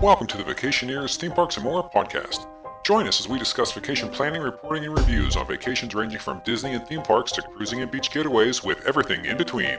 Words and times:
Welcome 0.00 0.28
to 0.28 0.36
the 0.36 0.44
Vacationeers 0.44 1.16
Theme 1.16 1.32
Parks 1.32 1.56
and 1.56 1.64
More 1.64 1.90
podcast. 1.90 2.46
Join 2.84 3.08
us 3.08 3.18
as 3.18 3.28
we 3.28 3.36
discuss 3.36 3.72
vacation 3.72 4.08
planning, 4.08 4.40
reporting, 4.40 4.84
and 4.84 4.96
reviews 4.96 5.34
on 5.34 5.44
vacations 5.48 5.92
ranging 5.92 6.20
from 6.20 6.40
Disney 6.44 6.74
and 6.74 6.86
theme 6.86 7.02
parks 7.02 7.32
to 7.32 7.42
cruising 7.42 7.82
and 7.82 7.90
beach 7.90 8.08
getaways 8.12 8.64
with 8.64 8.86
everything 8.86 9.24
in 9.24 9.36
between. 9.36 9.76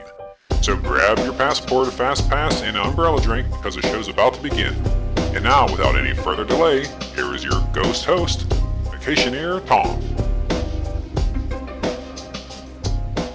So 0.62 0.76
grab 0.76 1.20
your 1.20 1.32
passport, 1.32 1.88
a 1.88 1.92
fast 1.92 2.30
pass, 2.30 2.62
and 2.64 2.76
an 2.76 2.86
umbrella 2.86 3.22
drink 3.22 3.50
because 3.50 3.76
the 3.76 3.82
show's 3.84 4.10
about 4.10 4.34
to 4.34 4.42
begin. 4.42 4.74
And 5.34 5.42
now, 5.42 5.72
without 5.72 5.96
any 5.96 6.14
further 6.14 6.44
delay, 6.44 6.86
here 7.16 7.34
is 7.34 7.42
your 7.42 7.66
ghost 7.72 8.04
host, 8.04 8.42
Vacationeer 8.90 9.66
Tom. 9.68 10.02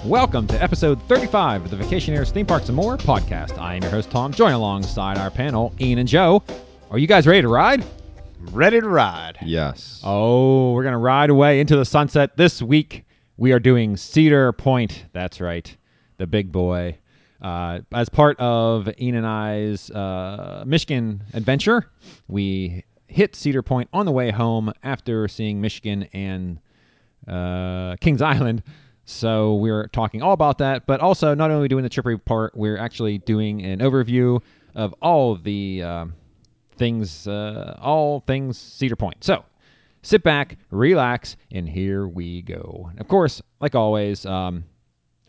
Welcome 0.05 0.47
to 0.49 0.63
episode 0.63 1.01
35 1.05 1.65
of 1.65 1.71
the 1.71 1.79
Vacationeers 1.79 2.31
Theme 2.31 2.45
Parks 2.45 2.69
and 2.69 2.77
More 2.77 2.99
podcast. 2.99 3.57
I 3.59 3.77
am 3.77 3.83
your 3.83 3.91
host, 3.91 4.11
Tom, 4.11 4.35
joined 4.35 4.53
alongside 4.53 5.17
our 5.17 5.31
panel, 5.31 5.73
Ian 5.81 6.01
and 6.01 6.07
Joe. 6.07 6.43
Are 6.95 6.99
you 6.99 7.09
guys 7.09 7.27
ready 7.27 7.43
to 7.43 7.49
ride? 7.49 7.85
Ready 8.53 8.81
to 8.81 8.89
ride. 8.89 9.39
Yes. 9.43 10.01
Oh, 10.05 10.71
we're 10.75 10.85
going 10.85 10.93
to 10.93 10.99
ride 10.99 11.29
away 11.29 11.59
into 11.59 11.75
the 11.77 11.85
sunset. 11.85 12.37
This 12.37 12.63
week, 12.63 13.05
we 13.37 13.51
are 13.51 13.59
doing 13.59 13.97
Cedar 13.97 14.53
Point. 14.53 15.07
That's 15.13 15.41
right, 15.41 15.77
the 16.19 16.29
big 16.29 16.53
boy. 16.53 16.97
Uh, 17.43 17.81
as 17.93 18.09
part 18.09 18.39
of 18.39 18.89
Ian 19.01 19.17
and 19.17 19.27
I's 19.27 19.91
uh, 19.91 20.63
Michigan 20.69 21.25
adventure, 21.33 21.91
we 22.29 22.85
hit 23.09 23.35
Cedar 23.35 23.63
Point 23.63 23.89
on 23.93 24.07
the 24.07 24.13
way 24.13 24.31
home 24.31 24.73
after 24.85 25.27
seeing 25.27 25.61
Michigan 25.61 26.09
and 26.13 26.61
uh, 27.27 27.97
Kings 28.01 28.23
Island. 28.23 28.63
So 29.05 29.55
we're 29.55 29.89
talking 29.89 30.23
all 30.23 30.33
about 30.33 30.59
that, 30.59 30.87
but 30.87 31.01
also 31.01 31.35
not 31.35 31.51
only 31.51 31.67
doing 31.67 31.83
the 31.83 31.91
trip 31.91 32.07
report, 32.07 32.57
we're 32.57 32.79
actually 32.79 33.19
doing 33.19 33.65
an 33.65 33.81
overview 33.81 34.41
of 34.77 34.95
all 35.03 35.35
the 35.35 35.83
um 35.83 36.15
things, 36.77 37.27
uh, 37.27 37.79
all 37.81 38.21
things 38.21 38.59
Cedar 38.59 38.97
Point. 38.97 39.23
So 39.23 39.45
sit 40.03 40.23
back, 40.23 40.57
relax, 40.71 41.37
and 41.51 41.69
here 41.69 42.07
we 42.09 42.43
go. 42.43 42.91
Of 42.99 43.09
course, 43.09 43.43
like 43.61 43.75
always, 43.75 44.27
um, 44.27 44.65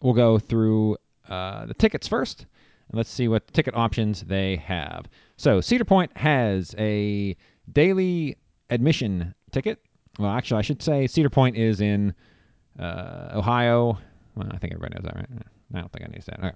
we'll 0.01 0.13
go 0.13 0.37
through 0.39 0.97
uh, 1.29 1.65
the 1.65 1.73
tickets 1.73 2.07
first, 2.07 2.41
and 2.89 2.97
let's 2.97 3.09
see 3.09 3.27
what 3.27 3.51
ticket 3.53 3.75
options 3.75 4.21
they 4.23 4.57
have. 4.57 5.05
So 5.37 5.61
Cedar 5.61 5.85
Point 5.85 6.15
has 6.17 6.75
a 6.77 7.35
daily 7.73 8.37
admission 8.69 9.33
ticket. 9.51 9.79
Well, 10.19 10.31
actually, 10.31 10.59
I 10.59 10.61
should 10.61 10.81
say 10.81 11.07
Cedar 11.07 11.29
Point 11.29 11.57
is 11.57 11.81
in 11.81 12.13
uh, 12.79 13.29
Ohio. 13.33 13.97
Well, 14.35 14.47
I 14.51 14.57
think 14.57 14.73
everybody 14.73 14.95
knows 14.95 15.03
that, 15.05 15.15
right? 15.15 15.27
I 15.73 15.79
don't 15.79 15.91
think 15.91 16.05
I 16.05 16.11
need 16.11 16.19
to 16.19 16.21
say 16.21 16.33
that. 16.35 16.39
All 16.39 16.49
right. 16.49 16.55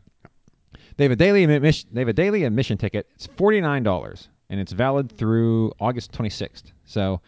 They 0.97 1.05
have 1.05 1.11
a 1.11 1.15
daily 1.15 1.43
admission. 1.45 1.89
They 1.93 2.01
have 2.01 2.07
a 2.09 2.13
daily 2.13 2.43
admission 2.43 2.77
ticket. 2.77 3.07
It's 3.15 3.27
forty 3.37 3.61
nine 3.61 3.83
dollars, 3.83 4.29
and 4.49 4.59
it's 4.59 4.71
valid 4.71 5.11
through 5.11 5.71
August 5.79 6.11
twenty 6.11 6.29
sixth. 6.29 6.71
So 6.85 7.21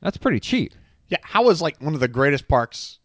that's 0.00 0.16
pretty 0.16 0.40
cheap. 0.40 0.72
Yeah, 1.08 1.18
how 1.22 1.48
is 1.50 1.60
like 1.62 1.80
one 1.80 1.94
of 1.94 2.00
the 2.00 2.08
greatest 2.08 2.48
parks 2.48 2.98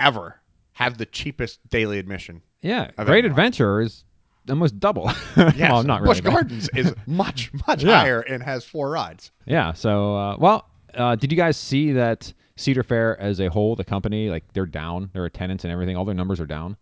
ever 0.00 0.36
have 0.72 0.98
the 0.98 1.06
cheapest 1.06 1.60
daily 1.70 1.98
admission? 1.98 2.42
Yeah, 2.62 2.90
Great. 3.04 3.24
Adventure 3.24 3.80
is 3.80 4.04
almost 4.48 4.78
double. 4.80 5.10
Yes, 5.36 5.70
well, 5.70 5.82
not 5.84 6.02
really. 6.02 6.14
Busch 6.20 6.20
Gardens 6.32 6.68
is 6.74 6.94
much 7.06 7.50
much 7.66 7.82
Yeah. 7.84 7.98
higher 7.98 8.20
and 8.20 8.42
has 8.42 8.64
four 8.64 8.90
rides. 8.90 9.30
Yeah. 9.46 9.72
So, 9.72 10.16
uh, 10.16 10.36
well, 10.38 10.68
uh, 10.94 11.14
did 11.16 11.30
you 11.30 11.36
guys 11.36 11.56
see 11.56 11.92
that 11.92 12.32
Cedar 12.56 12.82
Fair 12.82 13.20
as 13.20 13.40
a 13.40 13.48
whole, 13.48 13.76
the 13.76 13.84
company, 13.84 14.28
like 14.30 14.44
they're 14.52 14.66
down, 14.66 15.10
their 15.12 15.24
attendance 15.24 15.64
and 15.64 15.72
everything, 15.72 15.96
all 15.96 16.04
their 16.04 16.14
numbers 16.14 16.40
are 16.40 16.46
down. 16.46 16.76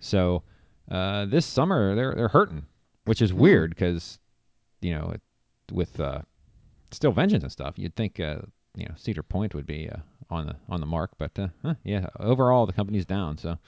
So 0.00 0.42
uh, 0.90 1.26
this 1.26 1.44
summer 1.44 1.94
they're 1.96 2.14
they're 2.14 2.28
hurting, 2.28 2.64
which 3.04 3.20
is 3.20 3.32
weird 3.32 3.70
because 3.70 4.18
you 4.80 4.94
know 4.94 5.10
it, 5.14 5.20
with 5.72 5.98
uh, 6.00 6.20
Steel 6.90 7.12
Vengeance 7.12 7.42
and 7.42 7.52
stuff, 7.52 7.78
you'd 7.78 7.96
think 7.96 8.20
uh, 8.20 8.38
you 8.76 8.86
know 8.86 8.94
Cedar 8.96 9.22
Point 9.22 9.54
would 9.54 9.66
be 9.66 9.88
uh, 9.90 9.98
on 10.30 10.46
the 10.46 10.56
on 10.68 10.80
the 10.80 10.86
mark, 10.86 11.12
but 11.18 11.38
uh, 11.38 11.48
huh, 11.62 11.74
yeah, 11.84 12.06
overall 12.20 12.66
the 12.66 12.72
company's 12.72 13.06
down. 13.06 13.38
So 13.38 13.58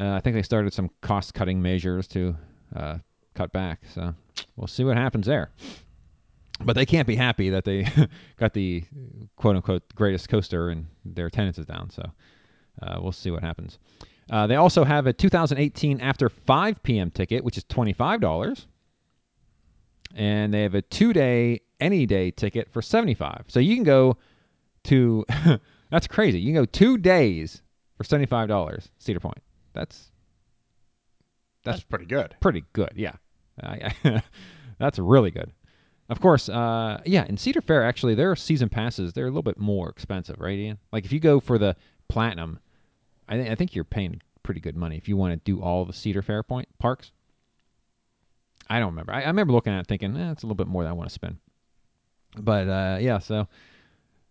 uh, 0.00 0.12
I 0.12 0.20
think 0.20 0.34
they 0.34 0.42
started 0.42 0.72
some 0.72 0.90
cost 1.00 1.34
cutting 1.34 1.60
measures 1.60 2.06
to 2.08 2.36
uh, 2.74 2.98
cut 3.34 3.52
back. 3.52 3.82
So 3.94 4.14
we'll 4.56 4.66
see 4.66 4.84
what 4.84 4.96
happens 4.96 5.26
there 5.26 5.50
but 6.60 6.74
they 6.74 6.86
can't 6.86 7.06
be 7.06 7.16
happy 7.16 7.50
that 7.50 7.64
they 7.64 7.86
got 8.36 8.52
the 8.52 8.84
quote 9.36 9.56
unquote 9.56 9.82
greatest 9.94 10.28
coaster 10.28 10.70
and 10.70 10.86
their 11.04 11.26
attendance 11.26 11.58
is 11.58 11.66
down. 11.66 11.90
So 11.90 12.02
uh, 12.82 12.98
we'll 13.00 13.12
see 13.12 13.30
what 13.30 13.42
happens. 13.42 13.78
Uh, 14.30 14.46
they 14.46 14.56
also 14.56 14.84
have 14.84 15.06
a 15.06 15.12
2018 15.12 16.00
after 16.00 16.28
5 16.28 16.82
p.m. 16.82 17.10
ticket, 17.10 17.44
which 17.44 17.58
is 17.58 17.64
$25. 17.64 18.66
And 20.14 20.54
they 20.54 20.62
have 20.62 20.74
a 20.74 20.82
two 20.82 21.12
day, 21.12 21.60
any 21.80 22.06
day 22.06 22.30
ticket 22.30 22.70
for 22.72 22.80
75 22.80 23.44
So 23.48 23.60
you 23.60 23.74
can 23.74 23.84
go 23.84 24.16
to, 24.84 25.24
that's 25.90 26.06
crazy. 26.06 26.38
You 26.38 26.46
can 26.46 26.62
go 26.62 26.64
two 26.64 26.98
days 26.98 27.62
for 27.96 28.04
$75, 28.04 28.88
Cedar 28.98 29.20
Point. 29.20 29.38
That's 29.72 30.10
That's, 31.64 31.82
pretty 31.82 32.06
good. 32.06 32.34
pretty 32.40 32.64
good. 32.72 32.92
Yeah, 32.94 33.12
I, 33.62 33.92
I, 34.04 34.22
that's 34.78 34.98
really 34.98 35.30
good. 35.30 35.50
Of 36.08 36.20
course, 36.20 36.48
uh, 36.48 37.00
yeah. 37.06 37.24
In 37.28 37.36
Cedar 37.36 37.62
Fair, 37.62 37.82
actually, 37.82 38.14
their 38.14 38.36
season 38.36 38.68
passes 38.68 39.14
they're 39.14 39.24
a 39.24 39.30
little 39.30 39.42
bit 39.42 39.58
more 39.58 39.88
expensive, 39.88 40.36
right, 40.38 40.58
Ian? 40.58 40.78
Like 40.92 41.04
if 41.06 41.12
you 41.12 41.18
go 41.18 41.40
for 41.40 41.56
the 41.56 41.74
platinum, 42.08 42.58
I, 43.26 43.36
think 43.36 43.50
I 43.50 43.54
think 43.54 43.74
you're 43.74 43.84
paying 43.84 44.20
pretty 44.42 44.60
good 44.60 44.76
money 44.76 44.98
if 44.98 45.08
you 45.08 45.16
want 45.16 45.32
to 45.32 45.50
do 45.50 45.62
all 45.62 45.86
the 45.86 45.94
Cedar 45.94 46.20
Fair 46.20 46.42
point 46.42 46.68
parks. 46.78 47.10
I 48.68 48.78
don't 48.78 48.90
remember. 48.90 49.12
I, 49.12 49.22
I 49.22 49.26
remember 49.26 49.52
looking 49.52 49.72
at 49.72 49.80
it 49.80 49.86
thinking, 49.86 50.16
eh, 50.16 50.32
it's 50.32 50.42
a 50.42 50.46
little 50.46 50.56
bit 50.56 50.66
more 50.66 50.82
than 50.82 50.90
I 50.90 50.94
want 50.94 51.08
to 51.08 51.14
spend. 51.14 51.38
But 52.36 52.68
uh, 52.68 52.98
yeah, 53.00 53.18
so 53.18 53.46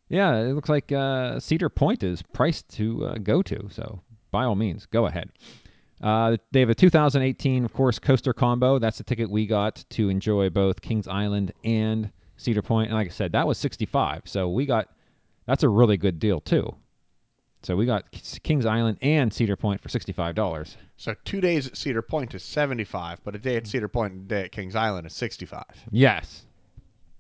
yeah, 0.10 0.36
it 0.38 0.54
looks 0.54 0.70
like 0.70 0.92
uh, 0.92 1.40
Cedar 1.40 1.70
Point 1.70 2.04
is 2.04 2.22
priced 2.22 2.70
to 2.70 3.06
uh, 3.06 3.18
go 3.18 3.42
to. 3.42 3.68
So 3.72 4.02
by 4.32 4.46
all 4.46 4.56
means, 4.56 4.86
go 4.86 5.06
ahead. 5.06 5.30
Uh, 6.02 6.36
they 6.52 6.60
have 6.60 6.70
a 6.70 6.76
2018, 6.76 7.64
of 7.64 7.74
course, 7.74 7.98
coaster 7.98 8.34
combo. 8.34 8.78
That's 8.78 8.98
the 8.98 9.06
ticket 9.06 9.30
we 9.30 9.46
got 9.48 9.86
to 9.92 10.10
enjoy 10.10 10.50
both 10.50 10.82
Kings 10.82 11.08
Island 11.08 11.54
and 11.64 12.12
Cedar 12.36 12.62
Point. 12.62 12.90
And 12.90 12.98
like 12.98 13.08
I 13.08 13.12
said, 13.12 13.32
that 13.32 13.48
was 13.48 13.58
65. 13.58 14.24
So 14.26 14.50
we 14.50 14.66
got 14.66 14.90
that's 15.46 15.64
a 15.64 15.70
really 15.70 15.98
good 15.98 16.20
deal 16.20 16.42
too. 16.42 16.76
So 17.64 17.78
we 17.78 17.86
got 17.86 18.06
Kings 18.44 18.66
Island 18.66 18.98
and 19.02 19.34
Cedar 19.34 19.56
Point 19.56 19.82
for 19.82 19.88
$65. 19.88 20.76
So 20.98 21.16
two 21.24 21.40
days 21.40 21.68
at 21.68 21.78
Cedar 21.78 22.02
Point 22.02 22.36
is 22.36 22.44
seventy 22.44 22.84
five, 22.84 23.20
but 23.24 23.36
a 23.36 23.40
day 23.40 23.56
at 23.56 23.68
Cedar 23.68 23.88
Point 23.88 24.14
and 24.14 24.22
a 24.24 24.26
day 24.26 24.42
at 24.44 24.52
Kings 24.52 24.76
Island 24.76 25.08
is 25.08 25.14
sixty 25.14 25.46
five. 25.46 25.66
Yes. 25.92 26.46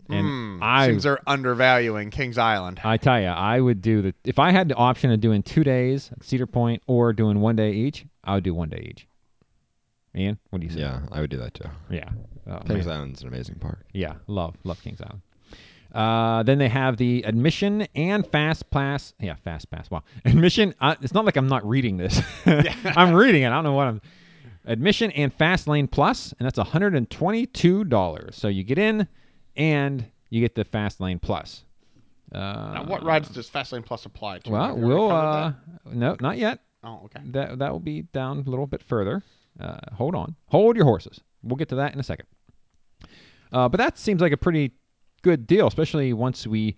And 0.09 0.27
hmm. 0.27 0.59
I 0.61 0.87
Seems 0.87 1.03
they're 1.03 1.19
undervaluing 1.25 2.09
Kings 2.09 2.37
Island. 2.37 2.81
I 2.83 2.97
tell 2.97 3.21
you, 3.21 3.27
I 3.27 3.59
would 3.59 3.81
do 3.81 4.01
the 4.01 4.13
if 4.25 4.37
I 4.37 4.51
had 4.51 4.67
the 4.67 4.75
option 4.75 5.11
of 5.11 5.21
doing 5.21 5.43
two 5.43 5.63
days 5.63 6.11
at 6.11 6.23
Cedar 6.23 6.45
Point 6.45 6.83
or 6.87 7.13
doing 7.13 7.39
one 7.39 7.55
day 7.55 7.71
each, 7.71 8.05
I 8.23 8.35
would 8.35 8.43
do 8.43 8.53
one 8.53 8.69
day 8.69 8.85
each. 8.89 9.07
Ian, 10.15 10.37
what 10.49 10.59
do 10.59 10.67
you 10.67 10.73
say? 10.73 10.81
Yeah, 10.81 11.01
I 11.11 11.21
would 11.21 11.29
do 11.29 11.37
that 11.37 11.53
too. 11.53 11.69
Yeah. 11.89 12.09
Oh, 12.45 12.59
Kings 12.59 12.85
man. 12.85 12.97
Island's 12.97 13.21
an 13.21 13.29
amazing 13.29 13.55
park. 13.55 13.85
Yeah, 13.93 14.15
love 14.27 14.55
love 14.63 14.81
Kings 14.83 15.01
Island. 15.01 15.21
Uh, 15.93 16.41
then 16.43 16.57
they 16.57 16.69
have 16.69 16.97
the 16.97 17.21
admission 17.23 17.87
and 17.93 18.25
fast 18.25 18.69
pass. 18.71 19.13
Yeah, 19.19 19.35
fast 19.43 19.69
pass. 19.69 19.91
Wow, 19.91 20.03
admission. 20.25 20.73
Uh, 20.81 20.95
it's 21.01 21.13
not 21.13 21.25
like 21.25 21.35
I'm 21.37 21.47
not 21.47 21.67
reading 21.67 21.97
this. 21.97 22.19
I'm 22.45 23.13
reading 23.13 23.43
it. 23.43 23.47
I 23.47 23.49
don't 23.51 23.63
know 23.63 23.73
what 23.73 23.87
I'm. 23.87 24.01
Admission 24.65 25.11
and 25.11 25.33
fast 25.33 25.67
lane 25.67 25.87
plus, 25.87 26.33
and 26.39 26.45
that's 26.45 26.57
122 26.57 27.83
dollars. 27.83 28.35
So 28.35 28.47
you 28.47 28.63
get 28.63 28.77
in, 28.79 29.07
and 29.55 30.05
you 30.29 30.41
get 30.41 30.55
the 30.55 30.63
fast 30.63 30.99
lane 31.01 31.19
plus. 31.19 31.63
Uh, 32.33 32.73
now, 32.73 32.83
what 32.87 33.03
rides 33.03 33.29
does 33.29 33.47
Fastlane 33.47 33.85
Plus 33.85 34.05
apply 34.07 34.39
to? 34.39 34.49
well, 34.49 34.67
Have 34.69 34.77
you 34.79 34.83
already 34.93 34.95
we'll. 34.95 35.11
Uh, 35.11 35.53
no, 35.93 36.17
not 36.19 36.37
yet. 36.37 36.59
Oh, 36.83 37.01
okay. 37.05 37.21
That 37.25 37.59
that 37.59 37.71
will 37.71 37.79
be 37.79 38.01
down 38.01 38.39
a 38.39 38.49
little 38.49 38.65
bit 38.65 38.81
further. 38.81 39.21
Uh, 39.59 39.77
hold 39.93 40.15
on, 40.15 40.35
hold 40.47 40.75
your 40.75 40.85
horses. 40.85 41.19
We'll 41.43 41.57
get 41.57 41.69
to 41.69 41.75
that 41.75 41.93
in 41.93 41.99
a 41.99 42.03
second. 42.03 42.25
Uh, 43.51 43.69
but 43.69 43.77
that 43.77 43.99
seems 43.99 44.21
like 44.21 44.31
a 44.31 44.37
pretty 44.37 44.71
good 45.23 45.47
deal, 45.47 45.67
especially 45.67 46.13
once 46.13 46.45
we 46.45 46.75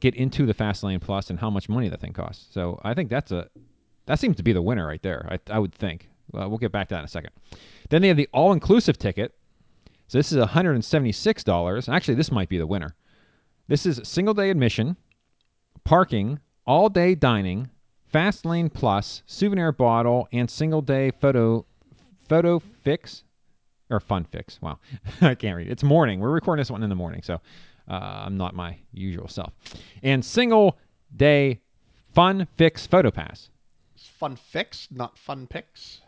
get 0.00 0.14
into 0.14 0.46
the 0.46 0.54
Fast 0.54 0.82
Lane 0.82 1.00
Plus 1.00 1.28
and 1.28 1.38
how 1.38 1.50
much 1.50 1.68
money 1.68 1.88
that 1.88 2.00
thing 2.00 2.12
costs. 2.12 2.46
So 2.50 2.80
I 2.82 2.94
think 2.94 3.10
that's 3.10 3.30
a 3.30 3.48
that 4.06 4.18
seems 4.18 4.36
to 4.36 4.42
be 4.42 4.54
the 4.54 4.62
winner 4.62 4.86
right 4.86 5.02
there. 5.02 5.28
I, 5.30 5.54
I 5.54 5.58
would 5.58 5.74
think. 5.74 6.08
Uh, 6.32 6.48
we'll 6.48 6.58
get 6.58 6.72
back 6.72 6.88
to 6.88 6.94
that 6.94 7.00
in 7.00 7.04
a 7.04 7.08
second. 7.08 7.30
Then 7.90 8.00
they 8.00 8.08
have 8.08 8.16
the 8.16 8.28
all 8.32 8.52
inclusive 8.52 8.98
ticket. 8.98 9.34
So 10.08 10.18
this 10.18 10.32
is 10.32 10.38
$176. 10.38 11.88
Actually, 11.88 12.14
this 12.14 12.32
might 12.32 12.48
be 12.48 12.56
the 12.56 12.66
winner. 12.66 12.94
This 13.66 13.84
is 13.84 14.00
single 14.04 14.32
day 14.32 14.48
admission, 14.48 14.96
parking, 15.84 16.38
all 16.66 16.88
day 16.88 17.14
dining, 17.14 17.68
fast 18.06 18.46
lane 18.46 18.70
plus, 18.70 19.22
souvenir 19.26 19.72
bottle, 19.72 20.26
and 20.32 20.50
single 20.50 20.80
day 20.80 21.10
photo 21.10 21.66
photo 22.28 22.58
fix 22.58 23.24
or 23.90 24.00
fun 24.00 24.24
fix. 24.24 24.60
Wow, 24.62 24.78
I 25.20 25.34
can't 25.34 25.56
read. 25.56 25.68
It's 25.68 25.82
morning. 25.82 26.20
We're 26.20 26.30
recording 26.30 26.60
this 26.60 26.70
one 26.70 26.82
in 26.82 26.88
the 26.88 26.94
morning, 26.94 27.22
so 27.22 27.40
uh, 27.88 28.24
I'm 28.26 28.36
not 28.36 28.54
my 28.54 28.76
usual 28.92 29.28
self. 29.28 29.52
And 30.02 30.24
single 30.24 30.78
day 31.16 31.60
fun 32.14 32.46
fix 32.56 32.86
photo 32.86 33.10
pass. 33.10 33.50
Fun 33.96 34.36
fix, 34.36 34.88
not 34.90 35.16
fun 35.18 35.46
picks. 35.46 36.00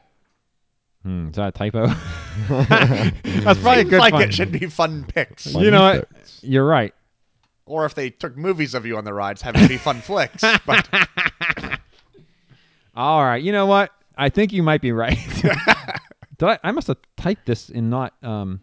Hmm, 1.03 1.29
is 1.29 1.37
that 1.37 1.49
a 1.49 1.53
typo? 1.53 1.87
That's 2.49 3.59
probably 3.61 3.73
a 3.73 3.77
Seems 3.79 3.91
good 3.91 3.99
like 4.01 4.13
fun. 4.13 4.23
it 4.23 4.35
should 4.35 4.53
be 4.53 4.67
fun 4.67 5.05
pics. 5.09 5.47
You 5.47 5.71
know 5.71 5.81
what? 5.83 6.09
You're 6.43 6.67
right. 6.67 6.93
Or 7.67 7.87
if 7.87 7.95
they 7.95 8.11
took 8.11 8.37
movies 8.37 8.75
of 8.75 8.85
you 8.85 8.97
on 8.99 9.05
the 9.05 9.15
rides, 9.15 9.41
have 9.43 9.55
it 9.57 9.69
be 9.69 9.77
fun 9.79 10.01
flicks. 10.01 10.43
But 10.67 10.89
All 12.95 13.23
right. 13.25 13.43
You 13.43 13.53
know 13.53 13.67
what? 13.67 13.93
I 14.17 14.29
think 14.29 14.53
you 14.53 14.63
might 14.63 14.83
be 14.83 14.93
right. 14.93 15.17
Did 16.39 16.49
I, 16.49 16.59
I 16.65 16.73
must 16.73 16.89
have 16.89 16.99
typed 17.17 17.47
this 17.47 17.69
and 17.71 17.89
not 17.91 18.15
um 18.23 18.61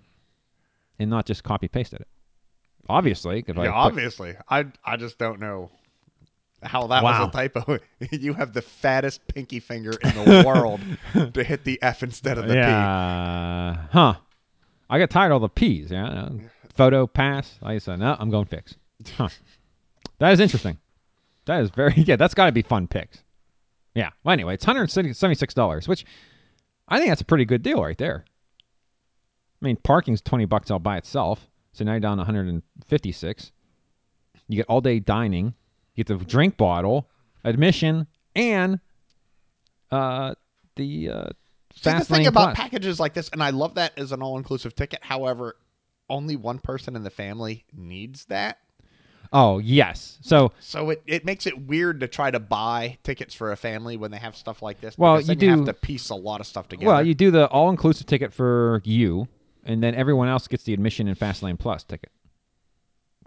and 0.99 1.09
not 1.09 1.25
just 1.25 1.43
copy 1.43 1.67
pasted 1.67 2.01
it. 2.01 2.07
Obviously, 2.89 3.37
I 3.37 3.43
yeah, 3.47 3.53
put- 3.53 3.67
obviously, 3.67 4.35
I 4.49 4.65
I 4.83 4.97
just 4.97 5.17
don't 5.17 5.39
know 5.39 5.69
how 6.63 6.87
that 6.87 7.03
Wow. 7.03 7.25
was 7.25 7.29
a 7.29 7.31
typo. 7.31 7.77
you 8.11 8.33
have 8.33 8.53
the 8.53 8.61
fattest 8.61 9.21
pinky 9.27 9.59
finger 9.59 9.91
in 10.03 10.09
the 10.15 10.43
world 10.47 10.79
to 11.33 11.43
hit 11.43 11.63
the 11.63 11.79
F 11.81 12.01
instead 12.03 12.37
of 12.37 12.47
the 12.47 12.53
P. 12.55 12.59
yeah. 12.59 13.87
Huh. 13.91 14.15
I 14.89 14.99
got 14.99 15.09
tired 15.09 15.27
of 15.27 15.33
all 15.33 15.39
the 15.39 15.49
P's. 15.49 15.91
Yeah. 15.91 16.29
Photo 16.75 17.05
pass. 17.07 17.57
I 17.61 17.77
said, 17.79 17.99
no, 17.99 18.15
I'm 18.17 18.29
going 18.29 18.45
fix. 18.45 18.75
Huh. 19.17 19.29
That 20.19 20.31
is 20.33 20.39
interesting. 20.39 20.77
That 21.45 21.61
is 21.61 21.69
very 21.69 21.93
yeah. 21.97 22.15
That's 22.15 22.33
got 22.33 22.47
to 22.47 22.51
be 22.51 22.61
fun 22.63 22.87
picks. 22.87 23.19
Yeah. 23.93 24.09
Well, 24.23 24.33
anyway, 24.33 24.53
it's 24.55 24.65
hundred 24.65 24.89
seventy 24.91 25.35
six 25.35 25.53
dollars, 25.53 25.87
which 25.87 26.05
I 26.87 26.97
think 26.97 27.09
that's 27.09 27.21
a 27.21 27.25
pretty 27.25 27.45
good 27.45 27.61
deal 27.63 27.81
right 27.83 27.97
there. 27.97 28.25
I 29.61 29.65
mean, 29.65 29.75
parking's 29.77 30.21
twenty 30.21 30.45
bucks 30.45 30.71
all 30.71 30.79
by 30.79 30.97
itself, 30.97 31.47
so 31.77 31.85
now 31.85 31.91
you're 31.91 31.99
down 31.99 32.17
one 32.17 32.25
hundred 32.25 32.47
and 32.47 32.63
fifty 32.87 33.11
six. 33.11 33.51
You 34.47 34.55
get 34.57 34.65
all 34.67 34.81
day 34.81 34.99
dining, 34.99 35.53
you 35.93 36.03
get 36.03 36.07
the 36.07 36.25
drink 36.25 36.57
bottle, 36.57 37.07
admission, 37.43 38.07
and 38.35 38.79
uh 39.91 40.33
the 40.75 41.09
uh, 41.09 41.29
See, 41.75 41.91
the 41.91 42.05
thing 42.05 42.25
about 42.25 42.55
plus. 42.55 42.57
packages 42.57 42.99
like 42.99 43.13
this, 43.13 43.29
and 43.29 43.43
I 43.43 43.51
love 43.51 43.75
that 43.75 43.93
as 43.99 44.11
an 44.11 44.23
all 44.23 44.37
inclusive 44.37 44.75
ticket. 44.75 44.99
However, 45.03 45.55
only 46.09 46.35
one 46.35 46.57
person 46.57 46.95
in 46.95 47.03
the 47.03 47.11
family 47.11 47.65
needs 47.71 48.25
that. 48.25 48.57
Oh 49.31 49.59
yes. 49.59 50.17
So 50.21 50.53
So 50.59 50.89
it, 50.91 51.03
it 51.05 51.25
makes 51.25 51.45
it 51.45 51.67
weird 51.67 51.99
to 51.99 52.07
try 52.07 52.31
to 52.31 52.39
buy 52.39 52.97
tickets 53.03 53.35
for 53.35 53.51
a 53.51 53.57
family 53.57 53.97
when 53.97 54.09
they 54.09 54.17
have 54.17 54.35
stuff 54.35 54.61
like 54.63 54.81
this. 54.81 54.97
Well, 54.97 55.17
because 55.17 55.29
you 55.29 55.35
then 55.35 55.49
you 55.49 55.55
have 55.57 55.65
to 55.65 55.73
piece 55.73 56.09
a 56.09 56.15
lot 56.15 56.39
of 56.41 56.47
stuff 56.47 56.67
together. 56.69 56.87
well, 56.87 57.05
you 57.05 57.13
do 57.13 57.29
the 57.29 57.47
all 57.49 57.69
inclusive 57.69 58.07
ticket 58.07 58.33
for 58.33 58.81
you, 58.85 59.27
and 59.67 59.83
then 59.83 59.93
everyone 59.93 60.27
else 60.27 60.47
gets 60.47 60.63
the 60.63 60.73
admission 60.73 61.07
and 61.07 61.17
fast 61.17 61.43
lane 61.43 61.57
plus 61.57 61.83
ticket. 61.83 62.11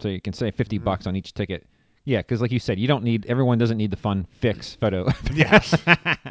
So 0.01 0.09
you 0.09 0.21
can 0.21 0.33
say 0.33 0.51
50 0.51 0.79
bucks 0.79 1.07
on 1.07 1.15
each 1.15 1.35
ticket. 1.35 1.67
Yeah, 2.05 2.19
because 2.21 2.41
like 2.41 2.51
you 2.51 2.59
said, 2.59 2.79
you 2.79 2.89
don't 2.89 3.05
need 3.05 3.27
everyone 3.27 3.59
doesn't 3.59 3.77
need 3.77 3.91
the 3.91 3.97
fun 3.97 4.27
fix 4.41 4.75
photo. 4.75 5.07
yes. 5.35 5.75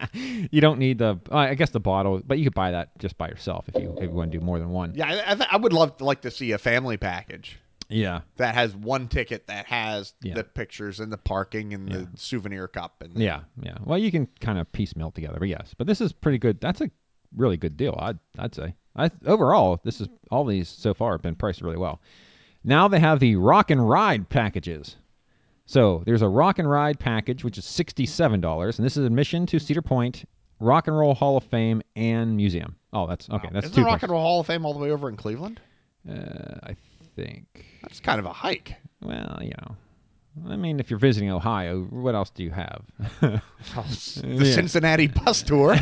you 0.13 0.59
don't 0.61 0.79
need 0.79 0.97
the 0.97 1.19
uh, 1.31 1.35
I 1.37 1.53
guess 1.53 1.69
the 1.69 1.79
bottle, 1.79 2.21
but 2.25 2.39
you 2.39 2.45
could 2.45 2.55
buy 2.55 2.71
that 2.71 2.97
just 2.97 3.17
by 3.19 3.27
yourself 3.29 3.69
if 3.69 3.81
you 3.81 3.93
if 3.97 4.09
you 4.09 4.09
want 4.09 4.31
to 4.31 4.39
do 4.39 4.43
more 4.43 4.57
than 4.57 4.71
one. 4.71 4.93
Yeah, 4.95 5.05
I, 5.07 5.31
I, 5.31 5.35
th- 5.35 5.49
I 5.51 5.57
would 5.57 5.71
love 5.71 5.95
to 5.97 6.05
like 6.05 6.21
to 6.21 6.31
see 6.31 6.53
a 6.53 6.57
family 6.57 6.97
package 6.97 7.59
Yeah. 7.87 8.21
that 8.37 8.55
has 8.55 8.75
one 8.75 9.07
ticket 9.09 9.45
that 9.45 9.67
has 9.67 10.13
Yeah. 10.23 10.33
the 10.33 10.43
pictures 10.43 10.99
and 10.99 11.11
the 11.13 11.17
parking 11.19 11.75
and 11.75 11.87
the 11.87 12.07
souvenir 12.15 12.67
cup 12.67 13.03
and 13.03 13.15
Yeah, 13.15 13.41
yeah. 13.61 13.77
Well, 13.83 13.99
you 13.99 14.09
can 14.11 14.27
kind 14.41 14.57
of 14.57 14.69
piecemeal 14.71 15.11
together, 15.11 15.37
but 15.37 15.49
yes. 15.49 15.75
But 15.77 15.85
this 15.85 16.01
is 16.01 16.11
pretty 16.11 16.39
good. 16.39 16.59
That's 16.59 16.81
a 16.81 16.89
really 17.35 17.57
good 17.57 17.77
deal. 17.77 17.97
I'd 17.99 18.19
I'd 18.37 18.55
say. 18.55 18.75
I 18.95 19.09
overall, 19.25 19.79
this 19.83 20.01
is 20.01 20.07
all 20.31 20.45
these 20.45 20.67
so 20.67 20.93
far 20.93 21.13
have 21.13 21.21
been 21.21 21.35
priced 21.35 21.61
really 21.61 21.77
well. 21.77 22.01
Now 22.63 22.87
they 22.87 22.99
have 22.99 23.19
the 23.19 23.35
rock 23.37 23.71
and 23.71 23.87
ride 23.87 24.27
packages. 24.29 24.95
So 25.65 26.01
there's 26.05 26.21
a 26.23 26.27
rock 26.27 26.59
and 26.59 26.69
ride 26.69 26.99
package 26.99 27.43
which 27.43 27.57
is 27.57 27.65
sixty-seven 27.65 28.41
dollars, 28.41 28.79
and 28.79 28.85
this 28.85 28.97
is 28.97 29.05
admission 29.05 29.45
to 29.47 29.59
Cedar 29.59 29.81
Point 29.83 30.25
Rock 30.59 30.87
and 30.87 30.97
Roll 30.97 31.13
Hall 31.13 31.37
of 31.37 31.43
Fame 31.45 31.81
and 31.95 32.35
Museum. 32.35 32.75
Oh, 32.91 33.07
that's 33.07 33.29
okay. 33.29 33.47
That's 33.53 33.67
Is 33.67 33.71
two. 33.71 33.81
the 33.81 33.85
Rock 33.85 33.99
places. 33.99 34.03
and 34.03 34.11
Roll 34.11 34.21
Hall 34.21 34.39
of 34.41 34.47
Fame 34.47 34.65
all 34.65 34.73
the 34.73 34.79
way 34.79 34.91
over 34.91 35.07
in 35.07 35.15
Cleveland? 35.15 35.61
Uh, 36.09 36.55
I 36.63 36.75
think. 37.15 37.65
That's 37.83 37.99
kind 37.99 38.19
of 38.19 38.25
a 38.25 38.33
hike. 38.33 38.75
Well, 39.01 39.39
you 39.41 39.51
know. 39.61 39.75
I 40.47 40.55
mean, 40.55 40.79
if 40.79 40.89
you're 40.89 40.99
visiting 40.99 41.29
Ohio, 41.31 41.81
what 41.89 42.15
else 42.15 42.29
do 42.29 42.43
you 42.43 42.51
have? 42.51 42.83
the 43.19 43.41
Yeah. 44.23 44.53
Cincinnati 44.55 45.07
bus 45.07 45.43
tour. 45.43 45.75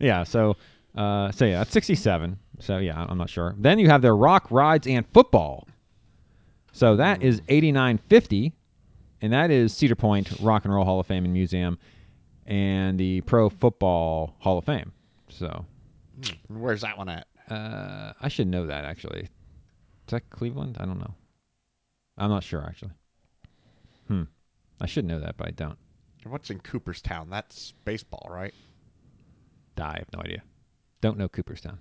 yeah. 0.00 0.24
So, 0.24 0.56
uh, 0.94 1.30
so 1.32 1.44
yeah, 1.44 1.58
that's 1.58 1.72
67. 1.72 2.38
So 2.60 2.78
yeah, 2.78 3.04
I'm 3.08 3.18
not 3.18 3.30
sure. 3.30 3.54
Then 3.58 3.78
you 3.78 3.88
have 3.88 4.02
their 4.02 4.16
rock 4.16 4.50
rides 4.50 4.86
and 4.86 5.06
football. 5.12 5.66
So 6.72 6.96
that 6.96 7.22
is 7.22 7.40
89.50, 7.42 8.52
and 9.22 9.32
that 9.32 9.50
is 9.50 9.72
Cedar 9.74 9.94
Point 9.94 10.30
Rock 10.40 10.64
and 10.66 10.74
Roll 10.74 10.84
Hall 10.84 11.00
of 11.00 11.06
Fame 11.06 11.24
and 11.24 11.32
Museum, 11.32 11.78
and 12.46 12.98
the 13.00 13.22
Pro 13.22 13.48
Football 13.48 14.34
Hall 14.38 14.58
of 14.58 14.64
Fame. 14.64 14.92
So 15.30 15.64
Where's 16.48 16.82
that 16.82 16.98
one 16.98 17.08
at? 17.08 17.26
uh, 17.50 18.12
I 18.20 18.28
should 18.28 18.48
know 18.48 18.66
that 18.66 18.84
actually. 18.84 19.20
Is 19.22 19.28
that 20.08 20.28
Cleveland? 20.30 20.76
I 20.78 20.84
don't 20.84 20.98
know. 20.98 21.14
I'm 22.18 22.30
not 22.30 22.42
sure 22.44 22.62
actually. 22.66 22.92
Hmm. 24.08 24.22
I 24.80 24.86
should 24.86 25.04
know 25.04 25.20
that, 25.20 25.36
but 25.36 25.48
I 25.48 25.50
don't. 25.50 25.78
What's 26.24 26.50
in 26.50 26.60
Cooperstown? 26.60 27.28
That's 27.30 27.72
baseball, 27.84 28.26
right? 28.30 28.52
I 29.80 29.96
have 29.98 30.08
no 30.12 30.20
idea. 30.20 30.42
Don't 31.00 31.18
know 31.18 31.28
Cooperstown. 31.28 31.78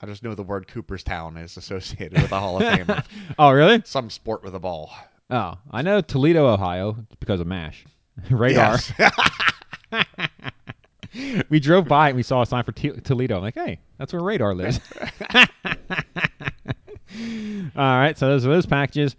I 0.00 0.06
just 0.06 0.22
know 0.22 0.34
the 0.34 0.42
word 0.42 0.66
Cooperstown 0.68 1.36
is 1.36 1.56
associated 1.56 2.20
with 2.20 2.30
the 2.30 2.40
Hall 2.40 2.56
of 2.56 2.62
Fame. 2.76 2.90
of 2.90 3.06
Oh, 3.38 3.50
really? 3.52 3.82
Some 3.84 4.10
sport 4.10 4.42
with 4.42 4.54
a 4.54 4.58
ball. 4.58 4.90
Oh, 5.30 5.54
I 5.70 5.82
know 5.82 6.00
Toledo, 6.00 6.46
Ohio, 6.46 6.96
because 7.20 7.40
of 7.40 7.46
MASH. 7.46 7.84
Radar. 8.30 8.78
We 11.48 11.60
drove 11.60 11.86
by 11.86 12.08
and 12.08 12.16
we 12.16 12.24
saw 12.24 12.42
a 12.42 12.46
sign 12.46 12.64
for 12.64 12.72
T- 12.72 12.90
Toledo. 12.90 13.36
I'm 13.36 13.42
like, 13.42 13.54
hey, 13.54 13.78
that's 13.98 14.12
where 14.12 14.20
Radar 14.20 14.52
lives. 14.52 14.80
All 17.76 17.98
right, 17.98 18.18
so 18.18 18.26
those 18.28 18.44
are 18.44 18.48
those 18.48 18.66
packages. 18.66 19.14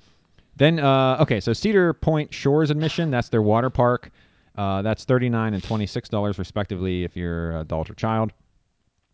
Then, 0.58 0.80
uh, 0.80 1.18
okay, 1.22 1.40
so 1.40 1.54
Cedar 1.54 1.94
Point 1.94 2.34
Shores 2.34 2.70
admission, 2.70 3.12
that's 3.12 3.30
their 3.30 3.42
water 3.42 3.70
park. 3.70 4.12
Uh, 4.58 4.82
that's 4.82 5.04
39 5.04 5.54
and 5.54 5.62
$26 5.62 6.38
respectively 6.38 7.04
if 7.04 7.18
you're 7.18 7.58
adult 7.60 7.90
or 7.90 7.94
child. 7.96 8.32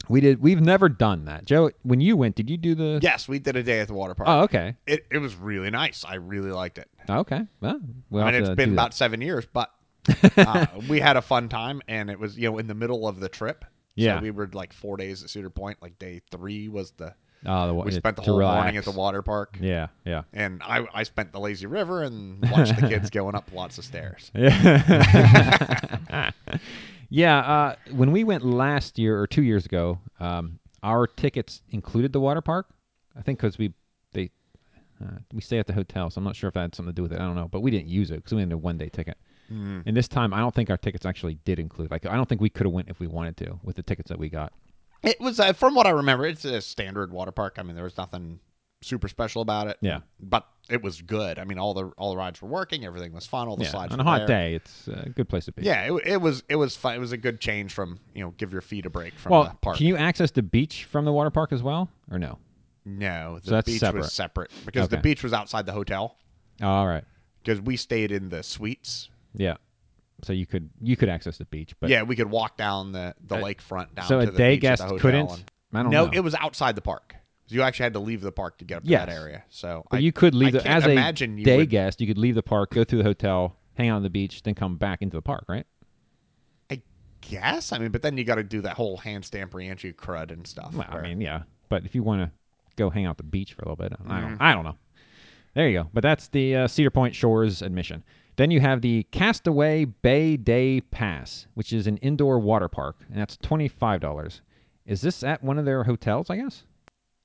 We 0.09 0.21
did. 0.21 0.41
We've 0.41 0.61
never 0.61 0.89
done 0.89 1.25
that, 1.25 1.45
Joe. 1.45 1.71
When 1.83 2.01
you 2.01 2.17
went, 2.17 2.35
did 2.35 2.49
you 2.49 2.57
do 2.57 2.75
the? 2.75 2.99
yes, 3.01 3.27
we 3.27 3.39
did 3.39 3.55
a 3.55 3.63
day 3.63 3.79
at 3.79 3.87
the 3.87 3.93
water 3.93 4.15
park. 4.15 4.27
Oh, 4.29 4.41
okay. 4.41 4.75
It, 4.87 5.05
it 5.11 5.19
was 5.19 5.35
really 5.35 5.69
nice. 5.69 6.03
I 6.03 6.15
really 6.15 6.51
liked 6.51 6.79
it. 6.79 6.89
Okay. 7.09 7.41
Well, 7.59 7.79
we'll 8.09 8.23
I 8.23 8.31
mean, 8.31 8.33
have 8.35 8.43
it's 8.43 8.55
been 8.55 8.69
do 8.69 8.75
that. 8.75 8.81
about 8.81 8.93
seven 8.93 9.21
years, 9.21 9.45
but 9.51 9.71
uh, 10.37 10.65
we 10.89 10.99
had 10.99 11.17
a 11.17 11.21
fun 11.21 11.49
time, 11.49 11.81
and 11.87 12.09
it 12.09 12.19
was 12.19 12.37
you 12.37 12.49
know 12.49 12.57
in 12.57 12.67
the 12.67 12.73
middle 12.73 13.07
of 13.07 13.19
the 13.19 13.29
trip. 13.29 13.63
Yeah. 13.95 14.17
so 14.17 14.23
we 14.23 14.31
were 14.31 14.49
like 14.53 14.73
four 14.73 14.97
days 14.97 15.23
at 15.23 15.29
Cedar 15.29 15.49
Point. 15.49 15.77
Like 15.81 15.99
day 15.99 16.21
three 16.31 16.67
was 16.67 16.91
the 16.91 17.13
Oh, 17.45 17.67
the 17.67 17.73
we 17.73 17.91
spent 17.91 18.15
the 18.17 18.21
whole 18.21 18.39
morning 18.39 18.77
at 18.77 18.85
the 18.85 18.91
water 18.91 19.21
park, 19.21 19.57
Yeah, 19.59 19.87
yeah. 20.05 20.23
and 20.33 20.61
I 20.63 20.85
I 20.93 21.03
spent 21.03 21.31
the 21.31 21.39
lazy 21.39 21.65
river 21.65 22.03
and 22.03 22.39
watched 22.51 22.79
the 22.79 22.87
kids 22.87 23.09
going 23.11 23.35
up 23.35 23.51
lots 23.51 23.77
of 23.77 23.85
stairs. 23.85 24.29
Yeah. 24.35 26.31
yeah. 27.09 27.37
Uh, 27.39 27.75
when 27.91 28.11
we 28.11 28.23
went 28.23 28.45
last 28.45 28.99
year 28.99 29.19
or 29.19 29.25
two 29.25 29.41
years 29.41 29.65
ago, 29.65 29.99
um, 30.19 30.59
our 30.83 31.07
tickets 31.07 31.61
included 31.69 32.13
the 32.13 32.19
water 32.19 32.41
park. 32.41 32.67
I 33.17 33.21
think 33.23 33.39
because 33.39 33.57
we 33.57 33.73
they 34.13 34.29
uh, 35.03 35.17
we 35.33 35.41
stay 35.41 35.57
at 35.57 35.65
the 35.65 35.73
hotel, 35.73 36.11
so 36.11 36.19
I'm 36.19 36.25
not 36.25 36.35
sure 36.35 36.47
if 36.47 36.53
that 36.53 36.61
had 36.61 36.75
something 36.75 36.93
to 36.93 36.95
do 36.95 37.01
with 37.03 37.13
it. 37.13 37.19
I 37.19 37.25
don't 37.25 37.35
know, 37.35 37.47
but 37.47 37.61
we 37.61 37.71
didn't 37.71 37.89
use 37.89 38.11
it 38.11 38.17
because 38.17 38.33
we 38.33 38.41
had 38.41 38.51
a 38.51 38.57
one 38.57 38.77
day 38.77 38.89
ticket. 38.89 39.17
Mm-hmm. 39.51 39.81
And 39.85 39.97
this 39.97 40.07
time, 40.07 40.33
I 40.33 40.39
don't 40.39 40.55
think 40.55 40.69
our 40.69 40.77
tickets 40.77 41.05
actually 41.05 41.35
did 41.43 41.59
include. 41.59 41.91
Like, 41.91 42.05
I 42.05 42.15
don't 42.15 42.29
think 42.29 42.39
we 42.39 42.49
could 42.49 42.65
have 42.65 42.73
went 42.73 42.87
if 42.87 42.99
we 42.99 43.07
wanted 43.07 43.35
to 43.37 43.59
with 43.63 43.75
the 43.75 43.83
tickets 43.83 44.07
that 44.09 44.17
we 44.17 44.29
got. 44.29 44.53
It 45.03 45.19
was 45.19 45.39
uh, 45.39 45.53
from 45.53 45.75
what 45.75 45.87
I 45.87 45.91
remember, 45.91 46.25
it's 46.25 46.45
a 46.45 46.61
standard 46.61 47.11
water 47.11 47.31
park. 47.31 47.55
I 47.57 47.63
mean, 47.63 47.75
there 47.75 47.83
was 47.83 47.97
nothing 47.97 48.39
super 48.83 49.07
special 49.07 49.41
about 49.41 49.67
it. 49.67 49.77
Yeah. 49.81 49.99
but 50.19 50.47
it 50.69 50.81
was 50.81 51.01
good. 51.01 51.37
I 51.37 51.43
mean, 51.43 51.57
all 51.59 51.73
the 51.73 51.85
all 51.97 52.11
the 52.11 52.17
rides 52.17 52.41
were 52.41 52.47
working. 52.47 52.85
Everything 52.85 53.11
was 53.13 53.25
fun. 53.27 53.47
All 53.47 53.57
the 53.57 53.63
yeah, 53.65 53.71
slides 53.71 53.93
on 53.93 53.99
a 53.99 54.03
hot 54.03 54.19
there. 54.19 54.27
day, 54.27 54.53
it's 54.55 54.87
a 54.87 55.09
good 55.09 55.27
place 55.27 55.45
to 55.45 55.51
be. 55.51 55.63
Yeah, 55.63 55.91
it, 55.93 56.01
it 56.07 56.17
was 56.21 56.43
it 56.49 56.55
was 56.55 56.75
fun. 56.77 56.95
It 56.95 56.99
was 56.99 57.11
a 57.11 57.17
good 57.17 57.39
change 57.41 57.73
from 57.73 57.99
you 58.13 58.23
know 58.23 58.31
give 58.37 58.51
your 58.53 58.61
feet 58.61 58.85
a 58.85 58.89
break 58.89 59.13
from 59.15 59.31
Well, 59.31 59.43
the 59.45 59.55
park. 59.61 59.77
can 59.77 59.85
you 59.87 59.97
access 59.97 60.31
the 60.31 60.43
beach 60.43 60.85
from 60.85 61.03
the 61.05 61.11
water 61.11 61.29
park 61.31 61.51
as 61.51 61.61
well, 61.63 61.89
or 62.11 62.19
no? 62.19 62.37
no, 62.85 63.39
the 63.39 63.45
So 63.47 63.51
that's 63.51 63.65
beach 63.65 63.79
separate. 63.79 64.01
was 64.01 64.13
separate 64.13 64.51
because 64.65 64.87
the 64.89 64.97
beach 64.97 65.23
was 65.23 65.33
outside 65.33 65.65
the 65.65 65.71
hotel 65.71 66.15
Oh, 66.61 66.67
all 66.67 66.87
right. 66.87 67.03
because 67.43 67.59
we 67.61 67.75
stayed 67.77 68.11
in 68.11 68.29
the 68.29 68.41
suites. 68.43 69.09
Yeah. 69.35 69.57
So 70.23 70.33
you 70.33 70.45
could 70.45 70.69
you 70.81 70.95
could 70.95 71.09
access 71.09 71.37
the 71.37 71.45
beach, 71.45 71.73
but 71.79 71.89
yeah, 71.89 72.03
we 72.03 72.15
could 72.15 72.29
walk 72.29 72.57
down 72.57 72.91
the 72.91 73.15
the 73.27 73.35
Uh, 73.35 73.41
lakefront 73.41 73.95
down. 73.95 74.05
so 74.05 74.19
to 74.21 74.27
a 74.27 74.31
the 74.31 74.37
day 74.37 74.53
beach 74.55 74.61
guest 74.61 74.83
couldn't. 74.99 75.29
and- 75.31 75.43
I 75.73 75.83
don't 75.83 75.91
no, 75.91 76.05
know. 76.07 76.11
it 76.13 76.19
was 76.19 76.35
outside 76.35 76.75
the 76.75 76.81
park. 76.81 77.15
You 77.47 77.61
actually 77.63 77.83
had 77.85 77.93
to 77.93 77.99
leave 77.99 78.21
the 78.21 78.31
park 78.31 78.57
to 78.59 78.65
get 78.65 78.77
up 78.77 78.83
to 78.83 78.89
Yes. 78.89 79.05
that 79.07 79.13
area. 79.13 79.43
So 79.49 79.85
But 79.89 79.97
I, 79.97 79.99
you 79.99 80.11
could 80.11 80.33
leave 80.35 80.53
the, 80.53 80.65
as 80.67 80.85
a 80.85 80.91
imagine 80.91 81.37
you 81.37 81.45
day 81.45 81.57
would- 81.57 81.69
guest. 81.69 81.99
You 82.01 82.07
could 82.07 82.17
leave 82.17 82.35
the 82.35 82.43
park, 82.43 82.71
go 82.71 82.83
through 82.83 82.99
the 82.99 83.03
hotel, 83.05 83.55
hang 83.75 83.87
out 83.89 83.95
on 83.97 84.03
the 84.03 84.09
beach, 84.09 84.43
then 84.43 84.53
come 84.55 84.75
back 84.77 85.01
into 85.01 85.15
the 85.17 85.21
park, 85.21 85.45
right? 85.47 85.65
I 86.69 86.81
guess. 87.21 87.71
I 87.71 87.77
mean, 87.79 87.91
but 87.91 88.01
then 88.01 88.17
you 88.17 88.23
got 88.23 88.35
to 88.35 88.43
do 88.43 88.61
that 88.61 88.75
whole 88.75 88.97
hand 88.97 89.25
stamp 89.25 89.53
reentry 89.53 89.93
crud 89.93 90.31
and 90.31 90.45
stuff. 90.45 90.73
Well, 90.73 90.87
I 90.89 91.01
mean, 91.01 91.21
yeah. 91.21 91.43
But 91.69 91.85
if 91.85 91.95
you 91.95 92.03
want 92.03 92.21
to 92.21 92.31
go 92.75 92.89
hang 92.89 93.05
out 93.05 93.17
the 93.17 93.23
beach 93.23 93.53
for 93.53 93.61
a 93.63 93.69
little 93.69 93.75
bit, 93.77 93.93
I 93.93 93.95
Mm-hmm. 94.19 94.27
don't. 94.29 94.41
I 94.41 94.53
don't 94.53 94.63
know. 94.65 94.75
There 95.53 95.67
you 95.69 95.83
go. 95.83 95.89
But 95.93 96.03
that's 96.03 96.27
the 96.29 96.55
uh, 96.55 96.67
Cedar 96.67 96.89
Point 96.91 97.13
Shores 97.15 97.61
admission. 97.61 98.03
Then 98.37 98.51
you 98.51 98.59
have 98.59 98.81
the 98.81 99.03
Castaway 99.11 99.85
Bay 99.85 100.37
Day 100.37 100.81
Pass, 100.81 101.47
which 101.53 101.73
is 101.73 101.87
an 101.87 101.97
indoor 101.97 102.39
water 102.39 102.67
park, 102.67 102.97
and 103.09 103.19
that's 103.19 103.37
twenty 103.37 103.67
five 103.67 104.01
dollars. 104.01 104.41
Is 104.85 105.01
this 105.01 105.23
at 105.23 105.43
one 105.43 105.57
of 105.59 105.65
their 105.65 105.83
hotels? 105.83 106.29
I 106.29 106.37
guess. 106.37 106.63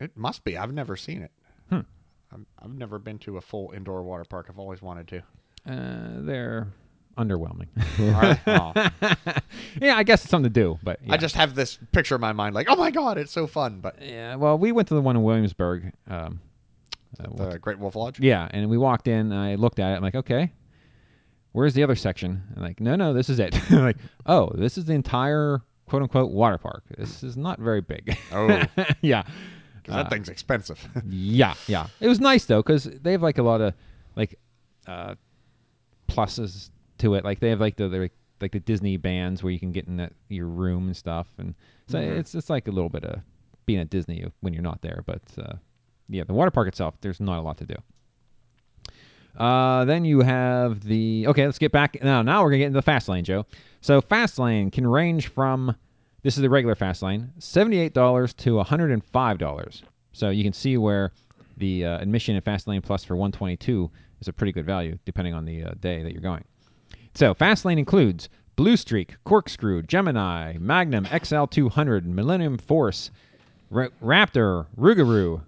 It 0.01 0.17
must 0.17 0.45
be. 0.45 0.59
I've 0.59 0.73
never 0.75 0.97
seen 0.97 1.23
it. 1.23 1.31
Hmm. 1.71 1.81
I've, 2.33 2.45
I've 2.63 2.75
never 2.75 2.99
been 2.99 3.19
to 3.21 3.39
a 3.39 3.41
full 3.41 3.73
indoor 3.75 4.03
water 4.03 4.25
park. 4.25 4.47
I've 4.51 4.59
always 4.59 4.83
wanted 4.83 5.09
to. 5.09 5.19
Uh, 5.71 6.23
they're 6.23 6.69
underwhelming. 7.17 7.69
Yeah, 9.81 9.97
I 9.97 10.03
guess 10.05 10.23
it's 10.23 10.31
something 10.31 10.51
to 10.51 10.61
do, 10.61 10.79
but 10.83 11.01
yeah. 11.05 11.13
I 11.15 11.17
just 11.17 11.35
have 11.35 11.55
this 11.55 11.79
picture 11.93 12.15
in 12.15 12.21
my 12.21 12.33
mind, 12.33 12.55
like, 12.55 12.67
oh 12.71 12.77
my 12.77 12.91
god, 12.91 13.19
it's 13.19 13.33
so 13.33 13.47
fun. 13.47 13.81
But 13.81 14.01
yeah. 14.01 14.35
Well, 14.37 14.59
we 14.59 14.73
went 14.73 14.89
to 14.89 14.95
the 14.95 15.01
one 15.03 15.17
in 15.17 15.23
Williamsburg. 15.23 15.93
Um, 16.09 16.41
uh, 17.21 17.51
the 17.51 17.59
Great 17.59 17.79
Wolf 17.79 17.95
Lodge. 17.95 18.21
yeah, 18.21 18.49
and 18.51 18.69
we 18.69 18.79
walked 18.79 19.07
in. 19.09 19.33
And 19.33 19.35
I 19.35 19.55
looked 19.55 19.79
at 19.79 19.93
it. 19.93 19.97
I'm 19.97 20.03
like, 20.03 20.15
okay, 20.15 20.53
where's 21.57 21.73
the 21.75 21.83
other 21.83 21.95
section? 21.97 22.43
And 22.55 22.63
like, 22.63 22.81
no, 22.81 22.97
no, 22.97 23.13
this 23.15 23.29
is 23.31 23.39
it. 23.39 23.59
Like, 23.71 23.97
oh, 24.27 24.51
this 24.55 24.77
is 24.79 24.85
the 24.85 24.93
entire 24.93 25.63
quote 25.89 26.03
unquote 26.03 26.31
water 26.31 26.59
park. 26.59 26.85
This 26.99 27.23
is 27.23 27.37
not 27.37 27.59
very 27.59 27.81
big. 27.81 28.17
Oh, 28.31 28.63
yeah. 29.01 29.23
'cause 29.85 29.95
that 29.95 30.07
Uh, 30.07 30.09
thing's 30.11 30.29
expensive. 30.29 30.79
Yeah, 31.09 31.55
yeah. 31.67 31.87
It 32.01 32.09
was 32.09 32.21
nice 32.21 32.45
though 32.45 32.63
because 32.63 32.85
they 32.85 33.13
have 33.13 33.23
like 33.23 33.39
a 33.39 33.43
lot 33.43 33.61
of 33.61 33.73
like 34.17 34.39
uh, 34.87 35.15
pluses 36.09 36.71
to 36.99 37.15
it. 37.15 37.25
Like 37.25 37.41
they 37.41 37.51
have 37.51 37.61
like 37.61 37.77
the, 37.77 37.89
the 37.89 38.11
like 38.41 38.53
the 38.53 38.61
Disney 38.61 38.97
bands 38.99 39.43
where 39.43 39.53
you 39.53 39.59
can 39.59 39.73
get 39.73 39.87
in 39.87 39.97
that, 39.97 40.13
your 40.29 40.47
room 40.47 40.87
and 40.89 40.97
stuff, 40.97 41.27
and 41.39 41.55
so 41.89 41.99
Mhm. 41.99 42.19
it's 42.19 42.35
it's 42.35 42.51
like 42.51 42.69
a 42.69 42.71
little 42.71 42.91
bit 42.91 43.05
of 43.05 43.21
being 43.65 43.81
at 43.81 43.89
Disney 43.91 44.25
when 44.41 44.53
you're 44.53 44.63
not 44.63 44.83
there. 44.83 45.03
But 45.07 45.23
uh, 45.39 45.55
yeah, 46.09 46.25
the 46.25 46.35
water 46.35 46.51
park 46.51 46.69
itself, 46.69 46.95
there's 47.01 47.19
not 47.21 47.39
a 47.39 47.43
lot 47.43 47.57
to 47.59 47.67
do. 47.67 47.77
Uh, 49.37 49.85
then 49.85 50.05
you 50.05 50.21
have 50.21 50.81
the 50.83 51.27
okay. 51.29 51.45
Let's 51.45 51.59
get 51.59 51.73
back 51.73 52.03
now. 52.03 52.23
Now 52.23 52.43
we're 52.43 52.51
gonna 52.51 52.59
get 52.59 52.67
into 52.67 52.79
the 52.79 52.83
fast 52.83 53.09
lane, 53.09 53.25
Joe. 53.25 53.45
So 53.81 54.01
fast 54.01 54.39
lane 54.39 54.71
can 54.71 54.87
range 54.87 55.29
from 55.29 55.75
this 56.23 56.37
is 56.37 56.43
the 56.43 56.51
regular 56.51 56.75
fast 56.75 57.03
lane, 57.03 57.31
seventy-eight 57.39 57.93
dollars 57.93 58.33
to 58.35 58.61
hundred 58.63 58.91
and 58.91 59.05
five 59.05 59.39
dollars. 59.39 59.83
So 60.13 60.31
you 60.31 60.43
can 60.43 60.53
see 60.53 60.77
where 60.77 61.13
the 61.59 61.85
uh, 61.85 61.99
admission 61.99 62.35
in 62.35 62.43
fast 62.43 62.67
lane 62.67 62.83
plus 62.83 63.05
for 63.05 63.17
one 63.17 63.33
twenty-two 63.33 63.91
is 64.21 64.29
a 64.29 64.33
pretty 64.33 64.53
good 64.53 64.65
value, 64.67 64.99
depending 65.05 65.35
on 65.35 65.45
the 65.45 65.65
uh, 65.65 65.71
day 65.81 66.03
that 66.03 66.13
you're 66.13 66.23
going. 66.23 66.45
So 67.15 67.35
fast 67.35 67.65
lane 67.65 67.79
includes 67.79 68.29
Blue 68.57 68.77
Streak, 68.77 69.17
Corkscrew, 69.25 69.83
Gemini, 69.83 70.57
Magnum 70.59 71.05
XL200, 71.05 72.05
Millennium 72.05 72.57
Force, 72.57 73.11
Ra- 73.71 73.89
Raptor, 74.03 74.67
Rougarou, 74.79 75.43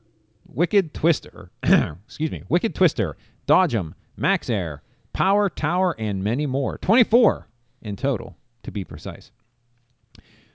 Wicked 0.46 0.92
Twister, 0.92 1.50
excuse 1.62 2.30
me, 2.30 2.42
Wicked 2.48 2.74
Twister, 2.74 3.16
Dodgem, 3.48 3.94
Max 4.16 4.50
Air, 4.50 4.82
Power 5.12 5.48
Tower, 5.48 5.96
and 5.98 6.22
many 6.22 6.46
more. 6.46 6.78
24 6.78 7.48
in 7.82 7.96
total, 7.96 8.36
to 8.62 8.70
be 8.70 8.84
precise. 8.84 9.32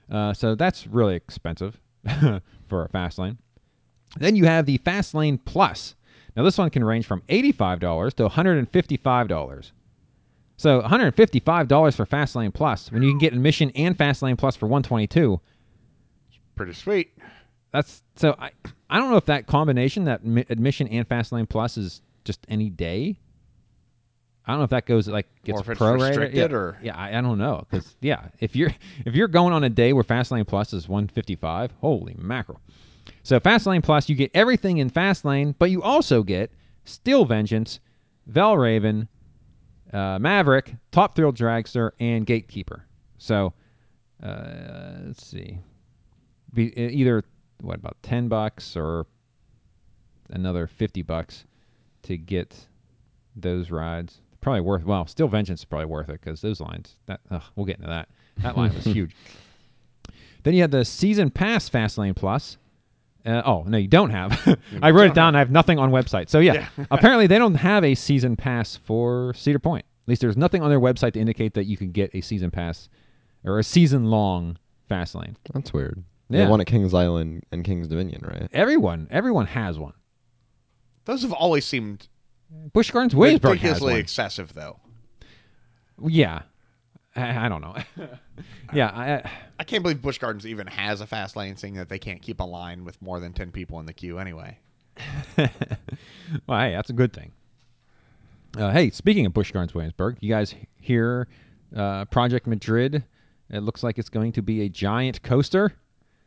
Uh, 0.10 0.34
so 0.34 0.56
that's 0.56 0.88
really 0.88 1.16
expensive 1.16 1.80
for 2.68 2.86
a 2.86 2.90
fast 2.90 3.18
lane. 3.18 3.38
Then 4.18 4.36
you 4.36 4.46
have 4.46 4.66
the 4.66 4.78
Fast 4.78 5.14
Lane 5.16 5.40
Plus. 5.40 5.96
Now 6.36 6.44
this 6.44 6.58
one 6.58 6.70
can 6.70 6.84
range 6.84 7.06
from 7.06 7.22
$85 7.30 8.14
to 8.14 8.30
$155. 8.30 9.72
So 10.58 10.82
$155 10.82 11.96
for 11.96 12.06
Fast 12.06 12.36
Lane 12.36 12.52
Plus 12.52 12.92
when 12.92 13.02
you 13.02 13.10
can 13.10 13.18
get 13.18 13.34
admission 13.34 13.72
and 13.76 13.98
Fast 13.98 14.22
Lane 14.22 14.36
Plus 14.36 14.56
for 14.56 14.68
122. 14.68 15.42
Pretty 16.56 16.74
sweet. 16.74 17.18
That's 17.72 18.04
so 18.16 18.36
I 18.38 18.52
I 18.90 19.00
don't 19.00 19.10
know 19.10 19.18
if 19.18 19.26
that 19.26 19.48
combination 19.48 20.06
that 20.06 20.22
admission 20.50 20.88
and 20.90 21.08
fast 21.08 21.32
lane 21.32 21.48
plus 21.48 21.78
is 21.78 22.02
just 22.24 22.46
any 22.50 22.70
day. 22.70 23.18
I 24.46 24.52
don't 24.52 24.60
know 24.60 24.66
if 24.66 24.72
that 24.72 24.86
goes 24.86 25.08
like 25.08 25.28
gets 25.44 25.62
it's 25.62 25.80
prorated. 25.80 26.34
yeah, 26.34 26.46
or- 26.52 26.78
yeah, 26.84 26.98
I, 26.98 27.18
I 27.18 27.22
don't 27.22 27.38
know 27.38 27.66
because 27.70 27.96
yeah, 28.02 28.28
if 28.40 28.56
you're 28.56 28.72
if 29.06 29.16
you're 29.16 29.30
going 29.30 29.54
on 29.54 29.64
a 29.64 29.70
day 29.70 29.94
where 29.94 30.04
fast 30.04 30.32
lane 30.32 30.44
plus 30.46 30.74
is 30.74 30.88
155, 30.90 31.72
holy 31.80 32.16
mackerel! 32.18 32.60
So 33.24 33.40
fast 33.40 33.66
lane 33.66 33.82
plus, 33.82 34.10
you 34.10 34.16
get 34.16 34.32
everything 34.34 34.80
in 34.80 34.90
fast 34.90 35.24
lane, 35.24 35.56
but 35.58 35.72
you 35.72 35.82
also 35.82 36.24
get 36.24 36.52
Steel 36.84 37.24
Vengeance, 37.24 37.80
Valravn, 38.30 39.08
uh, 39.94 40.20
Maverick, 40.20 40.76
Top 40.92 41.16
Thrill 41.16 41.32
Dragster, 41.32 41.92
and 42.02 42.26
Gatekeeper. 42.26 42.86
So 43.18 43.54
uh, 44.22 44.96
let's 45.06 45.26
see, 45.26 45.58
be 46.54 46.78
either 46.78 47.24
what 47.62 47.78
about 47.78 47.96
ten 48.04 48.28
bucks 48.28 48.76
or 48.76 49.06
another 50.32 50.68
fifty 50.68 51.02
bucks 51.02 51.46
to 52.04 52.18
get 52.18 52.56
those 53.36 53.72
rides. 53.72 54.20
Probably 54.42 54.62
worth. 54.62 54.84
Well, 54.84 55.08
Steel 55.08 55.28
Vengeance 55.28 55.62
is 55.62 55.66
probably 55.66 55.86
worth 55.86 56.10
it 56.10 56.20
because 56.22 56.42
those 56.42 56.60
lines. 56.60 56.96
That 57.08 57.22
ugh, 57.32 57.44
we'll 57.56 57.66
get 57.66 57.78
into 57.78 57.90
that. 57.90 58.10
That 58.38 58.58
line 58.58 58.74
was 58.74 58.84
huge. 58.84 59.16
Then 60.44 60.54
you 60.54 60.62
have 60.62 60.72
the 60.72 60.84
season 60.84 61.30
pass 61.30 61.70
Fast 61.70 61.98
Lane 61.98 62.14
Plus. 62.14 62.58
Uh, 63.26 63.42
oh 63.46 63.64
no, 63.66 63.78
you 63.78 63.88
don't 63.88 64.10
have. 64.10 64.58
I 64.82 64.92
wrote 64.92 65.08
it 65.12 65.14
down. 65.14 65.36
I 65.36 65.40
have 65.40 65.52
nothing 65.52 65.80
on 65.80 65.92
website. 65.92 66.30
So 66.30 66.40
yeah, 66.40 66.68
apparently 66.92 67.28
they 67.28 67.38
don't 67.38 67.56
have 67.56 67.86
a 67.86 67.96
season 67.96 68.36
pass 68.36 68.76
for 68.76 69.34
Cedar 69.36 69.60
Point. 69.60 69.86
At 70.04 70.10
least 70.10 70.22
there's 70.22 70.36
nothing 70.36 70.62
on 70.62 70.70
their 70.70 70.82
website 70.82 71.14
to 71.14 71.20
indicate 71.20 71.54
that 71.54 71.64
you 71.64 71.78
can 71.78 71.92
get 71.92 72.14
a 72.14 72.20
season 72.20 72.52
pass 72.52 72.90
or 73.46 73.60
a 73.60 73.64
season 73.64 74.06
long 74.06 74.58
fast 74.90 75.16
lane. 75.16 75.38
That's 75.54 75.72
weird. 75.72 76.04
Yeah. 76.30 76.44
They 76.44 76.50
one 76.50 76.60
at 76.60 76.68
Kings 76.68 76.94
Island 76.94 77.44
and 77.52 77.64
Kings 77.64 77.88
Dominion, 77.88 78.22
right? 78.26 78.50
Everyone, 78.52 79.08
everyone 79.12 79.46
has 79.46 79.80
one. 79.80 79.94
Those 81.06 81.22
have 81.24 81.34
always 81.34 81.66
seemed 81.66 82.08
Busch 82.72 82.92
Gardens 82.92 83.16
Williamsburg 83.16 83.58
has 83.60 83.62
ridiculously 83.62 83.94
one. 83.94 84.00
excessive, 84.00 84.54
though. 84.54 84.80
Yeah, 86.02 86.44
I, 87.16 87.46
I 87.46 87.50
don't 87.50 87.62
know. 87.62 87.76
yeah, 88.74 88.88
I, 88.90 89.32
I 89.60 89.64
can't 89.64 89.84
believe 89.84 90.02
Busch 90.02 90.18
Gardens 90.18 90.46
even 90.46 90.68
has 90.68 91.02
a 91.02 91.08
fast 91.08 91.36
lane, 91.36 91.56
seeing 91.56 91.76
that 91.76 91.90
they 91.90 92.00
can't 92.00 92.22
keep 92.22 92.40
a 92.40 92.46
line 92.46 92.86
with 92.86 93.02
more 93.02 93.20
than 93.20 93.34
ten 93.34 93.52
people 93.52 93.80
in 93.80 93.86
the 93.86 93.94
queue 93.94 94.20
anyway. 94.20 94.58
well, 95.38 96.60
hey, 96.60 96.72
that's 96.72 96.90
a 96.90 96.94
good 96.94 97.14
thing. 97.14 97.32
Uh, 98.58 98.72
hey, 98.72 98.90
speaking 98.92 99.26
of 99.26 99.34
Busch 99.34 99.52
Gardens 99.52 99.74
Williamsburg, 99.74 100.18
you 100.22 100.30
guys 100.30 100.54
hear 100.80 101.28
uh, 101.76 102.06
Project 102.06 102.46
Madrid? 102.46 103.04
It 103.50 103.62
looks 103.62 103.84
like 103.84 103.98
it's 103.98 104.10
going 104.10 104.32
to 104.34 104.42
be 104.42 104.62
a 104.62 104.70
giant 104.70 105.22
coaster. 105.24 105.74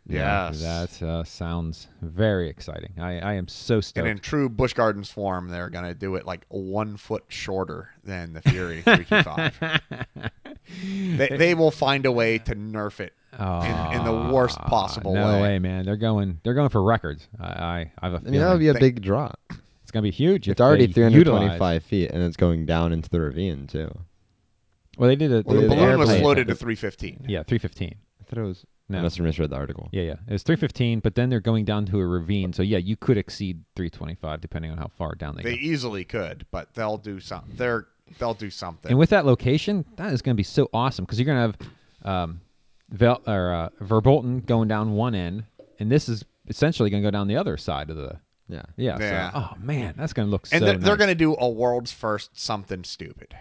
Yes. 0.08 0.60
that 0.60 1.02
uh, 1.02 1.25
sounds 1.25 1.88
very 2.00 2.48
exciting. 2.48 2.92
I, 2.98 3.18
I 3.18 3.32
am 3.34 3.48
so 3.48 3.80
stoked. 3.80 3.98
And 3.98 4.08
in 4.08 4.18
true 4.20 4.48
Busch 4.48 4.72
Gardens 4.72 5.10
form, 5.10 5.48
they're 5.48 5.68
gonna 5.70 5.94
do 5.94 6.14
it 6.14 6.25
like 6.26 6.44
one 6.48 6.96
foot 6.96 7.25
shorter 7.28 7.88
than 8.04 8.32
the 8.32 8.42
Fury 8.42 8.82
325. 8.82 9.80
they, 11.18 11.28
they 11.36 11.54
will 11.54 11.70
find 11.70 12.06
a 12.06 12.12
way 12.12 12.38
to 12.38 12.54
nerf 12.54 13.00
it 13.00 13.12
in, 13.38 13.98
in 13.98 14.04
the 14.04 14.30
worst 14.32 14.58
Ah, 14.60 14.68
possible 14.68 15.12
no 15.14 15.34
way. 15.36 15.42
way, 15.42 15.58
man. 15.58 15.84
They're 15.84 15.96
going. 15.96 16.38
They're 16.42 16.54
going 16.54 16.68
for 16.70 16.82
records. 16.82 17.26
I, 17.40 17.44
I, 17.46 17.92
I 18.00 18.06
have 18.06 18.14
a 18.14 18.16
I 18.16 18.18
feeling 18.20 18.32
mean, 18.32 18.40
that 18.42 18.50
would 18.52 18.58
be 18.60 18.68
a 18.68 18.72
Think- 18.75 18.80
big 18.96 19.02
drop. 19.02 19.38
it's 19.82 19.90
going 19.90 20.02
to 20.02 20.08
be 20.10 20.14
huge. 20.14 20.48
It's 20.48 20.60
already 20.60 20.86
325 20.86 21.50
utilize- 21.52 21.82
feet, 21.84 22.10
and 22.12 22.22
it's 22.22 22.36
going 22.36 22.64
down 22.66 22.92
into 22.92 23.10
the 23.10 23.20
ravine 23.20 23.66
too. 23.66 23.90
Well, 24.98 25.08
they 25.08 25.16
did 25.16 25.30
it. 25.32 25.44
Well, 25.46 25.56
the 25.60 25.68
They 25.68 25.75
balloon 25.75 25.98
was 25.98 26.16
floated 26.16 26.46
to 26.48 26.54
315. 26.54 27.26
Yeah, 27.28 27.42
three 27.42 27.58
fifteen. 27.58 27.96
I 27.96 28.05
thought 28.28 28.38
it 28.38 28.42
was. 28.42 28.64
No. 28.88 28.99
I 28.99 29.02
must 29.02 29.16
have 29.16 29.26
misread 29.26 29.50
the 29.50 29.56
article. 29.56 29.88
Yeah, 29.90 30.02
yeah. 30.02 30.16
It 30.28 30.33
was 30.33 30.45
315, 30.45 31.00
but 31.00 31.16
then 31.16 31.28
they're 31.28 31.40
going 31.40 31.64
down 31.64 31.87
to 31.87 31.99
a 31.99 32.06
ravine. 32.06 32.52
So 32.52 32.62
yeah, 32.62 32.78
you 32.78 32.97
could 32.97 33.18
exceed 33.18 33.64
325 33.75 34.40
depending 34.40 34.71
on 34.71 34.78
how 34.78 34.90
far 34.97 35.16
down 35.16 35.35
they, 35.37 35.42
They 35.42 35.50
go. 35.50 35.56
They 35.56 35.62
easily 35.62 36.04
could, 36.04 36.47
but 36.52 36.73
they'll 36.75 36.99
do 36.99 37.18
some. 37.18 37.45
They're 37.56 37.88
they'll 38.18 38.35
do 38.35 38.50
something. 38.50 38.90
And 38.90 38.99
with 38.99 39.11
that 39.11 39.26
location, 39.26 39.85
that 39.97 40.12
is 40.12 40.23
going 40.23 40.35
to 40.35 40.37
be 40.37 40.45
so 40.45 40.68
awesome 40.73 41.04
because 41.04 41.18
you're 41.18 41.26
going 41.26 41.52
to 41.52 41.59
have 41.59 42.14
um, 42.14 42.40
Vel- 42.90 43.23
or 43.26 43.52
uh, 43.52 43.68
Verbolten 43.85 44.47
going 44.47 44.68
down 44.68 44.92
one 44.92 45.14
end, 45.16 45.45
and 45.80 45.90
this 45.90 46.09
is 46.09 46.25
essentially 46.49 46.88
going 46.88 47.02
to 47.02 47.06
go 47.06 47.11
down 47.11 47.26
the 47.26 47.37
other 47.37 47.56
side 47.56 47.90
of 47.90 47.97
the. 47.97 48.21
Yeah. 48.49 48.62
Yeah. 48.76 48.99
Yeah. 49.00 49.33
So, 49.33 49.38
oh 49.38 49.54
man, 49.59 49.95
that's 49.97 50.12
going 50.12 50.28
to 50.28 50.30
look 50.30 50.47
and 50.52 50.61
so. 50.61 50.66
they're, 50.66 50.78
they're 50.78 50.97
going 50.97 51.09
to 51.09 51.16
do 51.16 51.35
a 51.37 51.49
world's 51.49 51.90
first 51.90 52.38
something 52.38 52.85
stupid. 52.85 53.35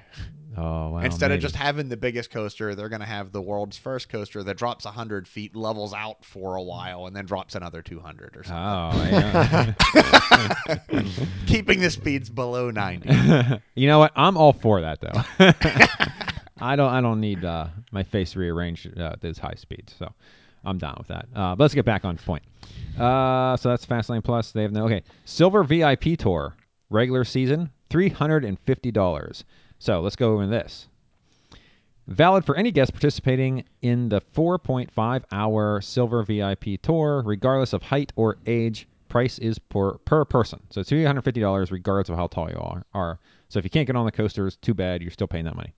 Oh 0.58 0.90
wow. 0.92 1.00
Instead 1.00 1.32
of 1.32 1.40
just 1.40 1.56
having 1.56 1.90
the 1.90 1.98
biggest 1.98 2.32
coaster, 2.32 2.76
they're 2.76 2.90
going 2.90 3.02
to 3.02 3.08
have 3.08 3.32
the 3.32 3.42
world's 3.42 3.78
first 3.78 4.10
coaster 4.10 4.44
that 4.44 4.58
drops 4.58 4.86
100 4.86 5.28
feet, 5.28 5.56
levels 5.56 5.94
out 5.94 6.24
for 6.24 6.56
a 6.56 6.62
while, 6.62 7.08
and 7.08 7.16
then 7.16 7.26
drops 7.26 7.56
another 7.56 7.82
200 7.82 8.38
or 8.38 8.44
something. 8.44 9.14
Oh, 9.14 9.74
yeah. 9.92 11.04
Keeping 11.48 11.82
the 11.82 11.90
speeds 11.90 12.30
below 12.30 12.72
90. 12.72 13.10
you 13.76 13.88
know 13.88 14.00
what? 14.00 14.14
I'm 14.16 14.38
all 14.38 14.54
for 14.54 14.82
that 14.82 15.02
though. 15.02 15.24
I 16.62 16.76
don't. 16.78 16.90
I 16.90 17.02
don't 17.02 17.20
need 17.20 17.44
uh, 17.44 17.68
my 17.92 18.04
face 18.04 18.36
rearranged 18.36 18.98
uh, 18.98 19.12
at 19.14 19.22
those 19.22 19.38
high 19.38 19.56
speeds, 19.56 19.94
so 20.00 20.10
I'm 20.64 20.78
down 20.78 20.96
with 20.98 21.08
that. 21.08 21.28
Uh, 21.36 21.56
but 21.56 21.66
let's 21.66 21.74
get 21.74 21.84
back 21.84 22.06
on 22.06 22.18
point. 22.18 22.44
Uh, 22.98 23.58
so 23.58 23.70
that's 23.70 23.86
Fastlane 23.86 24.24
Plus. 24.24 24.52
They 24.54 24.62
have 24.62 24.72
no 24.72 24.86
okay. 24.86 25.04
Silver 25.26 25.64
VIP 25.64 26.18
tour 26.18 26.56
regular 26.90 27.26
season 27.26 27.72
three 27.90 28.10
hundred 28.10 28.46
and 28.46 28.58
fifty 28.60 28.92
dollars. 28.92 29.44
So 29.80 30.02
let's 30.02 30.16
go 30.16 30.34
over 30.34 30.48
this. 30.48 30.88
Valid 32.08 32.46
for 32.46 32.56
any 32.56 32.72
guest 32.72 32.94
participating 32.94 33.64
in 33.82 34.10
the 34.10 34.22
4.5 34.22 35.24
hour 35.32 35.82
Silver 35.82 36.24
VIP 36.24 36.82
tour, 36.82 37.24
regardless 37.26 37.74
of 37.74 37.82
height 37.84 38.12
or 38.16 38.38
age. 38.46 38.88
price 39.08 39.40
is 39.40 39.58
per 39.60 39.94
per 40.00 40.26
person. 40.26 40.60
So 40.70 40.82
it's 40.82 40.90
three 40.90 41.06
hundred 41.06 41.24
fifty 41.24 41.42
dollars 41.42 41.72
regardless 41.72 42.10
of 42.10 42.16
how 42.18 42.28
tall 42.28 42.50
you 42.50 42.58
are, 42.58 42.84
are. 42.94 43.20
So 43.50 43.60
if 43.60 43.66
you 43.66 43.70
can't 43.70 43.88
get 43.88 43.96
on 43.96 44.06
the 44.06 44.12
coasters, 44.12 44.58
too 44.58 44.74
bad. 44.74 45.02
You're 45.02 45.12
still 45.12 45.28
paying 45.28 45.46
that 45.46 45.56
money. 45.56 45.74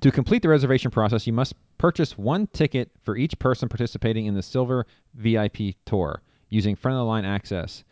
To 0.00 0.10
complete 0.10 0.42
the 0.42 0.48
reservation 0.48 0.90
process, 0.90 1.26
you 1.26 1.32
must 1.32 1.54
purchase 1.78 2.18
one 2.18 2.46
ticket 2.48 2.90
for 3.02 3.16
each 3.16 3.38
person 3.38 3.68
participating 3.68 4.26
in 4.26 4.34
the 4.34 4.42
Silver 4.42 4.86
VIP 5.14 5.74
tour 5.84 6.22
using 6.48 6.74
front 6.74 6.94
of 6.96 7.00
the 7.00 7.04
line 7.04 7.24
access. 7.24 7.84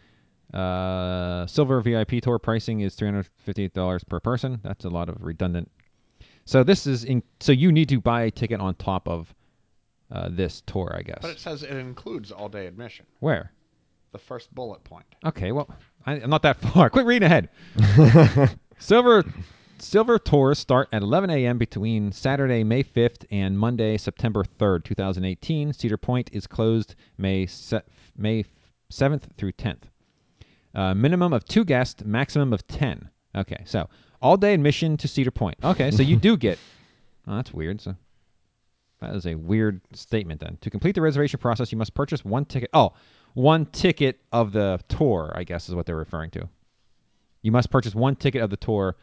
Uh, 0.54 1.46
Silver 1.46 1.80
VIP 1.80 2.20
tour 2.22 2.38
pricing 2.38 2.80
is 2.80 2.94
three 2.94 3.08
hundred 3.08 3.28
fifty-eight 3.44 3.74
dollars 3.74 4.04
per 4.04 4.20
person. 4.20 4.60
That's 4.62 4.84
a 4.84 4.88
lot 4.90 5.08
of 5.08 5.22
redundant. 5.22 5.70
So 6.44 6.64
this 6.64 6.86
is 6.86 7.04
in. 7.04 7.22
So 7.40 7.52
you 7.52 7.70
need 7.72 7.88
to 7.90 8.00
buy 8.00 8.22
a 8.22 8.30
ticket 8.30 8.60
on 8.60 8.74
top 8.74 9.08
of 9.08 9.32
uh, 10.10 10.28
this 10.30 10.62
tour, 10.66 10.94
I 10.96 11.02
guess. 11.02 11.18
But 11.22 11.30
it 11.30 11.38
says 11.38 11.62
it 11.62 11.70
includes 11.76 12.32
all 12.32 12.48
day 12.48 12.66
admission. 12.66 13.06
Where? 13.20 13.52
The 14.12 14.18
first 14.18 14.52
bullet 14.54 14.82
point. 14.82 15.06
Okay, 15.24 15.52
well, 15.52 15.68
I, 16.04 16.14
I'm 16.14 16.30
not 16.30 16.42
that 16.42 16.60
far. 16.60 16.90
Quit 16.90 17.06
reading 17.06 17.26
ahead. 17.30 17.48
Silver 18.78 19.24
Silver 19.78 20.18
tours 20.18 20.58
start 20.58 20.88
at 20.92 21.02
11 21.02 21.30
a.m. 21.30 21.56
between 21.58 22.12
Saturday, 22.12 22.64
May 22.64 22.82
5th 22.82 23.24
and 23.30 23.58
Monday, 23.58 23.96
September 23.96 24.44
3rd, 24.58 24.84
2018. 24.84 25.72
Cedar 25.72 25.96
Point 25.96 26.28
is 26.32 26.46
closed 26.46 26.96
May 27.16 27.46
se- 27.46 27.82
May 28.16 28.44
7th 28.92 29.22
through 29.38 29.52
10th. 29.52 29.84
Uh, 30.74 30.94
minimum 30.94 31.32
of 31.32 31.44
two 31.44 31.64
guests, 31.64 32.04
maximum 32.04 32.52
of 32.52 32.66
10. 32.68 33.08
Okay, 33.36 33.62
so 33.64 33.88
all 34.22 34.36
day 34.36 34.54
admission 34.54 34.96
to 34.98 35.08
Cedar 35.08 35.30
Point. 35.30 35.56
Okay, 35.64 35.90
so 35.90 36.02
you 36.02 36.16
do 36.28 36.36
get. 36.36 36.58
Oh, 37.26 37.36
that's 37.36 37.52
weird. 37.52 37.80
So 37.80 37.94
that 39.00 39.14
is 39.14 39.26
a 39.26 39.34
weird 39.34 39.80
statement 39.92 40.40
then. 40.40 40.58
To 40.60 40.70
complete 40.70 40.94
the 40.94 41.00
reservation 41.00 41.38
process, 41.40 41.72
you 41.72 41.78
must 41.78 41.94
purchase 41.94 42.24
one 42.24 42.44
ticket. 42.44 42.70
Oh, 42.72 42.92
one 43.34 43.66
ticket 43.66 44.20
of 44.32 44.52
the 44.52 44.80
tour, 44.88 45.32
I 45.34 45.44
guess 45.44 45.68
is 45.68 45.74
what 45.74 45.86
they're 45.86 45.96
referring 45.96 46.30
to. 46.32 46.48
You 47.42 47.52
must 47.52 47.70
purchase 47.70 47.94
one 47.94 48.16
ticket 48.16 48.42
of 48.42 48.50
the 48.50 48.56
tour 48.56 48.96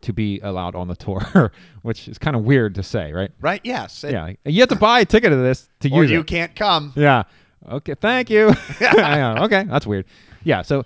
to 0.00 0.12
be 0.12 0.40
allowed 0.40 0.74
on 0.74 0.88
the 0.88 0.96
tour, 0.96 1.52
which 1.82 2.08
is 2.08 2.18
kind 2.18 2.36
of 2.36 2.42
weird 2.44 2.74
to 2.74 2.82
say, 2.82 3.12
right? 3.12 3.30
Right? 3.40 3.60
Yes. 3.64 4.02
It- 4.04 4.12
Yeah, 4.12 4.32
you 4.44 4.60
have 4.60 4.68
to 4.70 4.76
buy 4.76 5.00
a 5.00 5.04
ticket 5.04 5.32
of 5.32 5.38
this 5.38 5.68
to 5.80 5.90
Or 5.90 6.02
use 6.02 6.10
you 6.10 6.20
it. 6.20 6.26
can't 6.26 6.54
come. 6.56 6.92
Yeah. 6.96 7.22
Okay. 7.68 7.94
Thank 7.94 8.28
you. 8.30 8.52
Okay, 8.82 9.64
that's 9.64 9.86
weird. 9.86 10.04
Yeah. 10.42 10.62
So, 10.62 10.84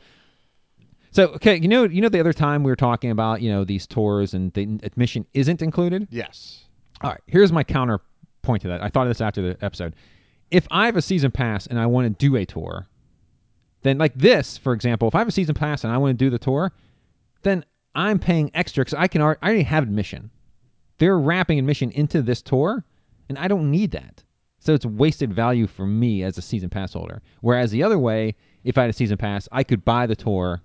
so 1.11 1.29
okay, 1.29 1.57
you 1.57 1.69
know, 1.69 1.85
you 1.85 2.01
know, 2.01 2.09
the 2.09 2.21
other 2.21 2.33
time 2.33 2.63
we 2.63 2.71
were 2.71 2.77
talking 2.77 3.11
about, 3.11 3.43
you 3.43 3.51
know, 3.51 3.65
these 3.65 3.87
tours 3.87 4.35
and 4.35 4.53
the 4.53 4.79
admission 4.83 5.27
isn't 5.35 5.63
included. 5.63 6.09
Yes. 6.11 6.65
All 7.01 7.11
right, 7.11 7.21
here's 7.27 7.53
my 7.53 7.63
counterpoint 7.63 8.63
to 8.63 8.69
that. 8.69 8.83
I 8.83 8.89
thought 8.89 9.07
of 9.07 9.11
this 9.11 9.21
after 9.21 9.43
the 9.43 9.65
episode. 9.65 9.95
If 10.51 10.67
I 10.71 10.87
have 10.87 10.97
a 10.97 11.03
season 11.03 11.31
pass 11.31 11.67
and 11.67 11.79
I 11.79 11.87
want 11.87 12.07
to 12.07 12.29
do 12.29 12.37
a 12.37 12.45
tour, 12.45 12.87
then 13.83 13.99
like 13.99 14.15
this, 14.15 14.59
for 14.59 14.73
example, 14.73 15.09
if 15.09 15.15
I 15.15 15.19
have 15.19 15.29
a 15.29 15.33
season 15.33 15.55
pass 15.55 15.85
and 15.85 15.93
I 15.93 15.99
want 15.99 16.19
to 16.19 16.25
do 16.25 16.31
the 16.31 16.39
tour, 16.39 16.73
then 17.43 17.65
I'm 17.95 18.19
paying 18.19 18.51
extra 18.55 18.85
because 18.85 18.95
I 18.95 19.07
can 19.07 19.21
already, 19.23 19.39
I 19.43 19.47
already 19.47 19.63
have 19.65 19.85
admission. 19.85 20.31
They're 20.99 21.19
wrapping 21.19 21.59
admission 21.59 21.91
into 21.93 22.23
this 22.23 22.43
tour, 22.43 22.85
and 23.29 23.39
I 23.39 23.47
don't 23.47 23.71
need 23.71 23.93
that. 23.93 24.23
So 24.59 24.75
it's 24.75 24.85
wasted 24.87 25.33
value 25.33 25.67
for 25.67 25.87
me 25.87 26.25
as 26.25 26.37
a 26.37 26.43
season 26.43 26.69
pass 26.71 26.93
holder. 26.93 27.23
Whereas 27.41 27.71
the 27.71 27.83
other 27.83 27.99
way, 27.99 28.35
if 28.65 28.77
I 28.77 28.83
had 28.83 28.91
a 28.91 28.95
season 28.95 29.17
pass, 29.17 29.49
I 29.53 29.63
could 29.63 29.85
buy 29.85 30.07
the 30.07 30.17
tour, 30.17 30.61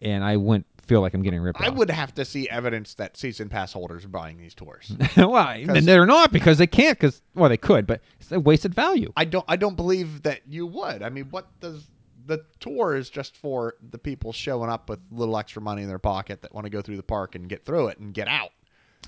and 0.00 0.24
I 0.24 0.36
wouldn't 0.36 0.66
feel 0.86 1.00
like 1.02 1.12
I'm 1.14 1.22
getting 1.22 1.40
ripped 1.40 1.60
I 1.60 1.68
off. 1.68 1.74
would 1.74 1.90
have 1.90 2.14
to 2.14 2.24
see 2.24 2.48
evidence 2.48 2.94
that 2.94 3.16
season 3.16 3.48
pass 3.48 3.72
holders 3.72 4.04
are 4.04 4.08
buying 4.08 4.38
these 4.38 4.54
tours. 4.54 4.96
well, 5.16 5.48
and 5.48 5.86
they're 5.86 6.06
not 6.06 6.32
because 6.32 6.58
they 6.58 6.66
can't. 6.66 6.98
Because 6.98 7.20
well, 7.34 7.48
they 7.48 7.56
could, 7.56 7.86
but 7.86 8.00
it's 8.20 8.32
a 8.32 8.40
wasted 8.40 8.74
value. 8.74 9.12
I 9.16 9.24
don't. 9.24 9.44
I 9.48 9.56
don't 9.56 9.76
believe 9.76 10.22
that 10.22 10.40
you 10.48 10.66
would. 10.66 11.02
I 11.02 11.10
mean, 11.10 11.26
what 11.30 11.46
does 11.60 11.86
the 12.26 12.44
tour 12.60 12.94
is 12.94 13.10
just 13.10 13.36
for 13.36 13.74
the 13.90 13.98
people 13.98 14.32
showing 14.32 14.70
up 14.70 14.88
with 14.88 15.00
a 15.10 15.14
little 15.14 15.36
extra 15.38 15.62
money 15.62 15.82
in 15.82 15.88
their 15.88 15.98
pocket 15.98 16.42
that 16.42 16.54
want 16.54 16.64
to 16.66 16.70
go 16.70 16.80
through 16.82 16.96
the 16.96 17.02
park 17.02 17.34
and 17.34 17.48
get 17.48 17.64
through 17.64 17.88
it 17.88 17.98
and 17.98 18.14
get 18.14 18.28
out. 18.28 18.50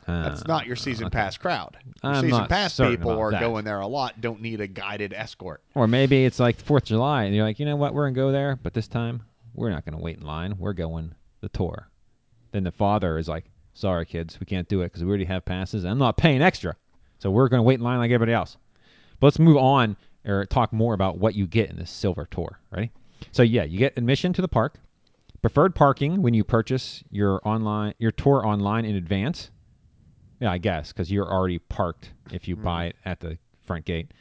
That's 0.07 0.47
not 0.47 0.67
your 0.67 0.77
season 0.77 1.11
pass 1.11 1.37
crowd. 1.37 1.77
Your 2.03 2.13
Uh, 2.13 2.17
I'm 2.17 2.25
season 2.25 2.47
pass 2.47 2.77
people 2.77 3.19
are 3.19 3.31
that. 3.31 3.41
going 3.41 3.65
there 3.65 3.81
a 3.81 3.87
lot. 3.87 4.21
Don't 4.21 4.41
need 4.41 4.61
a 4.61 4.67
guided 4.67 5.13
escort. 5.13 5.63
Or 5.75 5.87
maybe 5.87 6.25
it's 6.25 6.41
like 6.41 6.57
Fourth 6.57 6.85
of 6.85 6.89
July, 6.89 7.25
and 7.25 7.35
you're 7.35 7.45
like, 7.45 7.61
you 7.61 7.67
know 7.67 7.77
what, 7.77 7.95
we're 7.95 8.07
gonna 8.07 8.17
go 8.17 8.33
there, 8.33 8.59
but 8.63 8.73
this 8.73 8.89
time 8.89 9.23
we're 9.55 9.71
not 9.71 9.85
gonna 9.85 10.01
wait 10.01 10.19
in 10.19 10.27
line. 10.27 10.57
We're 10.59 10.73
going 10.73 11.15
the 11.41 11.49
tour. 11.49 11.89
Then 12.53 12.65
the 12.65 12.73
father 12.73 13.19
is 13.19 13.29
like, 13.29 13.51
sorry 13.75 14.07
kids, 14.07 14.39
we 14.41 14.47
can't 14.47 14.69
do 14.69 14.83
it 14.83 14.87
because 14.87 15.03
we 15.03 15.09
already 15.09 15.25
have 15.25 15.45
passes. 15.45 15.85
I'm 15.85 15.99
not 15.99 16.17
paying 16.17 16.43
extra, 16.43 16.77
so 17.19 17.31
we're 17.31 17.49
gonna 17.49 17.63
wait 17.63 17.79
in 17.79 17.85
line 17.85 17.99
like 17.99 18.11
everybody 18.11 18.33
else. 18.33 18.57
But 19.19 19.29
let's 19.29 19.39
move 19.39 19.57
on 19.57 19.97
or 20.25 20.45
talk 20.47 20.73
more 20.73 20.95
about 20.95 21.19
what 21.19 21.35
you 21.35 21.47
get 21.47 21.71
in 21.71 21.77
this 21.77 21.91
silver 21.91 22.27
tour. 22.31 22.61
Ready? 22.71 22.91
So 23.33 23.43
yeah, 23.43 23.65
you 23.65 23.79
get 23.79 23.97
admission 23.97 24.33
to 24.35 24.43
the 24.43 24.49
park, 24.49 24.79
preferred 25.43 25.75
parking 25.75 26.23
when 26.23 26.35
you 26.35 26.45
purchase 26.45 27.03
your 27.11 27.41
online 27.47 27.95
your 27.99 28.11
tour 28.11 28.47
online 28.47 28.85
in 28.85 28.97
advance. 28.97 29.51
Yeah, 30.41 30.51
I 30.51 30.59
guess 30.59 30.93
because 30.93 31.11
you're 31.11 31.31
already 31.31 31.59
parked 31.59 32.13
if 32.33 32.49
you 32.49 32.57
buy 32.57 32.87
it 32.87 32.97
at 33.05 33.21
the 33.21 33.39
front 33.67 33.85
gate. 33.85 34.13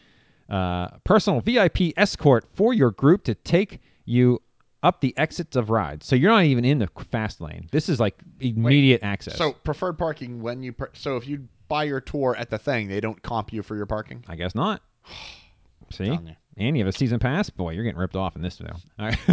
Uh, 0.50 0.88
personal 1.04 1.42
VIP 1.42 1.94
escort 1.96 2.46
for 2.54 2.74
your 2.74 2.92
group 2.92 3.24
to 3.24 3.36
take 3.36 3.80
you 4.06 4.42
up 4.84 5.02
the 5.02 5.18
exits 5.18 5.56
of 5.56 5.70
rides. 5.70 6.06
So 6.06 6.16
you're 6.16 6.32
not 6.32 6.46
even 6.46 6.66
in 6.66 6.80
the 6.80 6.90
fast 7.12 7.42
lane. 7.42 7.68
This 7.72 7.90
is 7.90 8.00
like 8.00 8.16
immediate 8.40 9.04
access. 9.04 9.38
So 9.38 9.54
preferred 9.54 9.98
parking 9.98 10.42
when 10.42 10.64
you. 10.64 10.74
Per- 10.74 10.92
so 10.94 11.18
if 11.18 11.28
you 11.28 11.48
buy 11.68 11.84
your 11.84 12.02
tour 12.02 12.36
at 12.38 12.50
the 12.50 12.58
thing, 12.58 12.88
they 12.88 13.00
don't 13.00 13.22
comp 13.22 13.52
you 13.54 13.64
for 13.64 13.76
your 13.76 13.86
parking. 13.86 14.24
I 14.28 14.36
guess 14.36 14.56
not. 14.56 14.82
See, 15.92 16.20
and 16.58 16.78
you 16.78 16.84
have 16.84 16.94
a 16.94 16.96
season 16.96 17.18
pass. 17.18 17.50
Boy, 17.50 17.72
you're 17.72 17.84
getting 17.84 18.00
ripped 18.00 18.16
off 18.16 18.36
in 18.36 18.44
this 18.44 18.58
video. 18.58 18.76
All 19.00 19.08
right, 19.08 19.18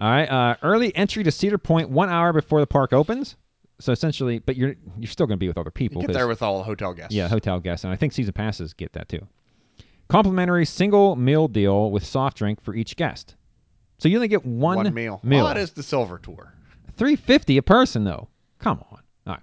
all 0.00 0.10
right. 0.10 0.24
Uh, 0.28 0.56
early 0.62 0.94
entry 0.96 1.22
to 1.22 1.30
Cedar 1.30 1.58
Point 1.58 1.90
one 1.90 2.08
hour 2.08 2.32
before 2.32 2.58
the 2.58 2.66
park 2.66 2.92
opens. 2.92 3.36
So 3.78 3.92
essentially, 3.92 4.40
but 4.40 4.56
you're 4.56 4.74
you're 4.98 5.10
still 5.10 5.26
going 5.26 5.38
to 5.38 5.40
be 5.40 5.46
with 5.46 5.58
other 5.58 5.70
people. 5.70 6.02
You 6.02 6.08
get 6.08 6.14
there 6.14 6.26
with 6.26 6.42
all 6.42 6.58
the 6.58 6.64
hotel 6.64 6.92
guests. 6.92 7.14
Yeah, 7.14 7.28
hotel 7.28 7.60
guests, 7.60 7.84
and 7.84 7.92
I 7.92 7.96
think 7.96 8.12
season 8.12 8.32
passes 8.32 8.74
get 8.74 8.92
that 8.94 9.08
too. 9.08 9.26
Complimentary 10.08 10.66
single 10.66 11.14
meal 11.14 11.46
deal 11.46 11.92
with 11.92 12.04
soft 12.04 12.36
drink 12.36 12.60
for 12.60 12.74
each 12.74 12.96
guest. 12.96 13.36
So 14.00 14.08
you 14.08 14.16
only 14.16 14.28
get 14.28 14.46
one, 14.46 14.76
one 14.76 14.94
meal. 14.94 15.20
meal. 15.22 15.46
The 15.52 15.82
silver 15.82 16.18
tour. 16.18 16.54
Three 16.96 17.16
fifty 17.16 17.58
a 17.58 17.62
person 17.62 18.02
though. 18.04 18.28
Come 18.58 18.82
on. 18.90 19.00
All 19.26 19.34
right. 19.34 19.42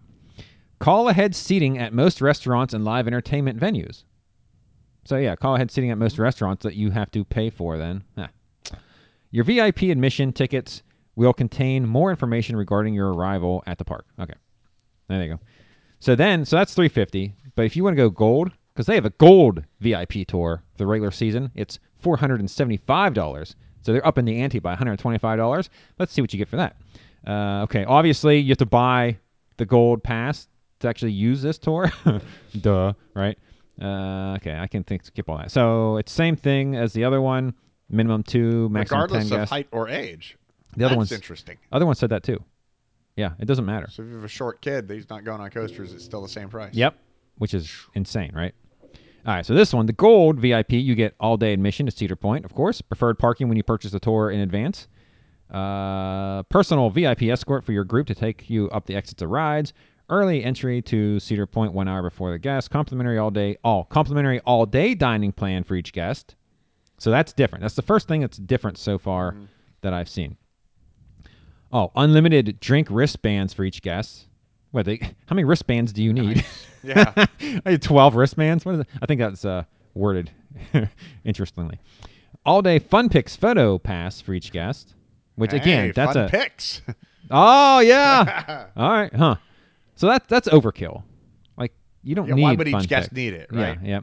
Call 0.80 1.10
ahead 1.10 1.36
seating 1.36 1.78
at 1.78 1.94
most 1.94 2.22
restaurants 2.22 2.74
and 2.74 2.84
live 2.84 3.06
entertainment 3.08 3.60
venues. 3.60 4.04
So 5.06 5.18
yeah, 5.18 5.36
call 5.36 5.56
ahead 5.56 5.70
seating 5.70 5.92
at 5.92 6.00
most 6.00 6.18
restaurants 6.18 6.64
that 6.64 6.76
you 6.76 6.90
have 6.90 7.12
to 7.12 7.24
pay 7.24 7.52
for 7.52 7.78
then. 7.78 8.04
Your 9.30 9.44
VIP 9.44 9.84
admission 9.84 10.34
tickets 10.34 10.82
will 11.16 11.34
contain 11.34 11.86
more 11.86 12.10
information 12.10 12.56
regarding 12.56 12.94
your 12.94 13.14
arrival 13.14 13.64
at 13.68 13.78
the 13.78 13.86
park. 13.86 14.06
Okay. 14.20 14.34
There 15.08 15.22
you 15.22 15.34
go. 15.34 15.40
So 16.00 16.16
then, 16.16 16.46
so 16.46 16.56
that's 16.56 16.74
350, 16.74 17.36
but 17.56 17.66
if 17.66 17.76
you 17.76 17.84
want 17.84 17.96
to 17.96 18.02
go 18.02 18.10
gold 18.10 18.52
because 18.74 18.86
they 18.88 18.96
have 18.96 19.06
a 19.06 19.12
gold 19.12 19.64
VIP 19.82 20.28
tour 20.28 20.64
the 20.78 20.88
regular 20.88 21.12
season, 21.12 21.52
it's 21.56 21.80
$475 22.04 23.56
so 23.88 23.94
they're 23.94 24.06
up 24.06 24.18
in 24.18 24.26
the 24.26 24.42
ante 24.42 24.60
by 24.60 24.72
one 24.72 24.78
hundred 24.78 25.00
twenty-five 25.00 25.38
dollars. 25.38 25.70
Let's 25.98 26.12
see 26.12 26.20
what 26.20 26.34
you 26.34 26.38
get 26.38 26.50
for 26.50 26.58
that. 26.58 26.76
Uh, 27.26 27.64
okay, 27.64 27.86
obviously 27.86 28.38
you 28.38 28.50
have 28.50 28.58
to 28.58 28.66
buy 28.66 29.18
the 29.56 29.66
gold 29.66 30.04
pass 30.04 30.50
to 30.82 30.90
actually 30.90 31.14
use 31.14 31.42
this 31.42 31.58
tour. 31.58 31.90
Duh, 32.60 32.92
right? 33.14 33.38
Uh, 33.82 34.34
okay, 34.36 34.60
I 34.60 34.68
can 34.68 34.84
think 34.84 35.06
skip 35.06 35.30
all 35.30 35.38
that. 35.38 35.52
So 35.52 35.96
it's 35.96 36.12
same 36.12 36.36
thing 36.36 36.76
as 36.76 36.92
the 36.92 37.06
other 37.06 37.22
one. 37.22 37.54
Minimum 37.90 38.24
two, 38.24 38.68
maximum 38.68 39.04
Regardless 39.04 39.30
ten 39.30 39.38
of 39.38 39.42
guests. 39.44 39.52
height 39.52 39.68
or 39.72 39.88
age. 39.88 40.38
The 40.76 40.84
other 40.84 40.90
That's 40.90 40.98
one's 40.98 41.12
interesting. 41.14 41.58
other 41.72 41.86
one 41.86 41.96
said 41.96 42.10
that 42.10 42.24
too. 42.24 42.44
Yeah, 43.16 43.36
it 43.40 43.46
doesn't 43.46 43.66
matter. 43.66 43.88
So 43.90 44.04
if 44.04 44.10
you 44.10 44.16
have 44.16 44.26
a 44.26 44.28
short 44.28 44.60
kid, 44.60 44.90
he's 44.92 45.10
not 45.10 45.24
going 45.24 45.40
on 45.40 45.50
coasters. 45.50 45.94
It's 45.94 46.04
still 46.04 46.22
the 46.22 46.28
same 46.28 46.50
price. 46.50 46.74
Yep, 46.74 46.94
which 47.38 47.54
is 47.54 47.74
insane, 47.94 48.32
right? 48.36 48.54
All 49.28 49.34
right, 49.34 49.46
so 49.46 49.54
this 49.54 49.74
one, 49.74 49.86
the 49.88 49.94
gold 49.94 50.40
VIP, 50.40 50.72
you 50.72 50.96
get 50.96 51.14
all 51.20 51.36
day 51.36 51.52
admission 51.52 51.86
to 51.86 51.92
Cedar 51.92 52.16
Point, 52.16 52.46
of 52.46 52.54
course. 52.56 52.80
Preferred 52.80 53.20
parking 53.20 53.50
when 53.50 53.58
you 53.58 53.64
purchase 53.64 53.92
the 53.92 54.00
tour 54.00 54.32
in 54.32 54.40
advance. 54.40 54.88
Uh, 55.52 56.44
personal 56.44 56.90
VIP 56.90 57.24
escort 57.24 57.66
for 57.66 57.74
your 57.74 57.84
group 57.84 58.08
to 58.08 58.16
take 58.16 58.50
you 58.50 58.70
up 58.70 58.86
the 58.86 58.96
exits 58.96 59.22
of 59.22 59.30
rides. 59.30 59.74
Early 60.10 60.46
entry 60.46 60.82
to 60.84 61.20
Cedar 61.20 61.46
Point 61.46 61.74
one 61.74 61.90
hour 61.90 62.02
before 62.02 62.32
the 62.32 62.40
guest. 62.40 62.72
Complimentary 62.72 63.18
all 63.18 63.30
day, 63.30 63.58
all 63.66 63.84
complimentary 63.84 64.40
all 64.46 64.66
day 64.66 64.96
dining 64.96 65.34
plan 65.34 65.66
for 65.66 65.76
each 65.76 65.92
guest. 65.92 66.36
So 66.98 67.12
that's 67.12 67.34
different. 67.34 67.64
That's 67.64 67.76
the 67.76 67.82
first 67.82 68.08
thing 68.08 68.22
that's 68.22 68.38
different 68.38 68.78
so 68.78 68.98
far 68.98 69.36
that 69.82 69.94
I've 69.94 70.08
seen. 70.08 70.38
Oh, 71.74 71.92
unlimited 71.98 72.62
drink 72.62 72.88
wristbands 72.90 73.54
for 73.54 73.66
each 73.66 73.82
guest. 73.82 74.28
What 74.72 74.86
they? 74.86 74.98
How 75.28 75.36
many 75.36 75.44
wristbands 75.46 75.94
do 75.94 76.04
you 76.04 76.14
need? 76.14 76.46
Yeah. 76.84 77.26
I 77.66 77.76
twelve 77.76 78.16
wristbands. 78.16 78.64
What 78.64 78.76
is 78.76 78.82
it? 78.82 78.88
I 79.02 79.06
think 79.08 79.20
that's 79.20 79.44
uh, 79.44 79.64
worded 79.94 80.32
interestingly. 81.26 81.80
All 82.46 82.62
day 82.62 82.80
fun 82.80 83.10
pics 83.10 83.36
photo 83.36 83.78
pass 83.78 84.22
for 84.22 84.34
each 84.34 84.52
guest. 84.54 84.94
Which 85.36 85.52
again, 85.52 85.88
Hey, 85.88 85.92
that's 85.92 86.14
fun 86.14 86.26
a 86.26 86.30
picks. 86.30 86.82
oh 87.32 87.80
yeah. 87.80 88.68
All 88.78 88.90
right, 88.92 89.14
huh? 89.14 89.36
So 89.96 90.08
that's 90.08 90.28
that's 90.28 90.48
overkill. 90.48 91.04
Like 91.58 91.74
you 92.04 92.16
don't 92.16 92.28
Yeah, 92.30 92.36
need. 92.36 92.44
why 92.44 92.54
would 92.54 92.68
each 92.68 92.88
guest 92.88 93.10
pics. 93.10 93.18
need 93.18 93.34
it, 93.34 93.50
right? 93.52 93.78
Yeah, 93.84 93.90
yeah. 93.90 94.00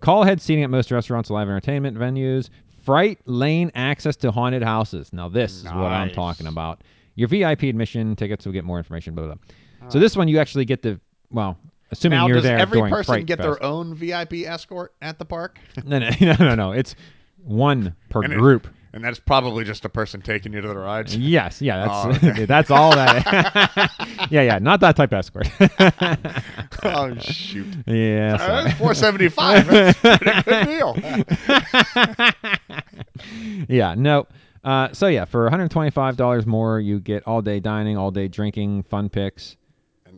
Call 0.00 0.22
ahead 0.22 0.40
seating 0.40 0.64
at 0.64 0.70
most 0.70 0.90
restaurants, 0.90 1.28
live 1.28 1.48
entertainment 1.48 1.98
venues. 1.98 2.48
Fright 2.84 3.18
Lane 3.26 3.70
access 3.74 4.16
to 4.16 4.30
haunted 4.30 4.62
houses. 4.62 5.12
Now 5.12 5.28
this 5.28 5.56
is 5.56 5.64
what 5.64 5.92
I'm 5.92 6.10
talking 6.10 6.46
about. 6.46 6.82
Your 7.16 7.28
VIP 7.28 7.64
admission 7.64 8.16
tickets 8.16 8.46
will 8.46 8.52
get 8.52 8.64
more 8.64 8.78
information. 8.78 9.14
Blah 9.14 9.26
blah. 9.26 9.34
blah. 9.34 9.54
So 9.88 9.98
this 9.98 10.16
one 10.16 10.28
you 10.28 10.38
actually 10.38 10.64
get 10.64 10.82
the 10.82 11.00
well, 11.30 11.58
assuming 11.90 12.18
now, 12.18 12.26
you're 12.26 12.36
does 12.36 12.44
there 12.44 12.58
every 12.58 12.78
during 12.78 12.92
person 12.92 13.24
get 13.24 13.38
Fest. 13.38 13.46
their 13.48 13.62
own 13.62 13.94
VIP 13.94 14.32
escort 14.46 14.94
at 15.02 15.18
the 15.18 15.24
park? 15.24 15.58
No, 15.84 15.98
no, 15.98 16.10
no, 16.20 16.34
no, 16.40 16.54
no. 16.54 16.72
It's 16.72 16.94
one 17.44 17.94
per 18.08 18.22
And 18.22 18.32
it- 18.32 18.38
group. 18.38 18.66
And 18.92 19.02
that's 19.02 19.18
probably 19.18 19.64
just 19.64 19.84
a 19.84 19.88
person 19.88 20.20
taking 20.22 20.52
you 20.52 20.60
to 20.60 20.68
the 20.68 20.76
rides. 20.76 21.16
Yes, 21.18 21.60
yeah, 21.60 21.78
that's 21.84 22.24
Oh, 22.24 22.28
okay. 22.30 22.44
that's 22.44 22.70
all 22.70 22.92
that. 22.94 23.90
yeah, 24.30 24.42
yeah, 24.42 24.58
not 24.60 24.78
that 24.80 24.94
type 24.94 25.12
of 25.12 25.18
escort. 25.18 25.48
oh 26.84 27.12
shoot! 27.18 27.66
yeah, 27.88 28.36
Uh, 28.40 28.70
four 28.76 28.94
seventy 28.94 29.28
five. 29.28 29.66
That's 29.66 29.98
pretty 29.98 30.42
good 30.42 30.66
deal. 30.66 30.96
yeah, 33.68 33.94
no. 33.96 34.28
Uh, 34.62 34.92
so 34.92 35.08
yeah, 35.08 35.24
for 35.24 35.42
125 35.42 36.16
dollars 36.16 36.46
more, 36.46 36.78
you 36.80 37.00
get 37.00 37.26
all 37.26 37.42
day 37.42 37.58
dining, 37.60 37.96
all 37.98 38.10
day 38.12 38.28
drinking, 38.28 38.84
fun 38.84 39.08
picks. 39.08 39.56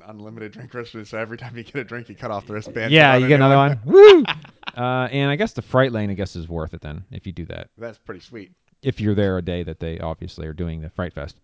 Unlimited 0.07 0.53
drink 0.53 0.73
wristbands. 0.73 1.11
So 1.11 1.19
every 1.19 1.37
time 1.37 1.57
you 1.57 1.65
get 1.65 1.77
a 1.77 1.85
drink, 1.85 2.09
you 2.09 2.15
cut 2.15 2.31
off 2.31 2.47
the 2.47 2.55
wristband. 2.55 2.93
Yeah, 2.93 3.17
you 3.17 3.29
get 3.29 3.41
another 3.41 3.57
one. 3.57 3.81
Woo! 3.85 4.25
Uh, 4.77 5.09
and 5.11 5.31
I 5.31 5.37
guess 5.37 5.53
the 5.53 5.63
fright 5.63 5.93
lane, 5.93 6.11
I 6.11 6.15
guess, 6.15 6.37
is 6.37 6.49
worth 6.49 6.75
it 6.75 6.81
then 6.81 7.05
if 7.11 7.27
you 7.27 7.33
do 7.33 7.45
that. 7.47 7.69
That's 7.77 7.99
pretty 7.99 8.21
sweet. 8.21 8.53
If 8.83 9.01
you're 9.01 9.15
there 9.15 9.39
a 9.39 9.43
day 9.43 9.63
that 9.63 9.81
they 9.81 9.99
obviously 9.99 10.47
are 10.47 10.53
doing 10.53 10.81
the 10.81 10.91
fright 10.91 11.13
fest. 11.13 11.41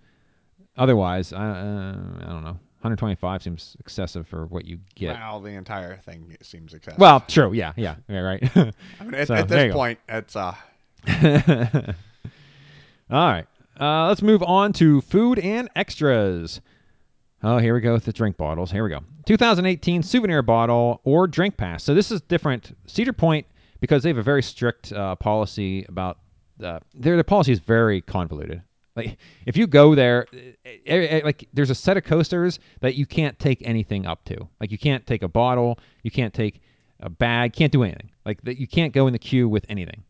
Otherwise, 0.77 1.33
I, 1.33 1.45
uh, 1.45 1.97
I 2.21 2.29
don't 2.29 2.45
know. 2.45 2.59
125 2.83 3.43
seems 3.43 3.77
excessive 3.79 4.27
for 4.27 4.47
what 4.47 4.65
you 4.65 4.81
get. 4.97 5.15
Wow, 5.15 5.39
the 5.39 5.51
entire 5.51 5.99
thing 5.99 6.37
seems 6.43 6.75
excessive. 6.75 6.99
Well, 6.99 7.21
true. 7.21 7.53
Yeah, 7.53 7.73
yeah, 7.77 7.95
yeah, 8.09 8.19
right. 8.19 8.43
I 8.57 8.73
mean, 9.05 9.15
at, 9.15 9.29
so, 9.29 9.35
at 9.35 9.47
this 9.49 9.69
go. 9.69 9.73
point, 9.73 10.01
it's 10.09 10.35
uh, 10.35 10.55
All 13.11 13.29
right. 13.29 13.47
Uh, 13.81 14.09
let's 14.09 14.23
move 14.23 14.43
on 14.43 14.73
to 14.75 15.01
food 15.01 15.39
and 15.39 15.69
extras. 15.77 16.61
Oh, 17.45 17.59
here 17.59 17.75
we 17.75 17.81
go 17.81 17.93
with 17.93 18.05
the 18.05 18.13
drink 18.13 18.37
bottles. 18.37 18.71
Here 18.71 18.85
we 18.85 18.91
go. 18.91 19.01
2018 19.27 20.03
souvenir 20.03 20.43
bottle 20.43 21.01
or 21.05 21.27
drink 21.27 21.57
pass. 21.57 21.83
So 21.83 21.95
this 21.95 22.11
is 22.11 22.21
different. 22.23 22.77
Cedar 22.87 23.13
Point, 23.13 23.47
because 23.81 24.03
they 24.03 24.09
have 24.11 24.19
a 24.19 24.23
very 24.23 24.43
strict 24.43 24.93
uh, 24.93 25.17
policy 25.17 25.85
about 25.89 26.19
uh, 26.63 26.79
their 26.95 27.17
their 27.17 27.25
policy 27.25 27.53
is 27.53 27.59
very 27.59 28.01
convoluted. 28.01 28.63
Like 28.95 29.17
if 29.47 29.57
you 29.57 29.67
go 29.67 29.95
there, 29.95 30.27
eh, 30.33 30.53
eh, 30.87 30.97
eh, 30.97 31.21
like 31.25 31.49
there's 31.53 31.71
a 31.71 31.75
set 31.75 31.97
of 31.97 32.05
coasters 32.05 32.59
that 32.81 32.95
you 32.95 33.07
can't 33.07 33.39
take 33.39 33.67
anything 33.67 34.07
up 34.07 34.25
to. 34.27 34.49
Like 34.61 34.71
you 34.71 34.79
can't 34.79 35.07
take 35.07 35.23
a 35.23 35.29
bottle, 35.29 35.79
you 36.03 36.11
can't 36.11 36.35
take 36.35 36.61
a 37.01 37.09
bag, 37.09 37.55
can't 37.55 37.73
do 37.73 37.83
anything. 37.83 38.11
Like 38.25 38.43
that 38.43 38.61
you 38.61 38.69
can't 38.69 38.93
go 38.93 39.07
in 39.07 39.13
the 39.13 39.19
queue 39.19 39.49
with 39.49 39.65
anything. 39.69 40.03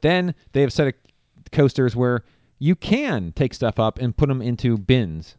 Then 0.00 0.34
they 0.52 0.60
have 0.60 0.68
a 0.68 0.72
set 0.72 0.88
of 0.88 0.94
coasters 1.52 1.94
where 1.94 2.24
you 2.58 2.74
can 2.74 3.32
take 3.32 3.54
stuff 3.54 3.78
up 3.78 3.98
and 3.98 4.16
put 4.16 4.28
them 4.28 4.42
into 4.42 4.76
bins. 4.76 5.36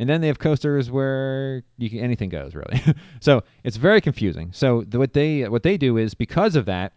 And 0.00 0.08
then 0.08 0.20
they 0.22 0.26
have 0.28 0.38
coasters 0.38 0.90
where 0.90 1.62
you 1.78 1.90
can, 1.90 1.98
anything 2.00 2.30
goes 2.30 2.54
really. 2.54 2.82
so 3.20 3.42
it's 3.64 3.76
very 3.76 4.00
confusing. 4.00 4.50
So 4.52 4.82
the, 4.88 4.98
what 4.98 5.12
they 5.12 5.46
what 5.48 5.62
they 5.62 5.76
do 5.76 5.98
is 5.98 6.14
because 6.14 6.56
of 6.56 6.64
that, 6.64 6.94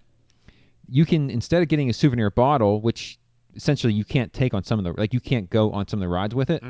you 0.89 1.05
can 1.05 1.29
instead 1.29 1.61
of 1.61 1.67
getting 1.67 1.89
a 1.89 1.93
souvenir 1.93 2.31
bottle, 2.31 2.81
which 2.81 3.19
essentially 3.55 3.93
you 3.93 4.05
can't 4.05 4.31
take 4.33 4.53
on 4.53 4.63
some 4.63 4.79
of 4.79 4.85
the 4.85 4.99
like 4.99 5.13
you 5.13 5.19
can't 5.19 5.49
go 5.49 5.71
on 5.71 5.87
some 5.87 5.99
of 5.99 6.01
the 6.01 6.07
rides 6.07 6.33
with 6.33 6.49
it. 6.49 6.63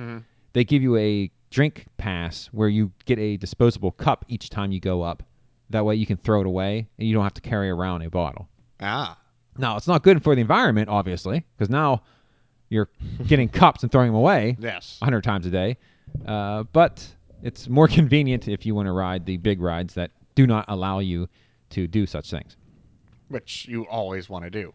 They 0.53 0.63
give 0.63 0.81
you 0.81 0.97
a 0.97 1.31
drink 1.51 1.85
pass 1.97 2.47
where 2.51 2.67
you 2.67 2.91
get 3.05 3.19
a 3.19 3.37
disposable 3.37 3.91
cup 3.91 4.25
each 4.27 4.49
time 4.49 4.71
you 4.71 4.79
go 4.79 5.01
up. 5.03 5.23
That 5.69 5.85
way 5.85 5.95
you 5.95 6.05
can 6.05 6.17
throw 6.17 6.41
it 6.41 6.47
away 6.47 6.87
and 6.97 7.07
you 7.07 7.13
don't 7.13 7.23
have 7.23 7.33
to 7.35 7.41
carry 7.41 7.69
around 7.69 8.01
a 8.01 8.09
bottle. 8.09 8.49
ah, 8.81 9.17
Now, 9.57 9.77
it's 9.77 9.87
not 9.87 10.01
good 10.03 10.23
for 10.23 10.33
the 10.35 10.41
environment, 10.41 10.89
obviously, 10.89 11.45
because 11.55 11.69
now 11.69 12.01
you're 12.69 12.89
getting 13.27 13.49
cups 13.61 13.83
and 13.83 13.91
throwing 13.91 14.07
them 14.07 14.15
away 14.15 14.57
yes. 14.59 14.97
100 14.99 15.23
times 15.23 15.45
a 15.45 15.51
day. 15.51 15.77
Uh, 16.25 16.63
but 16.73 17.05
it's 17.41 17.67
more 17.67 17.87
convenient 17.99 18.47
if 18.47 18.65
you 18.65 18.75
want 18.75 18.87
to 18.87 18.91
ride 18.91 19.25
the 19.25 19.37
big 19.37 19.61
rides 19.61 19.93
that 19.95 20.11
do 20.35 20.47
not 20.47 20.65
allow 20.67 20.99
you 20.99 21.27
to 21.71 21.87
do 21.87 22.05
such 22.05 22.29
things. 22.29 22.55
Which 23.29 23.67
you 23.67 23.83
always 23.87 24.29
want 24.29 24.45
to 24.45 24.49
do. 24.49 24.73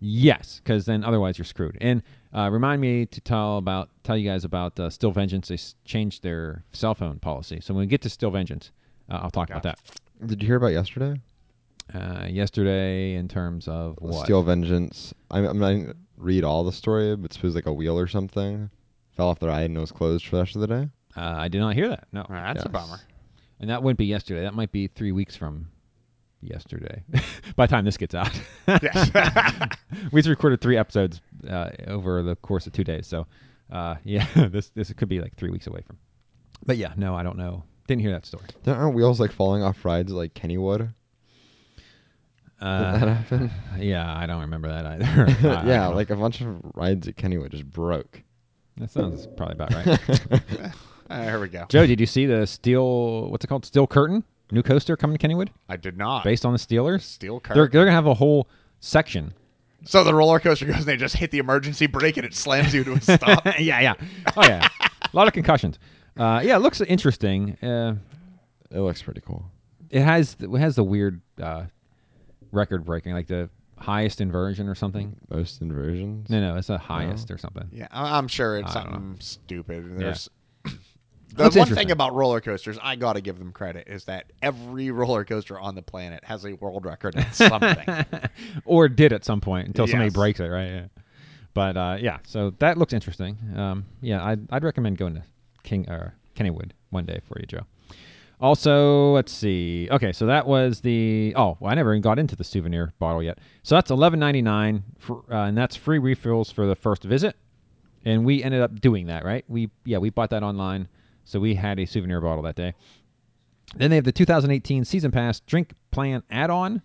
Yes, 0.00 0.60
because 0.64 0.86
then 0.86 1.04
otherwise 1.04 1.36
you're 1.36 1.44
screwed. 1.44 1.76
And 1.80 2.02
uh, 2.34 2.48
remind 2.50 2.80
me 2.80 3.06
to 3.06 3.20
tell 3.20 3.58
about 3.58 3.90
tell 4.02 4.16
you 4.16 4.28
guys 4.28 4.44
about 4.44 4.78
uh, 4.80 4.88
Steel 4.88 5.10
Vengeance. 5.10 5.48
They 5.48 5.54
s- 5.54 5.74
changed 5.84 6.22
their 6.22 6.64
cell 6.72 6.94
phone 6.94 7.18
policy. 7.18 7.60
So 7.60 7.74
when 7.74 7.82
we 7.82 7.86
get 7.86 8.00
to 8.02 8.08
Steel 8.10 8.30
Vengeance, 8.30 8.70
uh, 9.10 9.20
I'll 9.22 9.30
talk 9.30 9.50
about 9.50 9.62
that. 9.64 9.78
Did 10.24 10.42
you 10.42 10.46
hear 10.46 10.56
about 10.56 10.68
yesterday? 10.72 11.20
Uh, 11.92 12.26
yesterday, 12.30 13.14
in 13.14 13.28
terms 13.28 13.68
of 13.68 13.96
what? 14.00 14.24
Steel 14.24 14.42
Vengeance. 14.42 15.12
I'm, 15.30 15.44
I'm 15.44 15.58
not 15.58 15.72
gonna 15.72 15.94
read 16.16 16.44
all 16.44 16.64
the 16.64 16.72
story, 16.72 17.14
but 17.16 17.32
suppose 17.34 17.54
like 17.54 17.66
a 17.66 17.72
wheel 17.72 17.98
or 17.98 18.06
something 18.06 18.70
fell 19.20 19.28
off 19.28 19.38
the 19.38 19.48
ride 19.48 19.68
and 19.68 19.78
was 19.78 19.92
closed 19.92 20.24
for 20.26 20.36
the 20.36 20.42
rest 20.42 20.54
of 20.54 20.62
the 20.62 20.66
day. 20.66 20.88
Uh, 21.14 21.20
I 21.36 21.48
did 21.48 21.58
not 21.58 21.74
hear 21.74 21.90
that. 21.90 22.06
No. 22.10 22.24
That's 22.30 22.64
a 22.64 22.70
bummer. 22.70 22.98
And 23.60 23.68
that 23.68 23.82
wouldn't 23.82 23.98
be 23.98 24.06
yesterday. 24.06 24.40
That 24.42 24.54
might 24.54 24.72
be 24.72 24.86
three 24.86 25.12
weeks 25.12 25.36
from 25.36 25.68
yesterday. 26.40 27.02
By 27.56 27.66
the 27.66 27.70
time 27.70 27.84
this 27.84 27.98
gets 27.98 28.14
out, 28.14 28.30
we've 30.12 30.26
recorded 30.26 30.62
three 30.62 30.78
episodes 30.78 31.20
uh, 31.46 31.68
over 31.86 32.22
the 32.22 32.34
course 32.36 32.66
of 32.66 32.72
two 32.72 32.82
days. 32.84 33.06
So, 33.06 33.26
uh, 33.70 33.96
yeah, 34.04 34.26
this 34.50 34.70
this 34.70 34.90
could 34.94 35.10
be 35.10 35.20
like 35.20 35.36
three 35.36 35.50
weeks 35.50 35.66
away 35.66 35.82
from. 35.86 35.98
But 36.64 36.78
yeah, 36.78 36.94
no, 36.96 37.14
I 37.14 37.22
don't 37.22 37.36
know. 37.36 37.64
Didn't 37.88 38.00
hear 38.00 38.12
that 38.12 38.24
story. 38.24 38.44
There 38.62 38.74
aren't 38.74 38.94
wheels 38.94 39.20
like 39.20 39.32
falling 39.32 39.62
off 39.62 39.84
rides 39.84 40.12
like 40.12 40.32
Kennywood. 40.32 40.78
Did 40.78 40.94
that 42.58 43.02
Uh, 43.02 43.14
happen? 43.14 43.50
yeah, 43.78 44.16
I 44.16 44.24
don't 44.24 44.40
remember 44.42 44.68
that 44.68 44.86
either. 44.86 45.04
I- 45.48 45.60
I 45.62 45.66
yeah, 45.66 45.84
don't- 45.88 45.96
like 45.96 46.08
a 46.08 46.16
bunch 46.16 46.40
of 46.40 46.58
rides 46.74 47.06
at 47.08 47.16
Kennywood 47.16 47.50
just 47.50 47.68
broke. 47.70 48.22
That 48.80 48.90
sounds 48.90 49.26
probably 49.36 49.54
about 49.54 49.74
right. 49.74 50.72
Ah, 51.12 51.22
here 51.24 51.40
we 51.40 51.48
go. 51.48 51.66
Joe, 51.68 51.88
did 51.88 51.98
you 51.98 52.06
see 52.06 52.24
the 52.24 52.46
steel? 52.46 53.28
What's 53.30 53.44
it 53.44 53.48
called? 53.48 53.64
Steel 53.64 53.86
curtain. 53.86 54.22
New 54.52 54.62
coaster 54.62 54.96
coming 54.96 55.16
to 55.18 55.26
Kennywood, 55.28 55.48
I 55.68 55.76
did 55.76 55.96
not. 55.96 56.22
based 56.24 56.44
on 56.46 56.52
the 56.52 56.58
Steelers. 56.58 57.02
Steel 57.02 57.34
They're, 57.40 57.40
curtain. 57.40 57.70
they're 57.72 57.84
gonna 57.84 57.90
have 57.96 58.06
a 58.06 58.14
whole 58.14 58.48
section 58.80 59.32
So 59.84 60.02
the 60.04 60.14
roller 60.14 60.38
coaster 60.40 60.66
goes 60.66 60.76
and 60.78 60.84
they 60.86 60.96
just 60.96 61.16
hit 61.16 61.30
the 61.32 61.38
emergency 61.38 61.86
brake 61.86 62.16
and 62.16 62.24
it 62.26 62.34
slams 62.34 62.72
you 62.74 62.82
to 62.84 62.92
a 62.92 63.00
stop. 63.00 63.44
yeah, 63.58 63.80
yeah. 63.80 63.94
Oh 64.36 64.42
yeah. 64.44 64.68
a 64.82 65.16
lot 65.16 65.26
of 65.28 65.32
concussions. 65.32 65.78
Uh, 66.16 66.40
yeah, 66.44 66.54
it 66.56 66.60
looks 66.60 66.80
interesting. 66.80 67.56
Uh, 67.62 67.94
It 68.70 68.78
looks 68.80 69.02
pretty 69.02 69.20
cool. 69.20 69.44
it 69.90 70.02
has 70.02 70.36
it 70.40 70.48
has 70.58 70.76
the 70.76 70.84
weird 70.84 71.20
uh, 71.42 71.64
record 72.52 72.84
breaking, 72.84 73.14
like 73.14 73.26
the 73.26 73.50
highest 73.80 74.20
inversion 74.20 74.68
or 74.68 74.74
something. 74.74 75.16
Most 75.30 75.60
inversions. 75.62 76.28
No, 76.30 76.40
no, 76.40 76.56
it's 76.56 76.66
the 76.68 76.78
highest 76.78 77.30
or 77.30 77.38
something. 77.38 77.68
yeah, 77.72 77.88
I- 77.90 78.16
I'm 78.18 78.28
sure 78.28 78.58
it's 78.58 78.76
I 78.76 78.82
don't 78.84 78.92
something 78.92 79.16
stupid. 79.20 79.98
There's 79.98 80.28
the 80.64 80.70
Looks 81.44 81.56
one 81.56 81.62
interesting. 81.68 81.74
thing 81.76 81.90
about 81.90 82.14
roller 82.14 82.40
coasters, 82.40 82.78
I 82.82 82.96
got 82.96 83.14
to 83.14 83.20
give 83.20 83.38
them 83.38 83.52
credit, 83.52 83.88
is 83.88 84.04
that 84.04 84.32
every 84.42 84.90
roller 84.90 85.24
coaster 85.24 85.58
on 85.58 85.74
the 85.74 85.82
planet 85.82 86.22
has 86.24 86.44
a 86.44 86.52
world 86.54 86.84
record 86.84 87.14
in 87.16 87.24
something. 87.32 88.04
or 88.64 88.88
did 88.88 89.12
at 89.12 89.24
some 89.24 89.40
point 89.40 89.66
until 89.68 89.86
somebody 89.86 90.06
Yes. 90.08 90.14
breaks 90.14 90.40
it, 90.40 90.46
right? 90.48 90.68
Yeah. 90.70 90.86
But 91.54 91.76
uh, 91.76 91.96
yeah, 92.00 92.18
so 92.24 92.50
that 92.58 92.78
looks 92.78 92.92
interesting. 92.92 93.36
Um, 93.56 93.84
yeah, 94.00 94.24
I'd, 94.24 94.40
I'd 94.52 94.62
recommend 94.64 94.98
going 94.98 95.14
to 95.14 95.22
King 95.62 95.88
or 95.88 96.14
Kennywood 96.36 96.72
one 96.90 97.06
day 97.06 97.20
for 97.26 97.38
you, 97.40 97.46
Joe. 97.46 97.62
Also, 98.40 99.12
let's 99.12 99.32
see. 99.32 99.86
Okay, 99.90 100.12
so 100.12 100.24
that 100.26 100.46
was 100.46 100.80
the 100.80 101.34
oh, 101.36 101.58
well, 101.60 101.70
I 101.70 101.74
never 101.74 101.92
even 101.92 102.00
got 102.00 102.18
into 102.18 102.36
the 102.36 102.44
souvenir 102.44 102.92
bottle 102.98 103.22
yet. 103.22 103.38
So 103.62 103.74
that's 103.74 103.90
eleven 103.90 104.18
ninety 104.18 104.40
nine, 104.40 104.82
uh, 105.10 105.22
and 105.30 105.56
that's 105.56 105.76
free 105.76 105.98
refills 105.98 106.50
for 106.50 106.66
the 106.66 106.74
first 106.74 107.04
visit. 107.04 107.36
And 108.06 108.24
we 108.24 108.42
ended 108.42 108.62
up 108.62 108.80
doing 108.80 109.06
that, 109.08 109.26
right? 109.26 109.44
We 109.48 109.70
yeah, 109.84 109.98
we 109.98 110.08
bought 110.08 110.30
that 110.30 110.42
online, 110.42 110.88
so 111.24 111.38
we 111.38 111.54
had 111.54 111.78
a 111.78 111.84
souvenir 111.84 112.22
bottle 112.22 112.42
that 112.44 112.56
day. 112.56 112.72
Then 113.76 113.90
they 113.90 113.96
have 113.96 114.06
the 114.06 114.12
2018 114.12 114.84
season 114.86 115.10
pass 115.10 115.40
drink 115.40 115.74
plan 115.90 116.22
add-on. 116.30 116.80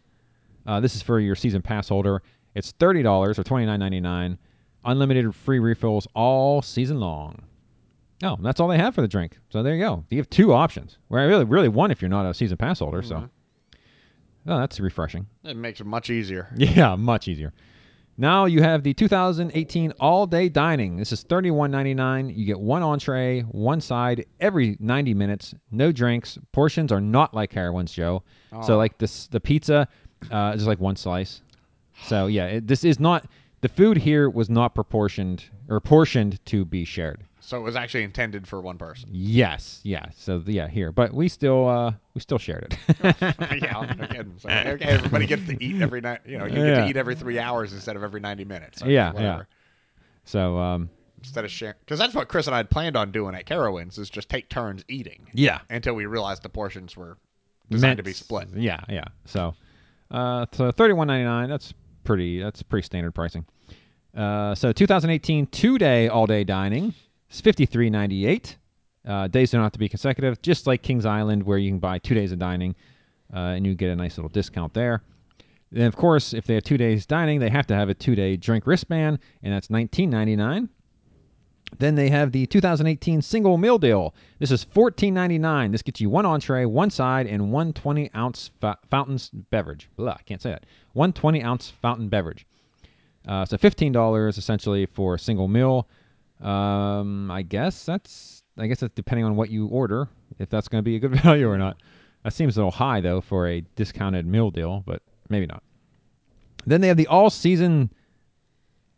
Uh, 0.67 0.79
this 0.81 0.95
is 0.95 1.01
for 1.01 1.19
your 1.19 1.35
season 1.35 1.61
pass 1.61 1.87
holder. 1.87 2.21
It's 2.53 2.71
thirty 2.71 3.01
dollars 3.01 3.39
or 3.39 3.43
twenty 3.43 3.65
nine 3.65 3.79
ninety 3.79 4.01
nine, 4.01 4.37
unlimited 4.83 5.33
free 5.33 5.59
refills 5.59 6.05
all 6.15 6.61
season 6.61 6.99
long. 6.99 7.41
Oh, 8.25 8.37
that's 8.41 8.59
all 8.59 8.67
they 8.67 8.77
have 8.77 8.95
for 8.95 9.01
the 9.01 9.07
drink. 9.07 9.37
So 9.49 9.61
there 9.63 9.75
you 9.75 9.81
go. 9.81 10.03
You 10.09 10.17
have 10.17 10.29
two 10.29 10.51
options. 10.53 10.97
Well, 11.09 11.25
really, 11.27 11.45
really 11.45 11.69
one 11.69 11.91
if 11.91 12.01
you're 12.01 12.09
not 12.09 12.25
a 12.25 12.33
season 12.33 12.57
pass 12.57 12.79
holder. 12.79 13.01
So, 13.03 13.29
oh, 14.47 14.57
that's 14.59 14.79
refreshing. 14.79 15.27
it 15.43 15.55
makes 15.57 15.79
it 15.79 15.85
much 15.85 16.09
easier. 16.09 16.49
Yeah, 16.57 16.95
much 16.95 17.27
easier. 17.27 17.53
Now 18.17 18.45
you 18.45 18.61
have 18.61 18.81
the 18.83 18.93
2018 18.93 19.91
all 19.99 20.25
day 20.25 20.47
dining. 20.47 20.95
This 20.95 21.11
is 21.11 21.25
$31.99. 21.25 22.33
You 22.35 22.45
get 22.45 22.57
one 22.59 22.81
entree, 22.81 23.41
one 23.41 23.81
side 23.81 24.25
every 24.39 24.77
90 24.79 25.13
minutes. 25.13 25.53
No 25.71 25.91
drinks. 25.91 26.37
Portions 26.53 26.93
are 26.93 27.01
not 27.01 27.33
like 27.33 27.51
Carowinds, 27.51 27.93
Joe. 27.93 28.23
So 28.63 28.75
Oh. 28.75 28.77
like 28.77 28.97
this, 28.97 29.27
the 29.27 29.39
pizza 29.41 29.87
uh, 30.31 30.53
is 30.55 30.65
like 30.65 30.79
one 30.79 30.95
slice. 30.95 31.41
So 32.05 32.27
yeah, 32.27 32.45
it, 32.45 32.67
this 32.67 32.85
is 32.85 32.99
not 33.01 33.27
the 33.61 33.67
food 33.69 33.97
here 33.97 34.29
was 34.29 34.49
not 34.49 34.73
proportioned 34.75 35.43
or 35.67 35.81
portioned 35.81 36.43
to 36.45 36.63
be 36.63 36.85
shared. 36.85 37.23
So 37.45 37.57
it 37.57 37.61
was 37.61 37.75
actually 37.75 38.03
intended 38.03 38.47
for 38.47 38.59
one 38.59 38.79
person. 38.79 39.07
Yes, 39.11 39.79
yeah. 39.83 40.05
So 40.17 40.41
yeah, 40.47 40.67
here, 40.67 40.91
but 40.91 41.13
we 41.13 41.27
still 41.27 41.67
uh 41.69 41.93
we 42.15 42.21
still 42.21 42.39
shared 42.39 42.73
it. 42.73 42.97
yeah, 43.61 43.93
no 43.97 44.07
kidding. 44.07 44.33
So, 44.39 44.49
okay, 44.49 44.85
everybody 44.85 45.27
gets 45.27 45.45
to 45.45 45.63
eat 45.63 45.79
every 45.79 46.01
night. 46.01 46.21
You 46.25 46.39
know, 46.39 46.45
you 46.45 46.55
get 46.55 46.65
Yeah. 46.65 46.81
to 46.85 46.89
eat 46.89 46.97
every 46.97 47.13
three 47.13 47.37
hours 47.37 47.71
instead 47.71 47.95
of 47.95 48.03
every 48.03 48.19
ninety 48.19 48.45
minutes. 48.45 48.81
Yeah, 48.83 49.13
whatever. 49.13 49.47
so 50.23 50.57
um 50.57 50.89
Instead 51.19 51.45
of 51.45 51.51
sharing, 51.51 51.75
because 51.81 51.97
that's 51.99 52.13
what 52.15 52.27
Chris 52.27 52.47
and 52.47 52.53
I 52.55 52.57
had 52.57 52.69
planned 52.69 52.95
on 52.97 53.11
doing 53.11 53.33
at 53.35 53.45
Carowinds 53.45 53.97
is 53.99 54.09
just 54.09 54.27
take 54.29 54.49
turns 54.49 54.83
eating. 54.87 55.27
yeah, 55.33 55.59
Until 55.69 55.93
we 55.95 56.05
realized 56.07 56.41
the 56.43 56.49
portions 56.49 56.95
were 56.97 57.17
designed 57.69 57.97
to 57.97 58.03
be 58.03 58.13
split. 58.13 58.47
Yeah, 58.55 58.79
yeah. 58.89 59.05
So 59.25 59.53
uh 60.09 60.47
so 60.51 60.71
thirty 60.71 60.93
one 60.93 61.05
ninety 61.07 61.25
nine. 61.25 61.47
That's 61.49 61.75
pretty. 62.03 62.39
That's 62.41 62.63
pretty 62.63 62.85
standard 62.85 63.13
pricing. 63.13 63.45
Uh, 64.15 64.55
so 64.55 64.71
2018 64.71 65.45
two 65.47 65.77
day 65.77 66.07
all 66.07 66.25
day 66.25 66.43
dining 66.43 66.93
is 67.35 67.41
53.98. 67.41 68.55
Uh, 69.07 69.27
days 69.27 69.51
don't 69.51 69.61
have 69.61 69.71
to 69.71 69.79
be 69.79 69.89
consecutive, 69.89 70.41
just 70.41 70.65
like 70.65 70.81
Kings 70.81 71.05
Island, 71.05 71.43
where 71.43 71.57
you 71.57 71.69
can 71.69 71.79
buy 71.79 71.99
two 71.99 72.15
days 72.15 72.31
of 72.31 72.39
dining, 72.39 72.75
uh, 73.33 73.37
and 73.37 73.65
you 73.65 73.75
get 73.75 73.89
a 73.91 73.95
nice 73.95 74.17
little 74.17 74.29
discount 74.29 74.73
there. 74.73 75.03
Then, 75.71 75.87
of 75.87 75.95
course, 75.95 76.33
if 76.33 76.45
they 76.45 76.55
have 76.55 76.63
two 76.63 76.77
days 76.77 77.05
dining, 77.05 77.39
they 77.39 77.49
have 77.49 77.67
to 77.67 77.75
have 77.75 77.89
a 77.89 77.93
two 77.93 78.15
day 78.15 78.37
drink 78.37 78.65
wristband, 78.65 79.19
and 79.43 79.53
that's 79.53 79.67
19.99. 79.67 80.69
Then 81.77 81.95
they 81.95 82.09
have 82.09 82.31
the 82.31 82.45
2018 82.45 83.21
single 83.21 83.57
meal 83.57 83.77
deal. 83.77 84.13
This 84.39 84.51
is 84.51 84.63
14.99. 84.63 85.71
This 85.71 85.81
gets 85.81 85.99
you 85.99 86.09
one 86.09 86.25
entree, 86.25 86.65
one 86.65 86.89
side, 86.89 87.27
and 87.27 87.51
one 87.51 87.73
20 87.73 88.11
ounce 88.15 88.51
fa- 88.61 88.77
fountains 88.89 89.29
beverage. 89.29 89.89
Blah, 89.97 90.13
I 90.13 90.21
can't 90.23 90.41
say 90.41 90.51
that. 90.51 90.65
One 90.93 91.11
20 91.11 91.43
ounce 91.43 91.73
fountain 91.81 92.07
beverage. 92.07 92.45
Uh, 93.27 93.43
so 93.43 93.57
fifteen 93.57 93.91
dollars 93.91 94.37
essentially 94.37 94.85
for 94.85 95.15
a 95.15 95.19
single 95.19 95.47
meal. 95.47 95.87
Um, 96.41 97.31
I 97.31 97.41
guess 97.41 97.85
that's 97.85 98.43
I 98.57 98.67
guess 98.67 98.79
that's 98.79 98.93
depending 98.93 99.25
on 99.25 99.35
what 99.35 99.49
you 99.49 99.67
order 99.67 100.09
if 100.39 100.49
that's 100.49 100.67
going 100.67 100.79
to 100.79 100.85
be 100.85 100.95
a 100.95 100.99
good 100.99 101.15
value 101.23 101.49
or 101.49 101.57
not. 101.57 101.77
That 102.23 102.33
seems 102.33 102.57
a 102.57 102.59
little 102.59 102.71
high 102.71 103.01
though 103.01 103.21
for 103.21 103.47
a 103.47 103.61
discounted 103.75 104.25
meal 104.25 104.51
deal, 104.51 104.83
but 104.85 105.01
maybe 105.29 105.45
not. 105.45 105.63
Then 106.65 106.81
they 106.81 106.87
have 106.87 106.97
the 106.97 107.07
all 107.07 107.29
season 107.29 107.91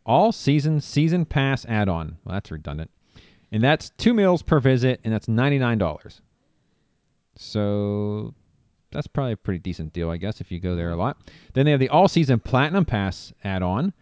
all 0.06 0.32
season 0.32 0.80
season 0.80 1.26
pass 1.26 1.66
add-on. 1.66 2.16
Well, 2.24 2.34
that's 2.34 2.50
redundant. 2.50 2.90
And 3.52 3.62
that's 3.62 3.90
two 3.90 4.14
meals 4.14 4.42
per 4.42 4.60
visit 4.60 5.00
and 5.04 5.12
that's 5.12 5.26
$99. 5.26 6.20
So 7.36 8.34
that's 8.90 9.06
probably 9.06 9.32
a 9.32 9.36
pretty 9.36 9.58
decent 9.58 9.92
deal, 9.92 10.10
I 10.10 10.16
guess, 10.16 10.40
if 10.40 10.50
you 10.50 10.60
go 10.60 10.74
there 10.74 10.90
a 10.90 10.96
lot. 10.96 11.18
Then 11.52 11.66
they 11.66 11.70
have 11.72 11.80
the 11.80 11.88
all 11.90 12.08
season 12.08 12.40
platinum 12.40 12.84
pass 12.84 13.32
add 13.44 13.62
on. 13.62 13.92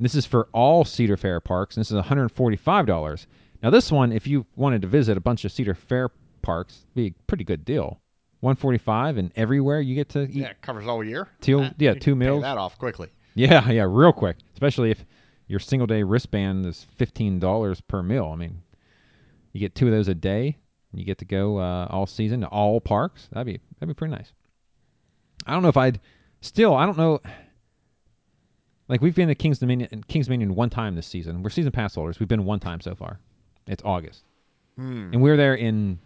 This 0.00 0.14
is 0.14 0.26
for 0.26 0.48
all 0.52 0.84
Cedar 0.84 1.16
Fair 1.16 1.40
parks. 1.40 1.76
And 1.76 1.80
this 1.84 1.90
is 1.92 2.00
$145. 2.02 3.26
Now, 3.62 3.70
this 3.70 3.92
one, 3.92 4.10
if 4.12 4.26
you 4.26 4.44
wanted 4.56 4.82
to 4.82 4.88
visit 4.88 5.16
a 5.16 5.20
bunch 5.20 5.44
of 5.44 5.52
Cedar 5.52 5.74
Fair 5.74 6.10
parks, 6.42 6.86
be 6.94 7.06
a 7.08 7.14
pretty 7.26 7.44
good 7.44 7.64
deal. 7.64 8.00
145 8.40 9.18
and 9.18 9.30
everywhere 9.36 9.80
you 9.80 9.94
get 9.94 10.08
to 10.10 10.22
eat. 10.22 10.30
Yeah, 10.30 10.46
it 10.48 10.60
covers 10.62 10.86
all 10.88 11.04
year. 11.04 11.28
Two- 11.40 11.60
That- 11.60 11.74
yeah, 11.78 11.94
two 11.94 12.16
meals. 12.16 12.42
that 12.42 12.58
off 12.58 12.76
quickly. 12.78 13.08
Yeah, 13.34 13.70
yeah, 13.70 13.86
real 13.88 14.12
quick. 14.12 14.36
Especially 14.54 14.90
if 14.90 15.04
your 15.46 15.60
single 15.60 15.86
day 15.86 16.02
wristband 16.02 16.66
is 16.66 16.84
fifteen 16.96 17.38
dollars 17.38 17.80
per 17.80 18.02
meal. 18.02 18.30
I 18.32 18.36
mean, 18.36 18.60
you 19.52 19.60
get 19.60 19.74
two 19.74 19.86
of 19.86 19.92
those 19.92 20.08
a 20.08 20.14
day. 20.14 20.58
You 20.92 21.04
get 21.04 21.18
to 21.18 21.24
go 21.24 21.58
uh, 21.58 21.86
all 21.88 22.06
season 22.06 22.40
to 22.42 22.46
all 22.48 22.80
parks. 22.80 23.28
That'd 23.32 23.46
be 23.46 23.60
that'd 23.78 23.88
be 23.88 23.96
pretty 23.96 24.12
nice. 24.14 24.32
I 25.46 25.52
don't 25.54 25.62
know 25.62 25.68
if 25.70 25.76
I'd 25.76 26.00
still. 26.40 26.74
I 26.74 26.84
don't 26.84 26.98
know. 26.98 27.20
Like 28.88 29.00
we've 29.00 29.14
been 29.14 29.28
to 29.28 29.34
Kings 29.34 29.58
Dominion, 29.58 30.04
Kings 30.08 30.26
Dominion 30.26 30.54
one 30.54 30.70
time 30.70 30.94
this 30.94 31.06
season. 31.06 31.42
We're 31.42 31.50
season 31.50 31.72
pass 31.72 31.94
holders. 31.94 32.18
We've 32.20 32.28
been 32.28 32.44
one 32.44 32.60
time 32.60 32.80
so 32.80 32.94
far. 32.94 33.18
It's 33.66 33.82
August, 33.84 34.24
and 35.12 35.22
we 35.22 35.30
were 35.30 35.36
there 35.36 35.54
in 35.54 35.98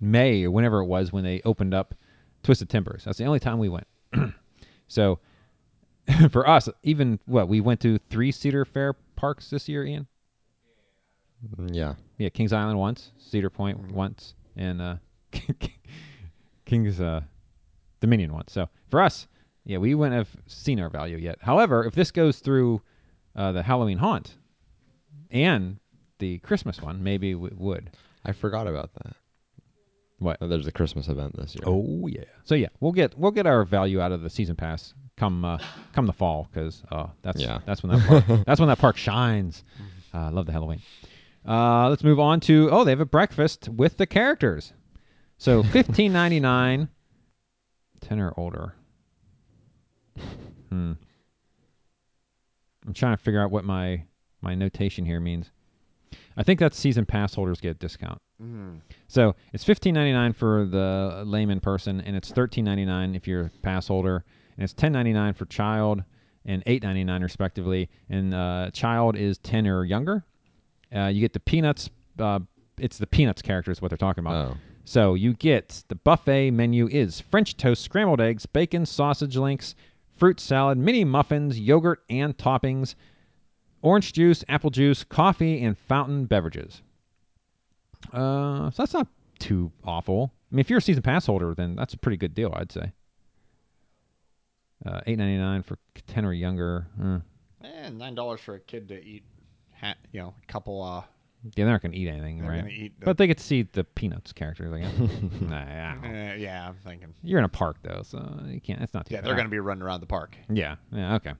May 0.00 0.44
or 0.44 0.50
whenever 0.50 0.78
it 0.80 0.86
was 0.86 1.12
when 1.12 1.24
they 1.24 1.40
opened 1.44 1.74
up 1.74 1.94
Twisted 2.42 2.68
Timbers. 2.70 3.04
That's 3.04 3.18
the 3.18 3.24
only 3.24 3.40
time 3.40 3.58
we 3.58 3.68
went. 3.68 3.86
so 4.88 5.18
for 6.30 6.48
us, 6.48 6.68
even 6.82 7.18
what 7.26 7.48
we 7.48 7.60
went 7.60 7.80
to 7.80 7.98
three 8.10 8.30
Cedar 8.32 8.64
Fair 8.64 8.94
parks 9.16 9.50
this 9.50 9.68
year, 9.68 9.84
Ian. 9.84 10.06
Mm, 11.58 11.74
Yeah. 11.74 11.94
Yeah, 12.18 12.28
Kings 12.28 12.52
Island 12.52 12.78
once, 12.78 13.10
Cedar 13.18 13.50
Point 13.50 13.92
once, 13.92 14.34
and 14.56 14.80
uh, 14.80 14.96
Kings 16.64 17.00
uh, 17.00 17.22
Dominion 18.00 18.32
once. 18.32 18.52
So 18.52 18.68
for 18.90 19.00
us, 19.02 19.26
yeah, 19.64 19.78
we 19.78 19.94
wouldn't 19.94 20.16
have 20.16 20.28
seen 20.46 20.80
our 20.80 20.88
value 20.90 21.16
yet. 21.16 21.38
However, 21.40 21.84
if 21.84 21.94
this 21.94 22.10
goes 22.10 22.38
through 22.40 22.80
uh, 23.36 23.52
the 23.52 23.62
Halloween 23.62 23.98
haunt 23.98 24.34
and 25.30 25.78
the 26.18 26.38
Christmas 26.38 26.80
one, 26.82 27.02
maybe 27.02 27.34
we 27.34 27.50
would. 27.54 27.90
I 28.24 28.32
forgot 28.32 28.66
about 28.66 28.90
that. 28.94 29.14
What? 30.18 30.36
Oh, 30.40 30.48
there's 30.48 30.66
a 30.66 30.72
Christmas 30.72 31.08
event 31.08 31.34
this 31.36 31.54
year. 31.54 31.64
Oh 31.66 32.06
yeah. 32.06 32.24
So 32.44 32.54
yeah, 32.54 32.68
we'll 32.80 32.92
get 32.92 33.16
we'll 33.18 33.30
get 33.30 33.46
our 33.46 33.64
value 33.64 34.00
out 34.00 34.12
of 34.12 34.20
the 34.22 34.28
season 34.28 34.54
pass 34.56 34.92
come 35.16 35.44
uh, 35.44 35.58
come 35.94 36.06
the 36.06 36.12
fall 36.12 36.48
because 36.52 36.82
uh, 36.92 37.06
that's 37.22 37.40
Yeah. 37.40 37.60
that's 37.64 37.82
when 37.82 37.96
that 37.98 38.06
park, 38.06 38.40
that's 38.46 38.60
when 38.60 38.68
that 38.68 38.78
park 38.78 38.96
shines. 38.98 39.64
Uh, 40.12 40.18
I 40.18 40.28
love 40.28 40.44
the 40.46 40.52
Halloween. 40.52 40.82
Uh, 41.48 41.88
let's 41.88 42.04
move 42.04 42.20
on 42.20 42.40
to 42.40 42.68
oh 42.70 42.84
they 42.84 42.90
have 42.90 43.00
a 43.00 43.06
breakfast 43.06 43.68
with 43.70 43.96
the 43.96 44.06
characters. 44.06 44.74
So 45.38 45.62
fifteen 45.62 46.12
ninety 46.12 46.38
nine, 46.40 46.88
ten 48.02 48.18
or 48.20 48.34
older. 48.36 48.74
Hmm. 50.68 50.92
I'm 52.86 52.94
trying 52.94 53.16
to 53.16 53.22
figure 53.22 53.42
out 53.42 53.50
what 53.50 53.64
my 53.64 54.02
my 54.40 54.54
notation 54.54 55.04
here 55.04 55.20
means. 55.20 55.50
I 56.36 56.42
think 56.42 56.58
that's 56.58 56.78
season 56.78 57.04
pass 57.04 57.34
holders 57.34 57.60
get 57.60 57.70
a 57.72 57.74
discount. 57.74 58.20
So 59.08 59.34
it's 59.52 59.64
fifteen 59.64 59.94
ninety 59.94 60.12
nine 60.12 60.32
for 60.32 60.64
the 60.64 61.22
layman 61.26 61.60
person, 61.60 62.00
and 62.00 62.16
it's 62.16 62.30
thirteen 62.30 62.64
ninety 62.64 62.86
nine 62.86 63.14
if 63.14 63.26
you're 63.26 63.42
a 63.42 63.50
pass 63.62 63.88
holder, 63.88 64.24
and 64.56 64.64
it's 64.64 64.72
ten 64.72 64.92
ninety 64.92 65.12
nine 65.12 65.34
for 65.34 65.44
child 65.46 66.02
and 66.46 66.62
eight 66.66 66.82
ninety 66.82 67.04
nine 67.04 67.22
respectively. 67.22 67.90
And 68.08 68.32
uh, 68.32 68.70
child 68.72 69.16
is 69.16 69.36
ten 69.38 69.66
or 69.66 69.84
younger. 69.84 70.24
Uh, 70.94 71.06
you 71.08 71.20
get 71.20 71.34
the 71.34 71.40
peanuts. 71.40 71.90
Uh, 72.18 72.40
it's 72.78 72.96
the 72.96 73.06
peanuts 73.06 73.42
characters 73.42 73.82
what 73.82 73.90
they're 73.90 73.98
talking 73.98 74.24
about. 74.24 74.34
Oh. 74.34 74.56
So 74.84 75.14
you 75.14 75.34
get 75.34 75.84
the 75.88 75.96
buffet 75.96 76.50
menu 76.52 76.88
is 76.88 77.20
French 77.20 77.56
toast, 77.58 77.82
scrambled 77.82 78.20
eggs, 78.22 78.46
bacon, 78.46 78.86
sausage 78.86 79.36
links, 79.36 79.74
fruit 80.20 80.38
salad, 80.38 80.78
mini 80.78 81.02
muffins, 81.04 81.58
yogurt 81.58 82.02
and 82.10 82.36
toppings, 82.36 82.94
orange 83.82 84.12
juice, 84.12 84.44
apple 84.48 84.70
juice, 84.70 85.02
coffee, 85.02 85.64
and 85.64 85.76
fountain 85.76 86.26
beverages. 86.26 86.82
Uh, 88.12 88.70
so 88.70 88.82
that's 88.82 88.92
not 88.94 89.08
too 89.38 89.72
awful. 89.84 90.30
I 90.52 90.54
mean, 90.54 90.60
if 90.60 90.68
you're 90.70 90.78
a 90.78 90.82
season 90.82 91.02
pass 91.02 91.26
holder, 91.26 91.54
then 91.54 91.74
that's 91.74 91.94
a 91.94 91.98
pretty 91.98 92.18
good 92.18 92.34
deal, 92.34 92.52
I'd 92.54 92.70
say. 92.70 92.92
Uh, 94.84 95.00
eight 95.06 95.18
ninety 95.18 95.36
nine 95.38 95.62
for 95.62 95.76
ten 96.06 96.24
or 96.24 96.32
younger. 96.32 96.86
Uh, 97.02 97.18
And 97.62 97.98
nine 97.98 98.14
dollars 98.14 98.40
for 98.40 98.54
a 98.54 98.60
kid 98.60 98.88
to 98.88 99.02
eat, 99.02 99.24
ha- 99.78 99.94
you 100.12 100.20
know, 100.20 100.34
a 100.42 100.46
couple. 100.52 100.82
Uh, 100.82 101.02
yeah, 101.44 101.64
they're 101.64 101.66
not 101.72 101.82
gonna 101.82 101.94
eat 101.94 102.08
anything, 102.08 102.38
they're 102.40 102.50
right? 102.50 102.58
gonna 102.62 102.70
eat. 102.70 102.98
The, 103.00 103.06
But 103.06 103.18
they 103.18 103.26
get 103.26 103.38
to 103.38 103.44
see 103.44 103.62
the 103.62 103.84
peanuts 103.84 104.32
characters, 104.32 104.72
I 104.72 104.80
guess. 104.80 104.98
nah, 105.40 105.56
I 105.58 105.94
don't 106.00 106.02
know. 106.12 106.30
uh, 106.30 106.34
yeah, 106.34 106.68
I'm 106.68 106.76
thinking. 106.84 107.14
You're 107.22 107.38
in 107.38 107.44
a 107.44 107.48
park 107.48 107.76
though, 107.82 108.02
so 108.04 108.18
you 108.46 108.60
can't. 108.60 108.80
It's 108.82 108.94
not. 108.94 109.06
Too 109.06 109.14
Yeah, 109.14 109.20
they're 109.20 109.32
bad. 109.32 109.38
gonna 109.38 109.48
be 109.48 109.58
running 109.60 109.82
around 109.82 110.00
the 110.00 110.06
park. 110.06 110.36
Yeah. 110.48 110.76
Yeah. 110.92 111.14
Okay. 111.16 111.32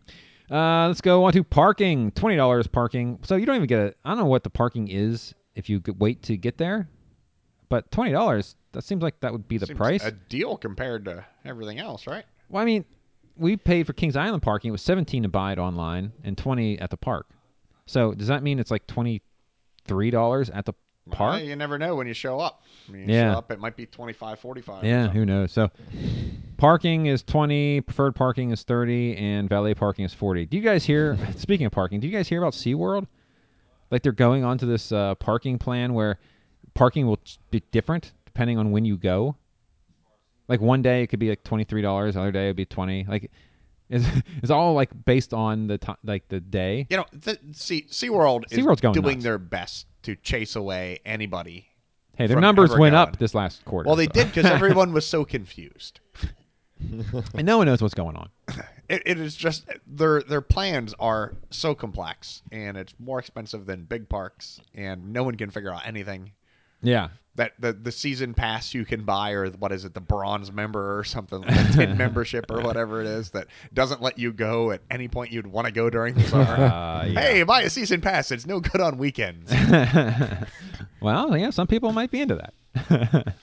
Uh, 0.51 0.89
let's 0.89 1.01
go 1.01 1.25
on 1.25 1.33
to 1.33 1.45
parking. 1.45 2.11
Twenty 2.13 2.37
dollars 2.37 2.67
parking. 2.67 3.19
So 3.23 3.37
you 3.37 3.47
don't 3.47 3.57
even 3.57 3.69
get 3.69 3.79
a. 3.81 3.95
I 4.05 4.11
don't 4.11 4.19
know 4.19 4.25
what 4.27 4.43
the 4.43 4.51
parking 4.51 4.89
is 4.89 5.35
if 5.55 5.69
you 5.69 5.81
could 5.81 6.01
wait 6.01 6.23
to 6.25 6.37
get 6.37 6.59
there, 6.59 6.89
but 7.69 7.91
twenty 7.91 8.13
dollars. 8.13 8.57
That 8.73 8.83
seems 8.85 9.03
like 9.03 9.19
that 9.21 9.33
would 9.33 9.49
be 9.49 9.59
the 9.59 9.67
Seems 9.67 9.77
price. 9.77 10.05
A 10.05 10.13
deal 10.13 10.57
compared 10.57 11.05
to 11.07 11.25
everything 11.45 11.79
else, 11.81 12.07
right? 12.07 12.25
well, 12.49 12.63
I 12.63 12.65
mean, 12.65 12.85
we 13.37 13.57
paid 13.57 13.85
for 13.85 13.93
Kings 13.93 14.15
Island 14.17 14.43
parking. 14.43 14.69
It 14.69 14.73
was 14.73 14.83
seventeen 14.83 15.25
to 15.25 15.29
buy 15.29 15.53
it 15.53 15.59
online 15.59 16.13
and 16.25 16.39
twenty 16.39 16.79
at 16.79 16.91
the 16.91 16.97
park. 16.97 17.27
So 17.87 18.15
does 18.15 18.29
that 18.29 18.43
mean 18.45 18.59
it's 18.61 18.71
like 18.71 18.87
twenty 18.87 19.23
three 19.91 20.11
dollars 20.11 20.49
at 20.51 20.65
the 20.67 20.73
park? 21.11 21.35
Well, 21.35 21.43
you 21.43 21.57
never 21.57 21.77
know 21.79 21.97
when 21.97 22.07
you 22.07 22.15
show 22.15 22.39
up. 22.39 22.63
I 22.89 22.93
mean, 22.93 23.09
you 23.09 23.15
Yeah. 23.17 23.33
show 23.33 23.39
up, 23.39 23.51
it 23.51 23.59
might 23.59 23.75
be 23.77 23.87
25, 23.87 24.39
45. 24.39 24.85
Yeah, 24.85 25.09
who 25.09 25.27
knows? 25.27 25.51
So 25.51 25.69
parking 26.57 27.07
is 27.07 27.25
20, 27.25 27.81
preferred 27.81 28.15
parking 28.15 28.53
is 28.53 28.63
30, 28.63 29.17
and 29.17 29.49
valet 29.49 29.75
parking 29.75 30.05
is 30.05 30.15
40. 30.15 30.47
Do 30.47 30.57
you 30.57 30.63
guys 30.63 30.85
hear, 30.85 31.19
speaking 31.37 31.67
of 31.67 31.73
parking, 31.73 31.99
do 31.99 32.07
you 32.07 32.13
guys 32.17 32.29
hear 32.29 32.41
about 32.41 32.53
SeaWorld? 32.53 33.09
Like 33.91 34.03
they're 34.05 34.13
going 34.13 34.45
onto 34.45 34.67
this 34.67 34.93
uh, 34.93 35.17
parking 35.17 35.59
plan 35.59 35.95
where 35.95 36.21
parking 36.75 37.09
will 37.09 37.19
be 37.51 37.61
different 37.73 38.13
depending 38.25 38.59
on 38.59 38.71
when 38.71 38.85
you 38.85 38.97
go. 38.97 39.35
Like 40.47 40.61
one 40.61 40.83
day 40.83 41.03
it 41.03 41.09
could 41.09 41.19
be 41.19 41.31
like 41.31 41.43
$23, 41.43 42.17
other 42.17 42.31
day 42.31 42.45
it 42.45 42.51
would 42.51 42.57
be 42.57 42.67
20 42.67 43.07
Like 43.09 43.33
it's, 43.91 44.07
it's 44.43 44.51
all 44.51 44.73
like 44.75 44.91
based 45.05 45.35
on 45.35 45.67
the 45.67 45.77
ti 45.79 45.93
like 46.05 46.29
the 46.29 46.41
day. 46.41 46.87
You 46.89 46.99
know, 46.99 47.05
th- 47.23 47.39
see, 47.53 47.83
SeaWorld 47.91 48.45
is 48.51 48.59
SeaWorld's 48.59 48.81
going 48.81 48.95
doing 48.95 49.17
nuts. 49.17 49.25
their 49.25 49.39
best 49.39 49.87
to 50.05 50.17
chase 50.17 50.57
away 50.57 51.01
anybody. 51.05 51.67
Hey, 52.17 52.27
their 52.27 52.37
From 52.37 52.43
numbers 52.43 52.71
ever 52.71 52.81
went 52.81 52.93
going. 52.95 53.09
up 53.09 53.19
this 53.19 53.35
last 53.35 53.65
quarter. 53.65 53.87
Well, 53.87 53.97
they 53.97 54.07
so- 54.07 54.13
did 54.13 54.27
because 54.29 54.45
everyone 54.51 54.93
was 54.93 55.07
so 55.07 55.25
confused. 55.25 56.01
and 57.35 57.45
no 57.45 57.59
one 57.59 57.67
knows 57.67 57.83
what's 57.83 57.95
going 57.95 58.17
on. 58.17 58.31
it, 58.89 59.03
it 59.05 59.19
is 59.21 59.35
just 59.37 59.69
their 59.87 60.23
their 60.23 60.41
plans 60.41 60.95
are 60.99 61.35
so 61.51 61.75
complex 61.75 62.41
and 62.53 62.77
it's 62.77 62.95
more 62.99 63.19
expensive 63.19 63.67
than 63.67 63.85
big 63.85 64.09
parks 64.09 64.61
and 64.75 65.13
no 65.13 65.23
one 65.23 65.35
can 65.35 65.51
figure 65.51 65.73
out 65.73 65.87
anything 65.87 66.33
Yeah. 66.83 67.09
that 67.37 67.53
the 67.59 67.73
the 67.73 67.93
season 67.93 68.35
pass 68.35 68.75
you 68.75 68.85
can 68.85 69.05
buy 69.05 69.31
or 69.31 69.49
what 69.51 69.71
is 69.73 69.85
it 69.85 69.95
the 69.95 70.01
bronze 70.01 70.51
member 70.53 70.99
or 70.99 71.05
something 71.05 71.41
membership 71.97 72.51
or 72.51 72.61
whatever 72.61 73.01
it 73.01 73.07
is 73.07 73.31
that 73.31 73.47
doesn't 73.73 74.03
let 74.03 74.19
you 74.19 74.33
go 74.33 74.73
at 74.73 74.81
any 74.91 75.07
point 75.09 75.31
you'd 75.33 75.47
want 75.47 75.67
to 75.67 75.73
go 75.73 75.89
during 75.89 76.15
the 76.15 76.23
summer 76.29 76.45
Uh, 76.45 77.05
yeah. 77.07 77.21
hey 77.21 77.43
buy 77.45 77.63
a 77.63 77.71
season 77.71 78.01
pass 78.01 78.31
it's 78.31 78.47
no 78.47 78.59
good 78.61 78.81
on 78.81 78.99
weekends 78.99 79.51
well, 81.01 81.37
yeah, 81.37 81.51
some 81.51 81.67
people 81.67 81.93
might 81.93 82.11
be 82.11 82.21
into 82.21 82.35
that. 82.35 83.35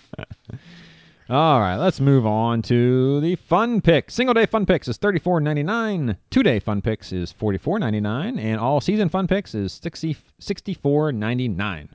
All 1.30 1.60
right, 1.60 1.76
let's 1.76 2.00
move 2.00 2.26
on 2.26 2.62
to 2.63 3.19
the 3.19 3.36
fun 3.36 3.82
pick. 3.82 4.10
Single 4.10 4.34
day 4.34 4.45
fun 4.45 4.65
picks 4.65 4.88
is 4.88 4.95
thirty 4.95 5.19
four 5.19 5.41
ninety 5.41 5.63
nine. 5.63 6.15
Two 6.30 6.41
day 6.41 6.58
fun 6.60 6.82
picks 6.82 7.12
is 7.12 7.34
forty 7.34 7.58
four 7.58 7.80
ninety 7.80 8.00
nine, 8.00 8.39
and 8.39 8.60
all 8.62 8.80
season 8.80 9.10
fun 9.10 9.28
picks 9.28 9.54
is 9.54 9.73
60, 9.73 10.15
64.99. 10.39 11.89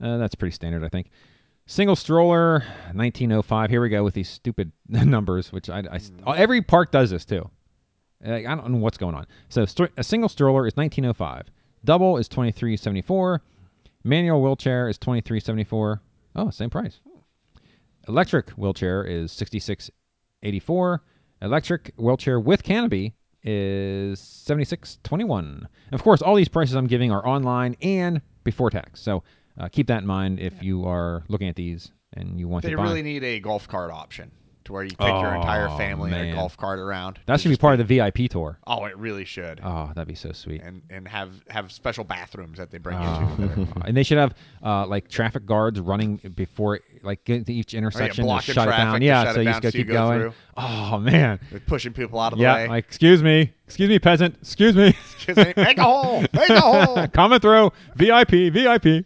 Uh, 0.00 0.16
that's 0.18 0.34
pretty 0.34 0.54
standard, 0.54 0.84
I 0.84 0.88
think. 0.88 1.10
Single 1.66 1.96
stroller, 1.96 2.62
nineteen 2.92 3.32
oh 3.32 3.40
five. 3.42 3.70
Here 3.70 3.80
we 3.80 3.88
go 3.88 4.04
with 4.04 4.14
these 4.14 4.28
stupid 4.28 4.70
numbers, 4.88 5.50
which 5.52 5.70
I, 5.70 5.82
I 6.26 6.36
every 6.36 6.60
park 6.60 6.90
does 6.90 7.10
this 7.10 7.24
too. 7.24 7.48
Like, 8.22 8.46
I 8.46 8.54
don't 8.54 8.70
know 8.70 8.78
what's 8.78 8.98
going 8.98 9.14
on. 9.14 9.26
So 9.48 9.62
stro- 9.62 9.90
a 9.96 10.02
single 10.04 10.28
stroller 10.28 10.66
is 10.66 10.74
1905. 10.76 11.46
Double 11.84 12.16
is 12.16 12.28
2374. 12.28 13.42
Manual 14.04 14.42
wheelchair 14.42 14.88
is 14.88 14.98
2374. 14.98 16.00
Oh, 16.36 16.50
same 16.50 16.70
price. 16.70 17.00
Electric 18.08 18.50
wheelchair 18.50 19.04
is 19.04 19.32
6684. 19.32 21.02
Electric 21.42 21.92
wheelchair 21.96 22.40
with 22.40 22.62
canopy 22.62 23.14
is 23.42 24.20
7621. 24.20 25.68
Of 25.92 26.02
course, 26.02 26.22
all 26.22 26.34
these 26.34 26.48
prices 26.48 26.74
I'm 26.74 26.86
giving 26.86 27.12
are 27.12 27.26
online 27.26 27.76
and 27.82 28.20
before 28.42 28.70
tax. 28.70 29.00
So 29.00 29.22
uh, 29.58 29.68
keep 29.68 29.86
that 29.88 30.00
in 30.02 30.06
mind 30.06 30.40
if 30.40 30.62
you 30.62 30.84
are 30.86 31.22
looking 31.28 31.48
at 31.48 31.56
these 31.56 31.90
and 32.14 32.38
you 32.38 32.48
want 32.48 32.64
they 32.64 32.70
to 32.70 32.76
buy. 32.76 32.82
really 32.84 33.02
need 33.02 33.22
a 33.24 33.40
golf 33.40 33.66
cart 33.68 33.90
option 33.90 34.30
to 34.64 34.72
where 34.72 34.82
you 34.82 34.88
take 34.90 35.00
your 35.20 35.34
entire 35.34 35.68
Oh, 35.68 35.76
family 35.76 36.10
in 36.10 36.28
a 36.30 36.32
golf 36.32 36.56
cart 36.56 36.78
around 36.78 37.18
that 37.26 37.38
should 37.38 37.50
be 37.50 37.56
part 37.56 37.78
of 37.78 37.86
the 37.86 37.96
VIP 37.96 38.30
tour. 38.30 38.58
oh 38.66 38.86
it 38.86 38.96
really 38.96 39.26
should 39.26 39.60
Oh, 39.62 39.90
that'd 39.94 40.08
be 40.08 40.14
so 40.14 40.32
sweet. 40.32 40.62
and 40.62 40.80
and 40.88 41.06
have 41.06 41.32
have 41.50 41.70
special 41.70 42.02
bathrooms 42.02 42.56
that 42.56 42.70
they 42.70 42.78
bring 42.78 42.98
you 42.98 43.06
Oh. 43.06 43.36
to. 43.36 43.66
and 43.84 43.94
they 43.94 44.02
should 44.04 44.16
have 44.16 44.34
uh, 44.64 44.86
like 44.86 45.08
traffic 45.08 45.44
guards 45.44 45.78
running 45.80 46.16
before 46.34 46.80
like 47.02 47.24
get 47.24 47.44
to 47.44 47.52
each 47.52 47.74
intersection 47.74 48.16
to 48.16 48.22
Oh, 48.22 48.24
blocking 48.34 48.54
shut 48.54 48.68
it 48.68 48.70
down. 48.70 49.00
to 49.00 49.04
Yeah, 49.06 49.24
shut 49.24 49.34
so 49.34 49.40
it 49.40 49.44
you 49.44 49.44
down 49.44 49.52
just 49.54 49.62
gotta 49.64 49.72
so 49.72 49.78
you 49.78 49.84
keep 49.84 49.92
go 49.92 49.94
going. 50.06 50.20
through. 50.20 50.32
Oh 50.56 50.98
man. 50.98 51.40
They're 51.50 51.60
pushing 51.60 51.92
people 51.92 52.18
out 52.20 52.32
of 52.32 52.38
the 52.38 52.42
Yeah, 52.44 52.54
way. 52.54 52.68
like 52.68 52.84
excuse 52.86 53.22
me, 53.22 53.52
excuse 53.66 53.90
me, 53.90 53.98
peasant, 53.98 54.36
excuse 54.40 54.74
me, 54.76 54.96
Just 55.18 55.38
say, 55.38 55.52
make 55.58 55.76
a 55.76 55.82
hole, 55.82 56.20
make 56.32 56.48
a 56.48 56.60
hole. 56.62 57.06
coming 57.08 57.40
through, 57.40 57.70
VIP, 57.96 58.50
VIP. 58.50 59.04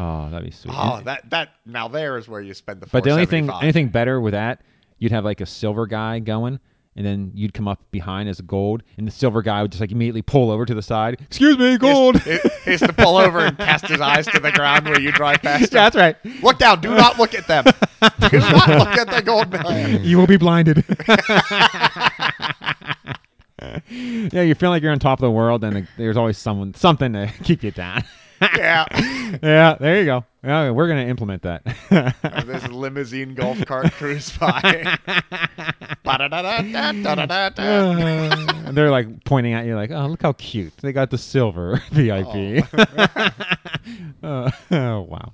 Oh, 0.00 0.30
that'd 0.30 0.46
be 0.46 0.50
sweet. 0.50 0.72
Oh, 0.74 1.02
that 1.04 1.28
that 1.28 1.50
now 1.66 1.86
there 1.86 2.16
is 2.16 2.26
where 2.26 2.40
you 2.40 2.54
spend 2.54 2.80
the. 2.80 2.86
but 2.86 3.04
the 3.04 3.10
only 3.10 3.26
thing, 3.26 3.50
anything 3.60 3.88
better 3.88 4.18
with 4.18 4.32
that, 4.32 4.62
you'd 4.98 5.12
have 5.12 5.26
like 5.26 5.42
a 5.42 5.46
silver 5.46 5.86
guy 5.86 6.20
going, 6.20 6.58
and 6.96 7.04
then 7.04 7.32
you'd 7.34 7.52
come 7.52 7.68
up 7.68 7.82
behind 7.90 8.26
as 8.26 8.38
a 8.38 8.42
gold, 8.42 8.82
and 8.96 9.06
the 9.06 9.10
silver 9.10 9.42
guy 9.42 9.60
would 9.60 9.72
just 9.72 9.82
like 9.82 9.92
immediately 9.92 10.22
pull 10.22 10.50
over 10.50 10.64
to 10.64 10.72
the 10.72 10.80
side. 10.80 11.20
Excuse 11.20 11.58
me, 11.58 11.76
gold. 11.76 12.18
He 12.22 12.38
has, 12.64 12.80
to 12.80 12.94
pull 12.94 13.18
over 13.18 13.40
and 13.40 13.58
cast 13.58 13.88
his 13.88 14.00
eyes 14.00 14.26
to 14.28 14.40
the 14.40 14.50
ground 14.52 14.86
where 14.86 14.98
you 14.98 15.12
drive 15.12 15.42
past. 15.42 15.60
yeah, 15.72 15.90
that's 15.90 15.96
right. 15.96 16.16
Look 16.42 16.56
down. 16.56 16.80
Do 16.80 16.94
not 16.94 17.18
look 17.18 17.34
at 17.34 17.46
them. 17.46 17.64
Do 18.30 18.38
not 18.38 18.68
look 18.70 18.96
at 18.96 19.10
the 19.10 19.20
gold 19.22 19.52
man. 19.52 20.02
You 20.02 20.16
will 20.16 20.26
be 20.26 20.38
blinded. 20.38 20.82
yeah, 24.32 24.40
you 24.40 24.54
feel 24.54 24.70
like 24.70 24.82
you're 24.82 24.92
on 24.92 24.98
top 24.98 25.18
of 25.18 25.24
the 25.24 25.30
world, 25.30 25.62
and 25.62 25.86
there's 25.98 26.16
always 26.16 26.38
someone, 26.38 26.72
something 26.72 27.12
to 27.12 27.30
keep 27.42 27.62
you 27.62 27.70
down. 27.70 28.02
Yeah. 28.40 28.86
yeah, 29.42 29.76
there 29.78 29.98
you 29.98 30.04
go. 30.06 30.24
Yeah, 30.42 30.70
we're 30.70 30.88
gonna 30.88 31.06
implement 31.06 31.42
that. 31.42 31.62
This 32.46 32.66
limousine 32.68 33.34
golf 33.34 33.64
cart 33.66 33.92
cruise 33.92 34.36
by. 34.38 34.98
And 38.66 38.76
they're 38.76 38.90
like 38.90 39.24
pointing 39.24 39.52
at 39.54 39.66
you, 39.66 39.74
like, 39.76 39.90
"Oh, 39.90 40.06
look 40.06 40.22
how 40.22 40.32
cute! 40.34 40.76
They 40.78 40.92
got 40.92 41.10
the 41.10 41.18
silver 41.18 41.82
VIP." 41.92 42.64
oh, 44.22 44.50
oh, 44.70 45.00
wow. 45.02 45.32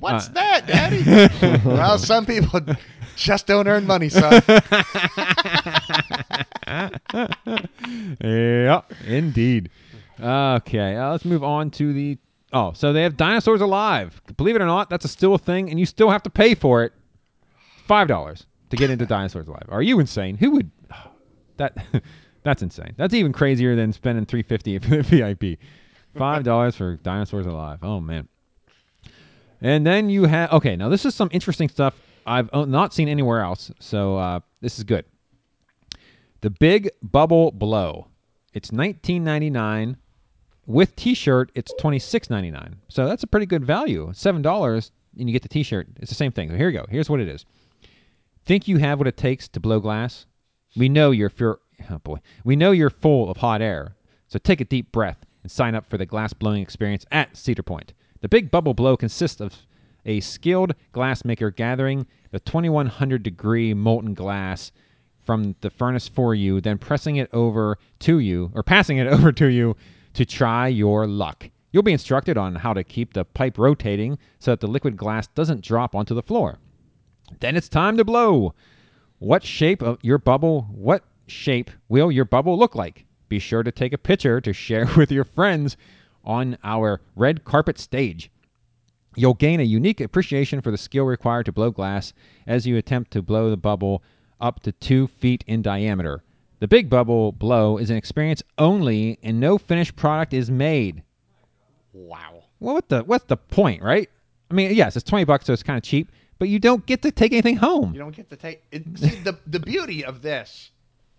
What's 0.00 0.28
Uh, 0.28 0.32
that, 0.32 0.66
Daddy? 0.66 1.64
well, 1.64 1.98
some 1.98 2.24
people 2.26 2.60
just 3.16 3.46
don't 3.46 3.66
earn 3.66 3.86
money, 3.86 4.08
son. 4.08 4.40
yeah, 8.20 8.80
indeed. 9.06 9.70
Okay, 10.20 10.96
uh, 10.96 11.10
let's 11.12 11.24
move 11.24 11.44
on 11.44 11.70
to 11.72 11.92
the. 11.92 12.18
Oh, 12.52 12.72
so 12.72 12.92
they 12.92 13.02
have 13.02 13.16
dinosaurs 13.16 13.60
alive. 13.60 14.20
Believe 14.36 14.56
it 14.56 14.62
or 14.62 14.66
not, 14.66 14.88
that's 14.88 15.04
a 15.04 15.08
still 15.08 15.34
a 15.34 15.38
thing, 15.38 15.70
and 15.70 15.78
you 15.78 15.84
still 15.86 16.10
have 16.10 16.22
to 16.22 16.30
pay 16.30 16.54
for 16.54 16.82
it. 16.82 16.92
Five 17.86 18.08
dollars 18.08 18.46
to 18.70 18.76
get 18.76 18.90
into 18.90 19.06
dinosaurs 19.06 19.48
alive. 19.48 19.66
Are 19.68 19.82
you 19.82 20.00
insane? 20.00 20.36
Who 20.36 20.52
would? 20.52 20.70
That 21.56 21.76
that's 22.44 22.62
insane. 22.62 22.94
That's 22.96 23.12
even 23.14 23.32
crazier 23.32 23.74
than 23.74 23.92
spending 23.92 24.24
three 24.26 24.44
fifty 24.44 24.78
for 24.78 25.02
the 25.02 25.02
VIP. 25.02 25.58
Five 26.16 26.44
dollars 26.44 26.76
for 26.76 26.94
dinosaurs 26.96 27.46
alive. 27.46 27.80
Oh 27.82 28.00
man. 28.00 28.28
And 29.60 29.84
then 29.84 30.08
you 30.08 30.24
have 30.26 30.52
okay. 30.52 30.76
Now 30.76 30.88
this 30.88 31.04
is 31.04 31.16
some 31.16 31.28
interesting 31.32 31.68
stuff 31.68 31.94
I've 32.26 32.48
uh, 32.52 32.64
not 32.64 32.94
seen 32.94 33.08
anywhere 33.08 33.40
else. 33.40 33.72
So 33.80 34.16
uh, 34.16 34.40
this 34.60 34.78
is 34.78 34.84
good. 34.84 35.04
The 36.42 36.50
Big 36.50 36.90
Bubble 37.02 37.50
Blow. 37.50 38.06
It's 38.54 38.70
19.99 38.70 39.96
with 40.68 40.94
T-shirt. 40.94 41.50
It's 41.54 41.72
26.99. 41.80 42.74
So 42.88 43.08
that's 43.08 43.24
a 43.24 43.26
pretty 43.26 43.46
good 43.46 43.64
value. 43.64 44.10
Seven 44.14 44.42
dollars 44.42 44.92
and 45.18 45.28
you 45.28 45.32
get 45.32 45.42
the 45.42 45.48
T-shirt. 45.48 45.88
It's 45.96 46.10
the 46.10 46.14
same 46.14 46.30
thing. 46.30 46.50
So 46.50 46.56
here 46.56 46.68
you 46.68 46.78
go. 46.78 46.86
Here's 46.88 47.10
what 47.10 47.20
it 47.20 47.26
is. 47.26 47.44
Think 48.44 48.68
you 48.68 48.76
have 48.76 48.98
what 48.98 49.08
it 49.08 49.16
takes 49.16 49.48
to 49.48 49.60
blow 49.60 49.80
glass? 49.80 50.26
We 50.76 50.88
know 50.88 51.10
you're 51.10 51.30
fur- 51.30 51.58
oh 51.90 51.98
boy. 51.98 52.18
We 52.44 52.54
know 52.54 52.70
you're 52.70 52.90
full 52.90 53.30
of 53.30 53.38
hot 53.38 53.62
air. 53.62 53.96
So 54.28 54.38
take 54.38 54.60
a 54.60 54.64
deep 54.64 54.92
breath 54.92 55.24
and 55.42 55.50
sign 55.50 55.74
up 55.74 55.88
for 55.88 55.96
the 55.96 56.06
glass 56.06 56.32
blowing 56.34 56.62
experience 56.62 57.06
at 57.10 57.36
Cedar 57.36 57.62
Point. 57.62 57.94
The 58.20 58.28
Big 58.28 58.50
Bubble 58.50 58.74
Blow 58.74 58.96
consists 58.96 59.40
of 59.40 59.56
a 60.04 60.20
skilled 60.20 60.74
glassmaker 60.92 61.54
gathering 61.54 62.06
the 62.30 62.40
2100 62.40 63.22
degree 63.22 63.72
molten 63.72 64.12
glass 64.12 64.70
from 65.24 65.54
the 65.62 65.70
furnace 65.70 66.08
for 66.08 66.34
you, 66.34 66.60
then 66.60 66.78
pressing 66.78 67.16
it 67.16 67.30
over 67.32 67.78
to 68.00 68.18
you 68.18 68.50
or 68.54 68.62
passing 68.62 68.98
it 68.98 69.06
over 69.12 69.32
to 69.32 69.46
you 69.46 69.74
to 70.14 70.24
try 70.24 70.68
your 70.68 71.06
luck. 71.06 71.50
You'll 71.70 71.82
be 71.82 71.92
instructed 71.92 72.38
on 72.38 72.54
how 72.54 72.72
to 72.72 72.82
keep 72.82 73.12
the 73.12 73.24
pipe 73.24 73.58
rotating 73.58 74.18
so 74.38 74.52
that 74.52 74.60
the 74.60 74.66
liquid 74.66 74.96
glass 74.96 75.26
doesn't 75.28 75.62
drop 75.62 75.94
onto 75.94 76.14
the 76.14 76.22
floor. 76.22 76.58
Then 77.40 77.56
it's 77.56 77.68
time 77.68 77.96
to 77.98 78.04
blow. 78.04 78.54
What 79.18 79.44
shape 79.44 79.82
of 79.82 79.98
your 80.02 80.18
bubble? 80.18 80.62
What 80.70 81.04
shape 81.26 81.70
will 81.88 82.10
your 82.10 82.24
bubble 82.24 82.58
look 82.58 82.74
like? 82.74 83.04
Be 83.28 83.38
sure 83.38 83.62
to 83.62 83.70
take 83.70 83.92
a 83.92 83.98
picture 83.98 84.40
to 84.40 84.52
share 84.52 84.86
with 84.96 85.12
your 85.12 85.24
friends 85.24 85.76
on 86.24 86.56
our 86.64 87.00
red 87.14 87.44
carpet 87.44 87.78
stage. 87.78 88.30
You'll 89.14 89.34
gain 89.34 89.60
a 89.60 89.64
unique 89.64 90.00
appreciation 90.00 90.60
for 90.60 90.70
the 90.70 90.78
skill 90.78 91.04
required 91.04 91.46
to 91.46 91.52
blow 91.52 91.70
glass 91.70 92.12
as 92.46 92.66
you 92.66 92.76
attempt 92.76 93.10
to 93.10 93.22
blow 93.22 93.50
the 93.50 93.56
bubble 93.56 94.02
up 94.40 94.60
to 94.60 94.72
two 94.72 95.08
feet 95.08 95.44
in 95.46 95.60
diameter. 95.60 96.22
The 96.60 96.68
big 96.68 96.90
bubble 96.90 97.32
blow 97.32 97.78
is 97.78 97.90
an 97.90 97.96
experience 97.96 98.42
only, 98.58 99.18
and 99.22 99.38
no 99.38 99.58
finished 99.58 99.94
product 99.96 100.32
is 100.34 100.50
made. 100.50 101.02
Wow. 101.92 102.42
Well, 102.60 102.74
what 102.74 102.88
the 102.88 103.02
what's 103.04 103.24
the 103.26 103.36
point, 103.36 103.82
right? 103.82 104.08
I 104.50 104.54
mean, 104.54 104.74
yes, 104.74 104.96
it's 104.96 105.08
twenty 105.08 105.24
bucks, 105.24 105.46
so 105.46 105.52
it's 105.52 105.62
kind 105.62 105.76
of 105.76 105.82
cheap, 105.84 106.10
but 106.38 106.48
you 106.48 106.58
don't 106.58 106.84
get 106.86 107.02
to 107.02 107.12
take 107.12 107.32
anything 107.32 107.56
home. 107.56 107.92
You 107.92 108.00
don't 108.00 108.16
get 108.16 108.28
to 108.30 108.36
take. 108.36 108.62
It, 108.72 108.84
see, 108.98 109.10
the 109.22 109.38
the 109.46 109.60
beauty 109.60 110.04
of 110.04 110.20
this 110.22 110.70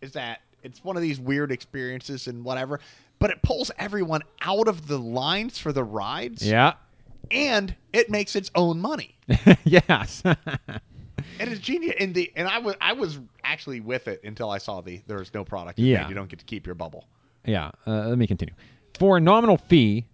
is 0.02 0.12
that 0.13 0.41
it's 0.63 0.84
one 0.84 0.95
of 0.97 1.02
these 1.02 1.19
weird 1.19 1.52
experiences 1.52 2.28
and 2.28 2.43
whatever, 2.43 2.82
but 3.19 3.30
it 3.32 3.41
pulls 3.41 3.71
everyone 3.78 4.21
out 4.41 4.67
of 4.67 4.88
the 4.88 4.99
lines 4.99 5.58
for 5.58 5.71
the 5.71 5.84
rides. 5.84 6.45
Yeah. 6.45 6.73
and 7.32 7.73
it 7.93 8.10
makes 8.10 8.36
its 8.36 8.52
own 8.56 8.80
money. 8.82 9.15
yes. 9.63 10.21
And 11.39 11.49
it's 11.49 11.60
genius. 11.60 11.95
And 11.99 12.13
the 12.13 12.32
and 12.36 12.47
I 12.47 12.60
was 12.60 12.75
I 12.82 12.93
was 12.93 13.19
actually 13.43 13.79
with 13.79 14.08
it 14.08 14.23
until 14.23 14.49
I 14.49 14.58
saw 14.58 14.82
the 14.82 15.01
there's 15.08 15.34
no 15.34 15.43
product. 15.43 15.79
Yeah. 15.79 16.01
made. 16.01 16.10
you 16.10 16.15
don't 16.15 16.29
get 16.29 16.39
to 16.39 16.45
keep 16.45 16.65
your 16.65 16.75
bubble. 16.75 17.05
Yeah, 17.45 17.71
uh, 17.88 18.10
let 18.10 18.17
me 18.17 18.27
continue. 18.27 18.53
For 18.97 19.17
a 19.17 19.21
nominal 19.21 19.58
fee, 19.58 20.05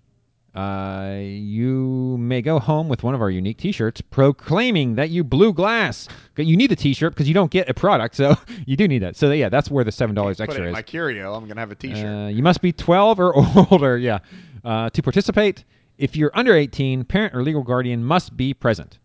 uh, 0.56 1.18
you 1.20 2.16
may 2.18 2.42
go 2.42 2.60
home 2.60 2.88
with 2.88 3.04
one 3.04 3.14
of 3.14 3.22
our 3.22 3.30
unique 3.30 3.58
T-shirts 3.58 4.00
proclaiming 4.00 4.96
that 4.96 5.10
you 5.10 5.24
blew 5.24 5.52
glass. 5.52 6.08
You 6.38 6.56
need 6.56 6.72
the 6.72 6.78
T-shirt 6.78 7.14
because 7.14 7.28
you 7.28 7.34
don't 7.34 7.52
get 7.52 7.68
a 7.68 7.74
product, 7.74 8.16
so 8.16 8.36
you 8.66 8.78
do 8.78 8.88
need 8.88 9.00
that. 9.00 9.18
So 9.18 9.32
yeah, 9.32 9.50
that's 9.50 9.70
where 9.70 9.84
the 9.84 9.92
seven 9.92 10.16
dollars 10.16 10.38
Put 10.38 10.44
it 10.44 10.50
extra 10.50 10.64
in 10.64 10.70
is. 10.70 10.74
my 10.74 10.82
curio. 10.82 11.34
I'm 11.34 11.48
gonna 11.48 11.60
have 11.60 11.72
a 11.72 11.76
T-shirt. 11.76 12.06
Uh, 12.06 12.28
you 12.28 12.42
must 12.42 12.62
be 12.62 12.72
12 12.72 13.20
or 13.20 13.34
older, 13.72 13.98
yeah, 13.98 14.20
uh, 14.64 14.90
to 14.92 15.04
participate. 15.04 15.66
If 15.98 16.16
you're 16.16 16.32
under 16.34 16.56
18, 16.56 17.06
parent 17.06 17.36
or 17.36 17.44
legal 17.44 17.64
guardian 17.64 18.04
must 18.04 18.36
be 18.36 18.54
present. 18.54 19.00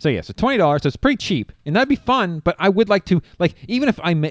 So 0.00 0.08
yeah, 0.08 0.22
so 0.22 0.32
twenty 0.36 0.58
dollars. 0.58 0.82
So 0.82 0.88
it's 0.88 0.96
pretty 0.96 1.18
cheap, 1.18 1.52
and 1.64 1.76
that'd 1.76 1.88
be 1.88 1.94
fun. 1.96 2.40
But 2.40 2.56
I 2.58 2.68
would 2.68 2.88
like 2.88 3.04
to 3.06 3.22
like 3.38 3.54
even 3.68 3.88
if 3.88 4.00
I 4.02 4.14
ma- 4.14 4.28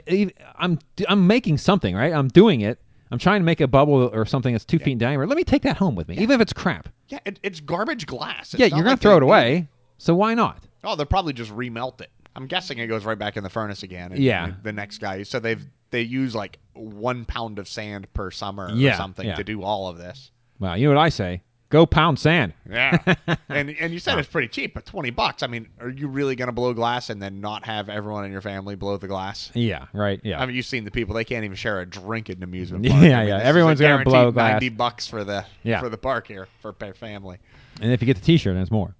I'm 0.57 0.80
I'm 1.07 1.28
making 1.28 1.57
something 1.59 1.95
right. 1.95 2.11
I'm 2.11 2.28
doing 2.28 2.61
it. 2.61 2.80
I'm 3.11 3.17
trying 3.20 3.39
to 3.39 3.45
make 3.45 3.61
a 3.61 3.67
bubble 3.67 4.09
or 4.13 4.26
something 4.26 4.53
that's 4.53 4.65
two 4.65 4.78
feet 4.80 4.91
in 4.93 4.97
diameter. 4.97 5.26
Let 5.28 5.38
me 5.38 5.43
take 5.43 5.61
that 5.63 5.78
home 5.78 5.95
with 5.95 6.07
me, 6.07 6.15
even 6.17 6.32
if 6.32 6.41
it's 6.41 6.53
crap. 6.53 6.89
Yeah, 7.07 7.20
it, 7.26 7.39
it's 7.41 7.59
garbage 7.59 8.05
glass. 8.05 8.53
It's 8.53 8.59
yeah, 8.59 8.65
you're 8.67 8.80
gonna 8.80 8.89
like 8.91 8.99
throw 9.01 9.17
it 9.17 9.24
away. 9.24 9.67
So 9.97 10.13
why 10.15 10.34
not? 10.34 10.63
Oh, 10.84 10.95
they'll 10.95 11.05
probably 11.05 11.34
just 11.34 11.51
remelt 11.51 12.01
it. 12.01 12.11
I'm 12.36 12.45
guessing 12.47 12.78
it 12.78 12.88
goes 12.88 13.05
right 13.05 13.17
back 13.17 13.36
in 13.38 13.43
the 13.43 13.49
furnace 13.49 13.84
again. 13.84 14.11
and 14.11 14.22
Yeah. 14.22 14.51
The 14.63 14.72
next 14.72 14.99
guy. 14.99 15.24
So 15.24 15.39
they've 15.39 15.65
they 15.91 16.01
use 16.01 16.36
like 16.36 16.59
one 16.74 17.26
pound 17.26 17.57
of 17.59 17.67
sand 17.67 18.11
per 18.13 18.32
summer 18.32 18.72
Yeah, 18.74 18.93
or 18.93 18.97
something 18.97 19.26
yeah. 19.28 19.36
to 19.36 19.43
do 19.43 19.63
all 19.63 19.88
of 19.88 19.97
this. 19.97 20.32
Well, 20.59 20.78
you 20.78 20.88
know 20.88 20.95
what 20.95 21.01
I 21.01 21.09
say. 21.09 21.41
Go 21.70 21.86
pound 21.86 22.17
sand. 22.17 22.53
Yeah. 22.67 22.97
and 23.49 23.70
and 23.70 23.93
you 23.93 23.99
said 23.99 24.17
it's 24.17 24.28
pretty 24.28 24.47
cheap, 24.47 24.74
but 24.74 24.88
twenty 24.88 25.11
bucks. 25.11 25.43
I 25.43 25.47
mean, 25.47 25.67
are 25.80 25.89
you 25.89 26.07
really 26.07 26.36
gonna 26.36 26.51
blow 26.51 26.74
glass 26.74 27.11
and 27.11 27.22
then 27.22 27.39
not 27.41 27.63
have 27.65 27.89
everyone 27.89 28.26
in 28.26 28.32
your 28.32 28.41
family 28.41 28.76
blow 28.76 28.97
the 28.97 29.07
glass? 29.07 29.51
Yeah, 29.53 29.86
right. 29.93 30.20
Yeah. 30.24 30.41
I 30.41 30.47
mean, 30.47 30.55
you've 30.55 30.65
seen 30.65 30.84
the 30.84 30.89
people; 30.89 31.13
they 31.13 31.24
can't 31.24 31.45
even 31.45 31.55
share 31.55 31.80
a 31.82 31.86
drink 31.86 32.32
at 32.32 32.38
an 32.38 32.43
amusement 32.43 32.86
Yeah, 32.86 32.91
park. 32.91 33.03
I 33.03 33.03
mean, 33.03 33.09
yeah, 33.09 33.20
this 33.20 33.41
is 33.41 33.43
a 33.43 33.45
everyone's 33.45 33.80
gonna 33.80 34.03
blow 34.03 34.32
glass. 34.32 34.51
Ninety 34.53 34.70
bucks 34.70 35.05
for 35.05 35.24
the 35.24 35.45
Yeah. 35.61 35.80
for 35.80 35.89
the 35.89 35.97
park 35.97 36.28
here 36.28 36.47
for 36.59 36.74
per 36.74 36.93
family. 36.93 37.38
And 37.82 37.91
if 37.91 38.01
you 38.01 38.07
get 38.07 38.17
the 38.17 38.24
T-shirt, 38.24 38.55
then 38.55 38.61
it's 38.63 38.72
more. 38.72 38.95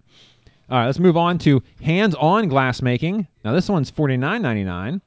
All 0.70 0.78
right, 0.78 0.86
let's 0.86 1.00
move 1.00 1.18
on 1.18 1.40
to 1.40 1.64
hands-on 1.82 2.50
glass 2.50 2.84
making. 2.84 3.28
Now 3.44 3.54
this 3.54 3.68
one's 3.68 3.90
forty 3.90 4.16
nine 4.16 4.44
ninety 4.44 4.64
nine. 4.64 5.02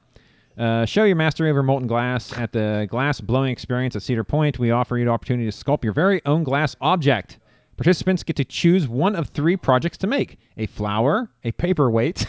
Uh, 0.57 0.85
show 0.85 1.05
your 1.05 1.15
mastery 1.15 1.49
over 1.49 1.63
molten 1.63 1.87
glass 1.87 2.37
at 2.37 2.51
the 2.51 2.87
glass 2.91 3.21
blowing 3.21 3.51
experience 3.51 3.95
at 3.95 4.03
Cedar 4.03 4.25
Point. 4.25 4.59
We 4.59 4.71
offer 4.71 4.97
you 4.97 5.05
the 5.05 5.11
opportunity 5.11 5.49
to 5.49 5.57
sculpt 5.57 5.85
your 5.85 5.93
very 5.93 6.21
own 6.25 6.43
glass 6.43 6.75
object. 6.81 7.39
Participants 7.75 8.21
get 8.21 8.35
to 8.35 8.45
choose 8.45 8.87
one 8.87 9.15
of 9.15 9.29
three 9.29 9.57
projects 9.57 9.97
to 9.97 10.05
make: 10.05 10.37
a 10.57 10.67
flower, 10.67 11.31
a 11.43 11.51
paperweight, 11.53 12.27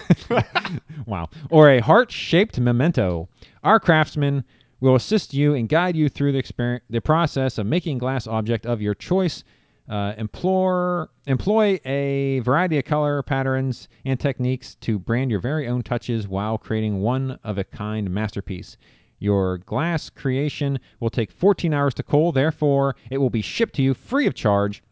wow, 1.07 1.29
or 1.51 1.69
a 1.69 1.81
heart-shaped 1.81 2.59
memento. 2.59 3.29
Our 3.63 3.79
craftsmen 3.79 4.45
will 4.81 4.95
assist 4.95 5.35
you 5.35 5.53
and 5.53 5.69
guide 5.69 5.97
you 5.97 6.09
through 6.09 6.33
the 6.33 6.39
experience, 6.39 6.83
the 6.89 7.03
process 7.03 7.59
of 7.59 7.67
making 7.67 7.99
glass 7.99 8.27
object 8.27 8.65
of 8.65 8.81
your 8.81 8.95
choice. 8.95 9.45
Uh, 9.87 10.15
implore, 10.17 11.11
employ 11.27 11.79
a 11.85 12.39
variety 12.39 12.79
of 12.79 12.87
color 12.87 13.23
patterns 13.23 13.87
and 14.07 14.19
techniques 14.19 14.77
to 14.77 14.99
brand 14.99 15.31
your 15.31 15.41
very 15.41 15.69
own 15.69 15.83
touches 15.83 16.27
while 16.27 16.57
creating 16.57 17.03
one 17.03 17.39
of 17.45 17.59
a 17.59 17.65
kind 17.65 18.11
masterpiece. 18.11 18.79
Your 19.19 19.59
glass 19.59 20.09
creation 20.09 20.81
will 21.01 21.11
take 21.11 21.31
14 21.31 21.75
hours 21.75 21.93
to 21.95 22.03
cool, 22.03 22.33
therefore, 22.33 22.97
it 23.11 23.19
will 23.19 23.29
be 23.29 23.43
shipped 23.43 23.75
to 23.75 23.83
you 23.83 23.93
free 23.93 24.27
of 24.27 24.35
charge. 24.35 24.83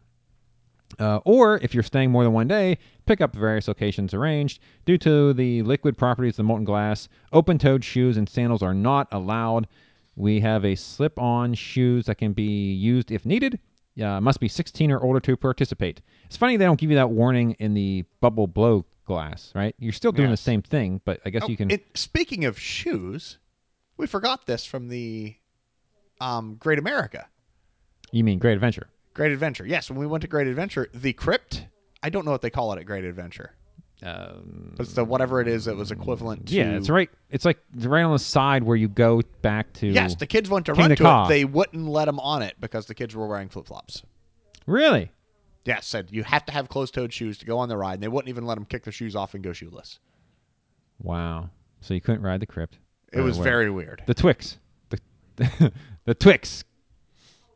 Uh, 0.99 1.19
or 1.25 1.57
if 1.63 1.73
you're 1.73 1.83
staying 1.83 2.11
more 2.11 2.23
than 2.23 2.33
one 2.33 2.47
day, 2.47 2.77
pick 3.05 3.21
up 3.21 3.35
various 3.35 3.67
locations 3.67 4.13
arranged. 4.13 4.59
Due 4.85 4.97
to 4.99 5.33
the 5.33 5.61
liquid 5.63 5.97
properties 5.97 6.33
of 6.33 6.37
the 6.37 6.43
molten 6.43 6.65
glass, 6.65 7.09
open 7.31 7.57
toed 7.57 7.83
shoes 7.83 8.17
and 8.17 8.27
sandals 8.29 8.61
are 8.61 8.73
not 8.73 9.07
allowed. 9.11 9.67
We 10.15 10.39
have 10.41 10.63
a 10.65 10.75
slip 10.75 11.17
on 11.19 11.53
shoes 11.55 12.05
that 12.05 12.15
can 12.15 12.33
be 12.33 12.73
used 12.73 13.11
if 13.11 13.25
needed. 13.25 13.59
Uh, 14.01 14.19
must 14.19 14.39
be 14.39 14.47
16 14.47 14.91
or 14.91 15.03
older 15.03 15.19
to 15.19 15.37
participate. 15.37 16.01
It's 16.25 16.37
funny 16.37 16.57
they 16.57 16.65
don't 16.65 16.79
give 16.79 16.89
you 16.89 16.95
that 16.95 17.11
warning 17.11 17.51
in 17.59 17.73
the 17.75 18.05
bubble 18.21 18.47
blow 18.47 18.85
glass, 19.05 19.51
right? 19.53 19.75
You're 19.77 19.91
still 19.93 20.11
doing 20.11 20.29
Yes. 20.29 20.39
the 20.39 20.43
same 20.43 20.61
thing, 20.63 21.01
but 21.05 21.19
I 21.25 21.29
guess 21.29 21.43
Oh, 21.43 21.47
you 21.47 21.57
can. 21.57 21.69
it- 21.69 21.85
speaking 21.95 22.45
of 22.45 22.57
shoes, 22.59 23.37
we 23.97 24.07
forgot 24.07 24.45
this 24.47 24.65
from 24.65 24.87
the 24.89 25.35
um, 26.21 26.55
Great 26.55 26.79
America. 26.79 27.27
you 28.11 28.23
mean 28.23 28.39
Great 28.39 28.53
Adventure? 28.53 28.87
Great 29.13 29.31
Adventure. 29.31 29.65
Yes, 29.65 29.89
when 29.89 29.99
we 29.99 30.07
went 30.07 30.21
to 30.23 30.27
Great 30.27 30.47
Adventure, 30.47 30.89
the 30.93 31.13
crypt. 31.13 31.65
I 32.01 32.09
don't 32.09 32.25
know 32.25 32.31
what 32.31 32.41
they 32.41 32.49
call 32.49 32.73
it 32.73 32.79
at 32.79 32.85
Great 32.85 33.05
Adventure, 33.05 33.53
Um, 34.01 34.73
but 34.75 34.85
it's 34.85 34.93
the 34.93 35.05
whatever 35.05 35.39
it 35.39 35.47
is 35.47 35.65
that 35.65 35.75
was 35.77 35.91
equivalent 35.91 36.47
to. 36.47 36.55
yeah, 36.55 36.71
it's 36.71 36.89
right. 36.89 37.09
It's 37.29 37.45
like 37.45 37.59
right 37.75 38.01
on 38.03 38.11
the 38.11 38.19
side 38.19 38.63
where 38.63 38.75
you 38.75 38.87
go 38.89 39.21
back 39.41 39.71
to. 39.73 39.87
Yes, 39.87 40.15
the 40.15 40.27
kids 40.27 40.49
went 40.49 40.65
to 40.65 40.73
King 40.73 40.81
run 40.81 40.89
to 40.89 40.95
Ka. 40.95 41.25
it. 41.25 41.29
They 41.29 41.45
wouldn't 41.45 41.87
let 41.87 42.05
them 42.05 42.19
on 42.19 42.41
it 42.41 42.55
because 42.59 42.87
the 42.87 42.95
kids 42.95 43.15
were 43.15 43.27
wearing 43.27 43.49
flip 43.49 43.67
flops. 43.67 44.03
really. 44.65 45.11
Yes, 45.65 45.87
said 45.87 46.07
you 46.11 46.23
have 46.23 46.45
to 46.47 46.51
have 46.51 46.67
closed-toed 46.67 47.13
shoes 47.13 47.37
to 47.37 47.45
go 47.45 47.57
on 47.57 47.69
the 47.69 47.77
ride, 47.77 47.93
and 47.93 48.03
they 48.03 48.09
wouldn't 48.09 48.27
even 48.27 48.45
let 48.45 48.55
them 48.55 48.65
kick 48.65 48.83
their 48.83 48.91
shoes 48.91 49.15
off 49.15 49.33
and 49.33 49.41
go 49.41 49.53
shoeless. 49.53 49.99
Wow. 51.01 51.49
So 51.79 51.93
you 51.93 52.01
couldn't 52.01 52.21
ride 52.21 52.41
the 52.41 52.45
crypt. 52.45 52.79
It 53.13 53.21
was 53.21 53.37
what? 53.37 53.43
very 53.45 53.69
weird. 53.69 54.03
the 54.05 54.13
Twix, 54.13 54.57
the 54.89 54.99
the 56.05 56.13
Twix 56.15 56.65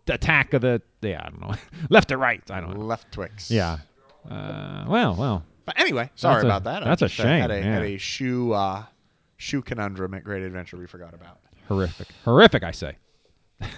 attack 0.09 0.53
of 0.53 0.61
the 0.61 0.81
yeah 1.01 1.21
I 1.25 1.29
don't 1.29 1.41
know 1.41 1.53
left 1.89 2.09
to 2.09 2.17
right 2.17 2.41
I 2.51 2.59
don't 2.61 2.73
know 2.77 2.85
Left 2.85 3.11
Twix. 3.11 3.49
yeah. 3.51 3.77
Uh, 4.29 4.85
well, 4.89 5.15
well, 5.15 5.43
But 5.65 5.79
anyway, 5.79 6.09
sorry 6.15 6.41
a- 6.41 6.45
about 6.45 6.65
that. 6.65 6.83
That's 6.83 7.01
a 7.01 7.07
just, 7.07 7.19
uh, 7.19 7.23
Had 7.27 7.49
a, 7.51 7.61
shame, 7.61 7.71
had 7.71 7.81
a 7.83 7.97
shoe 7.97 8.51
uh, 8.51 8.83
shoe 9.37 9.61
conundrum 9.61 10.13
at 10.13 10.23
Great 10.25 10.43
Adventure 10.43 10.75
we 10.77 10.85
forgot 10.85 11.13
about. 11.13 11.39
horrific, 11.67 12.07
horrific. 12.25 12.63
I 12.63 12.71
say. 12.71 12.95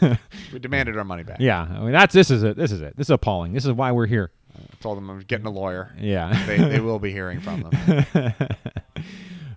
We 0.51 0.57
demanded 0.59 0.97
our 0.97 1.03
money 1.03 1.21
back. 1.23 1.37
Yeah, 1.39 1.61
I 1.61 1.79
mean 1.81 1.91
that's 1.91 2.13
this 2.13 2.31
is 2.31 2.41
it. 2.43 2.57
This 2.57 2.71
is 2.71 2.81
it. 2.81 2.97
This 2.97 3.07
is 3.07 3.11
appalling. 3.11 3.53
This 3.53 3.65
is 3.65 3.71
why 3.73 3.91
we're 3.91 4.07
here. 4.07 4.31
I 4.57 4.61
told 4.81 4.97
them 4.97 5.09
I 5.09 5.13
was 5.13 5.23
getting 5.25 5.45
a 5.45 5.51
lawyer. 5.51 5.93
Yeah. 5.99 6.45
They, 6.47 6.57
they 6.57 6.79
will 6.81 6.97
be 6.99 7.11
hearing 7.11 7.39
from 7.39 7.61
them. 7.69 8.33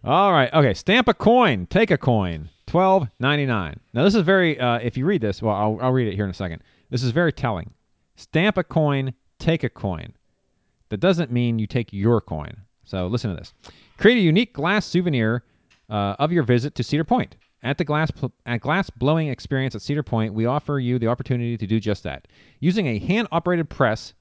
All 0.05 0.33
right. 0.33 0.53
Okay. 0.53 0.75
Stamp 0.75 1.09
a 1.09 1.15
coin. 1.15 1.67
Take 1.67 1.91
a 1.91 1.99
coin. 1.99 2.51
Twelve 2.73 3.07
ninety 3.21 3.45
nine. 3.45 3.79
Now 3.93 4.03
this 4.03 4.15
is 4.15 4.23
very. 4.23 4.59
Uh, 4.59 4.79
if 4.79 4.97
you 4.97 5.05
read 5.05 5.21
this, 5.21 5.43
well, 5.43 5.55
I'll, 5.55 5.79
I'll 5.83 5.93
read 5.93 6.09
it 6.09 6.15
here 6.15 6.25
in 6.25 6.31
a 6.31 6.33
second. 6.33 6.63
This 6.89 7.03
is 7.03 7.11
very 7.11 7.31
telling. 7.31 7.71
Stamp 8.17 8.57
a 8.57 8.65
coin. 8.65 9.13
Take 9.39 9.63
a 9.63 9.69
coin. 9.69 10.15
That 10.89 10.99
doesn't 10.99 11.31
mean 11.31 11.59
you 11.59 11.67
take 11.67 11.93
your 11.93 12.23
coin. 12.23 12.57
So 12.85 13.09
listen 13.09 13.29
to 13.29 13.37
this. 13.37 13.53
Create 13.99 14.17
a 14.17 14.23
unique 14.23 14.55
glass 14.55 14.87
souvenir 14.87 15.45
uh, 15.91 16.17
of 16.19 16.33
your 16.33 16.45
visit 16.45 16.75
to 16.77 16.83
Cedar 16.83 17.05
Point. 17.05 17.37
At 17.63 17.77
the 17.77 17.85
glass 17.85 18.11
pl- 18.11 18.33
at 18.47 18.63
glass 18.63 18.89
blowing 18.89 19.29
experience 19.29 19.75
at 19.75 19.83
Cedar 19.83 20.03
Point, 20.03 20.33
we 20.33 20.47
offer 20.47 20.79
you 20.79 20.99
the 20.99 21.09
opportunity 21.09 21.59
to 21.59 21.67
do 21.67 21.79
just 21.79 22.05
that. 22.05 22.27
Using 22.61 22.87
a 22.87 22.99
hand-operated 22.99 23.69
press, 23.69 24.15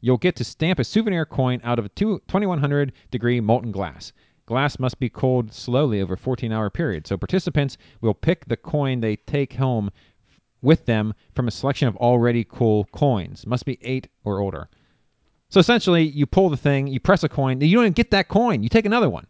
you'll 0.00 0.16
get 0.16 0.36
to 0.36 0.44
stamp 0.44 0.78
a 0.78 0.84
souvenir 0.84 1.26
coin 1.26 1.60
out 1.64 1.80
of 1.80 1.84
a 1.84 1.88
two, 1.88 2.20
2100 2.28 2.92
degree 3.10 3.40
molten 3.40 3.72
glass. 3.72 4.12
Glass 4.46 4.78
must 4.78 4.98
be 5.00 5.08
cooled 5.08 5.52
slowly 5.52 6.00
over 6.00 6.14
a 6.14 6.18
14 6.18 6.52
hour 6.52 6.70
period, 6.70 7.06
so 7.06 7.16
participants 7.16 7.76
will 8.00 8.14
pick 8.14 8.46
the 8.46 8.56
coin 8.56 9.00
they 9.00 9.16
take 9.16 9.54
home 9.54 9.90
with 10.62 10.86
them 10.86 11.12
from 11.34 11.48
a 11.48 11.50
selection 11.50 11.88
of 11.88 11.96
already 11.96 12.44
cool 12.44 12.84
coins. 12.92 13.46
Must 13.46 13.64
be 13.66 13.78
eight 13.82 14.08
or 14.24 14.40
older. 14.40 14.68
So 15.48 15.60
essentially, 15.60 16.02
you 16.04 16.26
pull 16.26 16.48
the 16.48 16.56
thing, 16.56 16.86
you 16.86 16.98
press 17.00 17.22
a 17.24 17.28
coin, 17.28 17.60
you 17.60 17.74
don't 17.76 17.84
even 17.84 17.92
get 17.92 18.10
that 18.12 18.28
coin. 18.28 18.62
You 18.62 18.68
take 18.68 18.86
another 18.86 19.10
one. 19.10 19.26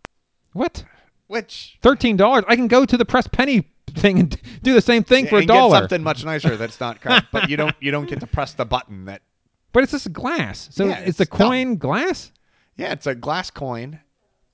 What? 0.52 0.84
Which 1.28 1.78
Thirteen 1.82 2.16
dollars? 2.16 2.44
I 2.46 2.54
can 2.56 2.68
go 2.68 2.84
to 2.84 2.96
the 2.96 3.04
press 3.04 3.26
penny 3.26 3.68
thing 3.90 4.18
and 4.20 4.40
do 4.62 4.74
the 4.74 4.80
same 4.80 5.02
thing 5.02 5.26
for 5.26 5.38
a 5.38 5.46
dollar. 5.46 5.78
something 5.78 6.02
much 6.02 6.24
nicer 6.24 6.56
that's 6.56 6.78
not 6.78 7.00
crap, 7.00 7.26
but 7.32 7.48
you 7.50 7.56
don't 7.56 7.74
you 7.80 7.90
don't 7.90 8.08
get 8.08 8.20
to 8.20 8.26
press 8.26 8.54
the 8.54 8.64
button 8.64 9.06
that 9.06 9.22
But 9.72 9.82
it's 9.82 9.92
just 9.92 10.12
glass. 10.12 10.68
So 10.72 10.86
Yeah, 10.86 10.98
it's 11.00 11.18
dumb. 11.18 11.26
coin 11.26 11.76
glass? 11.76 12.32
yeah, 12.76 12.92
it's 12.92 13.06
a 13.06 13.14
glass 13.14 13.50
coin. 13.50 13.98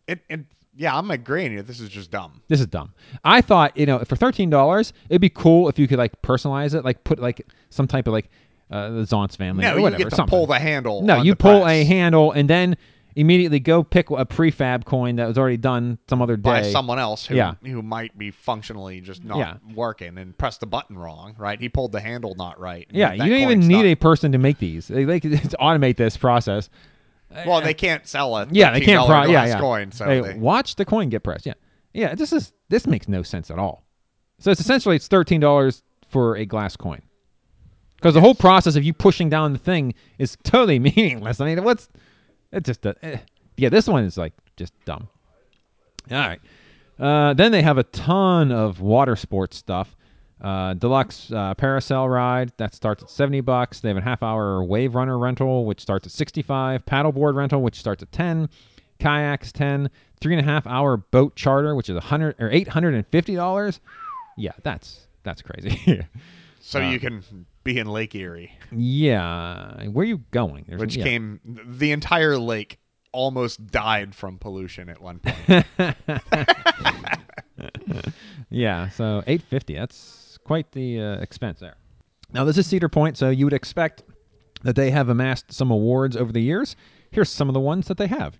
It, 0.06 0.20
it 0.28 0.40
yeah, 0.74 0.96
I'm 0.96 1.10
agreeing. 1.10 1.56
This 1.64 1.80
is 1.80 1.88
just 1.90 2.10
dumb. 2.10 2.40
This 2.48 2.60
is 2.60 2.66
dumb. 2.66 2.94
I 3.24 3.40
thought, 3.42 3.76
you 3.76 3.84
know, 3.86 3.98
for 4.00 4.16
thirteen 4.16 4.48
dollars, 4.50 4.92
it'd 5.10 5.20
be 5.20 5.28
cool 5.28 5.68
if 5.68 5.78
you 5.78 5.86
could 5.86 5.98
like 5.98 6.20
personalize 6.22 6.74
it, 6.74 6.84
like 6.84 7.04
put 7.04 7.18
like 7.18 7.46
some 7.70 7.86
type 7.86 8.06
of 8.06 8.12
like 8.12 8.30
uh, 8.70 8.88
the 8.90 9.02
Zonts 9.02 9.36
family 9.36 9.62
No, 9.64 9.74
or 9.74 9.76
you 9.76 9.82
whatever. 9.82 9.98
get 10.04 10.10
to 10.10 10.16
something. 10.16 10.30
pull 10.30 10.46
the 10.46 10.58
handle. 10.58 11.02
no, 11.02 11.22
you 11.22 11.34
pull 11.34 11.60
press 11.62 11.72
a 11.72 11.84
handle 11.84 12.32
and 12.32 12.48
then 12.48 12.76
immediately 13.14 13.60
go 13.60 13.82
pick 13.84 14.08
a 14.08 14.24
prefab 14.24 14.86
coin 14.86 15.16
that 15.16 15.28
was 15.28 15.36
already 15.36 15.58
done 15.58 15.98
some 16.08 16.22
other 16.22 16.34
day. 16.38 16.42
by 16.42 16.62
someone 16.62 16.98
else 16.98 17.26
who 17.26 17.34
Yeah. 17.34 17.52
who 17.62 17.82
might 17.82 18.16
be 18.16 18.30
functionally 18.30 19.02
just 19.02 19.22
not 19.22 19.36
Yeah. 19.36 19.56
working 19.74 20.16
and 20.16 20.36
press 20.38 20.56
the 20.56 20.64
button 20.64 20.96
wrong. 20.96 21.34
Right? 21.36 21.60
He 21.60 21.68
pulled 21.68 21.92
the 21.92 22.00
handle 22.00 22.34
not 22.34 22.58
right. 22.58 22.86
Yeah, 22.90 23.12
you 23.12 23.18
don't 23.30 23.40
even 23.42 23.60
need 23.68 23.84
a 23.84 23.94
person 23.94 24.32
to 24.32 24.38
make 24.38 24.56
these. 24.58 24.88
They, 24.88 25.04
they 25.04 25.20
could 25.20 25.32
automate 25.60 25.98
this 25.98 26.16
process. 26.16 26.70
Well, 27.46 27.60
they 27.60 27.74
can't 27.74 28.06
sell 28.06 28.36
it. 28.38 28.48
Yeah, 28.52 28.72
they 28.72 28.80
can't. 28.80 29.02
$13 29.02 29.06
Pro- 29.06 29.22
yeah, 29.22 29.26
glass 29.26 29.48
yeah. 29.48 29.60
coin. 29.60 29.92
So 29.92 30.04
Hey, 30.04 30.20
they, 30.20 30.34
watch 30.34 30.76
the 30.76 30.84
coin 30.84 31.08
get 31.08 31.22
pressed. 31.22 31.46
Yeah, 31.46 31.54
yeah. 31.92 32.14
This 32.14 32.32
is 32.32 32.52
this 32.68 32.86
makes 32.86 33.08
no 33.08 33.22
sense 33.22 33.50
at 33.50 33.58
all. 33.58 33.84
So 34.38 34.50
it's 34.50 34.60
essentially 34.60 34.96
it's 34.96 35.08
thirteen 35.08 35.40
dollars 35.40 35.82
for 36.08 36.36
a 36.36 36.44
glass 36.44 36.76
coin. 36.76 37.00
Because 37.96 38.14
the 38.14 38.20
whole 38.20 38.34
process 38.34 38.74
of 38.74 38.82
you 38.82 38.92
pushing 38.92 39.28
down 39.28 39.52
the 39.52 39.58
thing 39.58 39.94
is 40.18 40.36
totally 40.42 40.78
meaningless. 40.96 41.40
I 41.40 41.46
mean, 41.46 41.62
what's 41.64 41.88
it 42.50 42.64
just? 42.64 42.84
A, 42.84 42.96
eh. 43.04 43.18
Yeah, 43.56 43.68
this 43.68 43.86
one 43.86 44.04
is 44.04 44.16
like 44.16 44.32
just 44.56 44.72
dumb. 44.84 45.08
All 46.10 46.16
right. 46.18 46.40
Uh, 46.98 47.34
then 47.34 47.52
they 47.52 47.62
have 47.62 47.78
a 47.78 47.84
ton 47.84 48.52
of 48.52 48.80
water 48.80 49.16
sports 49.16 49.56
stuff. 49.56 49.96
Uh, 50.42 50.74
deluxe 50.74 51.30
uh, 51.30 51.54
parasail 51.54 52.12
ride 52.12 52.50
that 52.56 52.74
starts 52.74 53.02
at 53.02 53.08
70 53.10 53.42
bucks. 53.42 53.78
They 53.78 53.88
have 53.88 53.96
a 53.96 54.00
half 54.02 54.24
hour 54.24 54.64
wave 54.64 54.96
runner 54.96 55.16
rental, 55.16 55.64
which 55.64 55.80
starts 55.80 56.06
at 56.06 56.12
65. 56.12 56.84
Paddleboard 56.84 57.36
rental, 57.36 57.62
which 57.62 57.78
starts 57.78 58.02
at 58.02 58.10
10. 58.10 58.48
Kayaks 58.98 59.52
10. 59.52 59.88
Three 60.20 60.36
and 60.36 60.46
a 60.46 60.50
half 60.50 60.66
hour 60.66 60.96
boat 60.96 61.36
charter, 61.36 61.76
which 61.76 61.88
is 61.88 61.94
100 61.94 62.36
or 62.40 62.50
850 62.50 63.34
dollars. 63.34 63.80
Yeah, 64.36 64.52
that's 64.62 65.06
that's 65.22 65.42
crazy. 65.42 66.04
so 66.60 66.80
uh, 66.80 66.90
you 66.90 66.98
can 66.98 67.24
be 67.64 67.78
in 67.78 67.86
Lake 67.86 68.14
Erie, 68.14 68.52
yeah, 68.72 69.84
where 69.88 70.02
are 70.02 70.06
you 70.06 70.18
going? 70.30 70.64
There's- 70.66 70.80
which 70.80 70.96
yeah. 70.96 71.04
came 71.04 71.40
the 71.44 71.92
entire 71.92 72.36
lake 72.36 72.78
almost 73.12 73.66
died 73.68 74.14
from 74.14 74.38
pollution 74.38 74.88
at 74.88 75.00
one 75.00 75.20
point. 75.20 75.66
Yeah, 78.52 78.90
so 78.90 79.22
850. 79.26 79.74
That's 79.74 79.96
quite 80.44 80.70
the 80.72 81.00
uh, 81.00 81.12
expense 81.20 81.60
there. 81.60 81.76
Now 82.32 82.44
this 82.44 82.58
is 82.58 82.66
Cedar 82.66 82.88
Point, 82.88 83.16
so 83.16 83.30
you 83.30 83.46
would 83.46 83.52
expect 83.52 84.02
that 84.62 84.76
they 84.76 84.90
have 84.90 85.08
amassed 85.08 85.52
some 85.52 85.70
awards 85.70 86.16
over 86.16 86.32
the 86.32 86.40
years. 86.40 86.76
Here's 87.10 87.30
some 87.30 87.48
of 87.48 87.54
the 87.54 87.60
ones 87.60 87.88
that 87.88 87.98
they 87.98 88.06
have. 88.06 88.38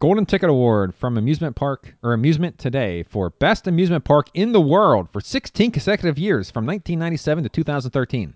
Golden 0.00 0.24
Ticket 0.24 0.48
Award 0.48 0.94
from 0.94 1.18
Amusement 1.18 1.56
Park 1.56 1.94
or 2.02 2.14
Amusement 2.14 2.58
Today 2.58 3.02
for 3.02 3.30
Best 3.30 3.66
Amusement 3.66 4.04
Park 4.04 4.28
in 4.32 4.52
the 4.52 4.60
World 4.60 5.08
for 5.12 5.20
16 5.20 5.70
consecutive 5.70 6.18
years 6.18 6.50
from 6.50 6.64
1997 6.64 7.44
to 7.44 7.50
2013. 7.50 8.34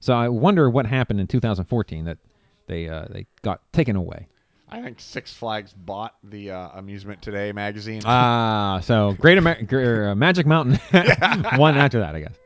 So 0.00 0.14
I 0.14 0.28
wonder 0.28 0.68
what 0.68 0.86
happened 0.86 1.20
in 1.20 1.26
2014 1.26 2.04
that 2.04 2.18
they 2.66 2.88
uh, 2.88 3.06
they 3.10 3.26
got 3.42 3.60
taken 3.72 3.96
away. 3.96 4.28
I 4.70 4.80
think 4.82 5.00
Six 5.00 5.32
Flags 5.32 5.72
bought 5.72 6.14
the 6.22 6.52
uh, 6.52 6.68
Amusement 6.74 7.20
Today 7.22 7.52
magazine. 7.52 8.02
Ah, 8.04 8.80
so 8.82 9.14
Great 9.18 9.36
Amer- 9.38 10.10
uh, 10.10 10.14
Magic 10.14 10.46
Mountain 10.46 10.76
one 11.58 11.76
after 11.76 11.98
that, 12.00 12.14
I 12.14 12.20
guess. 12.20 12.38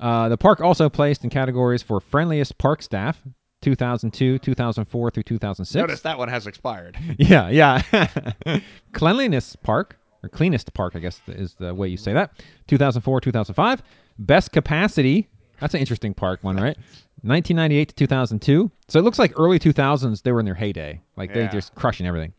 Uh, 0.00 0.28
the 0.28 0.36
park 0.36 0.60
also 0.60 0.88
placed 0.88 1.24
in 1.24 1.30
categories 1.30 1.82
for 1.82 2.00
friendliest 2.00 2.58
park 2.58 2.82
staff, 2.82 3.20
2002, 3.62 4.38
2004 4.38 5.10
through 5.10 5.22
2006. 5.22 5.74
Notice 5.74 6.00
that 6.02 6.18
one 6.18 6.28
has 6.28 6.46
expired. 6.46 6.96
Yeah, 7.18 7.48
yeah. 7.50 8.58
Cleanliness 8.92 9.56
park 9.56 9.98
or 10.22 10.28
cleanest 10.28 10.72
park, 10.74 10.96
I 10.96 10.98
guess 10.98 11.20
is 11.28 11.54
the 11.54 11.74
way 11.74 11.88
you 11.88 11.96
say 11.96 12.12
that. 12.12 12.32
2004, 12.66 13.20
2005. 13.20 13.82
Best 14.18 14.52
capacity. 14.52 15.28
That's 15.60 15.74
an 15.74 15.80
interesting 15.80 16.14
park 16.14 16.42
one, 16.42 16.56
right? 16.56 16.76
1998 17.22 17.88
to 17.88 17.94
2002. 17.94 18.70
So 18.88 18.98
it 18.98 19.02
looks 19.02 19.18
like 19.18 19.32
early 19.36 19.58
2000s 19.58 20.22
they 20.22 20.32
were 20.32 20.40
in 20.40 20.46
their 20.46 20.54
heyday. 20.54 21.00
Like 21.16 21.34
they 21.34 21.42
Yeah. 21.42 21.48
just 21.50 21.74
crushing 21.74 22.06
everything. 22.06 22.32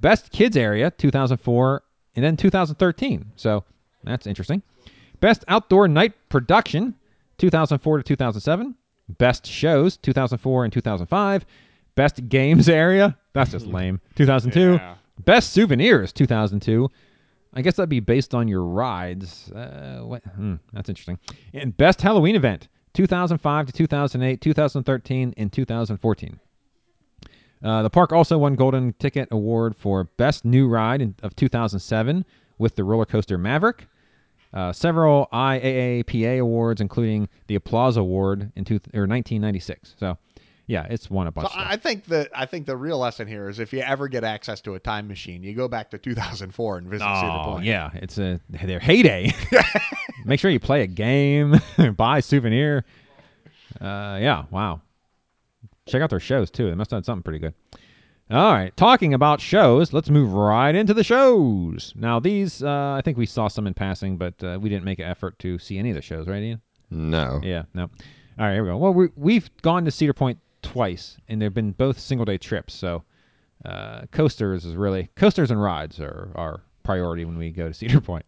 Best 0.00 0.30
kids 0.30 0.56
area 0.56 0.90
2004 0.92 1.82
and 2.16 2.24
then 2.24 2.36
2013. 2.36 3.32
So 3.36 3.64
that's 4.04 4.26
interesting. 4.26 4.62
Best 5.20 5.44
outdoor 5.48 5.88
night 5.88 6.12
production 6.28 6.94
2004 7.38 7.98
to 7.98 8.02
2007. 8.04 8.74
Best 9.18 9.46
shows 9.46 9.96
2004 9.96 10.64
and 10.64 10.72
2005. 10.72 11.44
Best 11.94 12.28
games 12.28 12.68
area 12.68 13.16
that's 13.32 13.50
just 13.50 13.66
lame 13.66 14.00
2002. 14.16 14.74
Yeah. 14.74 14.94
Best 15.24 15.52
souvenirs 15.52 16.12
2002. 16.12 16.88
I 17.54 17.62
guess 17.62 17.76
that'd 17.76 17.88
be 17.88 18.00
based 18.00 18.34
on 18.34 18.48
your 18.48 18.64
rides. 18.64 19.50
Uh, 19.52 20.00
what? 20.02 20.24
Hmm, 20.24 20.54
that's 20.72 20.88
interesting. 20.88 21.18
And 21.52 21.76
best 21.76 22.00
Halloween 22.00 22.36
event 22.36 22.68
2005 22.94 23.66
to 23.66 23.72
2008, 23.72 24.40
2013, 24.40 25.34
and 25.36 25.52
2014. 25.52 26.40
Uh, 27.62 27.82
the 27.82 27.90
park 27.90 28.12
also 28.12 28.38
won 28.38 28.54
Golden 28.54 28.92
Ticket 28.94 29.28
Award 29.30 29.76
for 29.76 30.04
Best 30.04 30.44
New 30.44 30.68
Ride 30.68 31.00
in, 31.00 31.14
of 31.22 31.36
2007 31.36 32.24
with 32.58 32.74
the 32.74 32.84
roller 32.84 33.04
coaster 33.04 33.38
Maverick. 33.38 33.86
Uh, 34.52 34.72
several 34.72 35.28
IAAPA 35.32 36.40
awards, 36.40 36.80
including 36.80 37.28
the 37.46 37.54
Applause 37.54 37.96
Award 37.96 38.52
in 38.56 38.64
two, 38.64 38.74
or 38.92 39.06
1996. 39.06 39.94
So, 39.98 40.18
yeah, 40.66 40.86
it's 40.88 41.10
won 41.10 41.26
a 41.26 41.32
bunch. 41.32 41.48
So 41.48 41.48
of 41.48 41.52
stuff. 41.52 41.66
I 41.68 41.72
I 41.74 41.76
think 41.76 42.04
that 42.06 42.30
I 42.34 42.46
think 42.46 42.66
the 42.66 42.76
real 42.76 42.98
lesson 42.98 43.26
here 43.26 43.48
is 43.48 43.58
if 43.58 43.72
you 43.72 43.80
ever 43.80 44.08
get 44.08 44.24
access 44.24 44.60
to 44.62 44.74
a 44.74 44.80
time 44.80 45.08
machine, 45.08 45.42
you 45.42 45.54
go 45.54 45.68
back 45.68 45.90
to 45.90 45.98
2004 45.98 46.78
and 46.78 46.86
visit 46.88 47.04
Cedar 47.04 47.26
Oh 47.26 47.44
Point. 47.44 47.64
yeah, 47.64 47.90
it's 47.94 48.18
a 48.18 48.40
their 48.48 48.80
heyday. 48.80 49.32
Make 50.24 50.40
sure 50.40 50.50
you 50.50 50.60
play 50.60 50.82
a 50.82 50.86
game, 50.86 51.60
buy 51.96 52.18
a 52.18 52.22
souvenir. 52.22 52.84
Uh, 53.80 54.18
yeah, 54.20 54.44
wow. 54.50 54.80
Check 55.86 56.00
out 56.02 56.10
their 56.10 56.20
shows 56.20 56.50
too. 56.50 56.68
They 56.68 56.74
must 56.74 56.90
have 56.90 56.98
done 56.98 57.04
something 57.04 57.22
pretty 57.22 57.40
good. 57.40 57.54
All 58.30 58.52
right, 58.52 58.74
talking 58.76 59.12
about 59.12 59.40
shows, 59.42 59.92
let's 59.92 60.08
move 60.08 60.32
right 60.32 60.74
into 60.74 60.94
the 60.94 61.04
shows. 61.04 61.92
Now 61.96 62.18
these, 62.18 62.62
uh, 62.62 62.94
I 62.96 63.02
think 63.04 63.18
we 63.18 63.26
saw 63.26 63.48
some 63.48 63.66
in 63.66 63.74
passing, 63.74 64.16
but 64.16 64.42
uh, 64.42 64.58
we 64.62 64.70
didn't 64.70 64.84
make 64.84 65.00
an 65.00 65.04
effort 65.06 65.38
to 65.40 65.58
see 65.58 65.76
any 65.76 65.90
of 65.90 65.96
the 65.96 66.02
shows, 66.02 66.28
right, 66.28 66.42
Ian? 66.42 66.62
No. 66.90 67.40
Yeah, 67.42 67.64
no. 67.74 67.82
All 67.82 68.46
right, 68.46 68.54
here 68.54 68.62
we 68.62 68.70
go. 68.70 68.78
Well, 68.78 68.94
we, 68.94 69.08
we've 69.16 69.50
gone 69.60 69.84
to 69.84 69.90
Cedar 69.90 70.14
Point 70.14 70.38
twice, 70.62 71.16
and 71.28 71.40
they've 71.40 71.52
been 71.52 71.72
both 71.72 71.98
single 71.98 72.24
day 72.24 72.38
trips. 72.38 72.74
So, 72.74 73.02
uh, 73.64 74.02
coasters 74.10 74.64
is 74.64 74.74
really 74.74 75.08
coasters 75.14 75.50
and 75.50 75.62
rides 75.62 76.00
are 76.00 76.30
our 76.34 76.60
priority 76.82 77.24
when 77.24 77.38
we 77.38 77.50
go 77.50 77.68
to 77.68 77.74
Cedar 77.74 78.00
Point. 78.00 78.24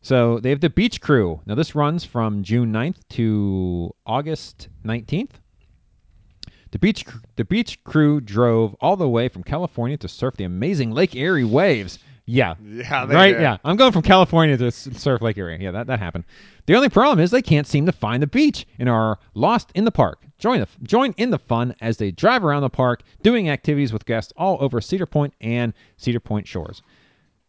So 0.00 0.38
they 0.38 0.50
have 0.50 0.60
the 0.60 0.70
Beach 0.70 1.00
Crew. 1.00 1.40
Now 1.46 1.54
this 1.54 1.74
runs 1.74 2.04
from 2.04 2.42
June 2.42 2.72
9th 2.72 2.96
to 3.10 3.94
August 4.06 4.68
19th. 4.84 5.30
The 6.70 6.78
beach 6.78 7.06
the 7.36 7.44
beach 7.44 7.82
crew 7.82 8.20
drove 8.20 8.74
all 8.80 8.96
the 8.96 9.08
way 9.08 9.28
from 9.28 9.42
California 9.42 9.96
to 9.98 10.08
surf 10.08 10.36
the 10.36 10.44
amazing 10.44 10.90
Lake 10.90 11.14
Erie 11.14 11.44
waves. 11.44 11.98
Yeah, 12.30 12.56
Yeah, 12.62 13.06
right. 13.06 13.32
did. 13.32 13.40
Yeah, 13.40 13.56
I'm 13.64 13.76
going 13.76 13.90
from 13.90 14.02
California 14.02 14.56
to 14.58 14.70
surf 14.70 15.22
Lake 15.22 15.38
Erie. 15.38 15.56
Yeah, 15.60 15.70
that, 15.70 15.86
that 15.86 15.98
happened. 15.98 16.24
The 16.66 16.74
only 16.76 16.90
problem 16.90 17.20
is 17.24 17.30
they 17.30 17.40
can't 17.40 17.66
seem 17.66 17.86
to 17.86 17.92
find 17.92 18.22
the 18.22 18.26
beach 18.26 18.66
and 18.78 18.86
are 18.86 19.18
lost 19.32 19.72
in 19.74 19.86
the 19.86 19.90
park. 19.90 20.20
Join 20.38 20.60
the 20.60 20.68
join 20.82 21.14
in 21.16 21.30
the 21.30 21.38
fun 21.38 21.74
as 21.80 21.96
they 21.96 22.10
drive 22.10 22.44
around 22.44 22.60
the 22.62 22.68
park, 22.70 23.02
doing 23.22 23.48
activities 23.48 23.94
with 23.94 24.04
guests 24.04 24.32
all 24.36 24.58
over 24.60 24.78
Cedar 24.80 25.06
Point 25.06 25.32
and 25.40 25.72
Cedar 25.96 26.20
Point 26.20 26.46
shores. 26.46 26.82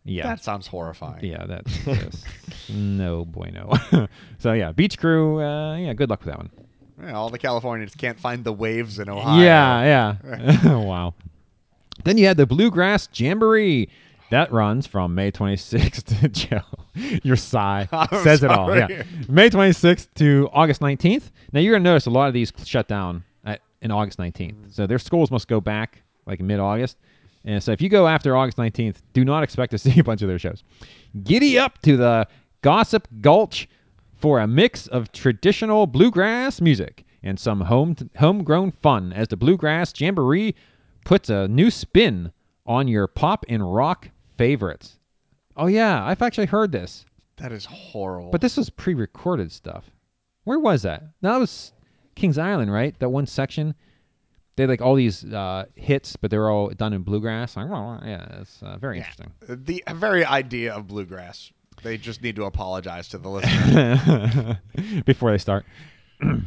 Yeah, 0.05 0.23
That 0.23 0.41
sounds 0.43 0.65
horrifying. 0.65 1.25
yeah, 1.25 1.45
that's 1.45 1.77
just 1.83 2.25
no 2.69 3.25
bueno. 3.25 3.73
so 4.39 4.53
yeah, 4.53 4.71
beach 4.71 4.97
crew. 4.97 5.41
Uh, 5.41 5.75
yeah, 5.75 5.93
good 5.93 6.09
luck 6.09 6.21
with 6.21 6.29
that 6.29 6.37
one. 6.37 6.49
Yeah, 7.03 7.13
all 7.15 7.29
the 7.29 7.37
Californians 7.37 7.93
can't 7.95 8.17
find 8.19 8.45
the 8.45 8.53
waves 8.53 8.97
in 8.97 9.09
Ohio. 9.09 9.43
Yeah, 9.43 10.15
yeah. 10.23 10.75
wow. 10.77 11.13
Then 12.05 12.17
you 12.17 12.25
had 12.25 12.37
the 12.37 12.45
Bluegrass 12.45 13.09
Jamboree. 13.13 13.89
That 14.31 14.51
runs 14.51 14.85
from 14.85 15.15
May 15.15 15.31
26th 15.31 16.03
to 16.21 16.27
Joe. 16.29 17.19
Your 17.23 17.35
sigh 17.35 17.87
says 18.23 18.43
it 18.43 18.51
all. 18.51 18.75
Yeah. 18.75 19.03
May 19.27 19.49
26th 19.49 20.07
to 20.15 20.49
August 20.53 20.81
19th. 20.81 21.31
Now 21.51 21.59
you're 21.59 21.73
going 21.73 21.83
to 21.83 21.89
notice 21.89 22.05
a 22.05 22.11
lot 22.11 22.27
of 22.27 22.33
these 22.33 22.51
shut 22.63 22.87
down 22.87 23.23
at, 23.45 23.61
in 23.81 23.91
August 23.91 24.19
19th. 24.19 24.73
So 24.73 24.85
their 24.85 24.99
schools 24.99 25.31
must 25.31 25.47
go 25.47 25.59
back 25.59 26.01
like 26.25 26.39
mid 26.41 26.59
August. 26.59 26.97
And 27.45 27.63
so 27.63 27.71
if 27.71 27.81
you 27.81 27.89
go 27.89 28.07
after 28.07 28.35
August 28.35 28.57
19th, 28.57 28.97
do 29.13 29.25
not 29.25 29.43
expect 29.43 29.71
to 29.71 29.77
see 29.79 29.99
a 29.99 30.03
bunch 30.03 30.21
of 30.21 30.27
their 30.27 30.39
shows. 30.39 30.63
Giddy 31.23 31.57
up 31.57 31.81
to 31.81 31.97
the 31.97 32.27
Gossip 32.61 33.07
Gulch 33.21 33.67
for 34.17 34.39
a 34.39 34.47
mix 34.47 34.87
of 34.87 35.11
traditional 35.11 35.87
bluegrass 35.87 36.61
music 36.61 37.05
and 37.23 37.39
some 37.39 37.61
home 37.61 37.95
homegrown 38.17 38.71
fun 38.71 39.13
as 39.13 39.27
the 39.27 39.37
Bluegrass 39.37 39.93
Jamboree 39.99 40.55
puts 41.05 41.29
a 41.29 41.47
new 41.47 41.71
spin 41.71 42.31
on 42.65 42.87
your 42.87 43.07
pop 43.07 43.45
and 43.49 43.73
rock 43.73 44.09
favorites. 44.39 44.97
Oh 45.57 45.67
yeah, 45.67 46.05
I've 46.05 46.21
actually 46.21 46.45
heard 46.47 46.71
this, 46.71 47.05
That 47.37 47.51
is 47.51 47.65
horrible. 47.65 48.31
but 48.31 48.39
this 48.39 48.55
was 48.55 48.69
pre-recorded 48.69 49.51
stuff. 49.51 49.83
Where 50.45 50.59
was 50.59 50.83
that? 50.83 51.03
That 51.21 51.35
was 51.37 51.73
Kings 52.15 52.37
Island, 52.37 52.71
right? 52.71 52.97
That 52.99 53.09
one 53.09 53.27
section. 53.27 53.75
They 54.55 54.63
had 54.63 54.69
like 54.69 54.81
all 54.81 54.95
these 54.95 55.25
uh, 55.25 55.65
hits, 55.75 56.15
but 56.15 56.31
they 56.31 56.37
were 56.37 56.49
all 56.49 56.69
done 56.69 56.93
in 56.93 57.01
bluegrass. 57.03 57.57
Like, 57.57 57.69
oh, 57.69 57.99
yeah, 58.05 58.39
it's 58.41 58.61
uh, 58.63 58.77
very 58.77 58.97
interesting. 58.99 59.31
the 59.45 59.83
very 59.93 60.23
idea 60.23 60.73
of 60.73 60.87
bluegrass, 60.87 61.51
they 61.83 61.97
just 61.97 62.21
need 62.23 62.37
to 62.37 62.45
apologize 62.45 63.09
to 63.09 63.17
the 63.17 63.29
listener. 63.35 64.61
before 65.05 65.31
they 65.31 65.37
start. 65.37 65.65
All 66.23 66.39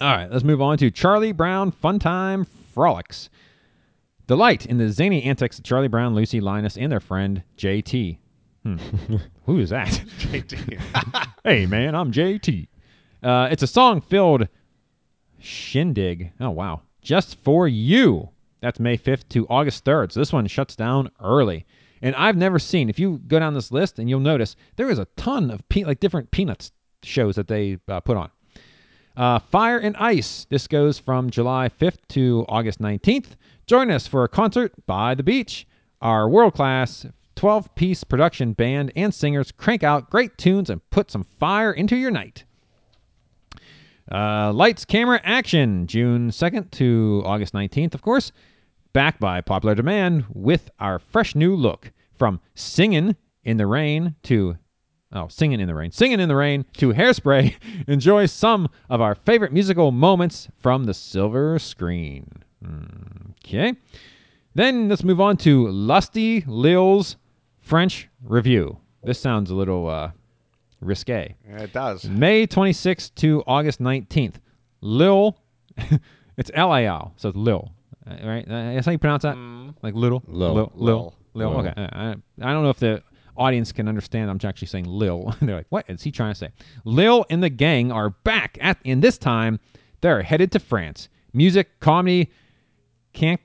right, 0.00 0.30
let's 0.30 0.44
move 0.44 0.62
on 0.62 0.78
to 0.78 0.90
Charlie 0.90 1.32
Brown 1.32 1.70
Funtime 1.70 2.46
Frolics. 2.74 3.28
Delight 4.30 4.66
in 4.66 4.78
the 4.78 4.88
zany 4.88 5.24
antics 5.24 5.58
of 5.58 5.64
Charlie 5.64 5.88
Brown, 5.88 6.14
Lucy 6.14 6.40
Linus, 6.40 6.78
and 6.78 6.92
their 6.92 7.00
friend 7.00 7.42
JT. 7.58 8.16
Hmm. 8.62 8.76
Who 9.46 9.58
is 9.58 9.70
that? 9.70 9.88
JT. 10.18 10.80
hey, 11.44 11.66
man, 11.66 11.96
I'm 11.96 12.12
JT. 12.12 12.68
Uh, 13.24 13.48
it's 13.50 13.64
a 13.64 13.66
song 13.66 14.00
filled 14.00 14.46
shindig. 15.40 16.30
Oh, 16.38 16.50
wow. 16.50 16.82
Just 17.02 17.42
for 17.42 17.66
you. 17.66 18.28
That's 18.60 18.78
May 18.78 18.96
5th 18.96 19.28
to 19.30 19.48
August 19.48 19.84
3rd. 19.84 20.12
So 20.12 20.20
this 20.20 20.32
one 20.32 20.46
shuts 20.46 20.76
down 20.76 21.10
early. 21.20 21.66
And 22.00 22.14
I've 22.14 22.36
never 22.36 22.60
seen, 22.60 22.88
if 22.88 23.00
you 23.00 23.20
go 23.26 23.40
down 23.40 23.54
this 23.54 23.72
list 23.72 23.98
and 23.98 24.08
you'll 24.08 24.20
notice, 24.20 24.54
there 24.76 24.90
is 24.90 25.00
a 25.00 25.08
ton 25.16 25.50
of 25.50 25.68
pe- 25.68 25.82
like 25.82 25.98
different 25.98 26.30
Peanuts 26.30 26.70
shows 27.02 27.34
that 27.34 27.48
they 27.48 27.78
uh, 27.88 27.98
put 27.98 28.16
on. 28.16 28.30
Uh, 29.20 29.38
Fire 29.38 29.76
and 29.76 29.94
Ice. 29.98 30.46
This 30.48 30.66
goes 30.66 30.98
from 30.98 31.28
July 31.28 31.68
5th 31.68 31.98
to 32.08 32.46
August 32.48 32.80
19th. 32.80 33.36
Join 33.66 33.90
us 33.90 34.06
for 34.06 34.24
a 34.24 34.28
concert 34.28 34.72
by 34.86 35.14
the 35.14 35.22
beach. 35.22 35.66
Our 36.00 36.26
world 36.26 36.54
class 36.54 37.04
12 37.36 37.74
piece 37.74 38.02
production 38.02 38.54
band 38.54 38.92
and 38.96 39.12
singers 39.12 39.52
crank 39.52 39.82
out 39.82 40.08
great 40.08 40.38
tunes 40.38 40.70
and 40.70 40.80
put 40.88 41.10
some 41.10 41.26
fire 41.38 41.70
into 41.70 41.96
your 41.96 42.10
night. 42.10 42.44
Uh, 44.10 44.54
lights, 44.54 44.86
camera, 44.86 45.20
action. 45.22 45.86
June 45.86 46.30
2nd 46.30 46.70
to 46.70 47.22
August 47.26 47.52
19th, 47.52 47.92
of 47.92 48.00
course. 48.00 48.32
Back 48.94 49.20
by 49.20 49.42
popular 49.42 49.74
demand 49.74 50.24
with 50.32 50.70
our 50.80 50.98
fresh 50.98 51.34
new 51.34 51.54
look. 51.54 51.92
From 52.14 52.40
Singing 52.54 53.14
in 53.44 53.58
the 53.58 53.66
Rain 53.66 54.14
to 54.22 54.56
Oh, 55.12 55.26
singing 55.28 55.58
in 55.60 55.66
the 55.66 55.74
rain. 55.74 55.90
Singing 55.90 56.20
in 56.20 56.28
the 56.28 56.36
rain 56.36 56.64
to 56.74 56.92
hairspray. 56.92 57.54
Enjoy 57.88 58.26
some 58.26 58.68
of 58.88 59.00
our 59.00 59.14
favorite 59.16 59.52
musical 59.52 59.90
moments 59.90 60.48
from 60.58 60.84
the 60.84 60.94
silver 60.94 61.58
screen. 61.58 62.30
Okay. 63.44 63.74
Then 64.54 64.88
let's 64.88 65.02
move 65.02 65.20
on 65.20 65.36
to 65.38 65.68
Lusty 65.68 66.44
Lil's 66.46 67.16
French 67.60 68.08
Review. 68.22 68.78
This 69.02 69.18
sounds 69.18 69.50
a 69.50 69.54
little 69.54 69.88
uh, 69.88 70.10
risque. 70.80 71.34
Yeah, 71.48 71.62
it 71.62 71.72
does. 71.72 72.04
May 72.04 72.46
26th 72.46 73.14
to 73.16 73.42
August 73.46 73.80
19th. 73.80 74.34
Lil, 74.80 75.36
it's 76.36 76.50
L 76.54 76.74
A 76.74 76.86
L, 76.86 77.12
so 77.16 77.28
it's 77.28 77.36
Lil, 77.36 77.70
right? 78.06 78.44
That's 78.48 78.86
how 78.86 78.92
you 78.92 78.98
pronounce 78.98 79.22
that? 79.22 79.36
Like 79.82 79.94
little? 79.94 80.22
Lil. 80.26 80.54
Lil. 80.54 80.72
Lil. 80.74 81.14
Lil. 81.34 81.58
Okay. 81.58 81.72
Uh, 81.76 81.88
I, 81.92 82.14
I 82.40 82.52
don't 82.52 82.62
know 82.62 82.70
if 82.70 82.78
the 82.78 83.02
audience 83.40 83.72
can 83.72 83.88
understand. 83.88 84.30
I'm 84.30 84.38
actually 84.48 84.68
saying 84.68 84.84
Lil. 84.84 85.34
They're 85.42 85.56
like, 85.56 85.66
what 85.70 85.86
is 85.88 86.02
he 86.02 86.12
trying 86.12 86.32
to 86.32 86.38
say? 86.38 86.50
Lil 86.84 87.24
and 87.30 87.42
the 87.42 87.50
gang 87.50 87.90
are 87.90 88.10
back 88.10 88.58
at, 88.60 88.78
and 88.84 89.02
this 89.02 89.18
time 89.18 89.58
they're 90.00 90.22
headed 90.22 90.52
to 90.52 90.58
France. 90.60 91.08
Music, 91.32 91.68
comedy, 91.80 92.30
can 93.12 93.38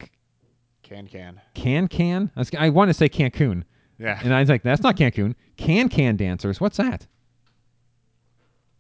Can 0.84 1.08
can. 1.08 1.42
can 1.56 1.88
can. 1.88 2.32
I, 2.36 2.40
was, 2.40 2.52
I 2.58 2.70
want 2.70 2.90
to 2.90 2.94
say 2.94 3.10
Cancun, 3.10 3.64
Yeah. 3.98 4.20
and 4.24 4.34
I 4.34 4.40
was 4.42 4.50
like, 4.50 4.64
that's 4.64 4.82
not 4.84 4.96
Cancun. 4.98 5.34
Can 5.58 5.90
can 5.90 6.16
dancers. 6.16 6.62
What's 6.62 6.78
that? 6.78 7.08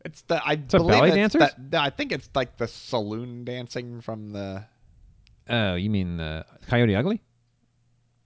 It's 0.04 0.22
the 0.24 0.36
I 0.46 0.54
a 0.54 0.58
believe 0.58 0.88
belly 0.90 1.08
it's 1.10 1.34
dancers? 1.34 1.52
that- 1.70 1.82
I 1.82 1.90
think 1.90 2.12
it's 2.12 2.30
like 2.36 2.58
the 2.58 2.68
saloon 2.68 3.44
dancing 3.44 4.02
from 4.02 4.30
the. 4.32 4.64
Oh, 5.50 5.76
you 5.76 5.90
mean 5.90 6.20
uh, 6.20 6.44
Coyote 6.68 6.96
Ugly? 6.96 7.22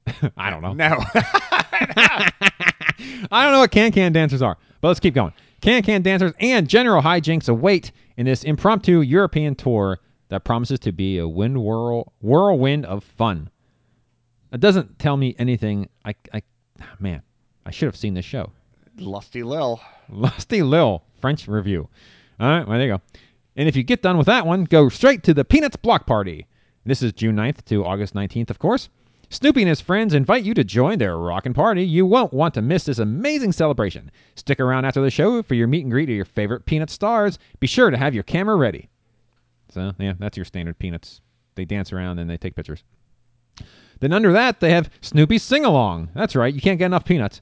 I 0.37 0.49
don't 0.49 0.61
know. 0.61 0.73
No. 0.73 0.97
I 3.31 3.43
don't 3.43 3.53
know 3.53 3.59
what 3.59 3.71
can 3.71 3.91
can 3.91 4.11
dancers 4.11 4.41
are, 4.41 4.57
but 4.81 4.89
let's 4.89 4.99
keep 4.99 5.13
going. 5.13 5.33
Can 5.61 5.81
can 5.83 6.01
dancers 6.01 6.33
and 6.39 6.67
general 6.67 7.01
hijinks 7.01 7.49
await 7.49 7.91
in 8.17 8.25
this 8.25 8.43
impromptu 8.43 9.01
European 9.01 9.55
tour 9.55 9.99
that 10.29 10.43
promises 10.43 10.79
to 10.79 10.91
be 10.91 11.17
a 11.17 11.27
wind 11.27 11.61
whirl, 11.61 12.13
whirlwind 12.21 12.85
of 12.85 13.03
fun. 13.03 13.49
It 14.51 14.59
doesn't 14.59 14.97
tell 14.99 15.17
me 15.17 15.35
anything. 15.37 15.89
I, 16.05 16.15
I, 16.33 16.41
man, 16.99 17.21
I 17.65 17.71
should 17.71 17.87
have 17.87 17.95
seen 17.95 18.13
this 18.13 18.25
show. 18.25 18.51
Lusty 18.97 19.43
Lil. 19.43 19.81
Lusty 20.09 20.61
Lil 20.61 21.03
French 21.19 21.47
review. 21.47 21.87
All 22.39 22.49
right, 22.49 22.67
well, 22.67 22.77
there 22.77 22.87
you 22.87 22.93
go. 22.93 23.01
And 23.55 23.67
if 23.67 23.75
you 23.75 23.83
get 23.83 24.01
done 24.01 24.17
with 24.17 24.27
that 24.27 24.45
one, 24.45 24.63
go 24.63 24.89
straight 24.89 25.23
to 25.23 25.33
the 25.33 25.43
Peanuts 25.43 25.75
Block 25.75 26.05
Party. 26.05 26.47
This 26.85 27.03
is 27.03 27.11
June 27.13 27.35
9th 27.35 27.65
to 27.65 27.85
August 27.85 28.13
19th, 28.13 28.49
of 28.49 28.59
course. 28.59 28.89
Snoopy 29.31 29.61
and 29.61 29.69
his 29.69 29.81
friends 29.81 30.15
invite 30.15 30.43
you 30.43 30.55
to 30.55 30.63
join 30.63 30.97
their 30.97 31.17
rockin' 31.17 31.53
party. 31.53 31.83
You 31.83 32.05
won't 32.05 32.33
want 32.33 32.55
to 32.55 32.61
miss 32.63 32.85
this 32.85 32.97
amazing 32.97 33.51
celebration. 33.51 34.09
Stick 34.35 34.59
around 34.59 34.85
after 34.85 35.01
the 35.01 35.11
show 35.11 35.43
for 35.43 35.53
your 35.53 35.67
meet 35.67 35.83
and 35.83 35.91
greet 35.91 36.09
of 36.09 36.15
your 36.15 36.25
favorite 36.25 36.65
Peanut 36.65 36.89
stars. 36.89 37.37
Be 37.59 37.67
sure 37.67 37.91
to 37.91 37.97
have 37.97 38.15
your 38.15 38.23
camera 38.23 38.55
ready. 38.55 38.89
So, 39.69 39.91
yeah, 39.99 40.13
that's 40.17 40.35
your 40.35 40.45
standard 40.45 40.79
Peanuts. 40.79 41.21
They 41.53 41.65
dance 41.65 41.93
around 41.93 42.17
and 42.17 42.27
they 42.27 42.37
take 42.37 42.55
pictures. 42.55 42.83
Then 43.99 44.13
under 44.13 44.31
that, 44.31 44.59
they 44.61 44.71
have 44.71 44.89
Snoopy's 45.01 45.43
Sing 45.43 45.63
Along. 45.65 46.09
That's 46.15 46.35
right, 46.35 46.53
you 46.53 46.61
can't 46.61 46.79
get 46.79 46.85
enough 46.87 47.05
peanuts. 47.05 47.41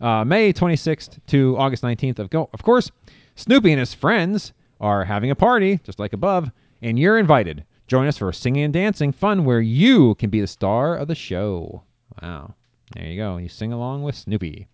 Uh, 0.00 0.24
May 0.24 0.52
26th 0.52 1.18
to 1.28 1.56
August 1.58 1.82
19th. 1.82 2.18
Of, 2.18 2.30
go- 2.30 2.48
of 2.52 2.62
course, 2.62 2.90
Snoopy 3.36 3.70
and 3.70 3.78
his 3.78 3.94
friends 3.94 4.52
are 4.80 5.04
having 5.04 5.30
a 5.30 5.36
party, 5.36 5.78
just 5.84 5.98
like 6.00 6.14
above, 6.14 6.50
and 6.82 6.98
you're 6.98 7.18
invited. 7.18 7.64
Join 7.90 8.06
us 8.06 8.18
for 8.18 8.32
singing 8.32 8.62
and 8.62 8.72
dancing 8.72 9.10
fun 9.10 9.44
where 9.44 9.60
you 9.60 10.14
can 10.14 10.30
be 10.30 10.40
the 10.40 10.46
star 10.46 10.94
of 10.94 11.08
the 11.08 11.16
show. 11.16 11.82
Wow. 12.22 12.54
There 12.94 13.04
you 13.04 13.16
go. 13.20 13.36
You 13.38 13.48
sing 13.48 13.72
along 13.72 14.04
with 14.04 14.14
Snoopy. 14.14 14.68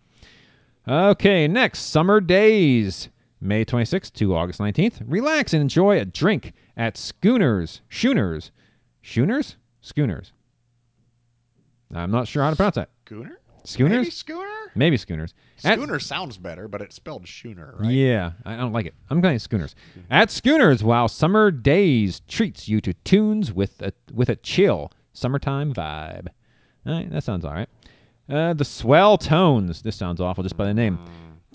Okay, 0.87 1.47
next, 1.47 1.79
Summer 1.79 2.21
Days. 2.21 3.09
May 3.41 3.65
26th 3.65 4.13
to 4.13 4.35
August 4.35 4.59
19th. 4.59 5.01
Relax 5.07 5.53
and 5.53 5.61
enjoy 5.61 5.99
a 5.99 6.05
drink 6.05 6.53
at 6.77 6.95
Schooners. 6.95 7.81
Schooners. 7.89 8.51
Schooners? 9.01 9.55
Schooners. 9.81 10.31
I'm 11.95 12.11
not 12.11 12.27
sure 12.27 12.43
how 12.43 12.51
to 12.51 12.55
pronounce 12.55 12.75
that. 12.75 12.91
Schooner? 13.07 13.39
Schooners? 13.67 13.97
Maybe 13.97 14.09
Schooner? 14.11 14.71
Maybe 14.75 14.97
Schooners. 14.97 15.33
At- 15.63 15.77
Schooner 15.77 15.99
sounds 15.99 16.37
better, 16.37 16.67
but 16.67 16.81
it's 16.81 16.95
spelled 16.95 17.27
Schooner, 17.27 17.75
right? 17.79 17.91
Yeah, 17.91 18.31
I 18.45 18.55
don't 18.55 18.71
like 18.71 18.85
it. 18.85 18.93
I'm 19.09 19.19
going 19.21 19.39
Schooners. 19.39 19.75
At 20.09 20.31
Schooners, 20.31 20.83
while 20.83 21.07
summer 21.07 21.51
days 21.51 22.21
treats 22.27 22.67
you 22.69 22.79
to 22.81 22.93
tunes 23.03 23.51
with 23.51 23.81
a 23.81 23.91
with 24.13 24.29
a 24.29 24.35
chill 24.37 24.91
summertime 25.13 25.73
vibe. 25.73 26.27
All 26.85 26.93
right, 26.93 27.09
that 27.11 27.23
sounds 27.23 27.43
all 27.43 27.53
right. 27.53 27.69
Uh, 28.29 28.53
the 28.53 28.65
Swell 28.65 29.17
Tones. 29.17 29.81
This 29.81 29.95
sounds 29.95 30.21
awful 30.21 30.43
just 30.43 30.55
by 30.57 30.65
the 30.65 30.73
name. 30.73 30.99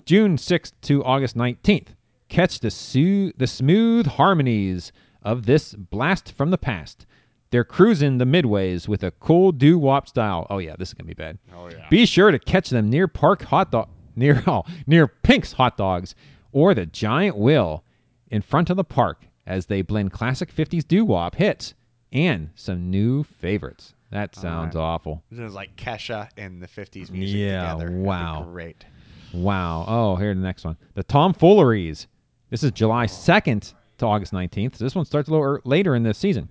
June 0.05 0.37
6th 0.37 0.73
to 0.83 1.03
August 1.03 1.35
19th. 1.37 1.89
Catch 2.29 2.59
the 2.59 2.69
su- 2.71 3.31
the 3.37 3.47
smooth 3.47 4.05
harmonies 4.05 4.91
of 5.23 5.45
this 5.45 5.73
blast 5.73 6.33
from 6.33 6.51
the 6.51 6.57
past. 6.57 7.05
They're 7.53 7.63
cruising 7.63 8.17
the 8.17 8.25
midways 8.25 8.87
with 8.87 9.03
a 9.03 9.11
cool 9.11 9.51
doo 9.51 9.77
wop 9.77 10.07
style. 10.07 10.47
Oh 10.49 10.57
yeah, 10.57 10.75
this 10.75 10.87
is 10.87 10.95
gonna 10.95 11.07
be 11.07 11.13
bad. 11.13 11.37
Oh, 11.55 11.69
yeah. 11.69 11.87
Be 11.87 12.07
sure 12.07 12.31
to 12.31 12.39
catch 12.39 12.71
them 12.71 12.89
near 12.89 13.07
Park 13.07 13.43
Hot 13.43 13.69
Dog 13.69 13.89
near 14.15 14.43
oh, 14.47 14.63
near 14.87 15.07
Pink's 15.07 15.53
Hot 15.53 15.77
Dogs 15.77 16.15
or 16.51 16.73
the 16.73 16.87
Giant 16.87 17.37
Wheel 17.37 17.83
in 18.31 18.41
front 18.41 18.71
of 18.71 18.75
the 18.77 18.83
park 18.83 19.27
as 19.45 19.67
they 19.67 19.83
blend 19.83 20.11
classic 20.11 20.51
50s 20.51 20.87
doo 20.87 21.05
wop 21.05 21.35
hits 21.35 21.75
and 22.11 22.49
some 22.55 22.89
new 22.89 23.23
favorites. 23.23 23.93
That 24.09 24.33
sounds 24.33 24.75
awful. 24.75 25.21
This 25.29 25.39
is 25.47 25.53
like 25.53 25.75
Kesha 25.75 26.29
and 26.35 26.59
the 26.59 26.67
50s 26.67 27.11
music 27.11 27.37
Yeah, 27.37 27.73
together. 27.73 27.91
Wow. 27.91 28.47
great. 28.51 28.83
Wow. 29.31 29.85
Oh, 29.87 30.15
here's 30.15 30.37
the 30.37 30.41
next 30.41 30.65
one. 30.65 30.75
The 30.95 31.03
Tomfooleries. 31.03 32.07
This 32.49 32.63
is 32.63 32.71
July 32.71 33.05
2nd 33.05 33.75
to 33.99 34.05
August 34.07 34.33
19th. 34.33 34.77
So 34.77 34.85
this 34.85 34.95
one 34.95 35.05
starts 35.05 35.29
a 35.29 35.31
little 35.31 35.59
later 35.65 35.93
in 35.93 36.01
this 36.01 36.17
season. 36.17 36.49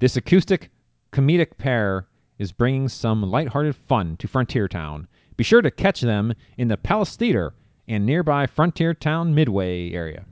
This 0.00 0.16
acoustic 0.16 0.70
comedic 1.12 1.58
pair 1.58 2.06
is 2.38 2.52
bringing 2.52 2.88
some 2.88 3.22
lighthearted 3.22 3.76
fun 3.76 4.16
to 4.16 4.26
Frontier 4.26 4.66
Town. 4.66 5.06
Be 5.36 5.44
sure 5.44 5.60
to 5.60 5.70
catch 5.70 6.00
them 6.00 6.32
in 6.56 6.68
the 6.68 6.78
Palace 6.78 7.16
Theater 7.16 7.52
and 7.86 8.06
nearby 8.06 8.46
Frontier 8.46 8.94
Town 8.94 9.34
Midway 9.34 9.90
area. 9.92 10.24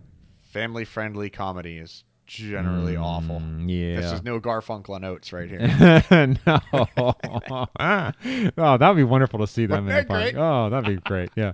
Family 0.42 0.86
friendly 0.86 1.28
comedy 1.28 1.76
is 1.76 2.04
generally 2.26 2.96
awful. 2.96 3.42
yeah. 3.66 4.00
This 4.00 4.12
is 4.12 4.22
no 4.22 4.40
Garfunkel 4.40 4.96
and 4.96 5.04
Oates 5.04 5.34
right 5.34 5.50
here. 5.50 5.60
no. 6.46 7.66
oh, 8.56 8.78
that'd 8.78 8.96
be 8.96 9.04
wonderful 9.04 9.38
to 9.40 9.46
see 9.46 9.66
them 9.66 9.86
in 9.86 9.96
the 9.96 10.04
park. 10.04 10.32
great? 10.32 10.36
Oh, 10.36 10.70
that'd 10.70 10.96
be 10.96 11.00
great. 11.02 11.28
Yeah. 11.36 11.52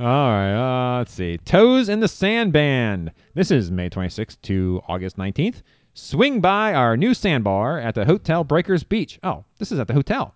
All 0.00 0.06
right. 0.30 0.96
Uh, 0.96 0.98
let's 0.98 1.12
see. 1.12 1.38
Toes 1.38 1.88
in 1.88 2.00
the 2.00 2.08
Sand 2.08 2.52
Band. 2.52 3.12
This 3.34 3.52
is 3.52 3.70
May 3.70 3.88
26th 3.88 4.36
to 4.42 4.82
August 4.88 5.16
19th. 5.16 5.62
Swing 5.98 6.42
by 6.42 6.74
our 6.74 6.94
new 6.94 7.14
sandbar 7.14 7.78
at 7.78 7.94
the 7.94 8.04
Hotel 8.04 8.44
Breakers 8.44 8.84
Beach. 8.84 9.18
Oh, 9.22 9.46
this 9.58 9.72
is 9.72 9.78
at 9.78 9.86
the 9.86 9.94
hotel 9.94 10.34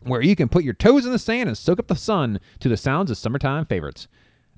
where 0.00 0.20
you 0.20 0.34
can 0.34 0.48
put 0.48 0.64
your 0.64 0.74
toes 0.74 1.06
in 1.06 1.12
the 1.12 1.20
sand 1.20 1.48
and 1.48 1.56
soak 1.56 1.78
up 1.78 1.86
the 1.86 1.94
sun 1.94 2.40
to 2.58 2.68
the 2.68 2.76
sounds 2.76 3.08
of 3.08 3.16
summertime 3.16 3.64
favorites. 3.64 4.08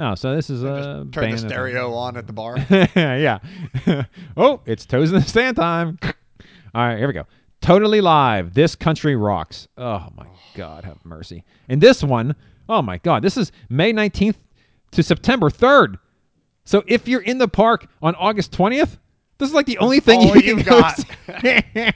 Oh, 0.01 0.15
so 0.15 0.35
this 0.35 0.49
is 0.49 0.63
a 0.63 1.07
turn 1.13 1.25
band 1.25 1.39
the 1.41 1.45
of- 1.45 1.51
stereo 1.51 1.93
on 1.93 2.17
at 2.17 2.27
the 2.27 2.33
bar. 2.33 2.57
yeah. 2.97 3.39
oh, 4.39 4.63
it's 4.65 4.87
toes 4.87 5.13
in 5.13 5.17
the 5.21 5.29
sand 5.29 5.57
time. 5.57 5.99
All 6.75 6.87
right, 6.87 6.97
here 6.97 7.07
we 7.07 7.13
go. 7.13 7.27
Totally 7.61 8.01
live. 8.01 8.55
This 8.55 8.75
country 8.75 9.17
rocks. 9.17 9.69
Oh 9.77 10.09
my 10.17 10.27
God, 10.55 10.85
have 10.85 11.05
mercy. 11.05 11.45
And 11.69 11.83
this 11.83 12.03
one, 12.03 12.35
oh 12.71 12.81
my 12.81 12.97
God, 12.97 13.23
this 13.23 13.37
is 13.37 13.53
May 13.69 13.93
19th 13.93 14.37
to 14.93 15.03
September 15.03 15.51
3rd. 15.51 15.99
So 16.65 16.83
if 16.87 17.07
you're 17.07 17.21
in 17.21 17.37
the 17.37 17.47
park 17.47 17.89
on 18.01 18.15
August 18.15 18.53
20th, 18.53 18.97
this 19.45 19.51
is 19.51 19.55
like 19.55 19.67
the 19.67 19.77
only 19.77 20.01
thing 20.01 20.21
all 20.21 20.37
you 20.39 20.43
you 20.43 20.57
can 20.57 20.65
go 20.65 20.81
got. 20.81 20.97
see. 21.43 21.93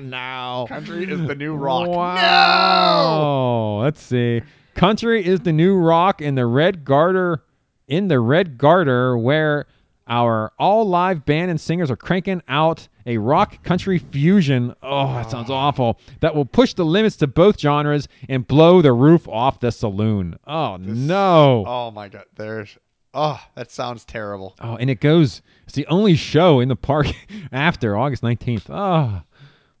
no. 0.02 0.66
Country 0.68 1.10
is 1.10 1.26
the 1.26 1.34
new 1.34 1.56
rock. 1.56 1.88
Wow. 1.88 3.80
Let's 3.82 4.00
see. 4.00 4.42
Country 4.74 5.26
is 5.26 5.40
the 5.40 5.52
new 5.52 5.76
rock 5.76 6.20
in 6.20 6.36
the 6.36 6.46
Red 6.46 6.84
Garter 6.84 7.42
in 7.88 8.06
the 8.06 8.20
Red 8.20 8.58
Garter 8.58 9.18
where 9.18 9.66
our 10.06 10.52
all 10.56 10.88
live 10.88 11.24
band 11.24 11.50
and 11.50 11.60
singers 11.60 11.90
are 11.90 11.96
cranking 11.96 12.40
out 12.46 12.86
a 13.06 13.18
rock 13.18 13.60
country 13.64 13.98
fusion. 13.98 14.72
Oh, 14.80 15.14
that 15.14 15.30
sounds 15.32 15.50
ah. 15.50 15.54
awful. 15.54 15.98
That 16.20 16.36
will 16.36 16.44
push 16.44 16.74
the 16.74 16.84
limits 16.84 17.16
to 17.16 17.26
both 17.26 17.58
genres 17.58 18.06
and 18.28 18.46
blow 18.46 18.82
the 18.82 18.92
roof 18.92 19.26
off 19.26 19.58
the 19.58 19.72
saloon. 19.72 20.38
Oh 20.46 20.76
no. 20.76 21.64
Oh 21.66 21.90
my 21.90 22.08
god, 22.08 22.26
there's 22.36 22.78
oh, 23.14 23.40
that 23.54 23.70
sounds 23.70 24.04
terrible. 24.04 24.56
Oh, 24.60 24.76
and 24.76 24.90
it 24.90 25.00
goes. 25.00 25.40
It's 25.64 25.74
the 25.74 25.86
only 25.86 26.16
show 26.16 26.60
in 26.60 26.68
the 26.68 26.76
park 26.76 27.06
after 27.52 27.96
August 27.96 28.22
19th. 28.22 28.66
Oh. 28.68 29.22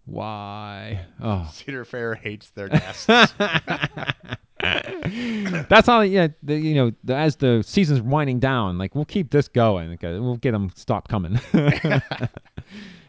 Why? 0.06 1.00
Oh. 1.20 1.50
Cedar 1.52 1.84
Fair 1.84 2.14
hates 2.14 2.50
their 2.50 2.68
guests. 2.68 3.06
That's 3.06 3.32
how, 5.86 6.02
yeah, 6.02 6.28
the, 6.42 6.56
you 6.56 6.74
know, 6.74 6.92
the, 7.04 7.14
as 7.14 7.36
the 7.36 7.62
season's 7.66 8.02
winding 8.02 8.38
down, 8.38 8.78
like 8.78 8.94
we'll 8.94 9.04
keep 9.04 9.30
this 9.30 9.48
going. 9.48 9.92
Okay, 9.94 10.18
we'll 10.18 10.36
get 10.36 10.52
them 10.52 10.70
stop 10.74 11.08
coming. 11.08 11.38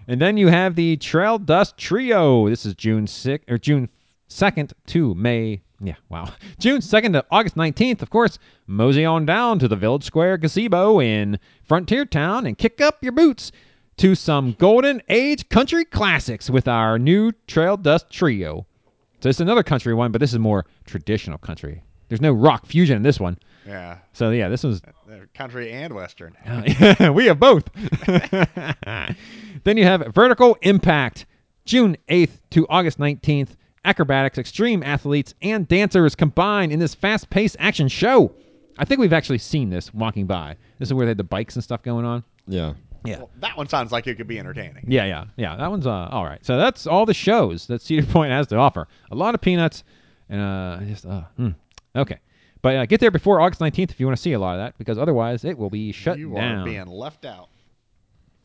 and 0.08 0.22
then 0.22 0.38
you 0.38 0.48
have 0.48 0.76
the 0.76 0.98
Trail 0.98 1.38
Dust 1.38 1.78
Trio. 1.78 2.50
This 2.50 2.66
is 2.66 2.76
June 2.76 3.06
6th 3.06 3.50
or 3.50 3.58
June 3.58 3.90
2nd 4.30 4.74
to 4.88 5.14
May. 5.16 5.62
Yeah, 5.82 5.96
wow. 6.10 6.30
June 6.60 6.82
2nd 6.82 7.14
to 7.14 7.26
August 7.32 7.56
19th, 7.56 8.02
of 8.02 8.10
course. 8.10 8.40
Mosey 8.68 9.06
on 9.06 9.26
down 9.26 9.60
to 9.60 9.68
the 9.68 9.76
Village 9.76 10.04
Square 10.04 10.38
Gazebo 10.38 11.02
in 11.02 11.40
Frontier 11.64 12.06
Town 12.06 12.46
and 12.46 12.58
kick 12.58 12.82
up 12.82 13.04
your 13.04 13.12
boots 13.12 13.52
to 13.98 14.16
some 14.16 14.56
golden 14.60 15.02
age 15.10 15.48
country 15.50 15.86
classics 15.86 16.50
with 16.50 16.68
our 16.68 17.00
new 17.00 17.32
Trail 17.48 17.78
Dust 17.78 18.10
Trio. 18.10 18.66
So 19.22 19.30
it's 19.30 19.40
another 19.40 19.64
country 19.64 19.94
one, 19.94 20.12
but 20.12 20.20
this 20.20 20.34
is 20.34 20.40
more 20.40 20.66
traditional 20.86 21.38
country. 21.38 21.82
There's 22.10 22.22
no 22.22 22.34
rock 22.34 22.66
fusion 22.66 22.98
in 22.98 23.04
this 23.04 23.20
one. 23.20 23.38
Yeah. 23.66 23.98
So 24.14 24.30
yeah, 24.30 24.50
this 24.50 24.64
was 24.64 24.82
uh, 24.84 25.16
country 25.34 25.72
and 25.72 25.94
western. 25.94 26.36
we 27.14 27.26
have 27.26 27.40
both. 27.40 27.68
then 29.64 29.78
you 29.78 29.84
have 29.84 30.14
Vertical 30.14 30.58
Impact, 30.62 31.26
June 31.66 31.98
8th 32.10 32.38
to 32.52 32.68
August 32.70 33.00
19th. 33.00 33.56
Acrobatics, 33.86 34.38
extreme 34.38 34.84
athletes, 34.84 35.34
and 35.42 35.68
dancers 35.68 36.16
combined 36.16 36.72
in 36.72 36.80
this 36.80 36.96
fast 36.96 37.30
paced 37.30 37.56
action 37.60 37.88
show. 37.88 38.34
I 38.78 38.86
think 38.86 39.00
we've 39.00 39.14
actually 39.14 39.38
seen 39.38 39.70
this 39.70 39.94
walking 39.94 40.26
by. 40.26 40.58
This 40.80 40.90
is 40.90 40.94
where 40.94 41.06
they 41.06 41.12
had 41.12 41.18
the 41.18 41.24
bikes 41.24 41.56
and 41.56 41.64
stuff 41.64 41.84
going 41.84 42.06
on. 42.06 42.24
Yeah. 42.48 42.74
Yeah. 43.06 43.20
Well, 43.20 43.30
that 43.40 43.56
one 43.56 43.70
sounds 43.70 43.92
like 43.92 44.08
it 44.08 44.16
could 44.16 44.28
be 44.28 44.40
entertaining. 44.40 44.84
Yeah, 44.88 45.06
yeah, 45.06 45.26
yeah. 45.38 45.56
That 45.56 45.70
one's 45.70 45.86
uh, 45.86 46.10
all 46.12 46.26
right. 46.26 46.44
So 46.44 46.58
that's 46.58 46.88
all 46.88 47.06
the 47.06 47.14
shows 47.14 47.68
that 47.68 47.82
Cedar 47.82 48.06
Point 48.12 48.32
has 48.32 48.48
to 48.48 48.58
offer. 48.58 48.88
A 49.12 49.16
lot 49.16 49.36
of 49.36 49.42
peanuts, 49.42 49.84
and 50.28 50.42
uh, 50.42 50.80
just 50.86 51.06
uh, 51.06 51.22
hmm. 51.38 51.50
okay. 51.96 52.18
But 52.62 52.76
uh, 52.76 52.86
get 52.88 53.00
there 53.00 53.12
before 53.12 53.40
August 53.42 53.62
nineteenth 53.62 53.92
if 53.92 54.00
you 54.00 54.08
want 54.08 54.18
to 54.18 54.22
see 54.22 54.34
a 54.34 54.40
lot 54.40 54.54
of 54.54 54.66
that, 54.66 54.78
because 54.80 54.98
otherwise 54.98 55.46
it 55.46 55.56
will 55.56 55.70
be 55.70 55.92
shut 55.92 56.18
you 56.18 56.34
down. 56.34 56.62
are 56.62 56.66
being 56.66 56.88
left 56.88 57.26
out. 57.26 57.50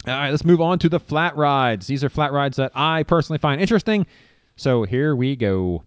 All 0.07 0.15
right, 0.15 0.31
let's 0.31 0.45
move 0.45 0.61
on 0.61 0.79
to 0.81 0.89
the 0.89 1.01
flat 1.01 1.37
rides. 1.37 1.87
These 1.87 2.05
are 2.05 2.09
flat 2.09 2.33
rides 2.33 2.57
that 2.57 2.73
I 2.75 3.03
personally 3.03 3.39
find 3.39 3.61
interesting. 3.61 4.07
So 4.61 4.83
here 4.83 5.17
we 5.17 5.37
go. 5.37 5.85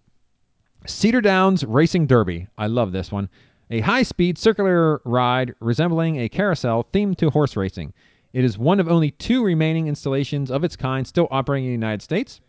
Cedar 0.84 1.20
Downs 1.20 1.62
Racing 1.62 2.08
Derby. 2.08 2.48
I 2.58 2.66
love 2.66 2.90
this 2.90 3.12
one. 3.12 3.28
A 3.70 3.78
high 3.78 4.02
speed 4.02 4.36
circular 4.36 5.00
ride 5.04 5.54
resembling 5.60 6.16
a 6.16 6.28
carousel 6.28 6.84
themed 6.92 7.16
to 7.18 7.30
horse 7.30 7.54
racing. 7.56 7.92
It 8.32 8.44
is 8.44 8.58
one 8.58 8.80
of 8.80 8.88
only 8.88 9.12
two 9.12 9.44
remaining 9.44 9.86
installations 9.86 10.50
of 10.50 10.64
its 10.64 10.74
kind 10.74 11.06
still 11.06 11.28
operating 11.30 11.66
in 11.66 11.68
the 11.68 11.86
United 11.86 12.02
States. 12.02 12.40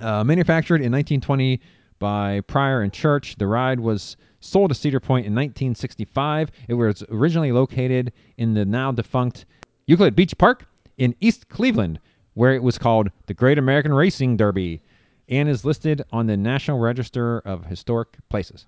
Uh, 0.00 0.24
manufactured 0.24 0.76
in 0.76 0.90
1920 0.90 1.60
by 1.98 2.40
Prior 2.40 2.80
and 2.80 2.90
Church, 2.90 3.36
the 3.36 3.46
ride 3.46 3.78
was 3.78 4.16
sold 4.40 4.70
to 4.70 4.74
Cedar 4.74 4.98
Point 4.98 5.26
in 5.26 5.34
1965. 5.34 6.50
It 6.68 6.74
was 6.74 7.04
originally 7.10 7.52
located 7.52 8.14
in 8.38 8.54
the 8.54 8.64
now 8.64 8.92
defunct 8.92 9.44
Euclid 9.84 10.16
Beach 10.16 10.38
Park 10.38 10.64
in 10.96 11.14
East 11.20 11.50
Cleveland, 11.50 12.00
where 12.34 12.54
it 12.54 12.62
was 12.62 12.78
called 12.78 13.10
the 13.26 13.34
Great 13.34 13.58
American 13.58 13.92
Racing 13.92 14.36
Derby 14.36 14.80
and 15.28 15.48
is 15.48 15.64
listed 15.64 16.02
on 16.12 16.26
the 16.26 16.36
National 16.36 16.78
Register 16.78 17.38
of 17.40 17.64
Historic 17.64 18.08
Places. 18.28 18.66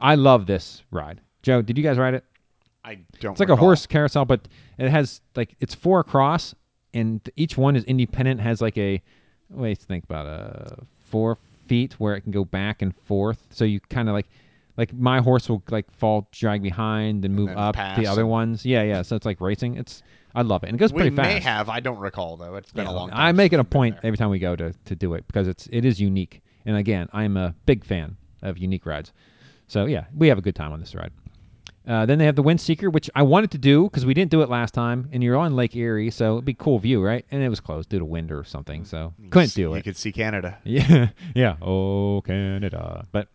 I 0.00 0.14
love 0.14 0.46
this 0.46 0.82
ride. 0.90 1.20
Joe, 1.42 1.62
did 1.62 1.78
you 1.78 1.84
guys 1.84 1.98
ride 1.98 2.14
it? 2.14 2.24
I 2.84 2.98
don't. 3.20 3.32
It's 3.32 3.40
like 3.40 3.50
a 3.50 3.56
horse 3.56 3.86
carousel, 3.86 4.24
but 4.24 4.48
it 4.78 4.90
has 4.90 5.20
like 5.36 5.54
it's 5.60 5.74
four 5.74 6.00
across, 6.00 6.54
and 6.94 7.20
each 7.36 7.56
one 7.56 7.76
is 7.76 7.84
independent. 7.84 8.40
Has 8.40 8.60
like 8.60 8.76
a 8.78 9.02
wait, 9.50 9.78
think 9.78 10.04
about 10.04 10.26
uh 10.26 10.76
four 11.10 11.38
feet 11.66 11.94
where 12.00 12.14
it 12.16 12.22
can 12.22 12.32
go 12.32 12.44
back 12.44 12.82
and 12.82 12.96
forth. 13.04 13.46
So 13.50 13.64
you 13.64 13.80
kind 13.80 14.08
of 14.08 14.14
like 14.14 14.26
like 14.76 14.94
my 14.94 15.20
horse 15.20 15.48
will 15.48 15.62
like 15.70 15.90
fall, 15.90 16.28
drag 16.32 16.62
behind, 16.62 17.24
and 17.24 17.34
move 17.34 17.48
then 17.48 17.58
up. 17.58 17.76
The 17.76 18.06
other 18.06 18.26
ones, 18.26 18.64
yeah, 18.64 18.82
yeah. 18.82 19.02
So 19.02 19.14
it's 19.14 19.26
like 19.26 19.40
racing. 19.40 19.76
It's 19.76 20.02
I 20.34 20.42
love 20.42 20.62
it, 20.62 20.68
and 20.68 20.76
it 20.76 20.78
goes 20.78 20.92
We 20.92 21.00
pretty 21.02 21.16
fast. 21.16 21.28
We 21.28 21.34
may 21.34 21.40
have. 21.40 21.68
I 21.68 21.80
don't 21.80 21.98
recall 21.98 22.36
though. 22.36 22.54
It's 22.56 22.70
been 22.72 22.86
Yeah, 22.86 22.92
a 22.92 22.94
long 22.94 23.10
time. 23.10 23.18
I 23.18 23.32
make 23.32 23.52
it 23.52 23.60
a 23.60 23.64
point 23.64 23.96
every 24.02 24.16
time 24.16 24.30
we 24.30 24.38
go 24.38 24.54
to 24.56 24.72
to 24.84 24.94
do 24.96 25.14
it 25.14 25.26
because 25.26 25.48
it's 25.48 25.68
it 25.72 25.84
is 25.84 26.00
unique. 26.00 26.42
And 26.66 26.76
again, 26.76 27.08
I'm 27.12 27.36
a 27.36 27.54
big 27.66 27.84
fan 27.84 28.16
of 28.42 28.58
unique 28.58 28.86
rides. 28.86 29.12
So 29.66 29.86
yeah, 29.86 30.04
we 30.14 30.28
have 30.28 30.38
a 30.38 30.42
good 30.42 30.54
time 30.54 30.72
on 30.72 30.80
this 30.80 30.94
ride. 30.94 31.12
Uh, 31.88 32.04
then 32.06 32.18
they 32.18 32.26
have 32.26 32.36
the 32.36 32.42
Wind 32.42 32.60
Seeker, 32.60 32.90
which 32.90 33.08
I 33.14 33.22
wanted 33.22 33.50
to 33.52 33.58
do 33.58 33.84
because 33.84 34.04
we 34.04 34.12
didn't 34.14 34.30
do 34.30 34.42
it 34.42 34.48
last 34.50 34.74
time, 34.74 35.08
and 35.12 35.22
you're 35.24 35.36
on 35.36 35.56
Lake 35.56 35.74
Erie, 35.74 36.10
so 36.10 36.34
it'd 36.34 36.44
be 36.44 36.54
cool 36.54 36.78
view, 36.78 37.02
right? 37.02 37.24
And 37.30 37.42
it 37.42 37.48
was 37.48 37.58
closed 37.58 37.88
due 37.88 37.98
to 37.98 38.04
wind 38.04 38.30
or 38.30 38.44
something, 38.44 38.84
so 38.84 39.14
couldn't 39.30 39.54
do 39.54 39.72
it. 39.74 39.78
You 39.78 39.82
could 39.82 39.96
see 39.96 40.12
Canada. 40.12 40.58
Yeah, 40.64 41.08
yeah. 41.34 41.56
Oh, 41.62 42.22
Canada. 42.24 43.06
But 43.10 43.28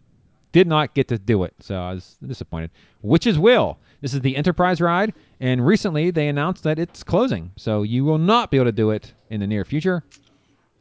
did 0.51 0.67
not 0.67 0.93
get 0.93 1.07
to 1.09 1.17
do 1.17 1.43
it, 1.43 1.53
so 1.59 1.75
I 1.75 1.93
was 1.93 2.17
disappointed. 2.25 2.69
Witches' 3.01 3.37
Wheel. 3.39 3.79
This 4.05 4.13
is 4.13 4.21
the 4.21 4.35
Enterprise 4.35 4.81
ride, 4.81 5.15
and 5.39 5.65
recently 5.65 6.11
they 6.11 6.27
announced 6.27 6.61
that 6.61 6.77
it's 6.77 7.03
closing, 7.03 7.51
so 7.55 7.81
you 7.81 8.05
will 8.05 8.19
not 8.19 8.51
be 8.51 8.57
able 8.57 8.65
to 8.65 8.71
do 8.71 8.91
it 8.91 9.11
in 9.31 9.39
the 9.39 9.47
near 9.47 9.65
future. 9.65 10.03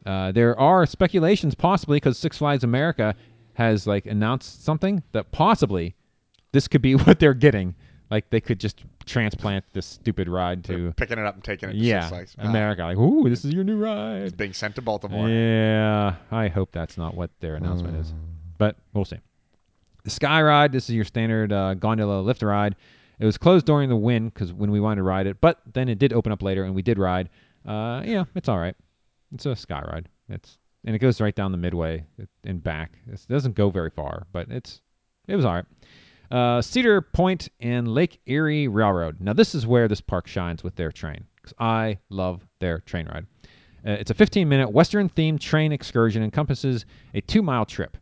Uh, 0.05 0.31
there 0.31 0.55
are 0.59 0.85
speculations, 0.85 1.55
possibly 1.55 1.95
because 1.95 2.19
Six 2.19 2.37
Flags 2.37 2.63
America 2.63 3.15
has 3.55 3.87
like 3.87 4.05
announced 4.05 4.63
something 4.63 5.01
that 5.11 5.31
possibly 5.31 5.95
this 6.51 6.67
could 6.67 6.83
be 6.83 6.93
what 6.95 7.19
they're 7.19 7.33
getting. 7.33 7.73
Like 8.11 8.29
they 8.29 8.39
could 8.39 8.59
just 8.59 8.83
transplant 9.07 9.65
this 9.73 9.87
stupid 9.87 10.29
ride 10.29 10.63
to 10.65 10.93
Picking 10.95 11.17
it 11.17 11.25
up 11.25 11.33
and 11.33 11.43
taking 11.43 11.69
it. 11.69 11.71
To 11.71 11.77
yeah 11.79 12.01
Six 12.01 12.09
Flags. 12.09 12.35
Ah, 12.37 12.47
America. 12.47 12.83
Like, 12.83 12.97
ooh, 12.97 13.27
this 13.27 13.43
is 13.43 13.53
your 13.53 13.63
new 13.63 13.77
ride. 13.77 14.21
it's 14.21 14.35
being 14.35 14.53
sent 14.53 14.75
to 14.75 14.83
Baltimore. 14.83 15.27
Yeah, 15.27 16.13
I 16.29 16.47
hope 16.47 16.71
that's 16.71 16.95
not 16.95 17.15
what 17.15 17.31
their 17.39 17.55
announcement 17.55 17.97
is, 17.97 18.13
but 18.59 18.75
we'll 18.93 19.03
see. 19.03 19.17
The 20.03 20.11
Sky 20.11 20.43
Ride. 20.43 20.71
This 20.71 20.91
is 20.91 20.95
your 20.95 21.05
standard 21.05 21.51
uh, 21.51 21.73
gondola 21.73 22.21
lift 22.21 22.43
ride. 22.43 22.75
It 23.19 23.25
was 23.25 23.37
closed 23.37 23.65
during 23.65 23.89
the 23.89 23.95
wind 23.95 24.33
because 24.33 24.51
when 24.53 24.71
we 24.71 24.79
wanted 24.79 24.97
to 24.97 25.03
ride 25.03 25.27
it, 25.27 25.39
but 25.41 25.61
then 25.73 25.89
it 25.89 25.99
did 25.99 26.13
open 26.13 26.31
up 26.31 26.41
later 26.41 26.63
and 26.63 26.75
we 26.75 26.81
did 26.81 26.99
ride. 26.99 27.29
Uh, 27.65 28.01
yeah, 28.05 28.25
it's 28.35 28.49
all 28.49 28.59
right. 28.59 28.75
It's 29.33 29.45
a 29.45 29.55
Sky 29.55 29.81
Ride. 29.81 30.09
It's 30.29 30.57
and 30.85 30.95
it 30.95 30.99
goes 30.99 31.19
right 31.19 31.35
down 31.35 31.51
the 31.51 31.57
midway 31.57 32.05
and 32.43 32.63
back. 32.63 32.99
It 33.11 33.25
doesn't 33.27 33.55
go 33.55 33.69
very 33.69 33.89
far, 33.89 34.27
but 34.31 34.49
it's 34.49 34.81
it 35.27 35.35
was 35.35 35.45
all 35.45 35.53
right. 35.53 35.65
Uh, 36.31 36.61
Cedar 36.61 37.01
Point 37.01 37.49
and 37.59 37.87
Lake 37.87 38.19
Erie 38.25 38.67
Railroad. 38.67 39.19
Now 39.19 39.33
this 39.33 39.55
is 39.55 39.65
where 39.65 39.87
this 39.87 40.01
park 40.01 40.27
shines 40.27 40.63
with 40.63 40.75
their 40.75 40.91
train 40.91 41.25
because 41.35 41.53
I 41.59 41.99
love 42.09 42.45
their 42.59 42.79
train 42.79 43.07
ride. 43.07 43.25
Uh, 43.85 43.91
it's 43.91 44.11
a 44.11 44.15
15 44.15 44.47
minute 44.47 44.69
Western 44.69 45.09
themed 45.09 45.39
train 45.39 45.71
excursion, 45.71 46.23
encompasses 46.23 46.85
a 47.13 47.21
two 47.21 47.41
mile 47.41 47.65
trip. 47.65 47.97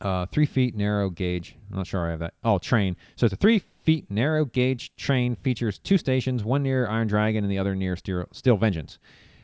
Uh, 0.00 0.26
three 0.26 0.46
feet 0.46 0.76
narrow 0.76 1.08
gauge. 1.08 1.56
I'm 1.70 1.78
not 1.78 1.86
sure 1.86 2.06
I 2.06 2.10
have 2.10 2.20
that. 2.20 2.34
Oh, 2.44 2.58
train. 2.58 2.96
So 3.16 3.24
it's 3.26 3.32
a 3.32 3.36
three 3.36 3.62
feet 3.86 4.10
narrow 4.10 4.44
gauge 4.44 4.94
train, 4.96 5.34
features 5.36 5.78
two 5.78 5.96
stations, 5.96 6.44
one 6.44 6.62
near 6.62 6.86
Iron 6.88 7.06
Dragon 7.08 7.42
and 7.44 7.50
the 7.50 7.58
other 7.58 7.74
near 7.74 7.96
Steel, 7.96 8.26
Steel 8.32 8.56
Vengeance. 8.58 8.98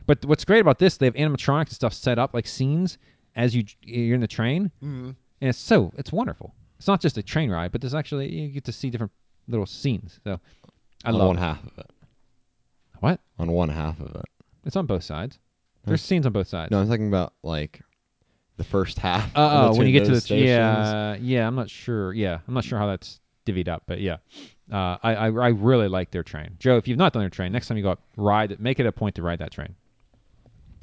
But 0.07 0.23
what's 0.27 0.45
great 0.45 0.61
about 0.61 0.79
this, 0.79 0.97
they 0.99 1.07
have 1.07 1.15
animatronics 1.15 1.69
and 1.69 1.73
stuff 1.73 1.95
set 1.95 2.19
up 2.19 2.35
like 2.35 2.47
scenes 2.47 2.99
as 3.37 3.55
you 3.57 3.65
you're 3.83 4.15
in 4.17 4.21
the 4.21 4.27
train, 4.29 4.71
Mm-hmm. 4.85 5.07
and 5.07 5.17
it's 5.49 5.59
so 5.59 5.91
it's 5.97 6.13
wonderful. 6.13 6.55
It's 6.79 6.89
not 6.89 7.01
just 7.01 7.17
a 7.17 7.23
train 7.23 7.51
ride, 7.51 7.73
but 7.73 7.81
there's 7.81 7.95
actually 7.95 8.31
you 8.31 8.49
get 8.49 8.65
to 8.65 8.73
see 8.73 8.91
different 8.91 9.13
little 9.49 9.65
scenes. 9.67 10.21
So 10.25 10.39
I 11.05 11.09
on 11.11 11.15
love 11.15 11.29
one 11.29 11.37
it. 11.37 11.41
half 11.41 11.65
of 11.65 11.79
it. 11.79 11.91
what 13.01 13.21
On 13.39 13.51
one 13.53 13.69
half 13.69 14.01
of 14.01 14.15
it. 14.17 14.25
it's 14.65 14.77
on 14.77 14.87
both 14.87 15.05
sides. 15.05 15.39
There's 15.85 16.03
scenes 16.03 16.27
on 16.27 16.33
both 16.33 16.49
sides. 16.49 16.71
No, 16.71 16.81
I'm 16.81 16.89
talking 16.89 17.09
about 17.09 17.33
like 17.43 17.81
the 18.57 18.65
first 18.65 18.99
half. 18.99 19.31
Uh, 19.37 19.41
in 19.71 19.75
oh, 19.75 19.79
when 19.79 19.87
you 19.87 19.93
get 19.93 20.01
to 20.01 20.07
the 20.07 20.13
those 20.15 20.25
stations. 20.25 20.49
yeah, 20.49 21.17
yeah, 21.21 21.47
I'm 21.47 21.55
not 21.55 21.71
sure. 21.71 22.13
Yeah, 22.13 22.39
I'm 22.47 22.55
not 22.55 22.65
sure 22.65 22.79
how 22.79 22.87
that's 22.89 23.21
divvied 23.47 23.69
up, 23.69 23.83
but 23.87 24.01
yeah, 24.01 24.17
uh, 24.71 24.97
I, 25.03 25.15
I 25.15 25.27
I 25.27 25.49
really 25.49 25.89
like 25.89 26.11
their 26.11 26.23
train. 26.23 26.57
Joe, 26.59 26.77
if 26.77 26.87
you've 26.87 26.99
not 26.99 27.13
done 27.13 27.23
their 27.23 27.31
train, 27.31 27.53
next 27.53 27.69
time 27.69 27.77
you 27.77 27.83
go 27.83 27.91
up, 27.91 28.03
ride 28.17 28.53
it. 28.53 28.61
Make 28.61 28.81
it 28.81 28.87
a 28.87 28.93
point 28.93 29.15
to 29.17 29.23
ride 29.23 29.39
that 29.41 29.51
train. 29.51 29.75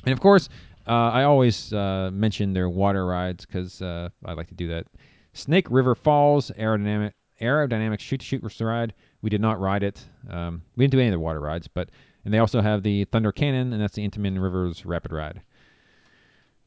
And 0.06 0.14
of 0.14 0.20
course, 0.20 0.50
uh, 0.88 0.92
I 0.92 1.24
always 1.24 1.74
uh, 1.74 2.10
mention 2.12 2.54
their 2.54 2.70
water 2.70 3.06
rides 3.06 3.46
because 3.46 3.82
uh, 3.82 4.10
I 4.26 4.34
like 4.34 4.48
to 4.48 4.56
do 4.56 4.68
that. 4.70 4.88
Snake 5.34 5.68
River 5.70 5.96
Falls 5.96 6.52
Arrow 6.58 6.78
Dynamic 6.78 7.14
aerodynamic 7.42 8.00
shoot 8.00 8.22
shoot 8.22 8.44
ride. 8.60 8.94
We 9.22 9.30
did 9.30 9.42
not 9.42 9.60
ride 9.60 9.84
it. 9.84 10.04
Um, 10.30 10.62
we 10.76 10.84
didn't 10.84 10.92
do 10.92 11.00
any 11.00 11.08
of 11.08 11.14
the 11.14 11.20
water 11.20 11.40
rides, 11.40 11.68
but 11.68 11.90
and 12.26 12.34
they 12.34 12.40
also 12.40 12.62
have 12.62 12.84
the 12.84 13.06
Thunder 13.06 13.32
Canyon, 13.32 13.74
and 13.74 13.82
that's 13.82 13.96
the 13.96 14.08
Intamin 14.08 14.42
Rivers 14.42 14.86
Rapid 14.86 15.12
Ride. 15.12 15.42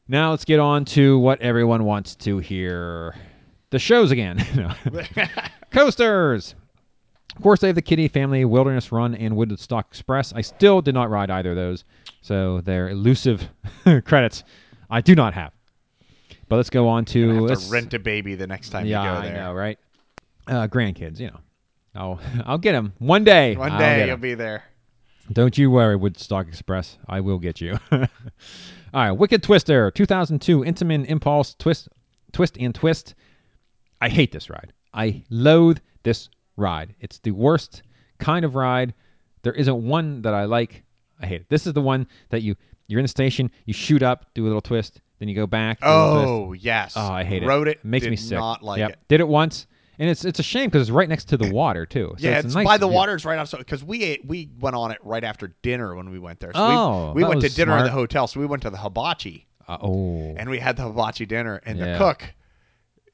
Now 0.07 0.31
let's 0.31 0.45
get 0.45 0.59
on 0.59 0.83
to 0.85 1.17
what 1.19 1.41
everyone 1.41 1.85
wants 1.85 2.15
to 2.15 2.39
hear. 2.39 3.15
The 3.73 3.79
shows 3.79 4.11
again. 4.11 4.37
Coasters. 5.71 6.53
Of 7.35 7.41
course, 7.41 7.59
they 7.59 7.65
have 7.65 7.75
the 7.75 7.81
Kitty 7.81 8.07
Family 8.07 8.45
Wilderness 8.45 8.91
Run 8.91 9.15
and 9.15 9.35
Woodstock 9.35 9.87
Express. 9.87 10.31
I 10.31 10.41
still 10.41 10.79
did 10.79 10.93
not 10.93 11.09
ride 11.09 11.31
either 11.31 11.49
of 11.49 11.55
those, 11.55 11.83
so 12.21 12.61
they're 12.61 12.89
elusive 12.89 13.49
credits 14.05 14.43
I 14.91 15.01
do 15.01 15.15
not 15.15 15.33
have. 15.33 15.53
But 16.49 16.57
let's 16.57 16.69
go 16.69 16.87
on 16.87 17.03
to 17.05 17.25
gonna 17.25 17.33
have 17.33 17.49
let's- 17.49 17.65
to 17.65 17.73
rent 17.73 17.95
a 17.95 17.99
baby 17.99 18.35
the 18.35 18.45
next 18.45 18.69
time 18.69 18.85
yeah, 18.85 19.01
you 19.01 19.21
go 19.21 19.27
I 19.27 19.31
know, 19.39 19.53
right? 19.55 19.79
Uh, 20.45 20.67
grandkids, 20.67 21.19
you 21.19 21.31
know. 21.31 21.39
I'll 21.95 22.19
I'll 22.45 22.59
get 22.59 22.73
them 22.73 22.93
one 22.99 23.23
day. 23.23 23.55
One 23.55 23.75
day 23.79 24.05
you'll 24.05 24.17
be 24.17 24.35
there. 24.35 24.65
Don't 25.31 25.57
you 25.57 25.71
worry, 25.71 25.95
Woodstock 25.95 26.47
Express. 26.47 26.99
I 27.07 27.21
will 27.21 27.39
get 27.39 27.59
you. 27.59 27.79
All 27.91 28.07
right, 28.93 29.11
Wicked 29.13 29.41
Twister, 29.41 29.89
2002 29.89 30.59
Intamin 30.59 31.07
Impulse 31.07 31.55
Twist, 31.55 31.89
Twist 32.33 32.55
and 32.59 32.75
Twist. 32.75 33.15
I 34.03 34.09
hate 34.09 34.31
this 34.33 34.49
ride. 34.49 34.73
I 34.93 35.23
loathe 35.29 35.79
this 36.03 36.29
ride. 36.57 36.93
It's 36.99 37.19
the 37.19 37.31
worst 37.31 37.83
kind 38.19 38.43
of 38.43 38.55
ride. 38.55 38.93
There 39.43 39.53
isn't 39.53 39.83
one 39.87 40.21
that 40.23 40.33
I 40.33 40.43
like. 40.45 40.83
I 41.21 41.25
hate 41.25 41.41
it. 41.41 41.47
This 41.49 41.65
is 41.65 41.73
the 41.73 41.81
one 41.81 42.07
that 42.29 42.41
you 42.41 42.55
you're 42.87 42.99
in 42.99 43.05
the 43.05 43.07
station, 43.09 43.49
you 43.65 43.73
shoot 43.73 44.03
up, 44.03 44.25
do 44.33 44.43
a 44.43 44.47
little 44.47 44.61
twist, 44.61 44.99
then 45.19 45.29
you 45.29 45.35
go 45.35 45.47
back. 45.47 45.79
Oh 45.81 46.51
yes. 46.51 46.93
Oh, 46.97 47.01
I 47.11 47.23
hate 47.23 47.43
it. 47.43 47.47
Wrote 47.47 47.69
it. 47.69 47.83
makes 47.85 48.05
me 48.05 48.17
sick. 48.17 48.37
Not 48.37 48.61
like 48.61 48.79
Yep. 48.79 48.89
it. 48.91 48.99
Did 49.07 49.19
it 49.21 49.27
once, 49.27 49.67
and 49.99 50.09
it's 50.09 50.25
it's 50.25 50.39
a 50.39 50.43
shame 50.43 50.65
because 50.69 50.81
it's 50.81 50.91
right 50.91 51.07
next 51.07 51.29
to 51.29 51.37
the 51.37 51.49
water 51.53 51.85
too. 51.85 52.13
So 52.17 52.27
yeah, 52.27 52.37
it's, 52.39 52.47
it's, 52.47 52.55
nice 52.55 52.65
by 52.65 52.77
the 52.77 52.87
view. 52.87 52.95
water. 52.95 53.15
It's 53.15 53.23
right 53.23 53.39
outside 53.39 53.59
because 53.59 53.85
we 53.85 54.03
ate. 54.03 54.25
We 54.25 54.49
went 54.59 54.75
on 54.75 54.91
it 54.91 54.97
right 55.01 55.23
after 55.23 55.55
dinner 55.61 55.95
when 55.95 56.09
we 56.09 56.19
went 56.19 56.41
there. 56.41 56.51
So 56.53 56.59
Oh, 56.61 57.13
we, 57.15 57.23
we 57.23 57.29
went 57.29 57.41
to 57.41 57.49
dinner 57.49 57.77
in 57.77 57.85
the 57.85 57.91
hotel. 57.91 58.27
So 58.27 58.41
we 58.41 58.45
went 58.45 58.63
to 58.63 58.69
the 58.69 58.77
hibachi 58.77 59.47
Uh, 59.65 59.77
oh. 59.81 60.35
and 60.37 60.49
we 60.49 60.59
had 60.59 60.75
the 60.75 60.83
hibachi 60.83 61.25
dinner, 61.25 61.61
and 61.65 61.79
Yeah. 61.79 61.93
the 61.93 61.97
cook 61.97 62.33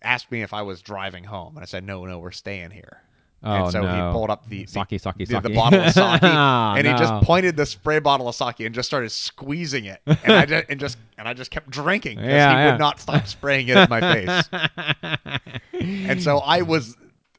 asked 0.02 0.32
me 0.32 0.41
if 0.41 0.54
I 0.54 0.62
was 0.62 0.82
driving 0.82 1.24
home, 1.24 1.56
and 1.56 1.64
I 1.64 1.66
said, 1.66 1.84
"No, 1.84 2.06
no, 2.06 2.20
we're 2.20 2.32
staying 2.32 2.72
here." 2.72 3.02
Oh, 3.41 3.54
and 3.64 3.72
so 3.72 3.82
no. 3.84 3.88
he 4.08 4.12
pulled 4.12 4.30
up 4.30 4.50
the 4.50 4.66
Sake, 4.66 4.89
sake, 4.89 5.16
the, 5.18 5.26
sake. 5.26 5.43
the 5.43 5.50
bottle 5.52 5.80
of 5.80 5.93
sake, 5.93 6.20
Ah, 6.24 6.76
and 6.78 6.86
he 6.86 6.91
just 6.95 7.24
pointed 7.24 7.56
the 7.56 7.66
spray 7.66 8.00
bottle 8.00 8.28
of 8.28 8.36
sake 8.36 8.60
and 8.60 8.76
just 8.76 8.89
started 8.89 9.10
squeezing 9.12 9.86
it, 9.86 10.02
and 10.06 10.34
I 10.34 10.45
just 10.45 10.66
and 10.70 10.78
just 10.80 10.97
and 11.18 11.26
I 11.28 11.34
just 11.34 11.50
kept 11.50 11.70
drinking 11.70 12.18
because 12.18 12.30
Yeah, 12.32 12.50
he 12.52 12.56
yeah. 12.66 12.72
would 12.74 12.80
not 12.80 13.00
stop 13.00 13.28
spraying 13.28 13.70
it 13.70 13.78
in 13.78 13.88
my 13.89 14.02
face, 14.02 14.50
and 15.74 16.22
so 16.22 16.39
I 16.39 16.62
was 16.64 16.97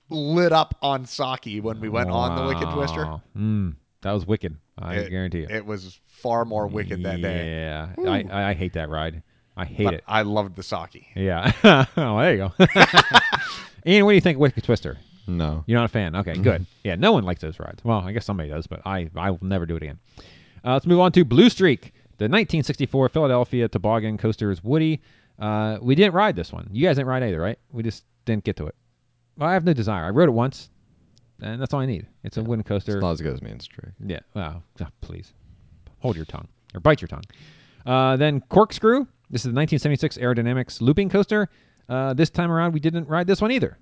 lit 0.09 0.53
up 0.53 0.75
on 0.83 1.05
sake 1.07 1.61
when 1.63 1.81
we 1.81 1.89
went 1.89 2.11
on 2.11 2.35
the 2.37 2.47
Wicked 2.55 2.73
Twister. 2.75 3.21
Mm, 3.37 3.77
that 4.03 4.13
was 4.13 4.27
wicked. 4.27 4.57
I 4.79 4.95
It- 4.97 5.11
guarantee 5.11 5.41
you. 5.41 5.49
It 5.51 5.67
was 5.67 6.01
far 6.07 6.45
more 6.45 6.67
wicked 6.67 7.03
that 7.05 7.21
day. 7.21 7.61
Yeah, 7.63 7.89
I 8.11 8.51
I 8.51 8.55
hate 8.55 8.73
that 8.73 8.89
ride. 8.89 9.23
I 9.61 9.67
hate 9.67 9.85
But 9.85 9.95
it. 9.95 10.05
I 10.07 10.23
loved 10.23 10.57
the 10.57 10.63
sake. 10.63 11.07
Yeah. 11.15 11.53
oh, 11.97 12.19
there 12.19 12.33
you 12.33 12.39
go. 12.39 12.53
Ian, 13.87 14.07
what 14.07 14.13
do 14.13 14.15
you 14.15 14.21
think 14.23 14.37
of 14.37 14.41
Wicked 14.41 14.65
Twister? 14.65 14.97
No. 15.27 15.65
You're 15.67 15.79
not 15.79 15.85
a 15.85 15.89
fan. 15.89 16.17
Okay, 16.17 16.35
good. 16.35 16.65
Yeah, 16.83 16.95
no 16.95 17.13
one 17.13 17.25
likes 17.25 17.43
those 17.43 17.61
rides. 17.61 17.85
Well, 17.85 17.99
I 17.99 18.13
guess 18.13 18.25
somebody 18.25 18.49
does, 18.49 18.67
but 18.67 18.81
I 18.87 19.11
I 19.15 19.31
will 19.33 19.39
never 19.43 19.67
do 19.67 19.77
it 19.77 19.83
again. 19.83 19.99
Uh, 20.65 20.73
let's 20.73 20.87
move 20.87 20.99
on 21.01 21.13
to 21.13 21.25
Blue 21.27 21.51
Streak, 21.51 21.93
the 22.17 22.25
1964 22.25 23.11
Philadelphia 23.11 23.69
toboggan 23.69 24.17
coasters. 24.17 24.65
Woody, 24.65 25.03
uh, 25.39 25.79
we 25.83 25.95
didn't 25.95 26.15
ride 26.15 26.37
this 26.37 26.53
one. 26.53 26.69
You 26.73 26.87
guys 26.87 26.97
didn't 26.97 27.09
ride 27.09 27.23
either, 27.23 27.41
right? 27.41 27.59
We 27.71 27.83
just 27.83 28.05
didn't 28.25 28.45
get 28.45 28.57
to 28.57 28.67
it. 28.67 28.75
Well, 29.37 29.49
I 29.49 29.53
have 29.53 29.65
no 29.65 29.75
desire. 29.75 30.07
I 30.07 30.11
rode 30.11 30.31
it 30.31 30.33
once, 30.33 30.71
and 31.43 31.61
that's 31.61 31.75
all 31.75 31.81
I 31.81 31.87
need. 31.87 32.07
It's 32.25 32.39
a 32.39 32.43
wooden 32.43 32.65
coaster. 32.65 32.97
It's 32.97 33.03
not 33.03 33.13
as 33.13 33.21
good 33.21 33.35
as 33.35 33.43
Mean 33.43 33.61
Streak. 33.61 33.93
Yeah. 34.05 34.21
Well, 34.35 34.63
ah, 34.81 34.89
please 35.03 35.35
hold 35.99 36.17
your 36.17 36.25
tongue 36.25 36.49
or 36.75 36.81
bite 36.81 37.03
your 37.03 37.09
tongue. 37.09 37.25
Uh, 37.87 38.17
then 38.17 38.41
Corkscrew. 38.49 39.07
This 39.31 39.41
is 39.43 39.45
the 39.45 39.57
1976 39.57 40.19
Arrow 40.19 40.35
Dynamics 40.35 40.81
looping 40.81 41.09
coaster. 41.09 41.49
Uh, 41.89 42.15
this 42.15 42.31
time 42.31 42.51
around, 42.51 42.73
we 42.73 42.81
didn't 42.81 43.09
ride 43.09 43.27
this 43.27 43.41
one 43.41 43.51
either. 43.53 43.79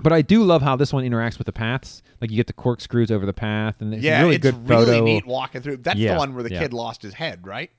But 0.00 0.12
I 0.12 0.22
do 0.22 0.44
love 0.44 0.62
how 0.62 0.76
this 0.76 0.92
one 0.92 1.04
interacts 1.04 1.38
with 1.38 1.46
the 1.46 1.52
paths. 1.52 2.02
Like 2.20 2.30
you 2.30 2.36
get 2.36 2.46
the 2.46 2.52
corkscrews 2.52 3.10
over 3.10 3.26
the 3.26 3.32
path, 3.32 3.80
and 3.80 3.92
it's 3.94 4.02
yeah, 4.02 4.20
a 4.20 4.22
really 4.24 4.36
it's 4.36 4.42
good 4.42 4.68
really 4.68 4.86
photo. 4.86 5.04
neat 5.04 5.26
walking 5.26 5.60
through. 5.62 5.78
That's 5.78 5.98
Yeah, 5.98 6.12
the 6.14 6.18
one 6.18 6.34
where 6.34 6.42
the 6.44 6.52
yeah. 6.52 6.60
kid 6.62 6.72
lost 6.72 7.02
his 7.02 7.14
head, 7.14 7.46
right? 7.46 7.70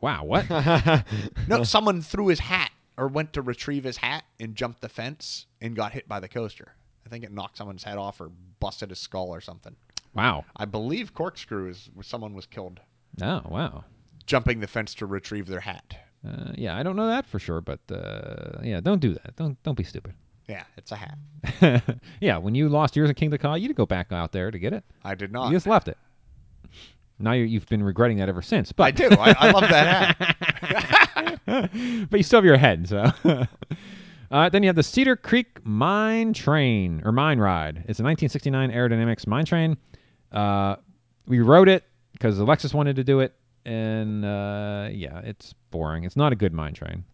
Wow, 0.00 0.24
what? 0.24 0.48
No, 1.48 1.62
someone 1.64 2.02
threw 2.02 2.26
his 2.28 2.40
hat 2.40 2.70
or 2.96 3.06
went 3.06 3.32
to 3.34 3.42
retrieve 3.42 3.84
his 3.84 3.96
hat 3.96 4.24
and 4.40 4.54
jumped 4.56 4.80
the 4.80 4.88
fence 4.88 5.46
and 5.60 5.76
got 5.76 5.92
hit 5.92 6.08
by 6.08 6.18
the 6.18 6.28
coaster. 6.28 6.74
I 7.06 7.08
think 7.08 7.22
it 7.24 7.32
knocked 7.32 7.56
someone's 7.56 7.84
head 7.84 7.98
off 7.98 8.20
or 8.20 8.30
busted 8.58 8.90
his 8.90 8.98
skull 8.98 9.28
or 9.28 9.40
something. 9.40 9.76
wow. 10.14 10.44
I 10.56 10.64
believe 10.64 11.14
corkscrew 11.14 11.68
is 11.68 11.88
where 11.94 12.02
someone 12.04 12.34
was 12.34 12.46
killed 12.46 12.80
Oh, 13.22 13.42
wow. 13.48 13.84
jumping 14.26 14.58
the 14.60 14.66
fence 14.66 14.94
to 14.96 15.06
retrieve 15.06 15.46
their 15.46 15.60
hat. 15.60 15.94
Uh, 16.26 16.52
yeah, 16.56 16.76
I 16.76 16.82
don't 16.82 16.96
know 16.96 17.08
that 17.08 17.26
for 17.26 17.38
sure, 17.38 17.60
but 17.60 17.80
uh, 17.90 18.60
yeah, 18.62 18.80
don't 18.80 19.00
do 19.00 19.14
that. 19.14 19.34
Don't 19.36 19.60
don't 19.62 19.76
be 19.76 19.84
stupid. 19.84 20.14
Yeah, 20.48 20.64
it's 20.76 20.92
a 20.92 20.96
hat. 20.96 21.98
yeah, 22.20 22.36
when 22.36 22.54
you 22.54 22.68
lost 22.68 22.96
yours 22.96 23.08
in 23.08 23.14
King 23.14 23.28
of 23.28 23.32
the 23.32 23.38
Ka, 23.38 23.54
you 23.54 23.68
did 23.68 23.76
go 23.76 23.86
back 23.86 24.12
out 24.12 24.32
there 24.32 24.50
to 24.50 24.58
get 24.58 24.72
it. 24.72 24.84
I 25.04 25.14
did 25.14 25.32
not. 25.32 25.46
You 25.46 25.56
just 25.56 25.66
left 25.66 25.88
it. 25.88 25.96
Now 27.18 27.32
you 27.32 27.44
you've 27.44 27.66
been 27.66 27.82
regretting 27.82 28.18
that 28.18 28.28
ever 28.28 28.42
since. 28.42 28.72
But 28.72 28.84
I 28.84 28.90
do. 28.90 29.08
I, 29.10 29.34
I 29.38 29.50
love 29.50 29.62
that 29.62 30.16
hat. 30.16 31.32
but 32.10 32.16
you 32.16 32.22
still 32.22 32.38
have 32.38 32.44
your 32.44 32.56
head. 32.56 32.88
So, 32.88 33.10
uh, 34.30 34.48
then 34.48 34.62
you 34.62 34.68
have 34.68 34.76
the 34.76 34.82
Cedar 34.82 35.16
Creek 35.16 35.64
Mine 35.64 36.32
Train 36.32 37.02
or 37.04 37.12
Mine 37.12 37.38
Ride. 37.38 37.76
It's 37.88 38.00
a 38.00 38.04
1969 38.04 38.70
Arrow 38.70 38.88
Dynamics 38.88 39.26
mine 39.26 39.44
train. 39.44 39.76
Uh, 40.30 40.76
we 41.26 41.40
rode 41.40 41.68
it 41.68 41.84
because 42.12 42.38
Alexis 42.38 42.74
wanted 42.74 42.96
to 42.96 43.04
do 43.04 43.20
it, 43.20 43.34
and 43.64 44.24
uh, 44.24 44.88
yeah, 44.92 45.20
it's 45.20 45.54
boring. 45.70 46.04
It's 46.04 46.16
not 46.16 46.32
a 46.32 46.36
good 46.36 46.52
mine 46.52 46.74
train. 46.74 47.04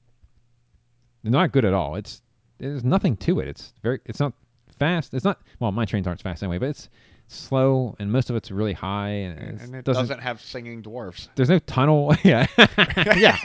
Not 1.24 1.52
good 1.52 1.64
at 1.64 1.74
all. 1.74 1.96
It's 1.96 2.22
there's 2.58 2.84
nothing 2.84 3.16
to 3.18 3.40
it. 3.40 3.48
It's 3.48 3.72
very. 3.82 4.00
It's 4.06 4.20
not 4.20 4.32
fast. 4.78 5.14
It's 5.14 5.24
not. 5.24 5.40
Well, 5.60 5.72
mine 5.72 5.86
trains 5.86 6.06
aren't 6.06 6.22
fast 6.22 6.42
anyway, 6.42 6.58
but 6.58 6.70
it's 6.70 6.88
slow, 7.28 7.94
and 7.98 8.10
most 8.10 8.30
of 8.30 8.36
it's 8.36 8.50
really 8.50 8.72
high, 8.72 9.10
and, 9.10 9.60
and 9.60 9.74
it 9.74 9.84
doesn't, 9.84 10.02
doesn't, 10.02 10.20
have 10.20 10.40
singing 10.40 10.82
dwarfs. 10.82 11.28
There's 11.34 11.50
no 11.50 11.58
tunnel. 11.60 12.14
yeah, 12.24 12.46
yeah. 12.58 13.36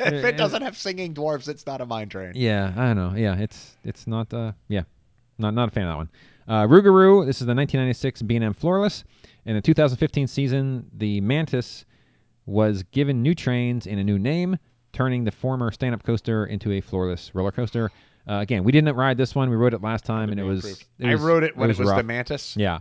if 0.00 0.24
it 0.24 0.36
doesn't 0.36 0.62
have 0.62 0.76
singing 0.76 1.14
dwarfs, 1.14 1.48
it's 1.48 1.66
not 1.66 1.80
a 1.80 1.86
mine 1.86 2.08
train. 2.08 2.32
Yeah, 2.34 2.72
I 2.76 2.92
don't 2.92 2.96
know. 2.96 3.14
Yeah, 3.16 3.36
it's 3.36 3.76
it's 3.84 4.06
not. 4.06 4.32
Uh, 4.32 4.52
yeah, 4.68 4.82
not 5.38 5.54
not 5.54 5.68
a 5.68 5.70
fan 5.70 5.84
of 5.84 5.90
that 5.90 5.96
one. 5.96 6.08
Uh, 6.48 6.66
Rougarou. 6.66 7.24
This 7.24 7.40
is 7.40 7.46
the 7.46 7.54
1996 7.54 8.22
B&M 8.22 8.54
Floorless. 8.54 9.04
In 9.46 9.54
the 9.54 9.62
2015 9.62 10.26
season, 10.26 10.90
the 10.98 11.20
Mantis 11.20 11.84
was 12.50 12.82
given 12.90 13.22
new 13.22 13.34
trains 13.34 13.86
and 13.86 13.98
a 14.00 14.04
new 14.04 14.18
name, 14.18 14.58
turning 14.92 15.24
the 15.24 15.30
former 15.30 15.70
stand-up 15.70 16.02
coaster 16.02 16.46
into 16.46 16.72
a 16.72 16.80
floorless 16.80 17.30
roller 17.34 17.52
coaster. 17.52 17.90
Uh, 18.28 18.34
again, 18.34 18.64
we 18.64 18.72
didn't 18.72 18.94
ride 18.96 19.16
this 19.16 19.34
one. 19.34 19.48
We 19.48 19.56
rode 19.56 19.72
it 19.74 19.80
last 19.82 20.04
time, 20.04 20.30
and 20.30 20.38
it 20.40 20.44
was, 20.44 20.64
it 20.64 20.84
I 21.06 21.12
was- 21.12 21.20
rode 21.22 21.42
it 21.44 21.56
when 21.56 21.70
it 21.70 21.78
was, 21.78 21.88
the. 21.88 22.02
Mantis, 22.02 22.56
Yeah, 22.56 22.80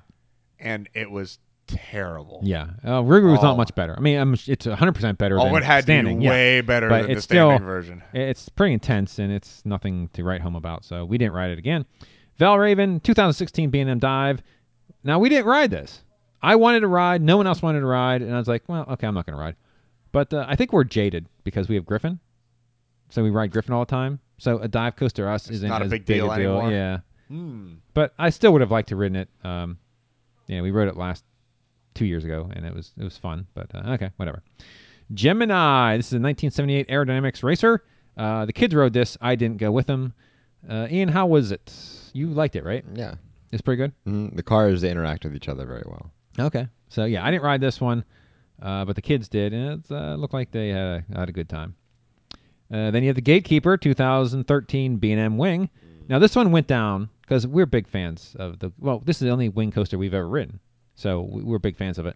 and 0.60 0.90
it 0.94 1.10
was 1.10 1.40
terrible. 1.68 2.42
yeah. 2.44 2.68
Uh, 2.84 3.02
Rougarou's 3.04 3.40
Oh. 3.40 3.44
not 3.44 3.58
much 3.58 3.74
better. 3.76 3.96
I 3.96 4.02
mean, 4.02 4.18
I'm, 4.20 4.34
it's 4.48 4.66
100 4.66 4.92
percent 4.94 5.18
better. 5.20 5.40
Oh, 5.40 5.46
than 5.46 5.56
it 5.58 5.64
had 5.64 5.84
standing. 5.84 6.16
to 6.18 6.20
be 6.20 6.26
yeah. 6.26 6.32
way 6.32 6.62
better 6.62 6.90
But 6.90 7.02
than 7.04 7.12
the 7.12 7.18
it's 7.18 7.24
still- 7.24 7.50
standing 7.50 7.66
version. 7.68 8.04
It's 8.14 8.50
pretty 8.50 8.74
intense, 8.74 9.20
and 9.20 9.32
it's 9.32 9.64
nothing 9.66 10.10
to 10.14 10.24
write 10.24 10.42
home 10.42 10.56
about. 10.56 10.84
So 10.84 11.06
we 11.06 11.18
didn't 11.18 11.34
ride 11.34 11.52
it 11.52 11.60
again. 11.60 11.86
Valravn, 12.40 13.04
2016 13.04 13.70
B&M 13.70 14.00
Dive. 14.00 14.42
Now 15.04 15.20
we 15.20 15.30
didn't 15.30 15.46
ride 15.46 15.70
this. 15.72 16.02
I 16.42 16.56
wanted 16.56 16.82
to 16.82 16.88
ride. 16.88 17.22
No 17.22 17.38
one 17.38 17.48
else 17.48 17.62
wanted 17.62 17.82
to 17.82 17.86
ride, 17.86 18.22
and 18.22 18.34
I 18.34 18.38
was 18.38 18.48
like, 18.48 18.64
well, 18.68 18.86
okay, 18.92 19.08
I'm 19.08 19.14
not 19.14 19.26
going 19.26 19.38
to 19.38 19.42
ride. 19.42 19.56
But 20.12 20.34
uh, 20.34 20.46
I 20.48 20.56
think 20.56 20.74
we're 20.74 20.84
jaded 20.86 21.28
because 21.44 21.68
we 21.70 21.76
have 21.76 21.86
Griffon, 21.86 22.20
so 23.10 23.24
we 23.24 23.30
ride 23.30 23.52
Griffon 23.52 23.74
all 23.74 23.86
the 23.86 23.90
time. 23.92 24.20
So 24.38 24.58
a 24.60 24.68
dive 24.68 24.96
coaster 24.96 25.24
to 25.26 25.30
us 25.30 25.44
It's 25.48 25.58
isn't 25.58 25.70
not 25.70 25.82
a 25.82 25.86
as 25.86 25.92
big 25.92 26.06
deal 26.06 26.32
anymore? 26.32 26.72
Yeah, 26.72 27.00
Hmm. 27.28 27.74
but 27.94 28.14
I 28.18 28.30
still 28.30 28.52
would 28.54 28.62
have 28.62 28.72
liked 28.72 28.90
to 28.90 28.96
ridden 28.96 29.18
it. 29.18 29.30
Um, 29.44 29.78
yeah, 30.48 30.62
we 30.62 30.72
rode 30.72 30.88
it 30.88 30.96
last 30.98 31.24
two 31.94 32.06
years 32.06 32.24
ago, 32.24 32.50
and 32.56 32.66
it 32.66 32.74
was 32.74 32.92
it 32.98 33.04
was 33.04 33.18
fun. 33.18 33.46
But 33.54 33.74
uh, 33.76 33.92
okay, 33.94 34.10
whatever. 34.18 34.42
Gemini. 35.14 35.98
This 35.98 36.08
is 36.08 36.14
a 36.14 36.16
1978 36.22 36.86
Arrow 36.90 37.06
Dynamics 37.06 37.44
racer. 37.44 37.84
Uh, 38.18 38.46
the 38.46 38.54
kids 38.54 38.74
rode 38.76 38.94
this. 38.94 39.18
I 39.22 39.36
didn't 39.36 39.58
go 39.58 39.72
with 39.72 39.88
them. 39.88 40.14
Uh, 40.68 40.88
Ian, 40.90 41.10
how 41.10 41.26
was 41.28 41.52
it? 41.52 41.72
You 42.14 42.28
liked 42.28 42.56
it, 42.56 42.64
right? 42.64 42.84
Yeah. 42.94 43.16
It's 43.52 43.62
pretty 43.62 43.78
good. 43.78 43.94
Mm, 44.08 44.36
the 44.36 44.44
cars 44.44 44.82
they 44.82 44.92
interact 44.92 45.24
with 45.24 45.36
each 45.36 45.48
other 45.50 45.66
very 45.66 45.84
well. 45.86 46.12
Okay. 46.40 46.68
So 46.90 47.06
yeah, 47.06 47.24
I 47.26 47.32
didn't 47.32 47.44
ride 47.44 47.62
this 47.62 47.80
one, 47.82 48.04
uh, 48.62 48.86
but 48.86 48.96
the 48.96 49.02
kids 49.02 49.28
did, 49.30 49.54
and 49.54 49.84
it 49.86 49.92
uh, 49.92 50.16
looked 50.16 50.34
like 50.34 50.52
they 50.52 50.70
had 50.70 51.04
a, 51.12 51.18
had 51.18 51.30
a 51.30 51.32
good 51.32 51.50
time. 51.50 51.76
Uh, 52.72 52.92
then 52.92 53.04
you 53.04 53.08
have 53.10 53.16
the 53.16 53.22
Gatekeeper 53.22 53.78
2013 53.78 54.98
B&M 54.98 55.38
Wing. 55.38 55.70
Now 56.08 56.20
this 56.20 56.36
one 56.36 56.52
went 56.52 56.68
down 56.68 57.10
because 57.22 57.46
we're 57.46 57.66
big 57.66 57.88
fans 57.88 58.36
of 58.40 58.60
the. 58.60 58.72
Well, 58.80 59.00
this 59.06 59.18
is 59.18 59.22
the 59.22 59.30
only 59.30 59.50
wing 59.50 59.72
coaster 59.72 59.98
we've 59.98 60.14
ever 60.14 60.28
ridden, 60.28 60.60
so 60.96 61.22
we- 61.22 61.44
we're 61.44 61.60
big 61.60 61.78
fans 61.78 61.98
of 62.00 62.06
it. 62.08 62.16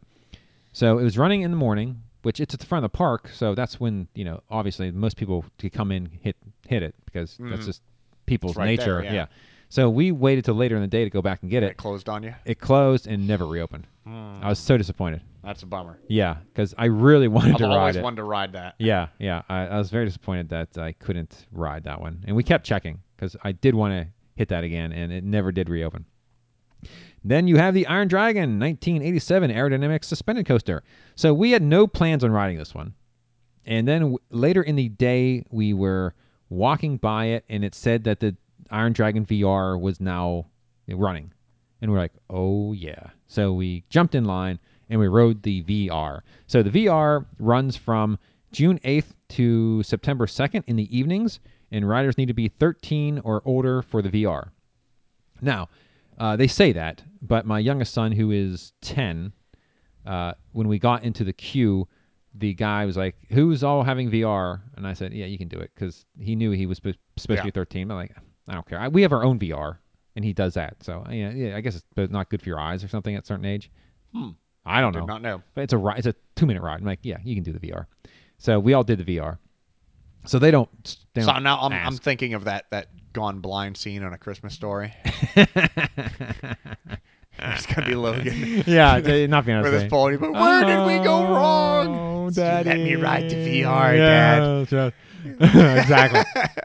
So 0.72 0.98
it 0.98 1.04
was 1.04 1.18
running 1.18 1.42
in 1.42 1.52
the 1.52 1.58
morning, 1.58 2.02
which 2.24 2.40
it's 2.40 2.54
at 2.56 2.60
the 2.60 2.66
front 2.66 2.84
of 2.86 2.92
the 2.92 2.98
park, 2.98 3.30
so 3.30 3.54
that's 3.54 3.80
when 3.80 4.08
you 4.16 4.26
know 4.26 4.42
obviously 4.50 4.90
most 4.92 5.18
people 5.18 5.46
to 5.60 5.70
come 5.70 5.92
in 5.92 6.10
hit 6.22 6.36
hit 6.68 6.82
it 6.82 6.96
because 7.06 7.38
that's 7.40 7.64
Mhm. 7.64 7.66
just 7.66 7.82
people's 8.26 8.56
right 8.56 8.66
nature. 8.66 9.02
there, 9.02 9.14
yeah. 9.14 9.26
So 9.74 9.90
we 9.90 10.12
waited 10.12 10.46
till 10.46 10.54
later 10.54 10.76
in 10.76 10.84
the 10.84 10.88
day 10.88 11.04
to 11.04 11.10
go 11.10 11.24
back 11.24 11.42
and 11.42 11.50
get 11.50 11.64
It 11.64 11.72
it. 11.72 11.78
closed 11.78 12.08
on 12.08 12.22
you. 12.22 12.36
It 12.46 12.60
closed 12.60 13.08
and 13.08 13.26
never 13.28 13.48
reopened. 13.48 13.88
Hmm. 14.06 14.36
I 14.40 14.50
was 14.50 14.60
so 14.60 14.78
disappointed. 14.78 15.22
That's 15.44 15.64
a 15.64 15.66
bummer. 15.66 15.98
Yeah, 16.08 16.36
because 16.54 16.76
I 16.78 16.86
really 16.86 17.28
wanted 17.28 17.54
I've 17.54 17.58
to 17.58 17.64
ride 17.66 17.74
always 17.80 17.98
wanted 17.98 18.18
to 18.18 18.24
ride 18.24 18.54
that. 18.54 18.76
Yeah, 18.78 19.08
yeah. 19.18 19.42
I, 19.50 19.66
I 19.66 19.78
was 19.80 19.90
very 19.90 20.06
disappointed 20.06 20.50
that 20.50 20.78
I 20.78 20.92
couldn't 20.92 21.48
ride 21.52 21.86
that 21.86 22.00
one, 22.00 22.24
and 22.28 22.36
we 22.36 22.44
kept 22.44 22.68
checking 22.68 23.00
because 23.16 23.36
I 23.44 23.52
did 23.52 23.74
want 23.74 23.94
to 23.94 24.08
hit 24.36 24.50
that 24.50 24.64
again, 24.64 24.92
and 24.92 25.12
it 25.12 25.24
never 25.24 25.52
did 25.52 25.70
reopen. 25.70 26.06
Then 27.24 27.48
you 27.48 27.58
have 27.58 27.74
the 27.74 27.88
Iron 27.88 28.08
Dragon 28.08 28.60
1987 28.60 29.50
Arrow 29.50 29.70
Dynamic 29.70 30.04
suspended 30.04 30.46
coaster. 30.46 30.84
So 31.16 31.34
we 31.34 31.50
had 31.50 31.64
no 31.64 31.88
plans 31.88 32.24
on 32.24 32.32
riding 32.32 32.60
this 32.60 32.76
one, 32.76 32.94
and 33.66 33.88
then 33.88 34.02
w- 34.02 34.18
later 34.30 34.62
in 34.62 34.76
the 34.76 34.90
day 34.90 35.46
we 35.50 35.74
were 35.74 36.14
walking 36.50 36.98
by 36.98 37.26
it, 37.26 37.44
and 37.50 37.66
it 37.66 37.74
said 37.74 38.04
that 38.04 38.20
the 38.20 38.36
Iron 38.74 38.92
Dragon 38.92 39.26
VR 39.26 39.80
was 39.80 40.02
now 40.02 40.48
running, 40.88 41.32
and 41.82 41.92
we're 41.92 42.00
like, 42.00 42.14
oh 42.30 42.74
yeah. 42.74 43.12
So 43.28 43.54
we 43.54 43.84
jumped 43.90 44.16
in 44.16 44.26
line 44.26 44.60
and 44.90 45.00
we 45.00 45.08
rode 45.08 45.44
the 45.44 45.64
VR. 45.64 46.22
So 46.48 46.64
the 46.64 46.70
VR 46.70 47.26
runs 47.40 47.78
from 47.78 48.18
June 48.52 48.80
8th 48.84 49.14
to 49.30 49.84
September 49.84 50.26
2nd 50.26 50.64
in 50.68 50.76
the 50.76 50.96
evenings, 50.96 51.40
and 51.72 51.88
riders 51.88 52.18
need 52.18 52.28
to 52.28 52.34
be 52.34 52.48
13 52.48 53.20
or 53.24 53.42
older 53.46 53.82
for 53.82 54.02
the 54.02 54.10
VR. 54.10 54.50
Now, 55.42 55.70
uh, 56.18 56.36
they 56.36 56.48
say 56.48 56.72
that, 56.74 57.02
but 57.22 57.46
my 57.46 57.60
youngest 57.60 57.94
son, 57.94 58.12
who 58.12 58.32
is 58.32 58.74
10, 58.82 59.34
uh, 60.06 60.34
when 60.52 60.68
we 60.68 60.80
got 60.80 61.04
into 61.04 61.24
the 61.24 61.34
queue, 61.34 61.88
the 62.36 62.54
guy 62.54 62.86
was 62.86 62.98
like, 62.98 63.16
"Who's 63.30 63.64
all 63.64 63.84
having 63.84 64.10
VR?" 64.10 64.62
And 64.76 64.88
I 64.88 64.94
said, 64.94 65.14
"Yeah, 65.14 65.28
you 65.28 65.38
can 65.38 65.48
do 65.48 65.60
it," 65.60 65.72
because 65.74 66.06
he 66.20 66.36
knew 66.36 66.52
he 66.52 66.66
was 66.66 66.78
supposed 66.78 66.98
to 67.20 67.44
be 67.44 67.52
13. 67.52 67.90
I'm 67.92 67.98
like, 67.98 68.16
I 68.48 68.54
don't 68.54 68.68
care. 68.68 68.80
I, 68.80 68.88
we 68.90 69.02
have 69.04 69.14
our 69.14 69.24
own 69.24 69.40
VR, 69.40 69.78
and 70.16 70.24
he 70.26 70.34
does 70.34 70.54
that. 70.56 70.78
So 70.84 71.06
yeah, 71.10 71.32
yeah, 71.32 71.56
I 71.56 71.62
guess 71.62 71.82
it's 71.96 72.12
not 72.12 72.30
good 72.30 72.42
for 72.42 72.50
your 72.50 72.60
eyes 72.60 72.84
or 72.84 72.88
something 72.88 73.16
at 73.16 73.24
a 73.24 73.26
certain 73.26 73.46
age. 73.46 73.72
Hmm. 74.14 74.30
I 74.66 74.80
don't 74.82 74.94
Did 74.94 75.00
know. 75.00 75.06
not 75.06 75.22
know. 75.22 75.42
But 75.56 75.62
it's 75.66 75.74
a 75.74 75.88
it's 75.98 76.08
a 76.08 76.16
two 76.36 76.46
minute 76.46 76.62
ride. 76.64 76.80
I'm 76.80 76.86
like, 76.86 77.00
yeah, 77.04 77.18
you 77.24 77.36
can 77.36 77.44
do 77.44 77.52
the 77.54 77.60
VR. 77.60 77.86
So 78.38 78.60
we 78.60 78.74
all 78.74 78.84
did 78.84 79.00
the 79.06 79.18
VR. 79.18 79.38
So 80.26 80.40
they 80.40 80.52
don't. 80.52 80.70
They 81.14 81.22
So 81.22 81.28
don't 81.34 81.44
now 81.44 81.60
I'm, 81.62 81.74
I'm 81.74 81.98
thinking 81.98 82.34
of 82.34 82.46
that 82.46 82.66
that 82.72 82.88
gone 83.12 83.40
blind 83.40 83.76
scene 83.78 84.04
on 84.04 84.14
a 84.14 84.18
Christmas 84.18 84.54
story. 84.54 84.94
it's 87.40 87.66
gonna 87.66 87.88
be 87.88 87.96
Logan 87.96 88.64
yeah, 88.68 89.00
they- 89.00 89.28
not 89.28 89.46
being 89.46 89.58
with 89.58 89.68
honest. 89.68 89.84
his 89.84 89.90
pony, 89.92 90.18
but 90.18 90.32
where 90.34 90.64
did 90.66 90.86
we 90.86 91.04
go 91.04 91.24
wrong? 91.34 91.88
Oh, 91.88 92.24
You 92.30 92.42
let 92.42 92.66
me 92.78 92.96
ride 92.96 93.30
the 93.30 93.36
VR, 93.36 93.98
Dad. 93.98 94.68
Yeah, 94.72 95.80
exactly. 95.82 96.22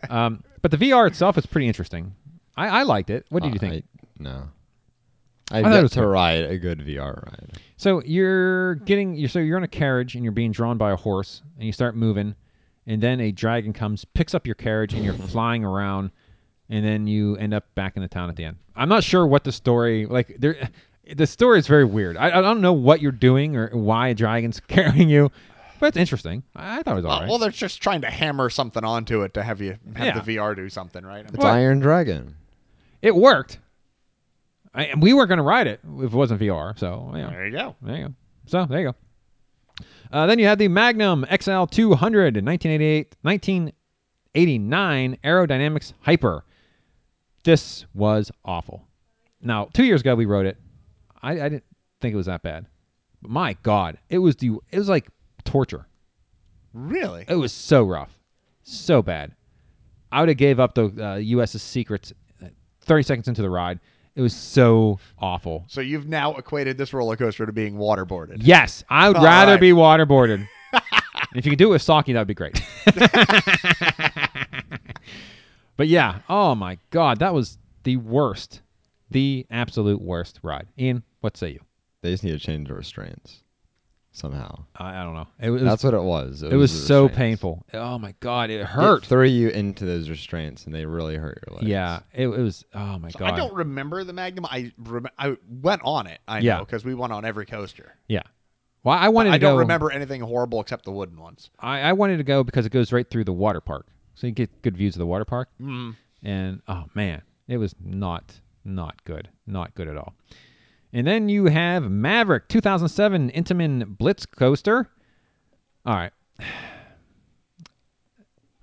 um, 0.09 0.43
but 0.63 0.71
the 0.71 0.77
VR 0.77 1.07
itself 1.07 1.37
is 1.39 1.47
pretty 1.47 1.67
interesting. 1.67 2.15
I, 2.57 2.81
I 2.81 2.83
liked 2.83 3.11
it. 3.11 3.27
What 3.29 3.43
did 3.43 3.51
you 3.53 3.59
Uh, 3.59 3.61
think? 3.71 3.85
I, 3.85 4.23
no. 4.23 4.49
I've 5.51 5.63
thought 5.65 5.73
it 5.73 5.75
yet 5.77 5.83
was 5.83 5.93
to 5.93 6.01
good. 6.01 6.07
ride 6.07 6.45
a 6.45 6.59
good 6.59 6.81
VR 6.81 7.25
ride. 7.25 7.59
So 7.77 8.03
you're 8.05 8.75
getting 8.77 9.15
you're 9.15 9.29
so 9.31 9.39
you're 9.39 9.57
in 9.57 9.65
a 9.65 9.69
carriage 9.69 10.15
and 10.15 10.23
you're 10.23 10.33
being 10.33 10.53
drawn 10.53 10.77
by 10.77 10.91
a 10.93 10.97
horse 10.97 11.43
and 11.57 11.65
you 11.65 11.73
start 11.73 11.97
moving, 11.97 12.35
and 12.87 13.01
then 13.03 13.21
a 13.21 13.33
dragon 13.33 13.73
comes, 13.73 14.05
picks 14.05 14.35
up 14.35 14.47
your 14.47 14.57
carriage, 14.57 14.93
and 14.93 15.05
you're 15.05 15.15
flying 15.15 15.65
around, 15.65 16.11
and 16.69 16.85
then 16.85 17.07
you 17.07 17.37
end 17.37 17.55
up 17.55 17.65
back 17.75 17.97
in 17.97 18.03
the 18.03 18.09
town 18.09 18.29
at 18.29 18.37
the 18.37 18.45
end. 18.45 18.57
I'm 18.77 18.89
not 18.91 19.03
sure 19.05 19.27
what 19.27 19.45
the 19.45 19.53
story 19.53 20.05
like 20.07 20.37
there. 20.39 20.69
The 21.17 21.27
story 21.27 21.59
is 21.59 21.67
very 21.67 21.87
weird. 21.87 22.19
I, 22.19 22.27
I 22.39 22.43
don't 22.43 22.61
know 22.61 22.75
what 22.75 23.01
you're 23.01 23.13
doing 23.13 23.57
or 23.57 23.69
why 23.71 24.09
a 24.09 24.15
dragon's 24.15 24.61
carrying 24.69 25.09
you, 25.09 25.31
but 25.81 25.87
it's 25.89 25.97
interesting. 25.97 26.43
I, 26.57 26.79
I 26.79 26.83
thought 26.83 26.93
it 26.93 26.97
was 26.97 27.05
all 27.05 27.20
right. 27.20 27.29
Well, 27.29 27.39
they're 27.39 27.51
just 27.51 27.83
trying 27.83 28.01
to 28.03 28.11
hammer 28.11 28.51
something 28.51 28.85
onto 28.85 29.22
it 29.22 29.35
to 29.35 29.43
have 29.43 29.61
you 29.61 29.76
have 29.97 30.07
Yeah. 30.16 30.20
the 30.20 30.37
VR 30.37 30.55
do 30.57 30.68
something, 30.68 31.05
right? 31.05 31.24
It's 31.24 31.37
What? 31.37 31.47
Iron 31.47 31.81
Dragon. 31.81 32.35
it 33.03 33.14
worked. 33.14 33.59
I, 34.74 34.85
and 34.85 35.03
we 35.03 35.14
weren't 35.14 35.29
going 35.29 35.39
to 35.39 35.43
ride 35.43 35.66
it 35.66 35.81
if 35.99 36.12
it 36.12 36.16
wasn't 36.16 36.41
VR. 36.41 36.79
So 36.79 37.12
yeah. 37.14 37.31
There 37.31 37.47
you 37.47 37.53
go. 37.53 37.76
There 37.83 37.97
you 37.97 38.09
go. 38.09 38.14
So 38.47 38.66
there 38.66 38.81
you 38.81 38.87
go. 38.89 38.95
Uh, 40.12 40.26
then 40.26 40.39
you 40.39 40.47
had 40.47 40.59
the 40.59 40.68
Magnum 40.68 41.24
XL 41.31 41.64
200 41.66 42.37
in 42.37 42.45
1988, 42.45 43.14
1989 43.22 45.18
Arrow 45.24 45.47
Dynamics 45.47 45.93
Hyper. 46.01 46.45
This 47.45 47.87
was 47.95 48.31
awful. 48.45 48.85
Now, 49.41 49.68
two 49.72 49.85
years 49.85 50.01
ago 50.01 50.14
we 50.14 50.26
wrote 50.26 50.47
it. 50.47 50.57
I, 51.22 51.33
I 51.33 51.49
didn't 51.49 51.64
think 52.01 52.12
it 52.14 52.16
was 52.16 52.26
that 52.26 52.43
bad. 52.43 52.66
But 53.22 53.31
my 53.31 53.57
God, 53.62 53.99
it 54.09 54.18
was 54.18 54.37
the 54.37 54.53
it 54.70 54.79
was 54.79 54.89
like 54.89 55.09
torture. 55.49 55.86
Really? 56.74 57.24
It 57.26 57.34
was 57.34 57.53
so 57.53 57.82
rough, 57.84 58.12
so 58.62 59.03
bad. 59.03 59.34
I 60.12 60.20
would 60.20 60.28
have 60.28 60.38
gave 60.38 60.61
up 60.61 60.74
the 60.74 60.92
uh, 61.03 61.16
U.S.'s 61.16 61.62
secrets 61.62 62.12
uh, 62.42 62.49
30 62.82 63.03
seconds 63.03 63.28
into 63.28 63.42
the 63.42 63.51
ride. 63.51 63.80
It 64.14 64.20
was 64.20 64.34
so 64.34 64.99
awful. 65.18 65.64
So 65.68 65.80
you've 65.80 66.07
now 66.09 66.34
equated 66.34 66.76
this 66.76 66.92
roller 66.92 67.16
coaster 67.16 67.46
to 67.46 67.53
being 67.53 67.76
waterboarded. 67.76 68.38
Yes, 68.40 68.84
I 68.90 69.09
would 69.09 69.16
All 69.16 69.24
rather 69.24 69.53
right. 69.53 69.61
be 69.61 69.70
waterboarded. 69.70 70.46
if 71.34 71.46
you 71.46 71.53
could 71.53 71.59
do 71.59 71.68
it 71.68 71.70
with 71.72 71.82
Saki, 71.82 72.12
that 72.12 72.20
would 72.20 72.28
be 72.28 72.34
great. 72.34 72.61
but 75.76 75.88
yeah, 75.88 76.20
oh 76.28 76.55
my 76.55 76.78
god, 76.90 77.20
that 77.20 77.32
was 77.32 77.59
the 77.84 77.96
worst, 77.96 78.61
the 79.11 79.46
absolute 79.51 80.01
worst 80.01 80.40
ride. 80.42 80.66
Ian, 80.78 81.03
what 81.20 81.36
say 81.36 81.51
you? 81.51 81.61
They 82.03 82.11
just 82.11 82.24
need 82.24 82.32
to 82.32 82.38
change 82.38 82.68
the 82.68 82.74
restraints 82.74 83.42
somehow. 84.19 84.64
I, 84.77 85.01
I 85.01 85.05
don't 85.05 85.14
know. 85.14 85.27
It 85.41 85.51
was 85.51 85.62
That's 85.62 85.83
what 85.85 85.95
it 85.95 86.03
was. 86.03 86.43
it 86.43 86.55
was 86.55 86.73
the 86.73 86.87
so 86.87 87.03
restraints. 87.05 87.16
painful. 87.19 87.66
Oh 87.75 87.99
my 87.99 88.14
god, 88.21 88.51
it 88.51 88.61
It 88.61 88.66
hurt. 88.66 89.05
threw 89.07 89.25
you 89.25 89.49
into 89.49 89.85
those 89.85 90.11
restraints, 90.11 90.66
and 90.66 90.75
they 90.75 90.85
really 90.85 91.16
hurt 91.16 91.43
your 91.47 91.57
legs. 91.57 91.69
yeah, 91.69 92.01
it, 92.12 92.25
it 92.25 92.29
was. 92.29 92.64
Oh 92.75 92.99
my 92.99 93.09
So 93.11 93.21
god. 93.21 93.33
I 93.33 93.37
don't 93.37 93.55
remember 93.55 94.05
the 94.05 94.12
Magnum. 94.12 94.47
I 94.47 94.73
rem- 94.79 95.07
I 95.19 95.37
went 95.49 95.83
on 95.85 96.07
it. 96.07 96.19
I 96.29 96.41
Yeah. 96.41 96.59
know 96.59 96.64
because 96.64 96.85
we 96.85 96.95
went 96.95 97.12
on 97.12 97.25
every 97.25 97.47
coaster. 97.47 97.95
Yeah. 98.09 98.23
Well, 98.85 98.97
I 98.97 99.09
wanted 99.09 99.31
I 99.31 99.33
to 99.35 99.39
go. 99.41 99.49
don't 99.51 99.59
remember 99.59 99.91
anything 99.91 100.21
horrible 100.21 100.61
except 100.61 100.85
the 100.85 100.93
wooden 100.93 101.21
ones. 101.21 101.51
I, 101.59 101.81
I 101.81 101.93
wanted 101.95 102.19
to 102.19 102.25
go 102.25 102.45
because 102.45 102.64
it 102.66 102.71
goes 102.73 102.93
right 102.93 103.09
through 103.09 103.25
the 103.25 103.33
water 103.33 103.61
park, 103.61 103.87
so 104.14 104.27
you 104.27 104.33
get 104.33 104.62
good 104.62 104.77
views 104.77 104.95
of 104.95 105.01
the 105.01 105.07
water 105.07 105.25
park. 105.25 105.49
Mm. 105.61 105.97
And 106.23 106.62
oh 106.69 106.85
man, 106.95 107.23
it 107.49 107.57
was 107.59 107.75
not 107.85 108.41
not 108.64 109.03
good, 109.05 109.29
not 109.47 109.75
good 109.75 109.89
at 109.89 109.97
all. 109.97 110.14
And 110.93 111.07
then 111.07 111.28
you 111.28 111.47
have 111.47 111.91
Maverick 111.91 112.49
2007 112.49 113.30
Intamin 113.30 113.99
Blitz 113.99 114.26
coaster. 114.26 114.89
All 115.84 115.95
right, 115.95 116.12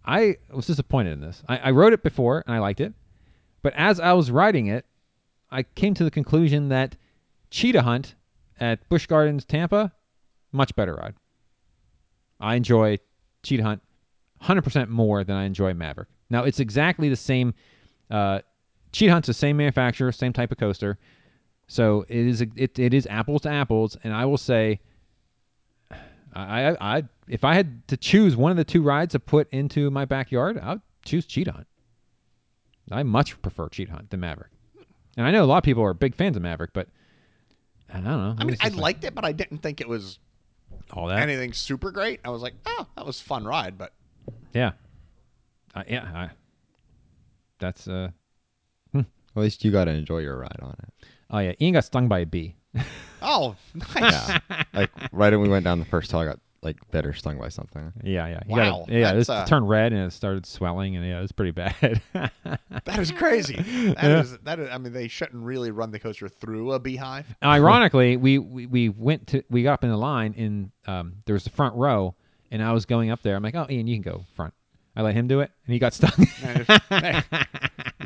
I 0.06 0.38
was 0.52 0.68
disappointed 0.68 1.14
in 1.14 1.22
this. 1.22 1.44
I, 1.48 1.58
I 1.58 1.72
wrote 1.72 1.94
it 1.94 2.04
before 2.04 2.44
and 2.46 2.56
I 2.56 2.60
liked 2.60 2.82
it, 2.82 2.94
but 3.62 3.74
as 3.76 4.00
I 4.00 4.14
was 4.14 4.32
writing 4.32 4.68
it, 4.68 4.86
I 5.52 5.64
came 5.64 5.94
to 5.96 6.04
the 6.04 6.12
conclusion 6.12 6.70
that 6.70 6.96
Cheetah 7.52 7.82
Hunt 7.82 8.16
at 8.60 8.88
Busch 8.90 9.06
Gardens 9.06 9.46
Tampa, 9.46 9.92
much 10.52 10.76
better 10.76 10.96
ride. 10.96 11.16
I 12.40 12.56
enjoy 12.56 13.00
Cheetah 13.44 13.64
Hunt 13.64 13.82
100% 14.44 14.90
more 14.90 15.24
than 15.24 15.36
I 15.36 15.46
enjoy 15.46 15.74
Maverick. 15.74 16.10
Now, 16.30 16.44
it's 16.44 16.60
exactly 16.60 17.10
the 17.10 17.16
same. 17.16 17.54
Uh, 18.10 18.40
Cheetah 18.92 19.12
Hunt's 19.12 19.28
the 19.28 19.34
same 19.34 19.58
manufacturer, 19.58 20.12
same 20.12 20.34
type 20.34 20.52
of 20.52 20.58
coaster. 20.58 20.98
So 21.68 22.06
it 22.08 22.18
is 22.18 22.42
it, 22.42 22.78
it 22.78 22.94
is 22.94 23.08
apples 23.08 23.42
to 23.42 23.50
apples, 23.50 23.98
and 24.04 24.14
I 24.14 24.26
will 24.26 24.38
say, 24.38 24.80
I, 26.34 26.66
I 26.70 26.98
I 26.98 27.04
if 27.28 27.44
I 27.44 27.56
had 27.56 27.88
to 27.88 27.98
choose 27.98 28.36
one 28.36 28.52
of 28.52 28.58
the 28.58 28.64
two 28.64 28.82
rides 28.84 29.14
to 29.14 29.20
put 29.20 29.50
into 29.52 29.90
my 29.90 30.06
backyard, 30.06 30.60
I'd 30.60 30.82
choose 31.04 31.26
Cheetah 31.26 31.52
Hunt. 31.52 31.68
I 32.92 33.02
much 33.02 33.42
prefer 33.42 33.68
Cheetah 33.68 33.92
Hunt 33.92 34.10
than 34.12 34.20
Maverick, 34.20 34.52
and 35.18 35.26
I 35.26 35.32
know 35.32 35.44
a 35.44 35.48
lot 35.48 35.58
of 35.58 35.64
people 35.64 35.84
are 35.84 35.94
big 35.96 36.14
fans 36.14 36.36
of 36.36 36.44
Maverick, 36.44 36.72
but 36.72 36.88
I 37.90 37.96
don't 37.96 38.04
know. 38.04 38.36
I 38.38 38.44
mean, 38.44 38.58
I 38.60 38.66
just 38.66 38.76
like 38.76 38.82
liked 38.82 39.04
it, 39.06 39.16
but 39.16 39.26
I 39.26 39.32
didn't 39.32 39.60
think 39.60 39.82
it 39.82 39.90
was 39.90 40.20
all 40.94 41.08
that. 41.08 41.20
anything 41.20 41.52
super 41.54 41.90
great. 41.90 42.20
I 42.24 42.30
was 42.30 42.44
like, 42.44 42.54
oh, 42.68 42.86
that 42.96 43.06
was 43.08 43.20
a 43.20 43.24
fun 43.24 43.44
ride, 43.44 43.78
but 43.78 43.94
Yeah, 44.54 44.74
I, 45.74 45.84
yeah. 45.88 46.12
I, 46.14 46.30
that's 47.60 47.88
uh. 47.88 48.10
At 49.38 49.42
least 49.42 49.66
you 49.66 49.72
got 49.72 49.86
to 49.86 49.92
enjoy 49.92 50.20
your 50.20 50.38
ride 50.38 50.60
on 50.62 50.76
it. 50.82 51.08
Oh 51.32 51.40
yeah, 51.40 51.54
Ian 51.60 51.74
got 51.74 51.86
stung 51.86 52.08
by 52.08 52.20
a 52.20 52.26
bee. 52.26 52.56
oh, 53.22 53.56
nice. 53.74 53.96
Yeah. 54.30 54.64
like 54.74 54.92
right 55.12 55.32
when 55.32 55.42
we 55.42 55.50
went 55.50 55.64
down 55.64 55.80
the 55.80 55.86
first 55.86 56.12
hill, 56.12 56.20
I 56.22 56.26
got 56.26 56.40
like 56.62 56.78
better 56.92 57.14
stung 57.14 57.38
by 57.38 57.50
something. 57.50 57.94
Yeah, 58.04 58.28
yeah. 58.28 58.40
He 58.46 58.52
Wow, 58.52 58.86
Got 58.88 58.90
a, 58.90 58.92
yeah, 58.92 58.98
it 58.98 59.02
that's, 59.04 59.18
was- 59.18 59.30
uh, 59.30 59.46
turned 59.46 59.70
red 59.70 59.94
and 59.94 60.02
it 60.08 60.14
started 60.14 60.46
swelling, 60.46 60.96
and 60.96 61.06
yeah, 61.06 61.20
it 61.20 61.22
was 61.22 61.32
pretty 61.32 61.52
bad. 61.52 62.02
That 62.86 63.00
is 63.00 63.12
crazy. 63.12 63.56
That 63.94 64.20
is 64.20 64.38
that 64.40 64.60
is. 64.60 64.70
I 64.70 64.78
mean, 64.78 64.94
they 64.94 65.08
shouldn't 65.08 65.44
really 65.44 65.72
run 65.72 65.90
the 65.90 65.98
coaster 66.00 66.28
through 66.30 66.74
a 66.74 66.80
beehive. 66.80 67.26
Ironically, 67.44 68.16
we, 68.18 68.38
we 68.38 68.68
we 68.68 68.90
went 68.90 69.26
to 69.28 69.44
we 69.50 69.64
got 69.64 69.74
up 69.74 69.84
in 69.84 69.90
the 69.90 69.98
line, 69.98 70.36
and 70.38 70.72
um, 70.86 71.14
there 71.26 71.34
was 71.34 71.44
the 71.46 71.50
front 71.50 71.76
row, 71.76 72.14
and 72.52 72.62
I 72.62 72.74
was 72.74 72.86
going 72.86 73.10
up 73.10 73.24
there. 73.24 73.36
I'm 73.36 73.42
like, 73.44 73.56
oh, 73.56 73.66
Ian, 73.70 73.88
you 73.88 73.96
can 73.96 74.04
go 74.04 74.24
front. 74.36 74.54
I 74.96 75.02
let 75.02 75.16
him 75.16 75.28
do 75.28 75.40
it, 75.40 75.50
and 75.66 75.74
he 75.74 75.80
got 75.80 75.94
stung. 75.96 76.12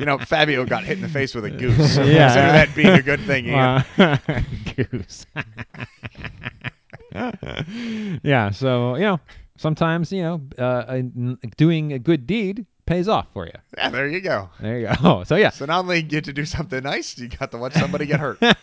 hey, 0.00 0.02
you 0.02 0.06
know, 0.06 0.18
Fabio 0.24 0.64
got 0.64 0.84
hit 0.84 0.96
in 0.96 1.02
the 1.02 1.08
face 1.08 1.34
with 1.34 1.44
a 1.44 1.50
goose. 1.50 1.76
So 1.94 2.02
Yeah. 2.04 2.28
consider 2.28 2.52
that 2.52 2.74
being 2.74 2.88
a 2.88 3.02
good 3.02 3.20
thing. 3.20 3.46
Ian. 3.46 3.84
Uh, 3.98 4.16
goose. 4.90 5.26
yeah, 8.22 8.50
so 8.50 8.94
you 8.96 9.02
know, 9.02 9.20
sometimes 9.56 10.12
you 10.12 10.22
know, 10.22 10.40
uh, 10.58 11.02
doing 11.56 11.92
a 11.92 11.98
good 11.98 12.26
deed 12.26 12.66
pays 12.86 13.08
off 13.08 13.26
for 13.32 13.46
you. 13.46 13.52
yeah, 13.76 13.88
there 13.90 14.08
you 14.08 14.20
go. 14.20 14.48
There 14.60 14.78
you 14.80 14.88
go. 15.02 15.24
So 15.24 15.36
yeah, 15.36 15.50
So 15.50 15.64
not 15.66 15.80
only 15.80 16.02
get 16.02 16.24
to 16.24 16.32
do 16.32 16.44
something 16.44 16.82
nice, 16.82 17.16
you 17.18 17.28
got 17.28 17.50
to 17.52 17.58
watch 17.58 17.74
somebody 17.74 18.06
get 18.06 18.20
hurt. 18.20 18.38
it's 18.42 18.58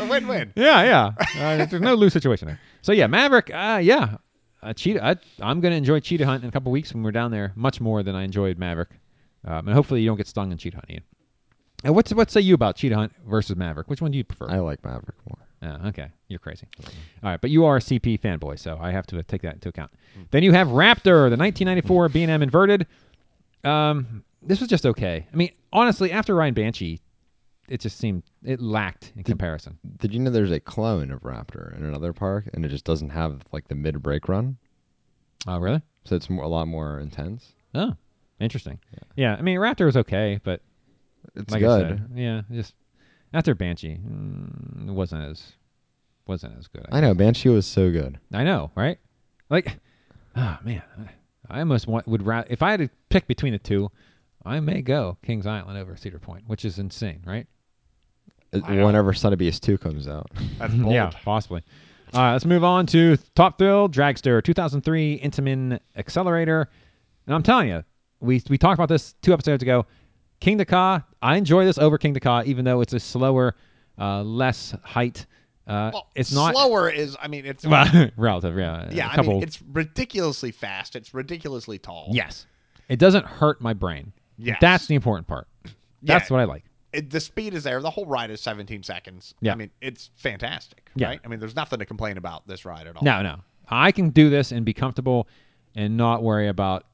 a 0.00 0.06
win-win. 0.06 0.52
Yeah, 0.56 0.82
yeah. 0.82 1.12
Uh, 1.38 1.66
there's 1.66 1.82
no 1.82 1.94
lose 1.94 2.12
situation 2.12 2.48
there. 2.48 2.60
So 2.82 2.92
yeah, 2.92 3.06
Maverick. 3.06 3.50
Uh, 3.52 3.80
yeah, 3.82 4.16
uh, 4.62 4.72
Cheetah. 4.72 5.04
I, 5.04 5.16
I'm 5.40 5.60
going 5.60 5.72
to 5.72 5.76
enjoy 5.76 6.00
Cheetah 6.00 6.24
Hunt 6.24 6.42
in 6.42 6.48
a 6.48 6.52
couple 6.52 6.72
weeks 6.72 6.94
when 6.94 7.02
we're 7.02 7.12
down 7.12 7.30
there 7.30 7.52
much 7.54 7.80
more 7.80 8.02
than 8.02 8.14
I 8.14 8.22
enjoyed 8.22 8.58
Maverick. 8.58 8.90
Um, 9.44 9.66
and 9.66 9.74
hopefully 9.74 10.00
you 10.00 10.06
don't 10.06 10.16
get 10.16 10.28
stung 10.28 10.52
in 10.52 10.58
Cheetah 10.58 10.76
Hunt. 10.76 10.90
Ian. 10.90 11.02
And 11.84 11.94
what's 11.94 12.14
what 12.14 12.30
say 12.30 12.40
you 12.40 12.54
about 12.54 12.76
Cheetah 12.76 12.94
Hunt 12.94 13.12
versus 13.26 13.56
Maverick? 13.56 13.88
Which 13.88 14.00
one 14.00 14.12
do 14.12 14.18
you 14.18 14.24
prefer? 14.24 14.48
I 14.48 14.58
like 14.58 14.84
Maverick 14.84 15.16
more. 15.28 15.38
Oh, 15.64 15.88
okay, 15.88 16.08
you're 16.28 16.40
crazy. 16.40 16.66
All 17.22 17.30
right, 17.30 17.40
but 17.40 17.50
you 17.50 17.64
are 17.64 17.76
a 17.76 17.80
CP 17.80 18.20
fanboy, 18.20 18.58
so 18.58 18.78
I 18.80 18.90
have 18.90 19.06
to 19.08 19.22
take 19.22 19.42
that 19.42 19.54
into 19.54 19.68
account. 19.68 19.92
Then 20.30 20.42
you 20.42 20.52
have 20.52 20.68
Raptor, 20.68 21.30
the 21.30 21.36
1994 21.36 22.08
B&M 22.08 22.42
inverted. 22.42 22.86
Um, 23.62 24.24
this 24.42 24.58
was 24.58 24.68
just 24.68 24.86
okay. 24.86 25.26
I 25.32 25.36
mean, 25.36 25.52
honestly, 25.72 26.10
after 26.10 26.34
Ryan 26.34 26.54
Banshee, 26.54 27.00
it 27.68 27.80
just 27.80 27.98
seemed 27.98 28.22
it 28.44 28.60
lacked 28.60 29.12
in 29.16 29.22
comparison. 29.22 29.78
Did 29.98 30.12
you 30.12 30.20
know 30.20 30.30
there's 30.30 30.50
a 30.50 30.60
clone 30.60 31.10
of 31.10 31.20
Raptor 31.22 31.76
in 31.76 31.84
another 31.84 32.12
park, 32.12 32.48
and 32.52 32.64
it 32.64 32.68
just 32.68 32.84
doesn't 32.84 33.10
have 33.10 33.42
like 33.52 33.68
the 33.68 33.74
mid 33.74 34.02
break 34.02 34.28
run, 34.28 34.56
Oh, 35.46 35.58
really? 35.58 35.82
so 36.04 36.16
it's 36.16 36.28
more, 36.30 36.44
a 36.44 36.48
lot 36.48 36.66
more 36.68 36.98
intense. 37.00 37.52
Oh, 37.74 37.94
interesting. 38.40 38.78
Yeah, 39.16 39.36
I 39.38 39.42
mean, 39.42 39.58
Raptor 39.58 39.86
was 39.86 39.96
okay, 39.96 40.40
but 40.42 40.60
It's 41.36 41.50
like 41.52 41.62
I 41.62 41.66
good. 41.66 41.88
said, 41.88 42.10
yeah, 42.14 42.42
just 42.50 42.74
after 43.32 43.54
Banshee, 43.54 43.98
mm, 44.04 44.88
it 44.88 44.92
wasn't 44.92 45.24
as 45.30 45.52
wasn't 46.26 46.56
as 46.58 46.66
good. 46.68 46.86
I 46.92 47.00
know 47.00 47.14
Banshee 47.14 47.48
was 47.48 47.66
so 47.66 47.90
good. 47.90 48.18
I 48.32 48.44
know, 48.44 48.70
right? 48.76 48.98
Like, 49.50 49.76
oh 50.36 50.58
man, 50.64 50.82
I 51.50 51.58
almost 51.60 51.86
want 51.86 52.06
would 52.08 52.24
ra- 52.26 52.44
if 52.48 52.62
I 52.62 52.70
had 52.72 52.80
to 52.80 52.88
pick 53.08 53.26
between 53.26 53.52
the 53.52 53.58
two, 53.58 53.90
I 54.44 54.60
may 54.60 54.82
go 54.82 55.16
Kings 55.22 55.46
Island 55.46 55.78
over 55.78 55.96
Cedar 55.96 56.18
Point, 56.18 56.44
which 56.46 56.64
is 56.64 56.78
insane, 56.78 57.22
right? 57.26 57.46
Wow. 58.52 58.84
Whenever 58.86 59.12
Son 59.14 59.32
of 59.32 59.38
Beast 59.38 59.62
two 59.62 59.78
comes 59.78 60.06
out, 60.08 60.30
That's 60.58 60.74
bold. 60.74 60.92
Yeah, 60.92 61.10
possibly. 61.24 61.62
All 62.12 62.20
right, 62.20 62.32
let's 62.32 62.44
move 62.44 62.64
on 62.64 62.86
to 62.88 63.16
Top 63.34 63.56
Thrill 63.56 63.88
Dragster 63.88 64.44
2003 64.44 65.20
Intamin 65.20 65.80
Accelerator. 65.96 66.68
And 67.26 67.34
I'm 67.34 67.42
telling 67.42 67.68
you, 67.68 67.82
we 68.20 68.42
we 68.50 68.58
talked 68.58 68.74
about 68.78 68.90
this 68.90 69.14
two 69.22 69.32
episodes 69.32 69.62
ago. 69.62 69.86
Kingda 70.42 70.66
Ka, 70.66 71.02
I 71.22 71.36
enjoy 71.36 71.64
this 71.64 71.78
over 71.78 71.96
Kingda 71.96 72.20
Ka, 72.20 72.42
even 72.44 72.64
though 72.64 72.80
it's 72.82 72.92
a 72.92 73.00
slower, 73.00 73.54
uh, 73.98 74.22
less 74.22 74.74
height. 74.82 75.24
Uh, 75.66 75.90
Well, 75.94 76.08
it's 76.16 76.32
not 76.32 76.54
slower. 76.54 76.90
Is 76.90 77.16
I 77.22 77.28
mean, 77.28 77.46
it's 77.46 77.64
well, 77.66 78.10
relative. 78.16 78.58
Yeah, 78.58 78.90
yeah. 78.90 79.08
I 79.08 79.14
couple. 79.14 79.34
mean, 79.34 79.42
it's 79.44 79.62
ridiculously 79.62 80.50
fast. 80.50 80.96
It's 80.96 81.14
ridiculously 81.14 81.78
tall. 81.78 82.08
yes, 82.10 82.46
it 82.88 82.98
doesn't 82.98 83.24
hurt 83.24 83.62
my 83.62 83.72
brain. 83.72 84.12
Yes. 84.38 84.58
that's 84.60 84.86
the 84.86 84.94
important 84.94 85.26
part. 85.26 85.46
That's 86.02 86.28
Yeah. 86.30 86.34
what 86.34 86.40
I 86.40 86.44
like. 86.44 86.64
It, 86.92 87.10
the 87.10 87.20
speed 87.20 87.54
is 87.54 87.64
there. 87.64 87.80
The 87.80 87.90
whole 87.90 88.06
ride 88.06 88.30
is 88.30 88.40
17 88.40 88.82
seconds. 88.82 89.34
Yeah. 89.40 89.52
I 89.52 89.54
mean, 89.54 89.70
it's 89.80 90.10
fantastic. 90.16 90.90
Yeah. 90.94 91.08
Right. 91.08 91.20
I 91.24 91.28
mean, 91.28 91.40
there's 91.40 91.56
nothing 91.56 91.78
to 91.78 91.86
complain 91.86 92.18
about 92.18 92.46
this 92.46 92.64
ride 92.64 92.86
at 92.86 92.96
all. 92.96 93.02
No, 93.02 93.22
no. 93.22 93.36
I 93.68 93.92
can 93.92 94.10
do 94.10 94.28
this 94.28 94.52
and 94.52 94.64
be 94.66 94.74
comfortable 94.74 95.28
and 95.74 95.96
not 95.96 96.22
worry 96.22 96.48
about 96.48 96.84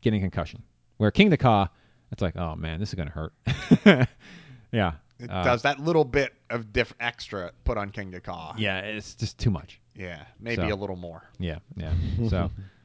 getting 0.00 0.20
concussion. 0.20 0.62
Where 0.98 1.10
Kingda 1.10 1.38
Ka, 1.38 1.68
it's 2.12 2.22
like, 2.22 2.36
oh 2.36 2.54
man, 2.54 2.78
this 2.78 2.90
is 2.90 2.94
gonna 2.94 3.10
hurt. 3.10 3.32
yeah. 4.72 4.92
It 5.18 5.30
Uh, 5.30 5.42
does 5.42 5.62
that 5.62 5.80
little 5.80 6.04
bit 6.04 6.34
of 6.50 6.72
diff 6.72 6.94
extra 7.00 7.50
put 7.64 7.76
on 7.76 7.90
Kingda 7.90 8.22
Ka. 8.22 8.54
Yeah, 8.56 8.78
it's 8.80 9.14
just 9.14 9.38
too 9.38 9.50
much. 9.50 9.80
Yeah. 9.96 10.22
Maybe 10.38 10.68
So. 10.68 10.74
a 10.74 10.76
little 10.76 10.94
more. 10.96 11.24
Yeah, 11.40 11.58
yeah. 11.76 11.92
So, 12.28 12.50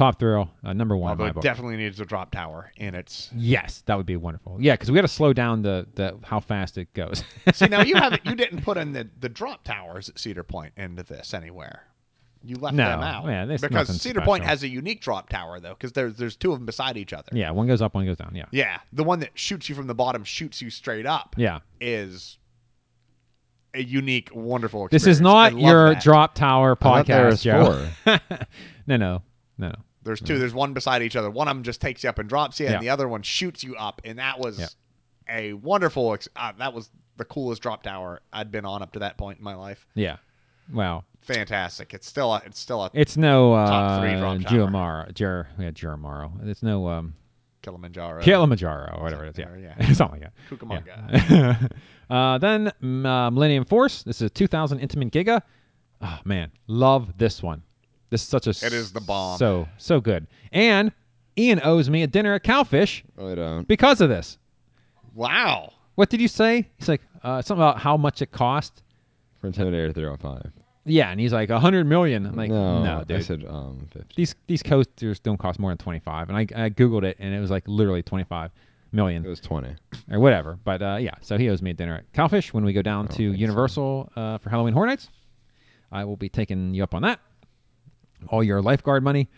top 0.00 0.18
thrill, 0.18 0.50
uh, 0.64 0.72
number 0.72 0.96
one. 0.96 1.12
in 1.12 1.20
Although 1.20 1.32
my 1.34 1.38
it 1.40 1.42
definitely 1.42 1.76
needs 1.76 2.00
a 2.00 2.04
drop 2.04 2.30
tower 2.32 2.72
in 2.76 2.94
its. 2.94 3.30
yes, 3.36 3.82
that 3.86 3.96
would 3.96 4.06
be 4.06 4.16
wonderful. 4.16 4.56
Yeah, 4.60 4.74
because 4.74 4.90
we 4.90 4.94
got 4.96 5.02
to 5.02 5.08
slow 5.08 5.32
down 5.32 5.62
the 5.62 5.86
the 5.94 6.18
how 6.24 6.40
fast 6.40 6.78
it 6.78 6.92
goes. 6.94 7.22
See, 7.52 7.66
now 7.66 7.82
you 7.82 7.94
haven't. 7.96 8.24
You 8.26 8.34
didn't 8.34 8.62
put 8.62 8.76
in 8.76 8.92
the 8.92 9.08
the 9.20 9.28
drop 9.28 9.62
towers 9.64 10.08
at 10.08 10.18
Cedar 10.18 10.42
Point 10.42 10.72
into 10.76 11.02
this 11.02 11.34
anywhere. 11.34 11.82
You 12.42 12.56
left 12.56 12.74
No, 12.74 12.88
them 12.88 13.00
out. 13.00 13.26
yeah, 13.26 13.44
there's 13.44 13.60
because 13.60 13.88
nothing 13.90 13.98
Cedar 14.00 14.22
Point 14.22 14.44
has 14.44 14.62
a 14.62 14.68
unique 14.68 15.02
drop 15.02 15.28
tower 15.28 15.60
though, 15.60 15.74
because 15.74 15.92
there's 15.92 16.14
there's 16.16 16.36
two 16.36 16.52
of 16.52 16.58
them 16.58 16.64
beside 16.64 16.96
each 16.96 17.12
other. 17.12 17.28
yeah, 17.32 17.50
one 17.50 17.66
goes 17.66 17.82
up, 17.82 17.94
one 17.94 18.06
goes 18.06 18.16
down. 18.16 18.32
Yeah, 18.34 18.46
Yeah, 18.50 18.78
the 18.94 19.04
one 19.04 19.20
that 19.20 19.30
shoots 19.34 19.68
you 19.68 19.74
from 19.74 19.86
the 19.86 19.94
bottom 19.94 20.24
shoots 20.24 20.62
you 20.62 20.70
straight 20.70 21.04
up. 21.04 21.34
yeah. 21.36 21.58
is 21.82 22.38
a 23.74 23.82
unique, 23.82 24.30
wonderful. 24.34 24.88
This 24.90 25.06
is 25.06 25.20
not 25.20 25.58
your 25.58 25.90
that. 25.94 26.02
drop 26.02 26.34
tower 26.34 26.72
I 26.80 26.82
thought 26.82 27.06
there 27.06 27.30
podcast, 27.30 27.42
Joe. 27.42 27.88
no, 28.86 28.96
no, 28.96 29.22
no, 29.58 29.68
no. 29.68 29.74
There's 30.02 30.20
two. 30.20 30.38
There's 30.38 30.54
one 30.54 30.72
beside 30.72 31.02
each 31.02 31.16
other. 31.16 31.30
One 31.30 31.48
of 31.48 31.54
them 31.56 31.62
just 31.62 31.80
takes 31.80 32.02
you 32.04 32.10
up 32.10 32.18
and 32.18 32.28
drops 32.28 32.58
you, 32.60 32.66
Yeah. 32.66 32.72
and 32.74 32.82
the 32.82 32.88
other 32.90 33.06
one 33.08 33.22
shoots 33.22 33.62
you 33.62 33.76
up. 33.76 34.00
And 34.04 34.18
that 34.18 34.38
was 34.38 34.58
Yeah. 34.58 34.66
a 35.28 35.52
wonderful. 35.54 36.14
Ex- 36.14 36.28
uh, 36.36 36.52
that 36.58 36.72
was 36.72 36.90
the 37.16 37.24
coolest 37.24 37.60
drop 37.62 37.82
tower 37.82 38.20
I'd 38.32 38.50
been 38.50 38.64
on 38.64 38.82
up 38.82 38.92
to 38.92 39.00
that 39.00 39.18
point 39.18 39.38
in 39.38 39.44
my 39.44 39.54
life. 39.54 39.86
Yeah. 39.94 40.16
Wow. 40.72 41.04
Fantastic. 41.22 41.92
It's 41.92 42.06
still 42.06 42.32
a, 42.32 42.42
it's 42.46 42.58
still 42.58 42.82
a 42.82 42.90
It's 42.94 43.16
no 43.16 43.54
Top 43.54 44.00
three 44.00 44.14
uh, 44.14 44.20
drop 44.20 44.72
tower. 44.72 45.08
Jer, 45.12 45.48
yeah. 45.58 45.68
It's 45.68 46.62
no 46.62 46.88
um, 46.88 47.14
Kilimanjaro. 47.62 48.22
Kilimanjaro 48.22 48.96
or 48.96 49.02
whatever 49.02 49.24
it 49.26 49.38
is. 49.38 49.38
Yeah, 49.38 49.74
there, 49.78 49.94
something 49.94 50.22
like 50.22 50.32
that. 50.48 50.58
Cucamonga. 50.58 51.68
Yeah. 52.10 52.14
uh, 52.34 52.38
then 52.38 52.68
uh, 52.68 53.30
Millennium 53.30 53.64
Force. 53.66 54.02
This 54.02 54.16
is 54.16 54.22
a 54.22 54.30
2000 54.30 54.80
Intamin 54.80 55.10
Giga. 55.10 55.42
Oh 56.00 56.18
man, 56.24 56.50
love 56.66 57.18
this 57.18 57.42
one. 57.42 57.62
This 58.10 58.22
is 58.22 58.28
such 58.28 58.46
a 58.46 58.50
It 58.50 58.72
is 58.72 58.92
the 58.92 59.00
bomb. 59.00 59.38
So 59.38 59.68
so 59.78 60.00
good. 60.00 60.26
And 60.52 60.92
Ian 61.38 61.60
owes 61.64 61.88
me 61.88 62.02
a 62.02 62.06
dinner 62.06 62.34
at 62.34 62.42
Cowfish 62.44 63.02
I 63.18 63.34
don't. 63.34 63.66
because 63.68 64.00
of 64.00 64.08
this. 64.08 64.36
Wow. 65.14 65.72
What 65.94 66.10
did 66.10 66.20
you 66.20 66.28
say? 66.28 66.68
He's 66.78 66.88
like 66.88 67.02
uh, 67.22 67.42
something 67.42 67.62
about 67.62 67.78
how 67.78 67.96
much 67.96 68.22
it 68.22 68.30
cost. 68.32 68.82
For 69.40 69.50
Intimidator 69.50 69.94
305. 69.94 70.52
Yeah, 70.84 71.10
and 71.10 71.20
he's 71.20 71.32
like 71.32 71.50
a 71.50 71.58
hundred 71.60 71.86
million. 71.86 72.26
I'm 72.26 72.34
like, 72.34 72.50
no, 72.50 72.82
no, 72.82 73.04
dude. 73.04 73.18
I 73.18 73.20
said 73.20 73.44
um 73.48 73.86
50. 73.92 74.14
these 74.16 74.34
these 74.46 74.62
coasters 74.62 75.20
don't 75.20 75.38
cost 75.38 75.58
more 75.58 75.70
than 75.70 75.78
25 75.78 76.28
and 76.30 76.36
I, 76.36 76.40
I 76.64 76.70
googled 76.70 77.04
it 77.04 77.16
and 77.20 77.34
it 77.34 77.38
was 77.40 77.50
like 77.50 77.64
literally 77.66 78.02
25 78.02 78.50
million 78.92 79.24
It 79.24 79.28
was 79.28 79.40
20. 79.40 79.74
or 80.10 80.18
whatever 80.20 80.58
but 80.64 80.82
uh, 80.82 80.96
yeah 81.00 81.14
so 81.20 81.36
he 81.38 81.48
owes 81.50 81.62
me 81.62 81.70
a 81.70 81.74
dinner 81.74 81.94
at 81.96 82.12
Cowfish 82.12 82.52
when 82.52 82.64
we 82.64 82.72
go 82.72 82.82
down 82.82 83.08
to 83.08 83.14
think 83.14 83.34
so. 83.36 83.40
Universal 83.40 84.12
uh, 84.16 84.38
for 84.38 84.48
Halloween 84.50 84.72
Horror 84.74 84.86
Nights 84.86 85.08
I 85.92 86.04
will 86.04 86.16
be 86.16 86.28
taking 86.28 86.72
you 86.74 86.82
up 86.82 86.94
on 86.94 87.02
that 87.02 87.20
all 88.28 88.42
your 88.42 88.60
lifeguard 88.62 89.02
money 89.02 89.28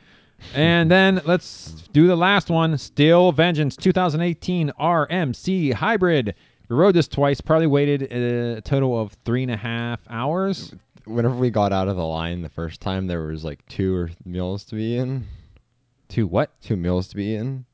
and 0.54 0.90
then 0.90 1.20
let's 1.24 1.70
do 1.92 2.06
the 2.08 2.16
last 2.16 2.50
one 2.50 2.76
Steel 2.76 3.30
Vengeance 3.32 3.76
2018 3.76 4.72
RMC 4.80 5.72
Hybrid 5.72 6.34
we 6.68 6.76
rode 6.76 6.94
this 6.94 7.06
twice 7.08 7.40
probably 7.40 7.66
waited 7.66 8.02
a 8.12 8.60
total 8.62 8.98
of 9.00 9.12
three 9.24 9.42
and 9.42 9.52
a 9.52 9.56
half 9.56 10.00
hours 10.10 10.74
Whenever 11.04 11.34
we 11.34 11.50
got 11.50 11.72
out 11.72 11.88
of 11.88 11.96
the 11.96 12.04
line 12.06 12.42
the 12.42 12.48
first 12.48 12.80
time, 12.80 13.08
there 13.08 13.22
was 13.22 13.44
like 13.44 13.58
two 13.66 13.92
or 13.96 14.10
meals 14.24 14.62
to 14.66 14.76
be 14.76 14.96
in. 14.96 15.26
to 16.10 16.28
what 16.28 16.52
Two 16.62 16.76
meals 16.76 17.08
to 17.08 17.16
be 17.16 17.34
in. 17.34 17.64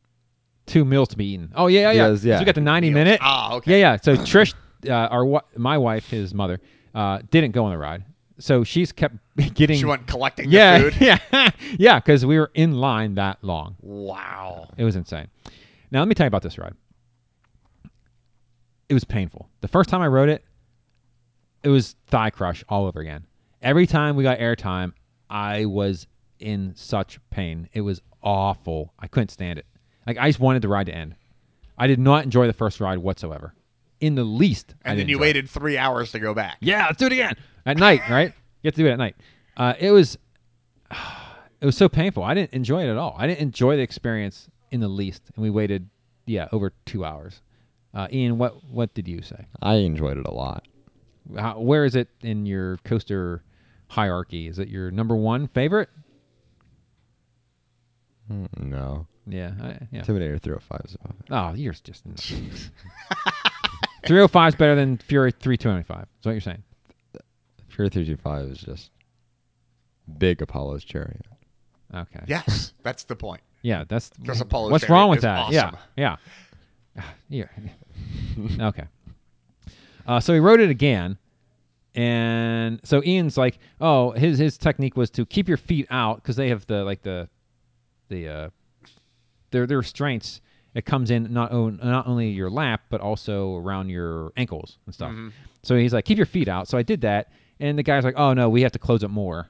two 0.65 0.83
meals 0.85 1.09
to 1.09 1.17
be 1.19 1.27
eaten 1.35 1.53
oh 1.55 1.67
yeah 1.67 1.81
yeah 1.81 1.93
yeah, 1.93 2.09
Yes, 2.11 2.25
yeah. 2.25 2.37
So 2.37 2.41
we 2.41 2.45
got 2.47 2.55
the 2.55 2.61
90 2.63 2.89
Meals. 2.89 2.95
minute 2.95 3.21
Ah, 3.23 3.55
okay. 3.57 3.73
Yeah, 3.73 3.93
yeah. 3.93 3.97
So 4.01 4.17
Trish, 4.17 4.55
uh, 4.87 4.93
our 4.93 5.43
my 5.57 5.77
wife, 5.77 6.09
his 6.09 6.33
mother, 6.33 6.59
uh, 6.95 7.21
didn't 7.31 7.53
go 7.53 7.65
on 7.67 7.73
the 7.73 7.79
ride, 7.79 8.03
so 8.39 8.65
she's 8.65 8.93
kept 8.93 9.17
getting. 9.55 9.79
She 9.79 9.85
went 9.85 10.07
collecting 10.07 10.51
yeah, 10.51 10.79
the 10.79 10.91
food. 10.91 11.01
yeah, 11.33 11.51
yeah, 11.79 11.99
because 11.99 12.25
we 12.25 12.39
were 12.39 12.51
in 12.55 12.73
line 12.73 13.15
that 13.17 13.39
long. 13.43 13.77
Wow. 13.81 14.69
It 14.77 14.85
was 14.85 14.97
insane. 14.97 15.29
Now 15.91 16.01
let 16.01 16.09
me 16.09 16.15
tell 16.15 16.25
you 16.25 16.29
about 16.29 16.43
this 16.43 16.59
ride. 16.59 16.75
It 18.89 18.95
was 18.95 19.05
painful. 19.05 19.49
The 19.61 19.69
first 19.69 19.91
time 19.91 20.01
I 20.01 20.09
rode 20.09 20.29
it, 20.29 20.45
it 21.63 21.69
was 21.69 21.97
thigh 22.07 22.31
crush 22.31 22.65
all 22.69 22.87
over 22.87 23.01
again. 23.01 23.27
Every 23.61 23.87
time 23.87 24.17
we 24.17 24.23
got 24.23 24.39
airtime, 24.39 24.93
I 25.29 25.67
was 25.67 26.07
in 26.39 26.73
such 26.75 27.19
pain. 27.31 27.69
It 27.73 27.81
was 27.81 28.01
awful. 28.23 28.93
I 28.99 29.09
couldn't 29.09 29.31
stand 29.31 29.59
it. 29.59 29.67
Like 30.07 30.19
I 30.19 30.29
just 30.29 30.41
wanted 30.41 30.63
the 30.63 30.69
ride 30.69 30.87
to 30.87 30.95
end. 30.95 31.15
I 31.77 31.87
did 31.87 31.99
not 31.99 32.25
enjoy 32.25 32.47
the 32.47 32.53
first 32.53 32.81
ride 32.81 32.99
whatsoever, 32.99 33.55
in 34.01 34.15
the 34.15 34.25
least. 34.25 34.75
And 34.85 34.99
then 34.99 35.09
you 35.09 35.17
enjoy 35.17 35.25
it. 35.25 35.27
waited 35.29 35.51
three 35.51 35.79
hours 35.79 36.13
to 36.13 36.19
go 36.19 36.35
back. 36.35 36.57
Yeah, 36.61 36.87
let's 36.87 36.99
do 36.99 37.07
it 37.07 37.13
again 37.13 37.35
at 37.67 37.77
night. 37.77 38.03
Right? 38.09 38.33
You 38.63 38.69
have 38.69 38.75
to 38.75 38.83
do 38.83 38.87
it 38.89 38.93
at 38.93 38.99
night. 38.99 39.17
Uh, 39.57 39.75
it 39.79 39.91
was, 39.91 40.17
it 41.61 41.67
was 41.67 41.77
so 41.77 41.89
painful. 41.89 42.23
I 42.23 42.35
didn't 42.35 42.53
enjoy 42.53 42.83
it 42.85 42.91
at 42.91 42.97
all. 42.97 43.15
I 43.19 43.27
didn't 43.27 43.41
enjoy 43.41 43.77
the 43.77 43.83
experience 43.83 44.49
in 44.71 44.81
the 44.81 44.89
least. 44.89 45.23
And 45.35 45.43
we 45.43 45.51
waited, 45.51 45.89
yeah, 46.27 46.49
over 46.53 46.73
two 46.87 47.05
hours. 47.05 47.41
Uh, 47.95 48.07
Ian, 48.13 48.37
what 48.39 48.63
what 48.71 48.93
did 48.95 49.09
you 49.09 49.23
say? 49.23 49.47
I 49.63 49.77
enjoyed 49.77 50.19
it 50.19 50.27
a 50.27 50.31
lot. 50.31 50.69
How, 51.37 51.59
where 51.59 51.85
is 51.85 51.95
it 51.97 52.09
in 52.21 52.45
your 52.47 52.77
coaster 52.85 53.43
hierarchy? 53.89 54.47
Is 54.47 54.59
it 54.59 54.69
your 54.69 54.91
number 54.91 55.17
one 55.17 55.49
favorite? 55.49 55.89
Mm, 58.31 58.47
No. 58.59 59.07
Yeah, 59.27 59.53
I, 59.61 59.79
yeah. 59.93 60.03
Intimidator 60.03 60.41
305 60.41 60.81
is 60.87 60.95
above 60.95 61.17
it. 61.21 61.27
Oh, 61.31 61.53
you're 61.55 61.75
just 61.75 62.05
305 64.07 64.49
is 64.49 64.55
better 64.55 64.75
than 64.75 64.97
Fury 64.99 65.33
325. 65.33 66.03
Is 66.03 66.07
what 66.23 66.33
you're 66.33 66.41
saying? 66.41 66.63
Fury 67.69 67.89
325 67.91 68.47
is 68.53 68.59
just 68.59 68.91
big 70.19 70.41
Apollo's 70.43 70.85
chariot. 70.85 71.27
Okay. 71.95 72.21
Yes, 72.27 72.73
that's 72.83 73.05
the 73.05 73.17
point. 73.17 73.41
Yeah, 73.63 73.85
that's 73.89 74.11
Because 74.11 74.41
Apollo's 74.41 74.71
what's 74.73 74.85
chariot 74.87 75.01
wrong 75.01 75.11
with 75.11 75.19
is 75.19 75.23
that? 75.23 75.39
awesome. 75.39 75.77
Yeah, 75.97 76.17
yeah, 76.97 77.05
yeah. 78.39 78.67
okay. 78.69 78.85
Uh, 80.07 80.21
so 80.21 80.33
he 80.33 80.41
wrote 80.41 80.61
it 80.61 80.71
again, 80.71 81.19
and 81.95 82.81
so 82.85 83.03
Ian's 83.05 83.37
like, 83.37 83.59
"Oh, 83.81 84.13
his 84.13 84.39
his 84.39 84.57
technique 84.57 84.97
was 84.97 85.11
to 85.11 85.27
keep 85.27 85.49
your 85.49 85.57
feet 85.57 85.87
out 85.91 86.17
because 86.23 86.37
they 86.37 86.49
have 86.49 86.67
the 86.67 86.85
like 86.85 87.03
the 87.03 87.29
the 88.09 88.29
uh, 88.29 88.51
their 89.51 89.67
their 89.67 89.79
restraints. 89.79 90.41
It 90.75 90.85
comes 90.85 91.11
in 91.11 91.33
not 91.33 91.51
on, 91.51 91.81
not 91.83 92.07
only 92.07 92.29
your 92.29 92.51
lap 92.51 92.83
but 92.91 93.01
also 93.01 93.57
around 93.57 93.89
your 93.89 94.33
ankles 94.37 94.79
and 94.87 94.95
stuff. 94.95 95.11
Mm-hmm. 95.11 95.29
So 95.63 95.77
he's 95.77 95.93
like, 95.93 96.05
keep 96.05 96.19
your 96.19 96.27
feet 96.27 96.49
out. 96.49 96.69
So 96.69 96.79
I 96.79 96.83
did 96.83 97.01
that, 97.01 97.33
and 97.61 97.79
the 97.79 97.83
guy's 97.83 98.05
like, 98.05 98.15
"Oh 98.17 98.33
no, 98.35 98.49
we 98.49 98.63
have 98.63 98.73
to 98.73 98.79
close 98.79 99.03
it 99.03 99.09
more." 99.09 99.49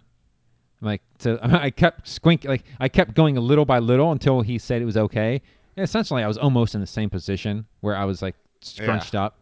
I'm 0.80 0.86
like, 0.86 1.02
so 1.18 1.38
I 1.42 1.70
kept 1.70 2.06
squink, 2.06 2.44
like 2.44 2.64
I 2.80 2.88
kept 2.88 3.14
going 3.14 3.36
a 3.36 3.40
little 3.40 3.64
by 3.64 3.78
little 3.78 4.12
until 4.12 4.40
he 4.40 4.58
said 4.58 4.82
it 4.82 4.84
was 4.84 4.96
okay. 4.96 5.42
And 5.76 5.84
essentially, 5.84 6.22
I 6.22 6.28
was 6.28 6.38
almost 6.38 6.74
in 6.74 6.80
the 6.80 6.86
same 6.86 7.10
position 7.10 7.66
where 7.80 7.96
I 7.96 8.04
was 8.04 8.22
like 8.22 8.34
scrunched 8.60 9.14
up. 9.14 9.38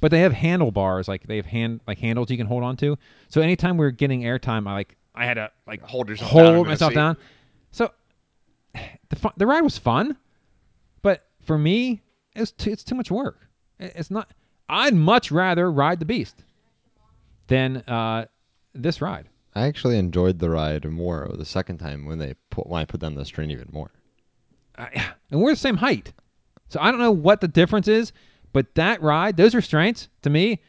But 0.00 0.10
they 0.10 0.20
have 0.20 0.32
handlebars, 0.32 1.08
like 1.08 1.26
they 1.26 1.36
have 1.36 1.46
hand 1.46 1.80
like 1.86 1.98
handles 1.98 2.30
you 2.30 2.36
can 2.36 2.46
hold 2.46 2.62
on 2.62 2.76
to. 2.78 2.98
So 3.28 3.40
anytime 3.40 3.76
we 3.76 3.86
were 3.86 3.90
getting 3.90 4.22
airtime, 4.22 4.66
I 4.68 4.74
like 4.74 4.96
I 5.14 5.24
had 5.24 5.34
to 5.34 5.50
like 5.66 5.82
Hold 5.82 6.08
yourself 6.08 6.32
down 6.32 6.44
hold 6.44 6.56
into 6.58 6.70
myself 6.70 6.94
down. 6.94 7.16
So 7.70 7.90
the 9.08 9.16
fun, 9.16 9.32
the 9.36 9.46
ride 9.46 9.62
was 9.62 9.78
fun, 9.78 10.16
for 11.50 11.58
me, 11.58 12.00
it 12.36 12.38
was 12.38 12.52
too, 12.52 12.70
it's 12.70 12.84
too 12.84 12.94
much 12.94 13.10
work. 13.10 13.40
It's 13.80 14.08
not. 14.08 14.30
I'd 14.68 14.94
much 14.94 15.32
rather 15.32 15.72
ride 15.72 15.98
the 15.98 16.04
beast 16.04 16.44
than 17.48 17.78
uh, 17.88 18.26
this 18.72 19.02
ride. 19.02 19.28
I 19.56 19.66
actually 19.66 19.98
enjoyed 19.98 20.38
the 20.38 20.48
ride 20.48 20.84
more 20.84 21.28
the 21.36 21.44
second 21.44 21.78
time 21.78 22.04
when 22.06 22.18
they 22.18 22.34
put 22.50 22.68
when 22.68 22.80
I 22.80 22.84
put 22.84 23.00
down 23.00 23.16
the 23.16 23.24
strain 23.24 23.50
even 23.50 23.66
more. 23.72 23.90
I- 24.78 25.10
and 25.32 25.42
we're 25.42 25.50
the 25.50 25.56
same 25.56 25.76
height. 25.76 26.12
So 26.68 26.78
I 26.80 26.92
don't 26.92 27.00
know 27.00 27.10
what 27.10 27.40
the 27.40 27.48
difference 27.48 27.88
is, 27.88 28.12
but 28.52 28.72
that 28.76 29.02
ride, 29.02 29.36
those 29.36 29.56
restraints, 29.56 30.08
to 30.22 30.30
me, 30.30 30.60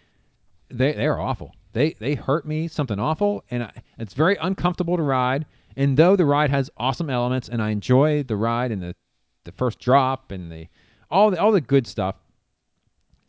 they 0.71 0.93
they're 0.93 1.19
awful. 1.19 1.53
they 1.73 1.93
they 1.99 2.15
hurt 2.15 2.47
me 2.47 2.67
something 2.67 2.97
awful, 2.97 3.43
and 3.51 3.61
I, 3.65 3.71
it's 3.99 4.15
very 4.15 4.35
uncomfortable 4.41 4.97
to 4.97 5.03
ride. 5.03 5.45
And 5.77 5.95
though 5.95 6.15
the 6.15 6.25
ride 6.25 6.49
has 6.49 6.71
awesome 6.75 7.11
elements, 7.11 7.49
and 7.49 7.61
I 7.61 7.69
enjoy 7.69 8.23
the 8.23 8.35
ride 8.35 8.71
and 8.71 8.81
the 8.81 8.95
the 9.43 9.51
first 9.51 9.79
drop 9.79 10.31
and 10.31 10.51
the 10.51 10.67
all 11.09 11.31
the 11.31 11.41
all 11.41 11.51
the 11.51 11.61
good 11.61 11.87
stuff, 11.87 12.15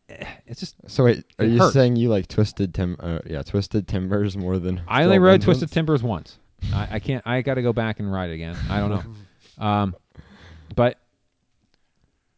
eh, 0.09 0.25
it's 0.47 0.61
just 0.61 0.77
So 0.87 1.05
wait, 1.05 1.25
are 1.39 1.45
you 1.45 1.59
hurt. 1.59 1.73
saying 1.73 1.97
you 1.97 2.09
like 2.09 2.29
twisted 2.29 2.75
tim? 2.75 2.97
Uh, 3.01 3.19
yeah, 3.27 3.43
twisted 3.43 3.89
timbers 3.89 4.37
more 4.37 4.59
than? 4.59 4.81
I 4.87 5.05
only 5.05 5.19
rode 5.19 5.43
Twisted 5.43 5.71
Timbers 5.71 6.03
once. 6.03 6.39
I, 6.73 6.89
I 6.93 6.99
can't. 7.01 7.27
I 7.27 7.43
got 7.43 7.55
to 7.55 7.63
go 7.63 7.73
back 7.73 7.99
and 7.99 8.13
ride 8.13 8.31
it 8.31 8.35
again. 8.35 8.57
I 8.71 8.79
don't 8.79 8.91
know. 8.91 9.03
Um, 9.59 9.95
but 10.75 10.97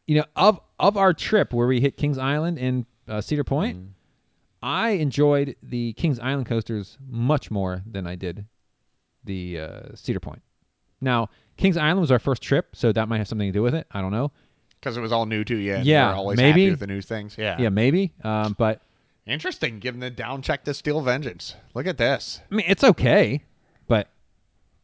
you 0.06 0.16
know, 0.16 0.24
of 0.34 0.60
of 0.80 0.96
our 0.96 1.14
trip 1.14 1.52
where 1.52 1.66
we 1.68 1.80
hit 1.80 1.96
Kings 1.96 2.18
Island 2.18 2.58
and 2.58 2.84
uh, 3.08 3.20
Cedar 3.20 3.44
Point, 3.44 3.78
Mm. 3.78 3.88
I 4.62 4.90
enjoyed 4.90 5.54
the 5.62 5.92
Kings 5.92 6.18
Island 6.18 6.46
coasters 6.46 6.98
much 7.08 7.50
more 7.50 7.82
than 7.86 8.06
I 8.06 8.16
did 8.16 8.44
the 9.24 9.60
uh, 9.60 9.80
Cedar 9.94 10.20
Point. 10.20 10.42
Now, 11.00 11.28
Kings 11.56 11.76
Island 11.76 12.00
was 12.00 12.10
our 12.10 12.18
first 12.18 12.42
trip, 12.42 12.74
so 12.74 12.92
that 12.92 13.08
might 13.08 13.18
have 13.18 13.28
something 13.28 13.48
to 13.48 13.52
do 13.52 13.62
with 13.62 13.74
it. 13.74 13.86
I 13.92 14.00
don't 14.00 14.10
know. 14.12 14.32
Because 14.80 14.96
it 14.96 15.00
was 15.00 15.12
all 15.12 15.24
new 15.26 15.44
to 15.44 15.56
you. 15.56 15.74
And 15.76 15.86
Yeah, 15.86 16.08
you're 16.08 16.16
always 16.16 16.36
maybe. 16.36 16.62
happy 16.64 16.70
with 16.72 16.80
the 16.80 16.86
new 16.86 17.00
things. 17.00 17.36
Yeah. 17.38 17.56
Yeah, 17.58 17.68
maybe. 17.70 18.12
Um, 18.22 18.54
but 18.58 18.82
Interesting. 19.26 19.78
given 19.78 20.00
the 20.00 20.10
down 20.10 20.42
check 20.42 20.64
to 20.64 20.74
Steel 20.74 21.00
Vengeance. 21.00 21.54
Look 21.74 21.86
at 21.86 21.96
this. 21.96 22.40
I 22.50 22.54
mean, 22.54 22.66
it's 22.68 22.84
okay. 22.84 23.42
But 23.88 24.08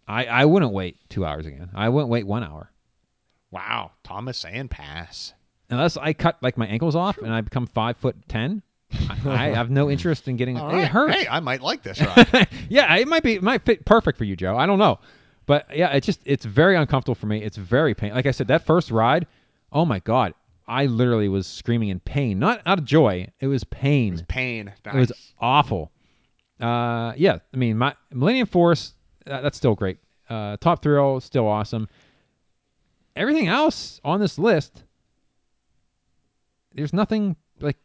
I 0.08 0.24
I 0.26 0.44
wouldn't 0.46 0.72
wait 0.72 0.96
two 1.10 1.24
hours 1.26 1.44
again. 1.46 1.68
I 1.74 1.88
wouldn't 1.90 2.08
wait 2.10 2.26
one 2.26 2.42
hour. 2.44 2.70
Wow. 3.50 3.90
Thomas 4.04 4.38
saying 4.38 4.68
pass. 4.68 5.34
unless 5.68 5.96
I 5.96 6.12
cut 6.14 6.38
like 6.42 6.56
my 6.56 6.66
ankles 6.66 6.96
off 6.96 7.18
and 7.18 7.32
I 7.32 7.40
become 7.42 7.66
five 7.66 7.96
foot 7.98 8.16
ten, 8.28 8.62
I, 9.08 9.18
I 9.26 9.48
have 9.54 9.70
no 9.70 9.90
interest 9.90 10.26
in 10.28 10.36
getting 10.36 10.56
All 10.56 10.70
it 10.70 10.74
right. 10.74 10.88
hurts. 10.88 11.14
Hey, 11.14 11.28
I 11.28 11.40
might 11.40 11.60
like 11.60 11.82
this 11.82 12.00
ride. 12.32 12.48
yeah, 12.70 12.96
it 12.96 13.06
might 13.08 13.22
be 13.22 13.34
it 13.34 13.42
might 13.42 13.62
fit 13.66 13.84
perfect 13.84 14.16
for 14.18 14.24
you, 14.24 14.34
Joe. 14.36 14.56
I 14.56 14.64
don't 14.66 14.78
know, 14.78 14.98
but 15.50 15.66
yeah, 15.76 15.88
it 15.88 16.04
just 16.04 16.20
it's 16.24 16.44
very 16.44 16.76
uncomfortable 16.76 17.16
for 17.16 17.26
me. 17.26 17.42
It's 17.42 17.56
very 17.56 17.92
pain. 17.92 18.14
Like 18.14 18.26
I 18.26 18.30
said, 18.30 18.46
that 18.46 18.64
first 18.64 18.92
ride, 18.92 19.26
oh 19.72 19.84
my 19.84 19.98
god, 19.98 20.32
I 20.68 20.86
literally 20.86 21.28
was 21.28 21.44
screaming 21.44 21.88
in 21.88 21.98
pain, 21.98 22.38
not 22.38 22.62
out 22.66 22.78
of 22.78 22.84
joy. 22.84 23.26
It 23.40 23.48
was 23.48 23.64
pain. 23.64 24.12
It 24.12 24.12
was 24.12 24.22
pain. 24.28 24.72
It 24.86 24.94
was 24.94 25.10
awful. 25.40 25.90
Uh, 26.60 27.14
yeah, 27.16 27.38
I 27.52 27.56
mean, 27.56 27.76
my 27.76 27.96
Millennium 28.12 28.46
Force, 28.46 28.94
uh, 29.26 29.40
that's 29.40 29.56
still 29.56 29.74
great. 29.74 29.98
Uh, 30.28 30.56
Top 30.58 30.84
Thrill, 30.84 31.18
still 31.18 31.48
awesome. 31.48 31.88
Everything 33.16 33.48
else 33.48 34.00
on 34.04 34.20
this 34.20 34.38
list, 34.38 34.84
there's 36.76 36.92
nothing 36.92 37.34
like, 37.58 37.78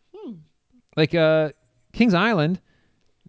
like 0.96 1.16
uh, 1.16 1.50
Kings 1.94 2.14
Island. 2.14 2.62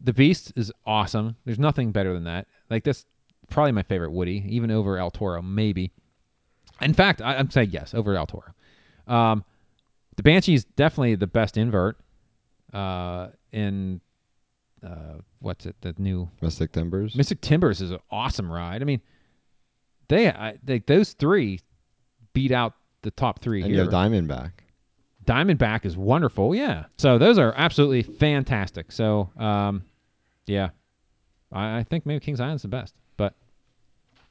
The 0.05 0.13
Beast 0.13 0.53
is 0.57 0.71
awesome. 0.85 1.37
There's 1.47 1.59
nothing 1.59 1.91
better 1.91 2.13
than 2.13 2.25
that. 2.25 2.49
Like 2.69 2.85
that's 2.85 3.07
probably 3.51 3.73
my 3.73 3.83
favorite 3.83 4.13
Woody, 4.13 4.45
even 4.49 4.71
over 4.71 4.99
El 4.99 5.11
Toro, 5.11 5.43
maybe. 5.43 5.93
In 6.81 6.95
fact, 6.95 7.23
I, 7.23 7.37
I'm 7.37 7.51
saying 7.51 7.71
yes 7.71 7.95
over 7.95 8.15
El 8.17 8.27
Toro. 8.27 8.55
Um, 9.07 9.45
the 10.17 10.23
Banshee 10.23 10.55
is 10.55 10.65
definitely 10.65 11.15
the 11.15 11.27
best 11.27 11.57
invert 11.57 11.99
uh, 12.73 13.29
in 13.53 14.01
uh, 14.85 15.19
what's 15.41 15.67
it? 15.67 15.77
The 15.81 15.95
new 15.99 16.29
Mystic 16.41 16.73
Timbers. 16.73 17.15
Mystic 17.15 17.41
Timbers 17.41 17.81
is 17.81 17.91
an 17.91 17.99
awesome 18.11 18.51
ride. 18.51 18.83
I 18.83 18.85
mean, 18.85 19.01
they, 20.09 20.29
I, 20.29 20.59
they 20.63 20.79
those 20.81 21.13
three 21.13 21.61
beat 22.33 22.53
out 22.53 22.75
the 23.03 23.11
top 23.11 23.41
three 23.41 23.63
and 23.63 23.71
you 23.71 23.77
here. 23.77 23.85
have 23.85 23.93
Diamondback. 23.93 24.53
Diamondback 25.25 25.85
is 25.85 25.97
wonderful. 25.97 26.55
Yeah. 26.55 26.85
So 26.99 27.19
those 27.19 27.39
are 27.39 27.53
absolutely 27.57 28.03
fantastic. 28.03 28.93
So, 28.93 29.31
um, 29.37 29.85
yeah, 30.47 30.71
I, 31.51 31.79
I 31.79 31.83
think 31.83 32.07
maybe 32.07 32.21
Kings 32.21 32.41
Island's 32.41 32.63
the 32.63 32.69
best, 32.69 32.95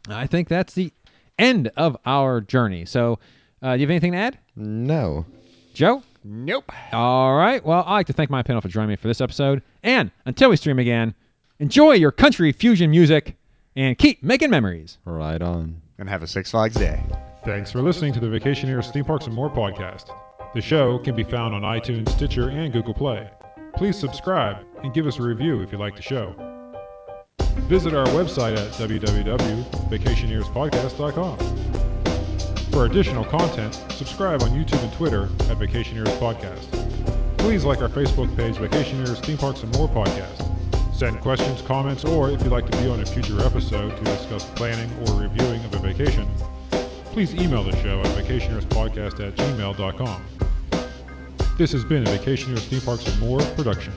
I 0.09 0.27
think 0.27 0.47
that's 0.47 0.73
the 0.73 0.91
end 1.39 1.69
of 1.77 1.97
our 2.05 2.41
journey. 2.41 2.85
So, 2.85 3.19
uh, 3.61 3.73
do 3.75 3.79
you 3.81 3.85
have 3.85 3.91
anything 3.91 4.11
to 4.13 4.17
add, 4.17 4.37
No. 4.55 5.25
Joe? 5.73 6.03
Nope. 6.23 6.71
All 6.91 7.35
right. 7.35 7.63
Well, 7.63 7.83
I'd 7.85 7.93
like 7.93 8.07
to 8.07 8.13
thank 8.13 8.29
my 8.29 8.41
panel 8.41 8.61
for 8.61 8.67
joining 8.67 8.89
me 8.89 8.95
for 8.95 9.07
this 9.07 9.21
episode. 9.21 9.61
And 9.83 10.09
until 10.25 10.49
we 10.49 10.55
stream 10.57 10.79
again, 10.79 11.13
enjoy 11.59 11.93
your 11.93 12.11
country 12.11 12.51
fusion 12.51 12.89
music 12.89 13.35
and 13.75 13.97
keep 13.97 14.23
making 14.23 14.49
memories. 14.49 14.97
Right 15.05 15.41
on. 15.41 15.81
And 15.99 16.09
have 16.09 16.23
a 16.23 16.27
Six 16.27 16.51
Flags 16.51 16.75
day. 16.75 17.01
Thanks 17.43 17.71
for 17.71 17.81
listening 17.81 18.11
to 18.13 18.19
the 18.19 18.27
Vacationers 18.27 18.91
Theme 18.91 19.05
Parks 19.05 19.27
and 19.27 19.35
More 19.35 19.49
podcast. 19.51 20.15
The 20.55 20.61
show 20.61 20.97
can 20.99 21.15
be 21.15 21.23
found 21.23 21.53
on 21.53 21.61
iTunes, 21.61 22.09
Stitcher, 22.09 22.49
and 22.49 22.73
Google 22.73 22.93
Play. 22.93 23.29
Please 23.75 23.97
subscribe 23.97 24.65
and 24.83 24.93
give 24.93 25.05
us 25.05 25.19
a 25.19 25.21
review 25.21 25.61
if 25.61 25.71
you 25.71 25.77
like 25.77 25.95
the 25.95 26.01
show. 26.01 26.33
Visit 27.63 27.93
our 27.93 28.05
website 28.07 28.57
at 28.57 28.71
www.vacationerspodcast.com. 28.73 31.37
For 32.71 32.85
additional 32.85 33.25
content, 33.25 33.73
subscribe 33.91 34.41
on 34.43 34.49
YouTube 34.49 34.83
and 34.83 34.91
Twitter 34.93 35.23
at 35.49 35.57
Vacationers 35.57 36.07
Podcast. 36.19 36.67
Please 37.37 37.63
like 37.63 37.81
our 37.81 37.87
Facebook 37.89 38.35
page, 38.35 38.55
Vacationers 38.55 39.23
Theme 39.25 39.37
Parks 39.37 39.63
and 39.63 39.73
More 39.77 39.87
Podcast. 39.87 40.41
Send 40.93 41.21
questions, 41.21 41.61
comments, 41.61 42.03
or 42.05 42.29
if 42.31 42.43
you'd 42.43 42.51
like 42.51 42.69
to 42.69 42.77
be 42.77 42.89
on 42.89 42.99
a 42.99 43.05
future 43.05 43.41
episode 43.43 43.95
to 43.97 44.03
discuss 44.03 44.43
planning 44.55 44.91
or 45.07 45.15
reviewing 45.21 45.63
of 45.65 45.73
a 45.75 45.79
vacation, 45.79 46.27
please 47.05 47.33
email 47.35 47.63
the 47.63 47.75
show 47.81 48.01
at 48.01 48.07
vacationerspodcast 48.07 49.25
at 49.25 49.35
gmail.com. 49.35 50.25
This 51.57 51.71
has 51.71 51.85
been 51.85 52.05
a 52.05 52.09
Vacationers 52.09 52.67
Theme 52.67 52.81
Parks 52.81 53.07
and 53.07 53.17
More 53.19 53.39
production. 53.55 53.93